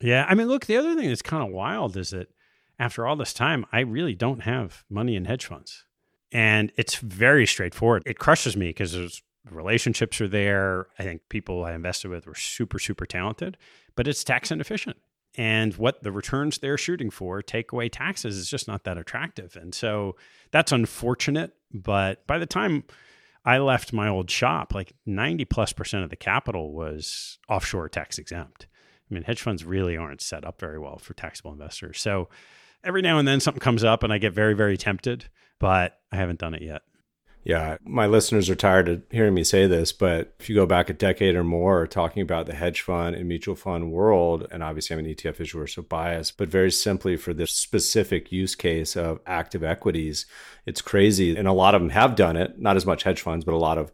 Yeah. 0.00 0.26
I 0.28 0.34
mean, 0.34 0.48
look, 0.48 0.66
the 0.66 0.76
other 0.76 0.94
thing 0.94 1.08
that's 1.08 1.22
kind 1.22 1.42
of 1.42 1.50
wild 1.50 1.96
is 1.96 2.10
that 2.10 2.28
after 2.80 3.06
all 3.06 3.14
this 3.14 3.34
time, 3.34 3.66
I 3.72 3.80
really 3.80 4.14
don't 4.14 4.40
have 4.40 4.84
money 4.88 5.14
in 5.14 5.26
hedge 5.26 5.44
funds. 5.44 5.84
And 6.32 6.72
it's 6.76 6.96
very 6.96 7.46
straightforward. 7.46 8.02
It 8.06 8.18
crushes 8.18 8.56
me 8.56 8.68
because 8.68 8.92
there's 8.92 9.22
relationships 9.50 10.20
are 10.20 10.28
there. 10.28 10.86
I 10.98 11.02
think 11.02 11.28
people 11.28 11.64
I 11.64 11.74
invested 11.74 12.08
with 12.08 12.26
were 12.26 12.34
super, 12.34 12.78
super 12.78 13.04
talented, 13.04 13.58
but 13.96 14.08
it's 14.08 14.24
tax 14.24 14.50
inefficient. 14.50 14.96
And 15.36 15.74
what 15.76 16.02
the 16.02 16.10
returns 16.10 16.58
they're 16.58 16.78
shooting 16.78 17.10
for, 17.10 17.42
take 17.42 17.70
away 17.70 17.90
taxes, 17.90 18.36
is 18.38 18.48
just 18.48 18.66
not 18.66 18.84
that 18.84 18.96
attractive. 18.98 19.56
And 19.56 19.74
so 19.74 20.16
that's 20.50 20.72
unfortunate. 20.72 21.52
But 21.72 22.26
by 22.26 22.38
the 22.38 22.46
time 22.46 22.84
I 23.44 23.58
left 23.58 23.92
my 23.92 24.08
old 24.08 24.30
shop, 24.30 24.74
like 24.74 24.94
90 25.04 25.44
plus 25.44 25.74
percent 25.74 26.02
of 26.02 26.10
the 26.10 26.16
capital 26.16 26.72
was 26.72 27.38
offshore 27.48 27.90
tax 27.90 28.18
exempt. 28.18 28.66
I 29.10 29.14
mean, 29.14 29.24
hedge 29.24 29.42
funds 29.42 29.64
really 29.64 29.96
aren't 29.96 30.22
set 30.22 30.44
up 30.46 30.58
very 30.58 30.78
well 30.78 30.98
for 30.98 31.12
taxable 31.14 31.52
investors. 31.52 32.00
So 32.00 32.28
every 32.84 33.02
now 33.02 33.18
and 33.18 33.26
then 33.26 33.40
something 33.40 33.60
comes 33.60 33.84
up 33.84 34.02
and 34.02 34.12
I 34.12 34.18
get 34.18 34.32
very, 34.32 34.54
very 34.54 34.76
tempted, 34.76 35.26
but 35.58 35.98
I 36.12 36.16
haven't 36.16 36.40
done 36.40 36.54
it 36.54 36.62
yet. 36.62 36.82
Yeah, 37.42 37.78
my 37.82 38.06
listeners 38.06 38.50
are 38.50 38.54
tired 38.54 38.88
of 38.88 39.02
hearing 39.10 39.32
me 39.32 39.44
say 39.44 39.66
this, 39.66 39.92
but 39.92 40.34
if 40.38 40.50
you 40.50 40.54
go 40.54 40.66
back 40.66 40.90
a 40.90 40.92
decade 40.92 41.34
or 41.34 41.42
more 41.42 41.86
talking 41.86 42.20
about 42.22 42.44
the 42.44 42.54
hedge 42.54 42.82
fund 42.82 43.16
and 43.16 43.26
mutual 43.26 43.54
fund 43.54 43.90
world, 43.92 44.46
and 44.50 44.62
obviously 44.62 44.94
I'm 44.94 45.04
an 45.04 45.14
ETF 45.14 45.40
issuer, 45.40 45.66
so 45.66 45.80
biased, 45.80 46.36
but 46.36 46.48
very 46.48 46.70
simply 46.70 47.16
for 47.16 47.32
this 47.32 47.50
specific 47.50 48.30
use 48.30 48.54
case 48.54 48.94
of 48.94 49.20
active 49.26 49.64
equities, 49.64 50.26
it's 50.66 50.82
crazy. 50.82 51.34
And 51.34 51.48
a 51.48 51.52
lot 51.52 51.74
of 51.74 51.80
them 51.80 51.90
have 51.90 52.14
done 52.14 52.36
it, 52.36 52.60
not 52.60 52.76
as 52.76 52.84
much 52.84 53.04
hedge 53.04 53.22
funds, 53.22 53.46
but 53.46 53.54
a 53.54 53.56
lot 53.56 53.78
of 53.78 53.90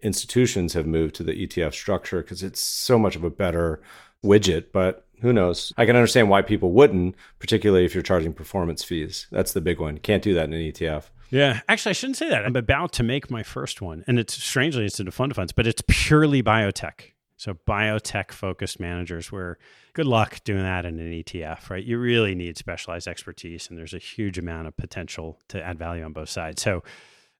institutions 0.00 0.72
have 0.72 0.86
moved 0.86 1.14
to 1.16 1.22
the 1.22 1.46
ETF 1.46 1.74
structure 1.74 2.22
because 2.22 2.42
it's 2.42 2.60
so 2.60 2.98
much 2.98 3.14
of 3.14 3.24
a 3.24 3.30
better 3.30 3.82
widget. 4.24 4.72
But 4.72 5.05
who 5.20 5.32
knows? 5.32 5.72
I 5.76 5.86
can 5.86 5.96
understand 5.96 6.28
why 6.28 6.42
people 6.42 6.72
wouldn't, 6.72 7.14
particularly 7.38 7.84
if 7.84 7.94
you're 7.94 8.02
charging 8.02 8.32
performance 8.32 8.84
fees. 8.84 9.26
That's 9.30 9.52
the 9.52 9.60
big 9.60 9.80
one. 9.80 9.98
Can't 9.98 10.22
do 10.22 10.34
that 10.34 10.44
in 10.44 10.52
an 10.52 10.60
ETF. 10.60 11.04
Yeah, 11.30 11.60
actually, 11.68 11.90
I 11.90 11.94
shouldn't 11.94 12.16
say 12.16 12.28
that. 12.28 12.44
I'm 12.44 12.56
about 12.56 12.92
to 12.94 13.02
make 13.02 13.30
my 13.30 13.42
first 13.42 13.82
one, 13.82 14.04
and 14.06 14.18
it's 14.18 14.34
strangely 14.34 14.84
it's 14.84 15.00
in 15.00 15.08
a 15.08 15.10
fund 15.10 15.32
of 15.32 15.36
funds, 15.36 15.52
but 15.52 15.66
it's 15.66 15.82
purely 15.88 16.42
biotech. 16.42 17.12
So 17.36 17.54
biotech 17.66 18.32
focused 18.32 18.80
managers. 18.80 19.32
Where 19.32 19.58
good 19.92 20.06
luck 20.06 20.42
doing 20.44 20.62
that 20.62 20.86
in 20.86 20.98
an 20.98 21.10
ETF, 21.10 21.68
right? 21.68 21.84
You 21.84 21.98
really 21.98 22.34
need 22.34 22.56
specialized 22.56 23.08
expertise, 23.08 23.68
and 23.68 23.78
there's 23.78 23.94
a 23.94 23.98
huge 23.98 24.38
amount 24.38 24.68
of 24.68 24.76
potential 24.76 25.38
to 25.48 25.62
add 25.62 25.78
value 25.78 26.04
on 26.04 26.12
both 26.12 26.28
sides. 26.28 26.62
So 26.62 26.82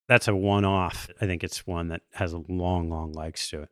that's 0.08 0.28
a 0.28 0.34
one 0.34 0.64
off. 0.64 1.08
I 1.20 1.26
think 1.26 1.44
it's 1.44 1.66
one 1.66 1.88
that 1.88 2.02
has 2.14 2.32
a 2.32 2.42
long, 2.48 2.90
long 2.90 3.12
legs 3.12 3.48
to 3.50 3.62
it. 3.62 3.68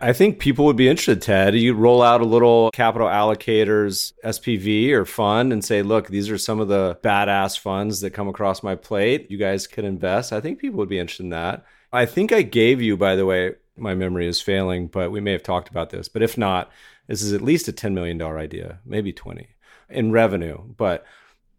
I 0.00 0.12
think 0.12 0.40
people 0.40 0.64
would 0.64 0.76
be 0.76 0.88
interested, 0.88 1.22
Ted. 1.22 1.54
You 1.54 1.72
roll 1.72 2.02
out 2.02 2.20
a 2.20 2.26
little 2.26 2.70
capital 2.72 3.06
allocators 3.06 4.12
SPV 4.24 4.90
or 4.90 5.04
fund 5.04 5.52
and 5.52 5.64
say, 5.64 5.82
look, 5.82 6.08
these 6.08 6.30
are 6.30 6.38
some 6.38 6.58
of 6.58 6.68
the 6.68 6.98
badass 7.02 7.58
funds 7.58 8.00
that 8.00 8.10
come 8.10 8.28
across 8.28 8.62
my 8.62 8.74
plate. 8.74 9.30
You 9.30 9.38
guys 9.38 9.66
can 9.66 9.84
invest. 9.84 10.32
I 10.32 10.40
think 10.40 10.58
people 10.58 10.78
would 10.78 10.88
be 10.88 10.98
interested 10.98 11.22
in 11.22 11.30
that. 11.30 11.64
I 11.92 12.06
think 12.06 12.32
I 12.32 12.42
gave 12.42 12.82
you, 12.82 12.96
by 12.96 13.14
the 13.14 13.24
way, 13.24 13.54
my 13.76 13.94
memory 13.94 14.26
is 14.26 14.40
failing, 14.40 14.88
but 14.88 15.12
we 15.12 15.20
may 15.20 15.32
have 15.32 15.44
talked 15.44 15.68
about 15.68 15.90
this. 15.90 16.08
But 16.08 16.22
if 16.22 16.36
not, 16.36 16.72
this 17.06 17.22
is 17.22 17.32
at 17.32 17.40
least 17.40 17.68
a 17.68 17.72
$10 17.72 17.92
million 17.92 18.20
idea, 18.20 18.80
maybe 18.84 19.12
20 19.12 19.48
in 19.90 20.10
revenue. 20.10 20.58
But 20.76 21.04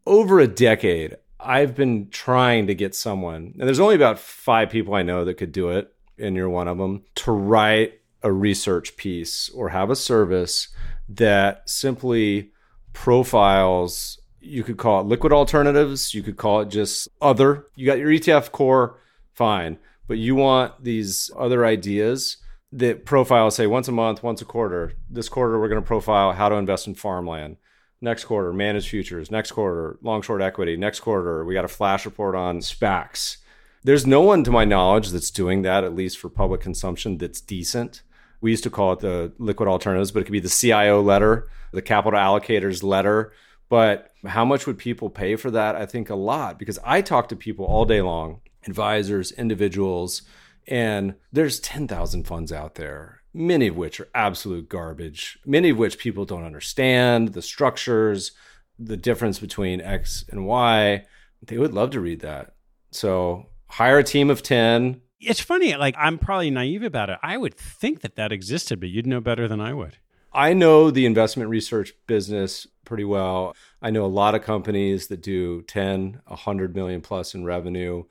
over 0.06 0.40
a 0.40 0.48
decade, 0.48 1.16
I've 1.40 1.74
been 1.74 2.10
trying 2.10 2.68
to 2.68 2.76
get 2.76 2.96
someone, 2.96 3.56
and 3.58 3.68
there's 3.68 3.80
only 3.80 3.96
about 3.96 4.20
five 4.20 4.70
people 4.70 4.94
I 4.94 5.04
know 5.04 5.24
that 5.26 5.38
could 5.38 5.52
do 5.52 5.70
it, 5.70 5.94
and 6.18 6.36
you're 6.36 6.50
one 6.50 6.68
of 6.68 6.78
them, 6.78 7.04
to 7.16 7.32
write 7.32 8.02
a 8.26 8.32
research 8.32 8.97
piece 8.97 9.49
or 9.49 9.69
have 9.69 9.91
a 9.91 9.95
service 9.95 10.69
that 11.07 11.69
simply 11.69 12.51
profiles 12.91 14.19
you 14.41 14.63
could 14.63 14.78
call 14.78 15.01
it 15.01 15.07
liquid 15.07 15.32
alternatives 15.32 16.13
you 16.13 16.23
could 16.23 16.36
call 16.36 16.61
it 16.61 16.69
just 16.69 17.07
other. 17.21 17.67
You 17.76 17.86
got 17.86 17.99
your 17.99 18.09
ETF 18.09 18.51
core 18.51 18.99
fine. 19.34 19.78
But 20.07 20.17
you 20.17 20.36
want 20.36 20.84
these 20.84 21.32
other 21.38 21.65
ideas 21.65 22.38
that 22.71 23.05
profile 23.05 23.49
say 23.51 23.67
once 23.67 23.88
a 23.88 23.91
month 23.91 24.23
once 24.23 24.41
a 24.41 24.45
quarter. 24.45 24.93
This 25.09 25.30
quarter 25.30 25.59
we're 25.59 25.69
going 25.69 25.82
to 25.82 25.88
profile 25.88 26.34
how 26.34 26.49
to 26.49 26.55
invest 26.55 26.88
in 26.88 26.95
farmland. 26.95 27.57
Next 28.01 28.26
quarter 28.26 28.51
managed 28.51 28.89
futures. 28.89 29.30
Next 29.30 29.51
quarter 29.51 29.99
long 30.01 30.23
short 30.23 30.41
equity. 30.41 30.78
Next 30.78 30.99
quarter 30.99 31.45
we 31.45 31.53
got 31.53 31.65
a 31.65 31.67
flash 31.69 32.05
report 32.05 32.36
on 32.36 32.59
SPACs. 32.59 33.38
There's 33.84 34.07
no 34.07 34.21
one 34.21 34.43
to 34.43 34.51
my 34.51 34.65
knowledge 34.65 35.09
that's 35.09 35.30
doing 35.30 35.61
that 35.61 35.84
at 35.84 35.95
least 35.95 36.17
for 36.17 36.30
public 36.30 36.61
consumption 36.61 37.19
that's 37.19 37.39
decent 37.39 38.01
we 38.42 38.52
used 38.52 38.64
to 38.64 38.70
call 38.70 38.94
it 38.94 39.00
the 39.00 39.34
liquid 39.38 39.68
alternatives, 39.68 40.12
but 40.12 40.22
it 40.22 40.26
could 40.26 40.32
be 40.32 40.40
the 40.40 40.50
CIO 40.50 41.02
letter, 41.02 41.50
the 41.72 41.82
capital 41.82 42.20
allocators 42.20 42.84
letter. 42.84 43.34
But 43.70 44.12
how 44.26 44.46
much 44.46 44.68
would 44.68 44.78
people 44.78 45.10
pay 45.10 45.36
for 45.36 45.52
that? 45.52 45.76
I 45.76 45.86
think 45.86 46.10
a 46.10 46.16
lot 46.16 46.60
because 46.60 46.80
I 46.84 47.02
talk 47.02 47.30
to 47.30 47.36
people 47.36 47.66
all 47.66 47.86
day 47.86 48.02
long, 48.02 48.42
advisors, 48.68 49.32
individuals, 49.32 50.22
and 50.68 51.16
there's 51.32 51.60
10,000 51.60 52.26
funds 52.26 52.52
out 52.52 52.76
there, 52.76 53.22
many 53.34 53.68
of 53.68 53.78
which 53.78 54.00
are 54.00 54.08
absolute 54.14 54.70
garbage, 54.70 55.40
many 55.46 55.70
of 55.70 55.78
which 55.78 55.98
people 55.98 56.26
don't 56.26 56.44
understand 56.44 57.34
the 57.34 57.42
structures, 57.42 58.32
the 58.78 58.98
difference 58.98 59.40
between 59.40 59.82
X 59.82 60.26
and 60.30 60.46
Y. 60.46 61.06
They 61.44 61.58
would 61.58 61.74
love 61.74 61.92
to 61.92 62.00
read 62.00 62.22
that. 62.22 62.56
So 62.92 63.48
hire 63.68 64.00
a 64.00 64.04
team 64.04 64.30
of 64.30 64.42
10, 64.42 65.02
it's 65.20 65.39
funny. 65.39 65.76
Like 65.76 65.95
I'm 65.97 66.18
probably 66.18 66.49
naive 66.51 66.84
about 66.84 67.09
it. 67.09 67.20
I 67.22 67.38
would 67.38 67.55
think 67.55 68.01
that 68.01 68.16
that 68.16 68.32
existed, 68.32 68.80
but 68.80 68.89
you'd 68.89 69.07
know 69.07 69.22
better 69.22 69.47
than 69.47 69.61
I 69.61 69.74
would. 69.74 69.97
I 70.34 70.53
know 70.53 70.91
the 70.91 71.05
investment 71.05 71.49
research 71.49 71.93
business 72.07 72.68
pretty 72.84 73.05
well. 73.05 73.55
I 73.82 73.89
know 73.89 74.03
a 74.03 74.07
lot 74.07 74.36
of 74.36 74.43
companies 74.43 75.07
that 75.07 75.22
do 75.22 75.61
10, 75.63 76.22
100 76.26 76.76
million 76.76 77.01
plus 77.01 77.34
in 77.34 77.45
revenue. 77.45 78.03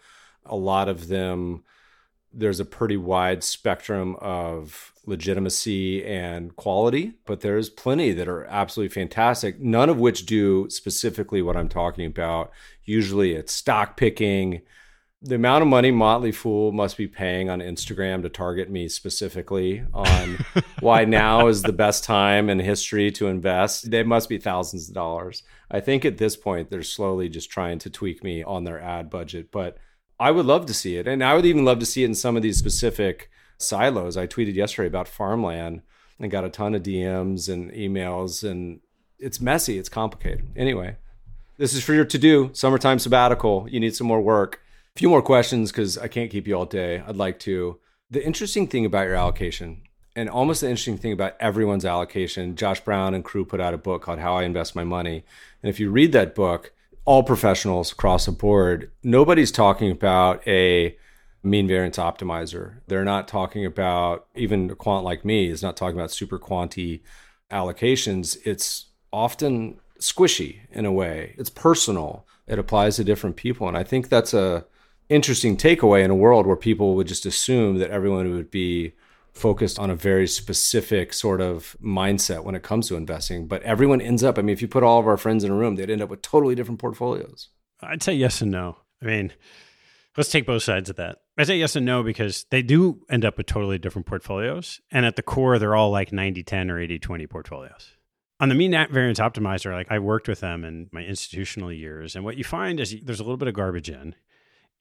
A 0.47 0.57
lot 0.57 0.89
of 0.89 1.09
them 1.09 1.65
there's 2.35 2.61
a 2.61 2.65
pretty 2.65 2.97
wide 2.97 3.45
spectrum 3.45 4.17
of 4.21 4.93
legitimacy 5.07 6.05
and 6.05 6.57
quality, 6.57 7.13
but 7.27 7.41
there's 7.41 7.71
plenty 7.71 8.13
that 8.13 8.29
are 8.29 8.45
absolutely 8.47 8.93
fantastic, 8.93 9.61
none 9.61 9.89
of 9.89 9.99
which 9.99 10.27
do 10.27 10.69
specifically 10.69 11.43
what 11.43 11.57
I'm 11.57 11.69
talking 11.69 12.07
about. 12.07 12.51
Usually 12.85 13.33
it's 13.33 13.53
stock 13.53 13.97
picking. 13.97 14.63
The 15.27 15.37
amount 15.37 15.63
of 15.63 15.69
money 15.69 15.91
Motley 15.91 16.33
Fool 16.33 16.71
must 16.71 16.99
be 16.99 17.09
paying 17.09 17.49
on 17.49 17.61
Instagram 17.61 18.21
to 18.23 18.29
target 18.29 18.69
me 18.69 18.89
specifically 18.89 19.83
on 19.95 20.45
why 20.81 21.07
now 21.07 21.47
is 21.47 21.63
the 21.63 21.73
best 21.73 22.05
time 22.05 22.51
in 22.51 22.59
history 22.59 23.11
to 23.13 23.29
invest. 23.29 23.91
They 23.91 24.03
must 24.03 24.29
be 24.29 24.37
thousands 24.37 24.91
of 24.91 24.95
dollars. 24.95 25.43
I 25.71 25.81
think 25.81 26.05
at 26.05 26.19
this 26.19 26.37
point, 26.37 26.69
they're 26.69 26.83
slowly 26.83 27.31
just 27.31 27.49
trying 27.49 27.79
to 27.79 27.91
tweak 27.91 28.23
me 28.23 28.43
on 28.43 28.65
their 28.65 28.79
ad 28.79 29.09
budget, 29.09 29.51
but 29.51 29.79
I 30.21 30.31
would 30.31 30.45
love 30.45 30.67
to 30.67 30.75
see 30.75 30.99
it. 30.99 31.09
And 31.09 31.25
I 31.25 31.33
would 31.33 31.47
even 31.47 31.65
love 31.65 31.79
to 31.79 31.87
see 31.87 32.03
it 32.03 32.09
in 32.09 32.15
some 32.15 32.37
of 32.37 32.43
these 32.43 32.59
specific 32.59 33.31
silos. 33.57 34.19
I 34.19 34.27
tweeted 34.27 34.55
yesterday 34.55 34.89
about 34.89 35.09
farmland 35.09 35.81
and 36.21 36.31
got 36.31 36.45
a 36.45 36.51
ton 36.51 36.75
of 36.75 36.83
DMs 36.83 37.51
and 37.51 37.73
emails, 37.73 38.47
and 38.47 38.81
it's 39.19 39.41
messy, 39.41 39.79
it's 39.79 39.89
complicated. 39.89 40.49
Anyway, 40.55 40.97
this 41.57 41.73
is 41.73 41.83
for 41.83 41.95
your 41.95 42.05
to 42.05 42.19
do 42.19 42.51
summertime 42.53 42.99
sabbatical. 42.99 43.67
You 43.71 43.81
need 43.81 43.97
some 43.97 44.07
more 44.07 44.21
work. 44.21 44.61
Few 44.97 45.09
more 45.09 45.23
questions 45.23 45.73
because 45.73 45.99
I 45.99 46.07
can't 46.07 46.31
keep 46.31 46.47
you 46.47 46.55
all 46.55 46.67
day. 46.67 47.03
I'd 47.05 47.17
like 47.17 47.41
to. 47.41 47.81
The 48.11 48.25
interesting 48.25 48.69
thing 48.69 48.87
about 48.87 49.07
your 49.07 49.17
allocation, 49.17 49.83
and 50.15 50.31
almost 50.31 50.61
the 50.61 50.69
interesting 50.69 50.99
thing 50.99 51.11
about 51.11 51.35
everyone's 51.41 51.85
allocation, 51.85 52.55
Josh 52.55 52.79
Brown 52.79 53.13
and 53.13 53.25
crew 53.25 53.45
put 53.45 53.61
out 53.61 53.75
a 53.75 53.79
book 53.79 54.03
called 54.03 54.21
How 54.21 54.37
I 54.37 54.45
Invest 54.45 54.77
My 54.77 54.85
Money. 54.85 55.25
And 55.63 55.69
if 55.69 55.81
you 55.81 55.91
read 55.91 56.13
that 56.13 56.37
book, 56.37 56.73
all 57.05 57.25
professionals 57.25 57.91
across 57.91 58.27
the 58.27 58.31
board, 58.33 58.93
nobody's 59.03 59.51
talking 59.51 59.91
about 59.91 60.47
a 60.47 60.97
mean 61.43 61.67
variance 61.67 61.97
optimizer. 61.97 62.77
They're 62.87 63.05
not 63.05 63.27
talking 63.27 63.67
about 63.67 64.27
even 64.37 64.71
a 64.71 64.77
quant 64.77 65.05
like 65.05 65.25
me 65.25 65.51
is 65.51 65.61
not 65.61 65.77
talking 65.77 65.99
about 65.99 66.13
super 66.13 66.39
quanti 66.39 67.03
allocations. 67.51 68.37
It's 68.45 68.87
often 69.13 69.81
squishy 69.99 70.59
in 70.71 70.87
a 70.87 70.93
way. 70.93 71.35
It's 71.37 71.51
personal. 71.51 72.29
It 72.47 72.61
applies 72.61 72.95
to 72.97 73.05
different 73.05 73.35
people, 73.35 73.67
and 73.67 73.77
I 73.77 73.83
think 73.83 74.09
that's 74.09 74.33
a 74.33 74.67
interesting 75.09 75.57
takeaway 75.57 76.05
in 76.05 76.11
a 76.11 76.15
world 76.15 76.47
where 76.47 76.57
people 76.57 76.95
would 76.97 77.07
just 77.07 77.27
assume 77.27 77.79
that 77.79 77.91
everyone 77.91 78.33
would 78.35 78.51
be 78.51 78.95
focused 79.33 79.79
on 79.79 79.91
a 79.91 79.97
very 79.97 80.29
specific 80.29 81.13
sort 81.13 81.41
of 81.41 81.77
mindset 81.83 82.45
when 82.45 82.55
it 82.55 82.63
comes 82.63 82.89
to 82.89 82.97
investing. 82.97 83.49
But 83.49 83.63
everyone 83.63 84.01
ends 84.01 84.23
up, 84.23 84.39
I 84.39 84.43
mean, 84.43 84.53
if 84.53 84.63
you 84.63 84.69
put 84.69 84.85
all 84.85 85.01
of 85.01 85.09
our 85.09 85.17
friends 85.17 85.43
in 85.43 85.51
a 85.51 85.55
room, 85.55 85.75
they'd 85.75 85.91
end 85.91 86.03
up 86.03 86.09
with 86.09 86.23
totally 86.23 86.55
different 86.55 86.81
portfolios. 86.81 87.49
I'd 87.83 88.03
say 88.03 88.15
yes 88.15 88.41
and 88.41 88.53
no. 88.53 88.79
I 89.03 89.07
mean, 89.07 89.33
let's 90.17 90.31
take 90.31 90.47
both 90.47 90.63
sides 90.63 90.89
of 90.89 90.97
that. 90.97 91.19
I 91.37 91.43
say 91.43 91.59
yes 91.59 91.75
and 91.75 91.85
no 91.85 92.05
because 92.05 92.47
they 92.51 92.63
do 92.63 93.05
end 93.11 93.25
up 93.25 93.37
with 93.37 93.47
totally 93.47 93.79
different 93.79 94.07
portfolios. 94.07 94.81
And 94.93 95.05
at 95.05 95.17
the 95.17 95.23
core, 95.23 95.59
they're 95.59 95.75
all 95.75 95.91
like 95.91 96.13
90 96.13 96.45
10 96.45 96.71
or 96.71 96.79
80 96.79 97.01
20 97.01 97.27
portfolios. 97.27 97.97
On 98.41 98.49
the 98.49 98.55
mean 98.55 98.73
variance 98.91 99.21
optimizer, 99.21 99.73
like 99.73 99.91
I 99.91 99.99
worked 99.99 100.29
with 100.29 100.41
them 100.41 100.65
in 100.65 100.89
my 100.93 101.03
institutional 101.03 101.73
years. 101.73 102.15
And 102.15 102.25
what 102.25 102.37
you 102.37 102.45
find 102.45 102.79
is 102.79 102.95
there's 103.03 103.21
a 103.21 103.25
little 103.25 103.37
bit 103.37 103.49
of 103.49 103.55
garbage 103.55 103.91
in, 103.91 104.15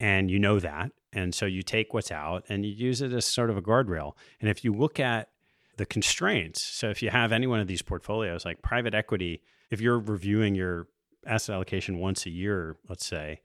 and 0.00 0.30
you 0.30 0.38
know 0.38 0.58
that. 0.60 0.92
And 1.12 1.34
so 1.34 1.46
you 1.46 1.62
take 1.62 1.94
what's 1.94 2.10
out 2.10 2.44
and 2.48 2.64
you 2.64 2.72
use 2.72 3.00
it 3.00 3.12
as 3.12 3.24
sort 3.24 3.50
of 3.50 3.56
a 3.56 3.62
guardrail. 3.62 4.12
And 4.40 4.50
if 4.50 4.64
you 4.64 4.72
look 4.72 4.98
at 4.98 5.28
the 5.76 5.86
constraints, 5.86 6.62
so 6.62 6.90
if 6.90 7.02
you 7.02 7.10
have 7.10 7.32
any 7.32 7.46
one 7.46 7.60
of 7.60 7.66
these 7.66 7.82
portfolios, 7.82 8.44
like 8.44 8.62
private 8.62 8.94
equity, 8.94 9.42
if 9.70 9.80
you're 9.80 9.98
reviewing 9.98 10.54
your 10.54 10.88
asset 11.26 11.54
allocation 11.54 11.98
once 11.98 12.26
a 12.26 12.30
year, 12.30 12.76
let's 12.88 13.06
say, 13.06 13.40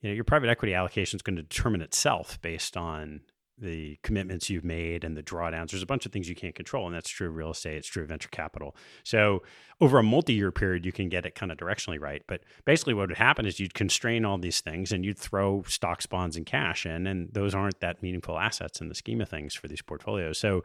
you 0.00 0.10
know, 0.10 0.14
your 0.14 0.24
private 0.24 0.50
equity 0.50 0.74
allocation 0.74 1.16
is 1.16 1.22
going 1.22 1.36
to 1.36 1.42
determine 1.42 1.80
itself 1.80 2.38
based 2.42 2.76
on 2.76 3.20
the 3.56 3.98
commitments 4.02 4.50
you've 4.50 4.64
made 4.64 5.04
and 5.04 5.16
the 5.16 5.22
drawdowns. 5.22 5.70
There's 5.70 5.82
a 5.82 5.86
bunch 5.86 6.06
of 6.06 6.12
things 6.12 6.28
you 6.28 6.34
can't 6.34 6.54
control, 6.54 6.86
and 6.86 6.94
that's 6.94 7.08
true 7.08 7.28
of 7.28 7.36
real 7.36 7.50
estate. 7.50 7.76
It's 7.76 7.88
true 7.88 8.02
of 8.02 8.08
venture 8.08 8.28
capital. 8.28 8.74
So 9.04 9.42
over 9.80 9.98
a 9.98 10.02
multi-year 10.02 10.50
period, 10.50 10.84
you 10.84 10.92
can 10.92 11.08
get 11.08 11.24
it 11.24 11.34
kind 11.34 11.52
of 11.52 11.58
directionally 11.58 12.00
right. 12.00 12.22
But 12.26 12.42
basically, 12.64 12.94
what 12.94 13.08
would 13.08 13.18
happen 13.18 13.46
is 13.46 13.60
you'd 13.60 13.74
constrain 13.74 14.24
all 14.24 14.38
these 14.38 14.60
things, 14.60 14.90
and 14.90 15.04
you'd 15.04 15.18
throw 15.18 15.62
stocks, 15.68 16.06
bonds, 16.06 16.36
and 16.36 16.44
cash 16.44 16.84
in, 16.84 17.06
and 17.06 17.32
those 17.32 17.54
aren't 17.54 17.80
that 17.80 18.02
meaningful 18.02 18.38
assets 18.38 18.80
in 18.80 18.88
the 18.88 18.94
scheme 18.94 19.20
of 19.20 19.28
things 19.28 19.54
for 19.54 19.68
these 19.68 19.82
portfolios. 19.82 20.38
So 20.38 20.64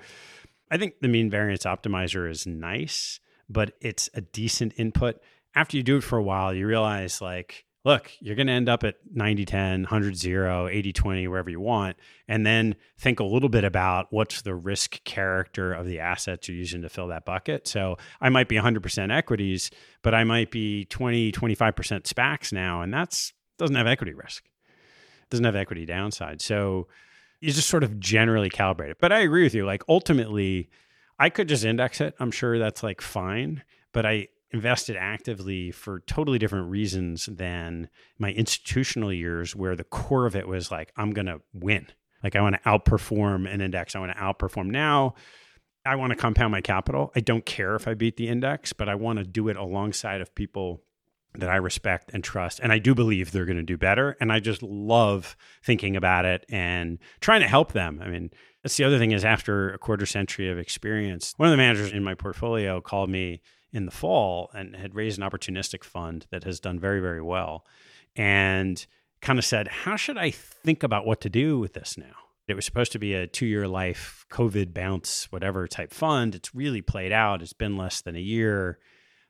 I 0.71 0.77
think 0.77 0.95
the 1.01 1.07
mean 1.07 1.29
variance 1.29 1.63
optimizer 1.63 2.29
is 2.29 2.47
nice, 2.47 3.19
but 3.47 3.73
it's 3.81 4.09
a 4.13 4.21
decent 4.21 4.73
input. 4.77 5.21
After 5.55 5.77
you 5.77 5.83
do 5.83 5.97
it 5.97 6.03
for 6.03 6.17
a 6.17 6.23
while, 6.23 6.53
you 6.53 6.67
realize 6.67 7.21
like 7.21 7.65
look, 7.85 8.11
you're 8.19 8.35
going 8.35 8.47
to 8.47 8.53
end 8.53 8.69
up 8.69 8.83
at 8.83 8.95
90 9.11 9.45
10, 9.45 9.81
100 9.83 10.17
0, 10.17 10.67
80 10.67 10.93
20, 10.93 11.27
wherever 11.27 11.49
you 11.49 11.59
want. 11.59 11.97
And 12.27 12.45
then 12.45 12.75
think 12.97 13.19
a 13.19 13.23
little 13.23 13.49
bit 13.49 13.63
about 13.63 14.07
what's 14.09 14.41
the 14.41 14.55
risk 14.55 15.03
character 15.03 15.73
of 15.73 15.85
the 15.85 15.99
assets 15.99 16.47
you're 16.47 16.57
using 16.57 16.81
to 16.81 16.89
fill 16.89 17.07
that 17.07 17.25
bucket. 17.25 17.67
So 17.67 17.97
I 18.19 18.29
might 18.29 18.47
be 18.47 18.57
100% 18.57 19.15
equities, 19.15 19.71
but 20.01 20.13
I 20.13 20.23
might 20.23 20.51
be 20.51 20.85
20, 20.85 21.31
25% 21.31 21.73
SPACs 22.03 22.51
now. 22.51 22.81
And 22.81 22.93
that's 22.93 23.33
doesn't 23.57 23.75
have 23.75 23.87
equity 23.87 24.13
risk, 24.13 24.45
doesn't 25.29 25.45
have 25.45 25.55
equity 25.55 25.85
downside. 25.85 26.41
So 26.41 26.87
you 27.41 27.51
just 27.51 27.69
sort 27.69 27.83
of 27.83 27.99
generally 27.99 28.49
calibrate 28.49 28.91
it. 28.91 28.97
But 28.99 29.11
I 29.11 29.19
agree 29.19 29.43
with 29.43 29.53
you. 29.53 29.65
Like 29.65 29.83
ultimately, 29.87 30.69
I 31.17 31.29
could 31.29 31.47
just 31.47 31.65
index 31.65 32.01
it. 32.01 32.15
I'm 32.19 32.31
sure 32.31 32.57
that's 32.59 32.83
like 32.83 33.01
fine. 33.01 33.63
But 33.91 34.05
I, 34.05 34.27
invested 34.51 34.95
actively 34.95 35.71
for 35.71 35.99
totally 36.01 36.39
different 36.39 36.69
reasons 36.69 37.27
than 37.27 37.89
my 38.17 38.31
institutional 38.31 39.13
years 39.13 39.55
where 39.55 39.75
the 39.75 39.83
core 39.83 40.25
of 40.25 40.35
it 40.35 40.47
was 40.47 40.71
like 40.71 40.91
i'm 40.97 41.11
going 41.11 41.27
to 41.27 41.41
win. 41.53 41.87
Like 42.23 42.35
i 42.35 42.41
want 42.41 42.55
to 42.55 42.61
outperform 42.61 43.51
an 43.51 43.61
index. 43.61 43.95
I 43.95 43.99
want 43.99 44.11
to 44.11 44.17
outperform. 44.17 44.67
Now 44.67 45.13
i 45.85 45.95
want 45.95 46.11
to 46.11 46.17
compound 46.17 46.51
my 46.51 46.61
capital. 46.61 47.11
I 47.15 47.19
don't 47.19 47.45
care 47.45 47.75
if 47.75 47.87
i 47.87 47.93
beat 47.93 48.17
the 48.17 48.27
index 48.27 48.73
but 48.73 48.89
i 48.89 48.95
want 48.95 49.19
to 49.19 49.25
do 49.25 49.47
it 49.49 49.57
alongside 49.57 50.21
of 50.21 50.33
people 50.33 50.81
that 51.35 51.49
i 51.49 51.55
respect 51.57 52.09
and 52.11 52.23
trust. 52.23 52.59
And 52.61 52.73
i 52.73 52.79
do 52.79 52.95
believe 52.95 53.31
they're 53.31 53.45
going 53.45 53.57
to 53.57 53.63
do 53.63 53.77
better. 53.77 54.17
And 54.19 54.31
i 54.31 54.39
just 54.39 54.63
love 54.63 55.37
thinking 55.63 55.95
about 55.95 56.25
it 56.25 56.45
and 56.49 56.97
trying 57.21 57.41
to 57.41 57.47
help 57.47 57.73
them. 57.73 58.01
I 58.03 58.09
mean 58.09 58.31
that's 58.63 58.75
the 58.77 58.83
other 58.83 58.97
thing 58.97 59.11
is 59.11 59.23
after 59.23 59.69
a 59.69 59.77
quarter 59.77 60.07
century 60.07 60.49
of 60.49 60.57
experience 60.57 61.35
one 61.37 61.47
of 61.49 61.53
the 61.53 61.57
managers 61.57 61.91
in 61.91 62.03
my 62.03 62.15
portfolio 62.15 62.81
called 62.81 63.11
me 63.11 63.41
in 63.71 63.85
the 63.85 63.91
fall 63.91 64.49
and 64.53 64.75
had 64.75 64.95
raised 64.95 65.19
an 65.19 65.29
opportunistic 65.29 65.83
fund 65.83 66.25
that 66.31 66.43
has 66.43 66.59
done 66.59 66.79
very, 66.79 66.99
very 66.99 67.21
well. 67.21 67.65
And 68.15 68.85
kind 69.21 69.39
of 69.39 69.45
said, 69.45 69.67
How 69.67 69.95
should 69.95 70.17
I 70.17 70.31
think 70.31 70.83
about 70.83 71.05
what 71.05 71.21
to 71.21 71.29
do 71.29 71.59
with 71.59 71.73
this 71.73 71.97
now? 71.97 72.15
It 72.47 72.55
was 72.55 72.65
supposed 72.65 72.91
to 72.93 72.99
be 72.99 73.13
a 73.13 73.27
two 73.27 73.45
year 73.45 73.67
life, 73.67 74.25
COVID 74.31 74.73
bounce, 74.73 75.31
whatever 75.31 75.67
type 75.67 75.93
fund. 75.93 76.33
It's 76.33 76.55
really 76.55 76.81
played 76.81 77.11
out. 77.11 77.41
It's 77.41 77.53
been 77.53 77.77
less 77.77 78.01
than 78.01 78.15
a 78.15 78.19
year. 78.19 78.79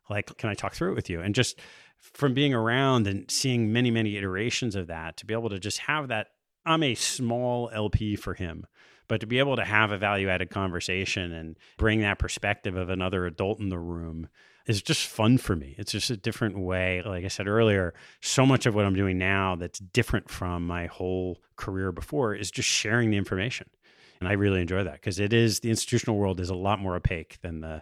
Like, 0.09 0.37
can 0.37 0.49
I 0.49 0.53
talk 0.53 0.73
through 0.73 0.93
it 0.93 0.95
with 0.95 1.09
you? 1.09 1.21
And 1.21 1.35
just 1.35 1.59
from 1.97 2.33
being 2.33 2.53
around 2.53 3.07
and 3.07 3.29
seeing 3.29 3.73
many, 3.73 3.91
many 3.91 4.15
iterations 4.15 4.75
of 4.75 4.87
that, 4.87 5.17
to 5.17 5.25
be 5.25 5.33
able 5.33 5.49
to 5.49 5.59
just 5.59 5.79
have 5.79 6.07
that, 6.07 6.27
I'm 6.65 6.81
a 6.81 6.95
small 6.95 7.69
LP 7.73 8.15
for 8.15 8.33
him 8.33 8.65
but 9.09 9.19
to 9.19 9.27
be 9.27 9.39
able 9.39 9.57
to 9.57 9.65
have 9.65 9.91
a 9.91 9.97
value 9.97 10.29
added 10.29 10.49
conversation 10.49 11.33
and 11.33 11.57
bring 11.77 11.99
that 11.99 12.19
perspective 12.19 12.77
of 12.77 12.89
another 12.89 13.25
adult 13.25 13.59
in 13.59 13.67
the 13.67 13.79
room 13.79 14.29
is 14.67 14.81
just 14.83 15.07
fun 15.07 15.37
for 15.37 15.55
me. 15.55 15.75
It's 15.79 15.91
just 15.91 16.11
a 16.11 16.15
different 16.15 16.57
way. 16.57 17.01
Like 17.03 17.25
I 17.25 17.27
said 17.27 17.47
earlier, 17.47 17.95
so 18.21 18.45
much 18.45 18.67
of 18.67 18.75
what 18.75 18.85
I'm 18.85 18.95
doing 18.95 19.17
now 19.17 19.55
that's 19.55 19.79
different 19.79 20.29
from 20.29 20.65
my 20.65 20.85
whole 20.85 21.41
career 21.55 21.91
before 21.91 22.35
is 22.35 22.51
just 22.51 22.69
sharing 22.69 23.09
the 23.09 23.17
information. 23.17 23.67
And 24.19 24.29
I 24.29 24.33
really 24.33 24.61
enjoy 24.61 24.83
that 24.83 24.93
because 24.93 25.19
it 25.19 25.33
is 25.33 25.61
the 25.61 25.71
institutional 25.71 26.17
world 26.17 26.39
is 26.39 26.49
a 26.49 26.55
lot 26.55 26.79
more 26.79 26.95
opaque 26.95 27.39
than 27.41 27.61
the 27.61 27.81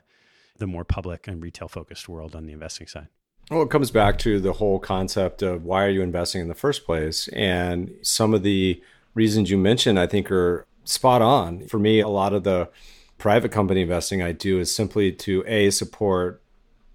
the 0.57 0.67
more 0.67 0.83
public 0.83 1.27
and 1.27 1.43
retail 1.43 1.67
focused 1.67 2.09
world 2.09 2.35
on 2.35 2.47
the 2.47 2.53
investing 2.53 2.87
side. 2.87 3.07
Well, 3.51 3.61
it 3.61 3.69
comes 3.69 3.91
back 3.91 4.17
to 4.19 4.39
the 4.39 4.53
whole 4.53 4.79
concept 4.79 5.43
of 5.43 5.63
why 5.63 5.85
are 5.85 5.89
you 5.89 6.01
investing 6.01 6.41
in 6.41 6.47
the 6.47 6.55
first 6.55 6.83
place? 6.83 7.27
And 7.29 7.93
some 8.01 8.33
of 8.33 8.41
the 8.41 8.81
reasons 9.13 9.51
you 9.51 9.57
mentioned, 9.57 9.99
I 9.99 10.07
think, 10.07 10.31
are 10.31 10.66
spot 10.87 11.21
on. 11.21 11.67
For 11.67 11.79
me, 11.79 11.99
a 11.99 12.07
lot 12.07 12.33
of 12.33 12.43
the 12.43 12.69
private 13.17 13.51
company 13.51 13.81
investing 13.81 14.21
I 14.21 14.31
do 14.31 14.59
is 14.59 14.73
simply 14.73 15.11
to 15.11 15.43
A, 15.47 15.69
support, 15.69 16.41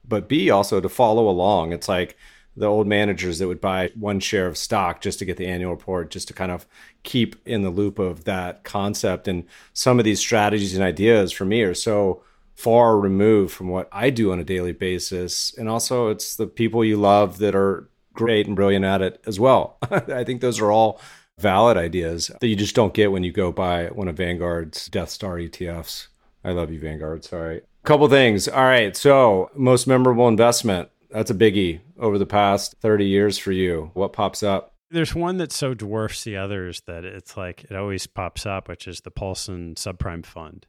but 0.07 0.29
B, 0.29 0.51
also 0.51 0.81
to 0.81 0.89
follow 0.89 1.29
along. 1.29 1.73
It's 1.73 1.89
like 1.89 2.17
the 2.57 2.67
old 2.67 2.87
managers 2.87 3.39
that 3.39 3.49
would 3.49 3.61
buy 3.61 3.91
one 3.95 4.21
share 4.21 4.47
of 4.47 4.59
stock 4.59 5.01
just 5.01 5.19
to 5.19 5.25
get 5.25 5.37
the 5.37 5.47
annual 5.47 5.71
report, 5.71 6.11
just 6.11 6.29
to 6.29 6.35
kind 6.35 6.53
of 6.53 6.67
keep 7.03 7.37
in 7.47 7.63
the 7.63 7.71
loop 7.71 7.99
of 7.99 8.25
that 8.25 8.63
concept. 8.63 9.27
And 9.27 9.45
some 9.73 9.99
of 9.99 10.05
these 10.05 10.21
strategies 10.21 10.75
and 10.75 10.85
ideas 10.85 11.33
for 11.33 11.45
me 11.45 11.63
are 11.63 11.75
so 11.75 12.23
far 12.55 12.99
removed 12.99 13.55
from 13.55 13.69
what 13.69 13.89
I 13.91 14.11
do 14.11 14.33
on 14.33 14.39
a 14.39 14.45
daily 14.45 14.73
basis. 14.73 15.57
And 15.57 15.69
also, 15.69 16.09
it's 16.09 16.37
the 16.37 16.47
people 16.47 16.85
you 16.85 16.99
love 16.99 17.39
that 17.39 17.55
are 17.55 17.89
great 18.13 18.47
and 18.47 18.55
brilliant 18.55 18.85
at 18.85 19.01
it 19.01 19.23
as 19.27 19.41
well. 19.41 19.79
I 19.91 20.23
think 20.23 20.41
those 20.41 20.61
are 20.61 20.71
all 20.71 21.01
valid 21.43 21.77
ideas 21.77 22.31
that 22.41 22.49
you 22.49 22.57
just 22.57 22.75
don't 22.75 22.95
get 22.95 23.13
when 23.13 23.25
you 23.25 23.33
go 23.33 23.53
buy 23.53 23.87
one 23.89 24.09
of 24.09 24.17
Vanguard's 24.17 24.89
Death 24.89 25.11
Star 25.11 25.37
ETFs. 25.37 26.07
I 26.45 26.53
love 26.53 26.73
you, 26.73 26.81
Vanguard. 26.81 27.25
Sorry. 27.25 27.63
Couple 27.85 28.09
things. 28.09 28.49
All 28.49 28.63
right. 28.63 28.97
So, 28.97 29.51
most 29.55 29.87
memorable 29.87 30.29
investment. 30.29 30.89
That's 31.11 31.31
a 31.31 31.35
biggie 31.35 31.81
over 31.99 32.17
the 32.17 32.27
past 32.27 32.77
30 32.81 33.05
years 33.05 33.37
for 33.37 33.53
you. 33.53 33.91
What 33.95 34.13
pops 34.13 34.43
up? 34.43 34.73
There's 34.91 35.15
one 35.15 35.39
that 35.39 35.53
so 35.53 35.75
dwarfs 35.75 36.25
the 36.25 36.37
others 36.37 36.83
that 36.87 37.05
it's 37.05 37.37
like 37.37 37.65
it 37.65 37.77
always 37.77 38.07
pops 38.07 38.47
up, 38.47 38.69
which 38.69 38.87
is 38.87 39.01
the 39.01 39.11
Paulson 39.11 39.75
Subprime 39.75 40.25
Fund. 40.25 40.67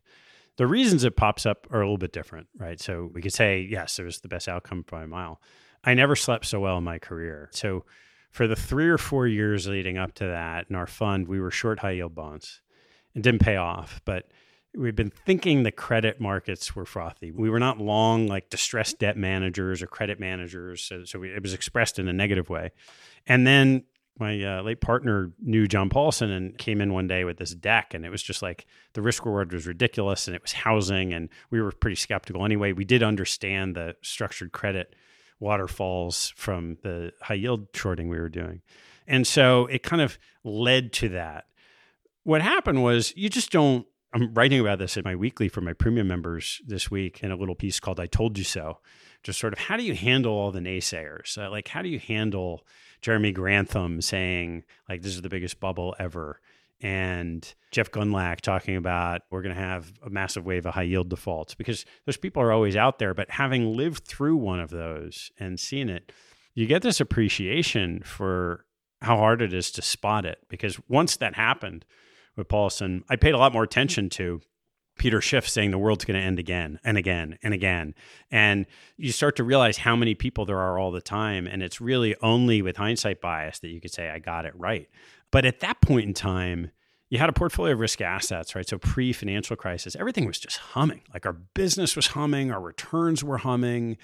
The 0.57 0.67
reasons 0.67 1.03
it 1.03 1.15
pops 1.15 1.45
up 1.45 1.67
are 1.71 1.81
a 1.81 1.85
little 1.85 1.97
bit 1.97 2.13
different, 2.13 2.47
right? 2.57 2.79
So 2.79 3.09
we 3.13 3.21
could 3.21 3.33
say, 3.33 3.61
yes, 3.61 3.99
it 3.99 4.03
was 4.03 4.19
the 4.19 4.27
best 4.27 4.47
outcome 4.47 4.85
by 4.89 5.03
a 5.03 5.07
mile. 5.07 5.41
I 5.83 5.93
never 5.93 6.15
slept 6.15 6.45
so 6.45 6.59
well 6.59 6.77
in 6.77 6.83
my 6.83 6.99
career. 6.99 7.49
So 7.51 7.85
for 8.33 8.47
the 8.47 8.55
three 8.55 8.89
or 8.89 8.97
four 8.97 9.27
years 9.27 9.67
leading 9.67 9.99
up 9.99 10.15
to 10.15 10.25
that 10.25 10.65
in 10.67 10.75
our 10.75 10.87
fund, 10.87 11.27
we 11.27 11.39
were 11.39 11.51
short 11.51 11.79
high 11.79 11.91
yield 11.91 12.15
bonds. 12.15 12.61
It 13.13 13.21
didn't 13.21 13.41
pay 13.41 13.57
off, 13.57 14.01
but 14.05 14.27
we've 14.75 14.95
been 14.95 15.11
thinking 15.11 15.61
the 15.61 15.71
credit 15.71 16.19
markets 16.19 16.75
were 16.75 16.83
frothy. 16.83 17.31
We 17.31 17.51
were 17.51 17.59
not 17.59 17.77
long 17.77 18.27
like 18.27 18.49
distressed 18.49 18.97
debt 18.97 19.17
managers 19.17 19.83
or 19.83 19.87
credit 19.87 20.19
managers. 20.19 20.83
So, 20.83 21.05
so 21.05 21.19
we, 21.19 21.29
it 21.29 21.43
was 21.43 21.53
expressed 21.53 21.99
in 21.99 22.07
a 22.07 22.13
negative 22.13 22.49
way. 22.49 22.71
And 23.27 23.45
then 23.45 23.83
my 24.17 24.43
uh, 24.43 24.63
late 24.63 24.81
partner 24.81 25.31
knew 25.39 25.67
John 25.67 25.89
Paulson 25.89 26.31
and 26.31 26.57
came 26.57 26.81
in 26.81 26.91
one 26.91 27.07
day 27.07 27.25
with 27.25 27.37
this 27.37 27.53
deck, 27.53 27.93
and 27.93 28.03
it 28.03 28.09
was 28.09 28.23
just 28.23 28.41
like 28.41 28.65
the 28.93 29.01
risk 29.03 29.25
reward 29.25 29.53
was 29.53 29.67
ridiculous, 29.67 30.27
and 30.27 30.35
it 30.35 30.41
was 30.41 30.53
housing, 30.53 31.13
and 31.13 31.29
we 31.51 31.61
were 31.61 31.71
pretty 31.71 31.95
skeptical 31.95 32.45
anyway. 32.45 32.73
We 32.73 32.85
did 32.85 33.03
understand 33.03 33.75
the 33.75 33.95
structured 34.01 34.51
credit 34.51 34.95
waterfalls 35.43 36.33
from 36.35 36.77
the 36.81 37.11
high 37.21 37.35
yield 37.35 37.67
shorting 37.73 38.09
we 38.09 38.17
were 38.17 38.29
doing, 38.29 38.61
and 39.07 39.27
so 39.27 39.67
it 39.67 39.83
kind 39.83 40.01
of 40.01 40.17
led 40.43 40.93
to 40.93 41.09
that. 41.09 41.45
What 42.23 42.41
happened 42.41 42.81
was 42.81 43.13
you 43.15 43.29
just 43.29 43.51
don't. 43.51 43.85
I'm 44.15 44.33
writing 44.33 44.59
about 44.59 44.77
this 44.77 44.95
in 44.95 45.03
my 45.03 45.15
weekly 45.15 45.49
for 45.49 45.61
my 45.61 45.73
premium 45.73 46.07
members 46.07 46.61
this 46.65 46.89
week 46.91 47.23
in 47.23 47.31
a 47.31 47.35
little 47.35 47.55
piece 47.55 47.79
called 47.79 47.99
"I 47.99 48.07
Told 48.07 48.37
You 48.37 48.43
So." 48.43 48.79
Just 49.23 49.39
sort 49.39 49.53
of 49.53 49.59
how 49.59 49.77
do 49.77 49.83
you 49.83 49.95
handle 49.95 50.33
all 50.33 50.51
the 50.51 50.59
naysayers? 50.59 51.37
Uh, 51.37 51.49
like 51.49 51.69
how 51.69 51.81
do 51.81 51.87
you 51.87 51.99
handle 51.99 52.65
Jeremy 53.01 53.31
Grantham 53.31 54.01
saying 54.01 54.63
like 54.89 55.01
this 55.01 55.15
is 55.15 55.21
the 55.21 55.29
biggest 55.29 55.59
bubble 55.59 55.95
ever, 55.99 56.39
and 56.83 57.55
Jeff 57.71 57.89
Gundlach 57.91 58.41
talking 58.41 58.75
about 58.75 59.21
we're 59.31 59.41
going 59.41 59.55
to 59.55 59.61
have 59.61 59.93
a 60.05 60.09
massive 60.09 60.45
wave 60.45 60.65
of 60.65 60.73
high 60.73 60.83
yield 60.83 61.09
defaults 61.09 61.55
because 61.55 61.85
those 62.05 62.17
people 62.17 62.43
are 62.43 62.51
always 62.51 62.75
out 62.75 62.99
there. 62.99 63.13
But 63.13 63.31
having 63.31 63.75
lived 63.75 64.03
through 64.05 64.35
one 64.35 64.59
of 64.59 64.69
those 64.69 65.31
and 65.39 65.57
seen 65.57 65.89
it, 65.89 66.11
you 66.53 66.67
get 66.67 66.81
this 66.81 66.99
appreciation 66.99 68.01
for 68.03 68.65
how 69.01 69.15
hard 69.15 69.41
it 69.41 69.53
is 69.53 69.71
to 69.71 69.81
spot 69.81 70.25
it. 70.25 70.39
Because 70.49 70.77
once 70.89 71.15
that 71.17 71.35
happened 71.35 71.85
with 72.35 72.49
Paulson, 72.49 73.05
I 73.09 73.15
paid 73.15 73.33
a 73.33 73.37
lot 73.37 73.53
more 73.53 73.63
attention 73.63 74.09
to 74.11 74.41
Peter 74.97 75.21
Schiff 75.21 75.47
saying 75.47 75.71
the 75.71 75.77
world's 75.77 76.05
going 76.05 76.19
to 76.19 76.25
end 76.25 76.37
again 76.37 76.79
and 76.83 76.97
again 76.97 77.37
and 77.41 77.53
again. 77.53 77.95
And 78.29 78.65
you 78.97 79.13
start 79.13 79.37
to 79.37 79.43
realize 79.43 79.77
how 79.77 79.95
many 79.95 80.15
people 80.15 80.45
there 80.45 80.59
are 80.59 80.77
all 80.77 80.91
the 80.91 81.01
time. 81.01 81.47
And 81.47 81.63
it's 81.63 81.79
really 81.79 82.15
only 82.21 82.61
with 82.61 82.75
hindsight 82.75 83.21
bias 83.21 83.59
that 83.59 83.69
you 83.69 83.79
could 83.79 83.91
say, 83.91 84.09
I 84.09 84.19
got 84.19 84.45
it 84.45 84.53
right. 84.55 84.89
But 85.33 85.45
at 85.45 85.61
that 85.61 85.81
point 85.81 86.05
in 86.05 86.13
time, 86.13 86.69
you 87.09 87.17
had 87.17 87.27
a 87.27 87.33
portfolio 87.33 87.73
of 87.73 87.79
risk 87.79 88.01
assets, 88.01 88.53
right? 88.53 88.69
So 88.69 88.77
pre 88.77 89.11
financial 89.11 89.55
crisis, 89.55 89.95
everything 89.95 90.27
was 90.27 90.37
just 90.37 90.57
humming. 90.57 91.01
Like 91.11 91.25
our 91.25 91.33
business 91.33 91.95
was 91.95 92.07
humming, 92.07 92.51
our 92.51 92.61
returns 92.61 93.23
were 93.23 93.39
humming. 93.39 93.97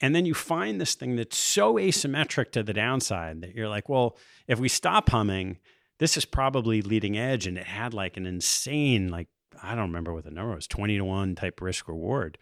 And 0.00 0.14
then 0.14 0.26
you 0.26 0.32
find 0.32 0.80
this 0.80 0.94
thing 0.94 1.16
that's 1.16 1.36
so 1.36 1.74
asymmetric 1.74 2.52
to 2.52 2.62
the 2.62 2.72
downside 2.72 3.40
that 3.40 3.52
you're 3.52 3.68
like, 3.68 3.88
well, 3.88 4.16
if 4.46 4.60
we 4.60 4.68
stop 4.68 5.10
humming, 5.10 5.58
this 5.98 6.16
is 6.16 6.24
probably 6.24 6.82
leading 6.82 7.18
edge. 7.18 7.48
And 7.48 7.58
it 7.58 7.66
had 7.66 7.92
like 7.92 8.16
an 8.16 8.24
insane, 8.24 9.08
like 9.08 9.26
I 9.60 9.74
don't 9.74 9.88
remember 9.88 10.14
what 10.14 10.22
the 10.22 10.30
number 10.30 10.54
was, 10.54 10.68
20 10.68 10.98
to 10.98 11.04
1 11.04 11.34
type 11.34 11.60
risk 11.60 11.88
reward. 11.88 12.38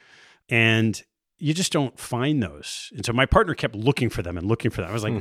And 0.51 1.03
you 1.39 1.53
just 1.53 1.73
don't 1.73 1.99
find 1.99 2.43
those. 2.43 2.93
And 2.95 3.05
so 3.05 3.13
my 3.13 3.27
partner 3.27 3.55
kept 3.55 3.75
looking 3.75 4.11
for 4.11 4.23
them 4.23 4.39
and 4.39 4.47
looking 4.47 4.71
for 4.71 4.81
them. 4.81 4.91
I 4.91 4.93
was 4.93 5.05
like, 5.05 5.19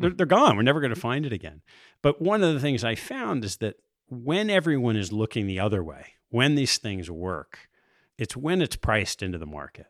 they're, 0.00 0.10
they're 0.10 0.26
gone. 0.26 0.56
We're 0.56 0.62
never 0.62 0.80
going 0.80 0.94
to 0.94 1.00
find 1.00 1.24
it 1.24 1.32
again. 1.32 1.62
But 2.02 2.20
one 2.20 2.42
of 2.42 2.54
the 2.54 2.60
things 2.60 2.84
I 2.84 2.94
found 2.94 3.44
is 3.44 3.56
that 3.58 3.76
when 4.08 4.50
everyone 4.50 4.96
is 4.96 5.12
looking 5.12 5.46
the 5.46 5.60
other 5.60 5.82
way, 5.82 6.14
when 6.30 6.54
these 6.54 6.78
things 6.78 7.10
work, 7.10 7.68
it's 8.16 8.36
when 8.36 8.62
it's 8.62 8.76
priced 8.76 9.22
into 9.22 9.38
the 9.38 9.46
market. 9.46 9.86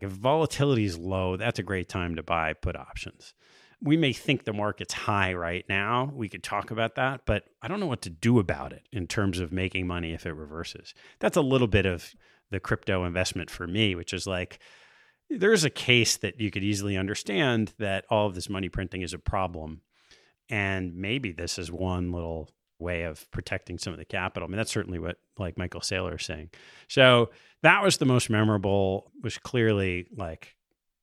If 0.00 0.10
volatility 0.10 0.84
is 0.84 0.98
low, 0.98 1.36
that's 1.36 1.58
a 1.58 1.62
great 1.62 1.88
time 1.88 2.16
to 2.16 2.22
buy 2.22 2.54
put 2.54 2.74
options 2.74 3.34
we 3.82 3.96
may 3.96 4.12
think 4.12 4.44
the 4.44 4.52
market's 4.52 4.94
high 4.94 5.34
right 5.34 5.64
now. 5.68 6.10
We 6.14 6.28
could 6.28 6.42
talk 6.42 6.70
about 6.70 6.94
that, 6.94 7.22
but 7.26 7.44
I 7.60 7.68
don't 7.68 7.80
know 7.80 7.86
what 7.86 8.02
to 8.02 8.10
do 8.10 8.38
about 8.38 8.72
it 8.72 8.86
in 8.92 9.06
terms 9.06 9.40
of 9.40 9.52
making 9.52 9.86
money 9.86 10.12
if 10.12 10.24
it 10.24 10.32
reverses. 10.32 10.94
That's 11.18 11.36
a 11.36 11.42
little 11.42 11.66
bit 11.66 11.84
of 11.84 12.14
the 12.50 12.60
crypto 12.60 13.04
investment 13.04 13.50
for 13.50 13.66
me, 13.66 13.94
which 13.94 14.12
is 14.12 14.26
like 14.26 14.60
there's 15.38 15.64
a 15.64 15.70
case 15.70 16.16
that 16.18 16.40
you 16.40 16.50
could 16.50 16.64
easily 16.64 16.96
understand 16.96 17.72
that 17.78 18.04
all 18.10 18.26
of 18.26 18.34
this 18.34 18.48
money 18.48 18.68
printing 18.68 19.02
is 19.02 19.14
a 19.14 19.18
problem. 19.18 19.80
And 20.48 20.96
maybe 20.96 21.32
this 21.32 21.58
is 21.58 21.70
one 21.70 22.12
little 22.12 22.50
way 22.78 23.04
of 23.04 23.30
protecting 23.30 23.78
some 23.78 23.92
of 23.92 23.98
the 23.98 24.04
capital. 24.04 24.46
I 24.46 24.50
mean, 24.50 24.56
that's 24.56 24.72
certainly 24.72 24.98
what 24.98 25.16
like 25.38 25.56
Michael 25.56 25.80
Saylor 25.80 26.18
is 26.18 26.26
saying. 26.26 26.50
So 26.88 27.30
that 27.62 27.82
was 27.82 27.98
the 27.98 28.04
most 28.04 28.28
memorable, 28.28 29.10
was 29.22 29.38
clearly 29.38 30.06
like 30.14 30.56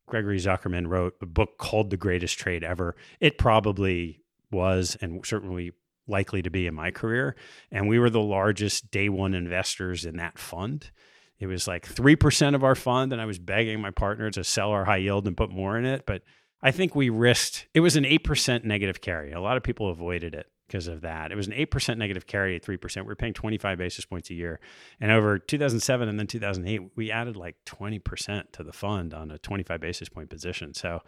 Gregory 0.07 0.39
Zuckerman 0.39 0.87
wrote 0.87 1.15
a 1.21 1.25
book 1.25 1.57
called 1.57 1.89
The 1.89 1.97
Greatest 1.97 2.37
Trade 2.37 2.63
Ever. 2.63 2.95
It 3.19 3.37
probably 3.37 4.21
was 4.51 4.97
and 5.01 5.25
certainly 5.25 5.71
likely 6.07 6.41
to 6.41 6.49
be 6.49 6.67
in 6.67 6.73
my 6.73 6.91
career. 6.91 7.35
And 7.71 7.87
we 7.87 7.99
were 7.99 8.09
the 8.09 8.19
largest 8.19 8.91
day 8.91 9.09
one 9.09 9.33
investors 9.33 10.05
in 10.05 10.17
that 10.17 10.39
fund. 10.39 10.91
It 11.39 11.47
was 11.47 11.67
like 11.67 11.87
3% 11.87 12.55
of 12.55 12.63
our 12.63 12.75
fund. 12.75 13.13
And 13.13 13.21
I 13.21 13.25
was 13.25 13.39
begging 13.39 13.79
my 13.81 13.91
partner 13.91 14.29
to 14.31 14.43
sell 14.43 14.71
our 14.71 14.85
high 14.85 14.97
yield 14.97 15.27
and 15.27 15.37
put 15.37 15.49
more 15.49 15.77
in 15.77 15.85
it. 15.85 16.05
But 16.05 16.23
I 16.61 16.71
think 16.71 16.95
we 16.95 17.09
risked, 17.09 17.67
it 17.73 17.79
was 17.79 17.95
an 17.95 18.03
8% 18.03 18.65
negative 18.65 19.01
carry. 19.01 19.31
A 19.31 19.39
lot 19.39 19.57
of 19.57 19.63
people 19.63 19.89
avoided 19.89 20.35
it 20.35 20.47
because 20.67 20.87
of 20.87 21.01
that. 21.01 21.31
It 21.31 21.35
was 21.35 21.47
an 21.47 21.53
8% 21.53 21.97
negative 21.97 22.27
carry 22.27 22.55
at 22.55 22.63
3%. 22.63 22.97
We 22.97 23.03
were 23.03 23.15
paying 23.15 23.33
25 23.33 23.77
basis 23.77 24.05
points 24.05 24.29
a 24.29 24.33
year. 24.33 24.59
And 24.99 25.11
over 25.11 25.39
2007 25.39 26.07
and 26.07 26.19
then 26.19 26.27
2008, 26.27 26.91
we 26.95 27.11
added 27.11 27.35
like 27.35 27.55
20% 27.65 28.51
to 28.51 28.63
the 28.63 28.73
fund 28.73 29.13
on 29.13 29.31
a 29.31 29.37
25 29.39 29.79
basis 29.79 30.09
point 30.09 30.29
position. 30.29 30.73
So, 30.73 31.01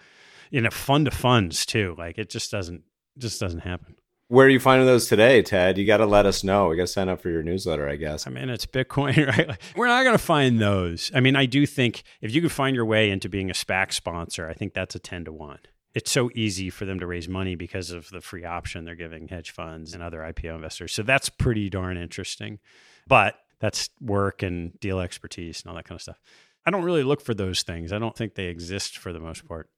you 0.49 0.61
know, 0.61 0.71
fund 0.71 1.05
to 1.05 1.11
funds 1.11 1.65
too, 1.65 1.95
like 1.97 2.17
it 2.17 2.29
just 2.29 2.49
doesn't, 2.49 2.83
just 3.17 3.39
doesn't 3.39 3.59
happen. 3.59 3.95
Where 4.31 4.45
are 4.45 4.49
you 4.49 4.61
finding 4.61 4.87
those 4.87 5.07
today, 5.07 5.41
Ted? 5.41 5.77
You 5.77 5.85
got 5.85 5.97
to 5.97 6.05
let 6.05 6.25
us 6.25 6.41
know. 6.41 6.69
We 6.69 6.77
got 6.77 6.83
to 6.83 6.87
sign 6.87 7.09
up 7.09 7.19
for 7.19 7.29
your 7.29 7.43
newsletter, 7.43 7.89
I 7.89 7.97
guess. 7.97 8.25
I 8.25 8.29
mean, 8.29 8.49
it's 8.49 8.65
Bitcoin, 8.65 9.27
right? 9.37 9.57
we're 9.75 9.87
not 9.87 10.03
going 10.03 10.17
to 10.17 10.23
find 10.23 10.57
those. 10.57 11.11
I 11.13 11.19
mean, 11.19 11.35
I 11.35 11.45
do 11.45 11.65
think 11.65 12.03
if 12.21 12.33
you 12.33 12.41
could 12.41 12.53
find 12.53 12.73
your 12.73 12.85
way 12.85 13.09
into 13.09 13.27
being 13.27 13.49
a 13.49 13.53
SPAC 13.53 13.91
sponsor, 13.91 14.47
I 14.47 14.53
think 14.53 14.73
that's 14.73 14.95
a 14.95 14.99
10 14.99 15.25
to 15.25 15.33
1 15.33 15.59
it's 15.93 16.09
so 16.09 16.29
easy 16.33 16.69
for 16.69 16.85
them 16.85 17.01
to 17.01 17.05
raise 17.05 17.27
money 17.27 17.55
because 17.55 17.91
of 17.91 18.09
the 18.11 18.21
free 18.21 18.45
option 18.45 18.85
they're 18.85 18.95
giving 18.95 19.27
hedge 19.27 19.51
funds 19.51 19.93
and 19.93 20.01
other 20.01 20.19
IPO 20.19 20.55
investors. 20.55 20.93
So 20.93 21.03
that's 21.03 21.27
pretty 21.27 21.69
darn 21.69 21.97
interesting. 21.97 22.59
But 23.07 23.35
that's 23.59 23.89
work 23.99 24.41
and 24.41 24.79
deal 24.79 25.01
expertise 25.01 25.61
and 25.61 25.69
all 25.69 25.75
that 25.75 25.83
kind 25.83 25.97
of 25.97 26.01
stuff. 26.01 26.21
I 26.65 26.71
don't 26.71 26.85
really 26.85 27.03
look 27.03 27.19
for 27.19 27.33
those 27.33 27.63
things. 27.63 27.91
I 27.91 27.99
don't 27.99 28.15
think 28.15 28.35
they 28.35 28.45
exist 28.45 28.97
for 28.97 29.11
the 29.11 29.19
most 29.19 29.45
part. 29.45 29.69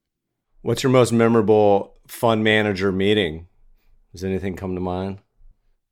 What's 0.62 0.84
your 0.84 0.92
most 0.92 1.12
memorable 1.12 1.96
fund 2.06 2.44
manager 2.44 2.92
meeting? 2.92 3.48
Does 4.14 4.24
anything 4.24 4.56
come 4.56 4.76
to 4.76 4.82
mind? 4.82 5.20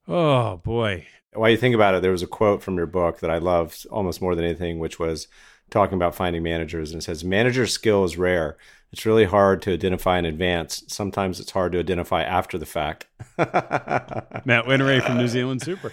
Oh 0.08 0.58
boy. 0.58 1.06
While 1.34 1.50
you 1.50 1.58
think 1.58 1.76
about 1.76 1.96
it, 1.96 2.02
there 2.02 2.12
was 2.12 2.24
a 2.24 2.28
quote 2.28 2.64
from 2.64 2.78
your 2.78 2.88
book 2.88 3.20
that 3.20 3.30
I 3.30 3.38
loved 3.38 3.86
almost 3.92 4.22
more 4.22 4.36
than 4.36 4.46
anything, 4.46 4.80
which 4.80 5.00
was 5.00 5.28
talking 5.70 5.96
about 5.96 6.16
finding 6.16 6.44
managers. 6.44 6.92
And 6.92 7.02
it 7.02 7.06
says, 7.06 7.24
Manager 7.24 7.66
skill 7.68 8.04
is 8.04 8.18
rare 8.18 8.58
it's 8.92 9.06
really 9.06 9.26
hard 9.26 9.62
to 9.64 9.74
identify 9.74 10.20
in 10.20 10.26
advance. 10.26 10.84
Sometimes 10.88 11.40
it's 11.40 11.52
hard 11.52 11.72
to 11.72 11.80
identify 11.80 12.24
after 12.24 12.58
the 12.58 12.66
fact. 12.66 13.08
Matt 13.38 14.66
Whineray 14.66 15.02
from 15.02 15.18
New 15.18 15.28
Zealand 15.28 15.62
Super. 15.62 15.92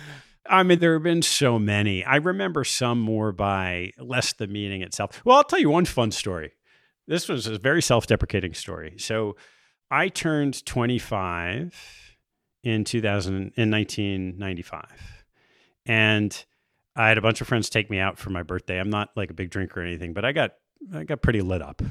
I 0.51 0.63
mean, 0.63 0.79
there 0.79 0.95
have 0.95 1.03
been 1.03 1.23
so 1.23 1.59
many. 1.59 2.05
I 2.05 2.17
remember 2.17 2.65
some 2.65 3.01
more 3.01 3.33
by 3.33 3.93
less 3.99 4.33
the 4.33 4.47
meeting 4.47 4.83
itself. 4.83 5.23
Well, 5.25 5.37
I'll 5.37 5.45
tell 5.45 5.61
you 5.61 5.71
one 5.71 5.85
fun 5.85 6.11
story. 6.11 6.53
This 7.07 7.29
was 7.29 7.47
a 7.47 7.59
very 7.59 7.83
self 7.83 8.07
deprecating 8.07 8.55
story. 8.55 8.95
So 8.99 9.37
I 9.91 10.09
turned 10.09 10.65
25 10.67 12.08
in 12.63 12.85
2000, 12.85 13.53
in 13.57 13.71
1995. 13.71 15.25
And 15.87 16.45
I 16.97 17.09
had 17.09 17.19
a 17.19 17.23
bunch 17.23 17.41
of 17.41 17.47
friends 17.47 17.71
take 17.71 17.91
me 17.91 17.99
out 17.99 18.19
for 18.19 18.31
my 18.31 18.43
birthday. 18.43 18.79
I'm 18.79 18.91
not 18.91 19.11
like 19.17 19.31
a 19.31 19.35
big 19.35 19.51
drinker 19.51 19.81
or 19.81 19.85
anything, 19.85 20.13
but 20.13 20.25
I 20.25 20.33
got 20.33 20.53
I 20.93 21.05
got 21.05 21.23
pretty 21.23 21.41
lit 21.41 21.63
up 21.63 21.83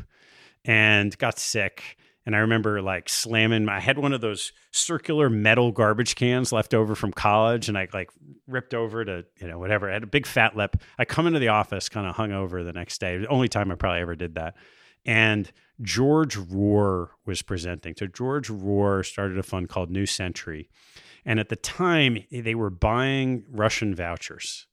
and 0.65 1.17
got 1.17 1.39
sick. 1.39 1.97
And 2.25 2.35
I 2.35 2.39
remember 2.39 2.81
like 2.81 3.07
slamming. 3.07 3.69
I 3.69 3.79
had 3.79 3.97
one 3.97 4.11
of 4.11 4.19
those 4.19 4.51
circular 4.71 5.29
metal 5.29 5.71
garbage 5.71 6.15
cans 6.15 6.51
left 6.51 6.73
over 6.73 6.93
from 6.93 7.13
college, 7.13 7.69
and 7.69 7.77
I 7.77 7.87
like 7.93 8.09
ripped 8.47 8.73
over 8.73 9.05
to 9.05 9.23
you 9.39 9.47
know 9.47 9.57
whatever. 9.57 9.89
I 9.89 9.93
had 9.93 10.03
a 10.03 10.07
big 10.07 10.25
fat 10.25 10.57
lip. 10.57 10.75
I 10.99 11.05
come 11.05 11.25
into 11.25 11.39
the 11.39 11.47
office 11.47 11.87
kind 11.87 12.05
of 12.05 12.15
hung 12.17 12.33
over 12.33 12.65
the 12.65 12.73
next 12.73 12.99
day. 12.99 13.17
The 13.17 13.27
only 13.27 13.47
time 13.47 13.71
I 13.71 13.75
probably 13.75 14.01
ever 14.01 14.15
did 14.15 14.35
that. 14.35 14.55
And 15.05 15.51
George 15.81 16.37
Rohr 16.37 17.09
was 17.25 17.41
presenting. 17.41 17.95
So 17.97 18.07
George 18.07 18.49
Rohr 18.49 19.05
started 19.05 19.37
a 19.37 19.43
fund 19.43 19.69
called 19.69 19.91
New 19.91 20.05
Century, 20.05 20.69
and 21.25 21.39
at 21.39 21.49
the 21.49 21.55
time 21.55 22.23
they 22.31 22.55
were 22.55 22.69
buying 22.69 23.45
Russian 23.49 23.93
vouchers 23.95 24.67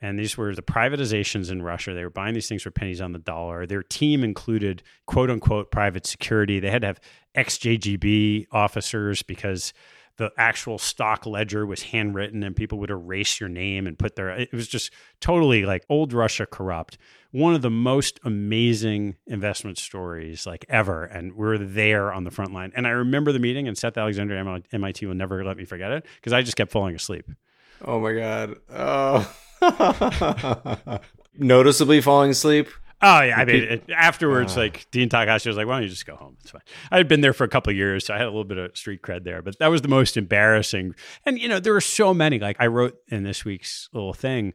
And 0.00 0.18
these 0.18 0.36
were 0.36 0.54
the 0.54 0.62
privatizations 0.62 1.50
in 1.50 1.62
Russia. 1.62 1.94
They 1.94 2.04
were 2.04 2.10
buying 2.10 2.34
these 2.34 2.48
things 2.48 2.62
for 2.62 2.70
pennies 2.70 3.00
on 3.00 3.12
the 3.12 3.18
dollar. 3.18 3.66
Their 3.66 3.82
team 3.82 4.24
included 4.24 4.82
quote 5.06 5.30
unquote 5.30 5.70
private 5.70 6.06
security. 6.06 6.60
They 6.60 6.70
had 6.70 6.82
to 6.82 6.88
have 6.88 7.00
ex 7.34 7.56
KGB 7.58 8.46
officers 8.52 9.22
because 9.22 9.72
the 10.16 10.30
actual 10.38 10.78
stock 10.78 11.26
ledger 11.26 11.66
was 11.66 11.82
handwritten 11.82 12.42
and 12.42 12.54
people 12.54 12.78
would 12.78 12.90
erase 12.90 13.40
your 13.40 13.48
name 13.48 13.86
and 13.86 13.98
put 13.98 14.16
their 14.16 14.30
it 14.30 14.52
was 14.52 14.68
just 14.68 14.92
totally 15.20 15.64
like 15.64 15.84
old 15.88 16.12
russia 16.12 16.46
corrupt. 16.46 16.98
One 17.32 17.54
of 17.54 17.62
the 17.62 17.70
most 17.70 18.20
amazing 18.24 19.16
investment 19.26 19.78
stories 19.78 20.46
like 20.46 20.64
ever 20.68 21.04
and 21.04 21.34
we're 21.34 21.58
there 21.58 22.12
on 22.12 22.24
the 22.24 22.30
front 22.30 22.52
line. 22.52 22.72
And 22.76 22.86
i 22.86 22.90
remember 22.90 23.32
the 23.32 23.38
meeting 23.38 23.68
and 23.68 23.76
seth 23.76 23.98
alexander 23.98 24.62
mit 24.72 25.02
will 25.02 25.14
never 25.14 25.44
let 25.44 25.56
me 25.56 25.64
forget 25.64 25.92
it 25.92 26.06
because 26.16 26.32
i 26.32 26.42
just 26.42 26.56
kept 26.56 26.70
falling 26.70 26.94
asleep. 26.94 27.28
Oh 27.84 28.00
my 28.00 28.14
god. 28.14 28.56
Oh. 28.70 29.34
Noticeably 31.36 32.00
falling 32.00 32.30
asleep 32.30 32.68
Oh 33.06 33.20
yeah, 33.20 33.36
I 33.36 33.44
mean 33.44 33.62
it, 33.64 33.90
afterwards, 33.94 34.56
uh, 34.56 34.60
like 34.60 34.90
Dean 34.90 35.10
Takahashi 35.10 35.50
was 35.50 35.58
like, 35.58 35.66
"Why 35.66 35.74
don't 35.74 35.82
you 35.82 35.90
just 35.90 36.06
go 36.06 36.16
home? 36.16 36.38
It's 36.40 36.50
fine." 36.50 36.62
I 36.90 36.96
had 36.96 37.06
been 37.06 37.20
there 37.20 37.34
for 37.34 37.44
a 37.44 37.48
couple 37.48 37.70
years, 37.74 38.06
so 38.06 38.14
I 38.14 38.16
had 38.16 38.26
a 38.26 38.30
little 38.30 38.44
bit 38.44 38.56
of 38.56 38.74
street 38.74 39.02
cred 39.02 39.24
there. 39.24 39.42
But 39.42 39.58
that 39.58 39.68
was 39.68 39.82
the 39.82 39.88
most 39.88 40.16
embarrassing. 40.16 40.94
And 41.26 41.38
you 41.38 41.46
know, 41.46 41.60
there 41.60 41.74
were 41.74 41.82
so 41.82 42.14
many. 42.14 42.38
Like 42.38 42.56
I 42.60 42.66
wrote 42.66 42.96
in 43.08 43.22
this 43.22 43.44
week's 43.44 43.90
little 43.92 44.14
thing, 44.14 44.54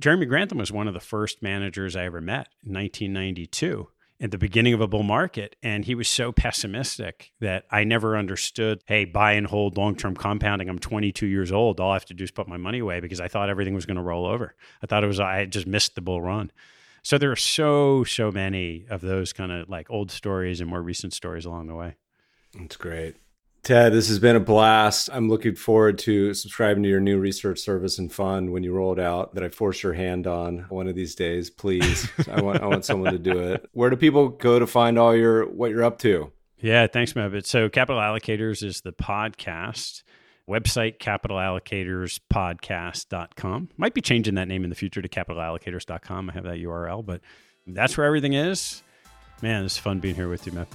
Jeremy 0.00 0.26
Grantham 0.26 0.58
was 0.58 0.72
one 0.72 0.88
of 0.88 0.94
the 0.94 1.00
first 1.00 1.42
managers 1.42 1.94
I 1.94 2.06
ever 2.06 2.20
met 2.20 2.48
in 2.66 2.74
1992 2.74 3.86
at 4.20 4.32
the 4.32 4.38
beginning 4.38 4.74
of 4.74 4.80
a 4.80 4.88
bull 4.88 5.04
market. 5.04 5.54
And 5.62 5.84
he 5.84 5.94
was 5.94 6.08
so 6.08 6.32
pessimistic 6.32 7.30
that 7.38 7.66
I 7.70 7.84
never 7.84 8.16
understood, 8.16 8.82
hey, 8.86 9.04
buy 9.04 9.32
and 9.32 9.46
hold 9.46 9.76
long 9.76 9.94
term 9.94 10.16
compounding. 10.16 10.68
I'm 10.68 10.80
22 10.80 11.26
years 11.26 11.52
old. 11.52 11.78
All 11.78 11.92
I 11.92 11.94
have 11.94 12.04
to 12.06 12.14
do 12.14 12.24
is 12.24 12.32
put 12.32 12.48
my 12.48 12.56
money 12.56 12.80
away 12.80 12.98
because 12.98 13.20
I 13.20 13.28
thought 13.28 13.48
everything 13.48 13.74
was 13.74 13.86
going 13.86 13.96
to 13.96 14.02
roll 14.02 14.26
over. 14.26 14.54
I 14.82 14.86
thought 14.86 15.04
it 15.04 15.08
was, 15.08 15.20
I 15.20 15.36
had 15.36 15.52
just 15.52 15.68
missed 15.68 15.94
the 15.94 16.00
bull 16.00 16.20
run. 16.20 16.50
So 17.02 17.18
there 17.18 17.30
are 17.30 17.36
so 17.36 18.04
so 18.04 18.30
many 18.30 18.86
of 18.90 19.00
those 19.00 19.32
kind 19.32 19.52
of 19.52 19.68
like 19.68 19.90
old 19.90 20.10
stories 20.10 20.60
and 20.60 20.68
more 20.68 20.82
recent 20.82 21.12
stories 21.12 21.44
along 21.44 21.66
the 21.66 21.74
way. 21.74 21.96
That's 22.54 22.76
great. 22.76 23.16
Ted, 23.62 23.92
this 23.92 24.08
has 24.08 24.18
been 24.18 24.36
a 24.36 24.40
blast. 24.40 25.10
I'm 25.12 25.28
looking 25.28 25.54
forward 25.54 25.98
to 26.00 26.32
subscribing 26.32 26.82
to 26.82 26.88
your 26.88 27.00
new 27.00 27.18
research 27.18 27.58
service 27.58 27.98
and 27.98 28.10
fund 28.10 28.52
when 28.52 28.62
you 28.62 28.72
roll 28.72 28.94
it 28.94 28.98
out 28.98 29.34
that 29.34 29.44
I 29.44 29.50
force 29.50 29.82
your 29.82 29.92
hand 29.92 30.26
on 30.26 30.64
one 30.70 30.88
of 30.88 30.94
these 30.94 31.14
days, 31.14 31.50
please. 31.50 32.08
I 32.30 32.40
want 32.40 32.62
I 32.62 32.66
want 32.66 32.86
someone 32.86 33.12
to 33.12 33.18
do 33.18 33.38
it. 33.38 33.68
Where 33.72 33.90
do 33.90 33.96
people 33.96 34.30
go 34.30 34.58
to 34.58 34.66
find 34.66 34.98
all 34.98 35.14
your 35.14 35.46
what 35.46 35.70
you're 35.70 35.84
up 35.84 35.98
to? 36.00 36.32
Yeah, 36.58 36.86
thanks, 36.86 37.12
Mevit. 37.12 37.46
So 37.46 37.68
Capital 37.68 38.00
Allocators 38.00 38.62
is 38.62 38.80
the 38.80 38.92
podcast 38.92 40.02
website 40.50 40.98
capitalallocatorspodcast.com 40.98 43.68
might 43.76 43.94
be 43.94 44.00
changing 44.00 44.34
that 44.34 44.48
name 44.48 44.64
in 44.64 44.70
the 44.70 44.76
future 44.76 45.00
to 45.00 45.08
capitalallocators.com 45.08 46.30
i 46.30 46.32
have 46.32 46.44
that 46.44 46.58
url 46.58 47.04
but 47.04 47.20
that's 47.66 47.96
where 47.96 48.06
everything 48.06 48.34
is. 48.34 48.82
Man 49.42 49.64
it's 49.64 49.78
fun 49.78 50.00
being 50.00 50.14
here 50.14 50.28
with 50.28 50.46
you 50.46 50.52
man. 50.52 50.66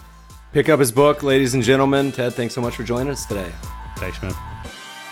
Pick 0.53 0.69
up 0.69 0.79
his 0.79 0.91
book 0.91 1.23
ladies 1.23 1.53
and 1.53 1.63
gentlemen. 1.63 2.11
Ted 2.11 2.33
thanks 2.33 2.53
so 2.53 2.61
much 2.61 2.75
for 2.75 2.83
joining 2.83 3.11
us 3.11 3.25
today. 3.25 3.51
Thanks 3.97 4.21
man. 4.21 4.33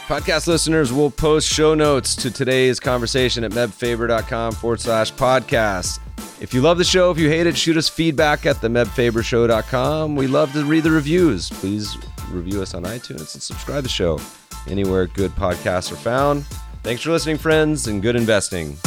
Podcast 0.08 0.48
listeners 0.48 0.92
will 0.92 1.12
post 1.12 1.48
show 1.48 1.74
notes 1.74 2.16
to 2.18 2.32
today's 2.32 2.80
conversation 2.80 3.44
at 3.44 3.52
mebfaber.com 3.52 4.54
forward 4.54 4.82
slash 4.82 5.14
podcast. 5.14 6.00
If 6.42 6.54
you 6.54 6.62
love 6.62 6.78
the 6.78 6.84
show 6.84 7.12
if 7.12 7.18
you 7.18 7.30
hate 7.30 7.48
it 7.48 7.58
shoot 7.58 7.78
us 7.78 7.90
feedback 7.90 8.46
at 8.46 8.62
the 8.62 8.68
mebfabershow.com 8.68 10.16
we 10.16 10.28
love 10.28 10.52
to 10.54 10.66
read 10.66 10.84
the 10.84 10.92
reviews. 10.92 11.50
Please 11.50 11.98
review 12.30 12.62
us 12.62 12.74
on 12.74 12.84
itunes 12.84 13.34
and 13.34 13.44
subscribe 13.44 13.78
to 13.78 13.82
the 13.84 13.90
show 13.90 14.20
anywhere 14.68 15.08
good 15.08 15.32
podcasts 15.32 15.92
are 15.92 15.96
found. 15.96 16.46
Thanks 16.84 17.02
for 17.02 17.12
listening, 17.12 17.38
friends, 17.38 17.88
and 17.88 18.02
good 18.02 18.16
investing. 18.16 18.78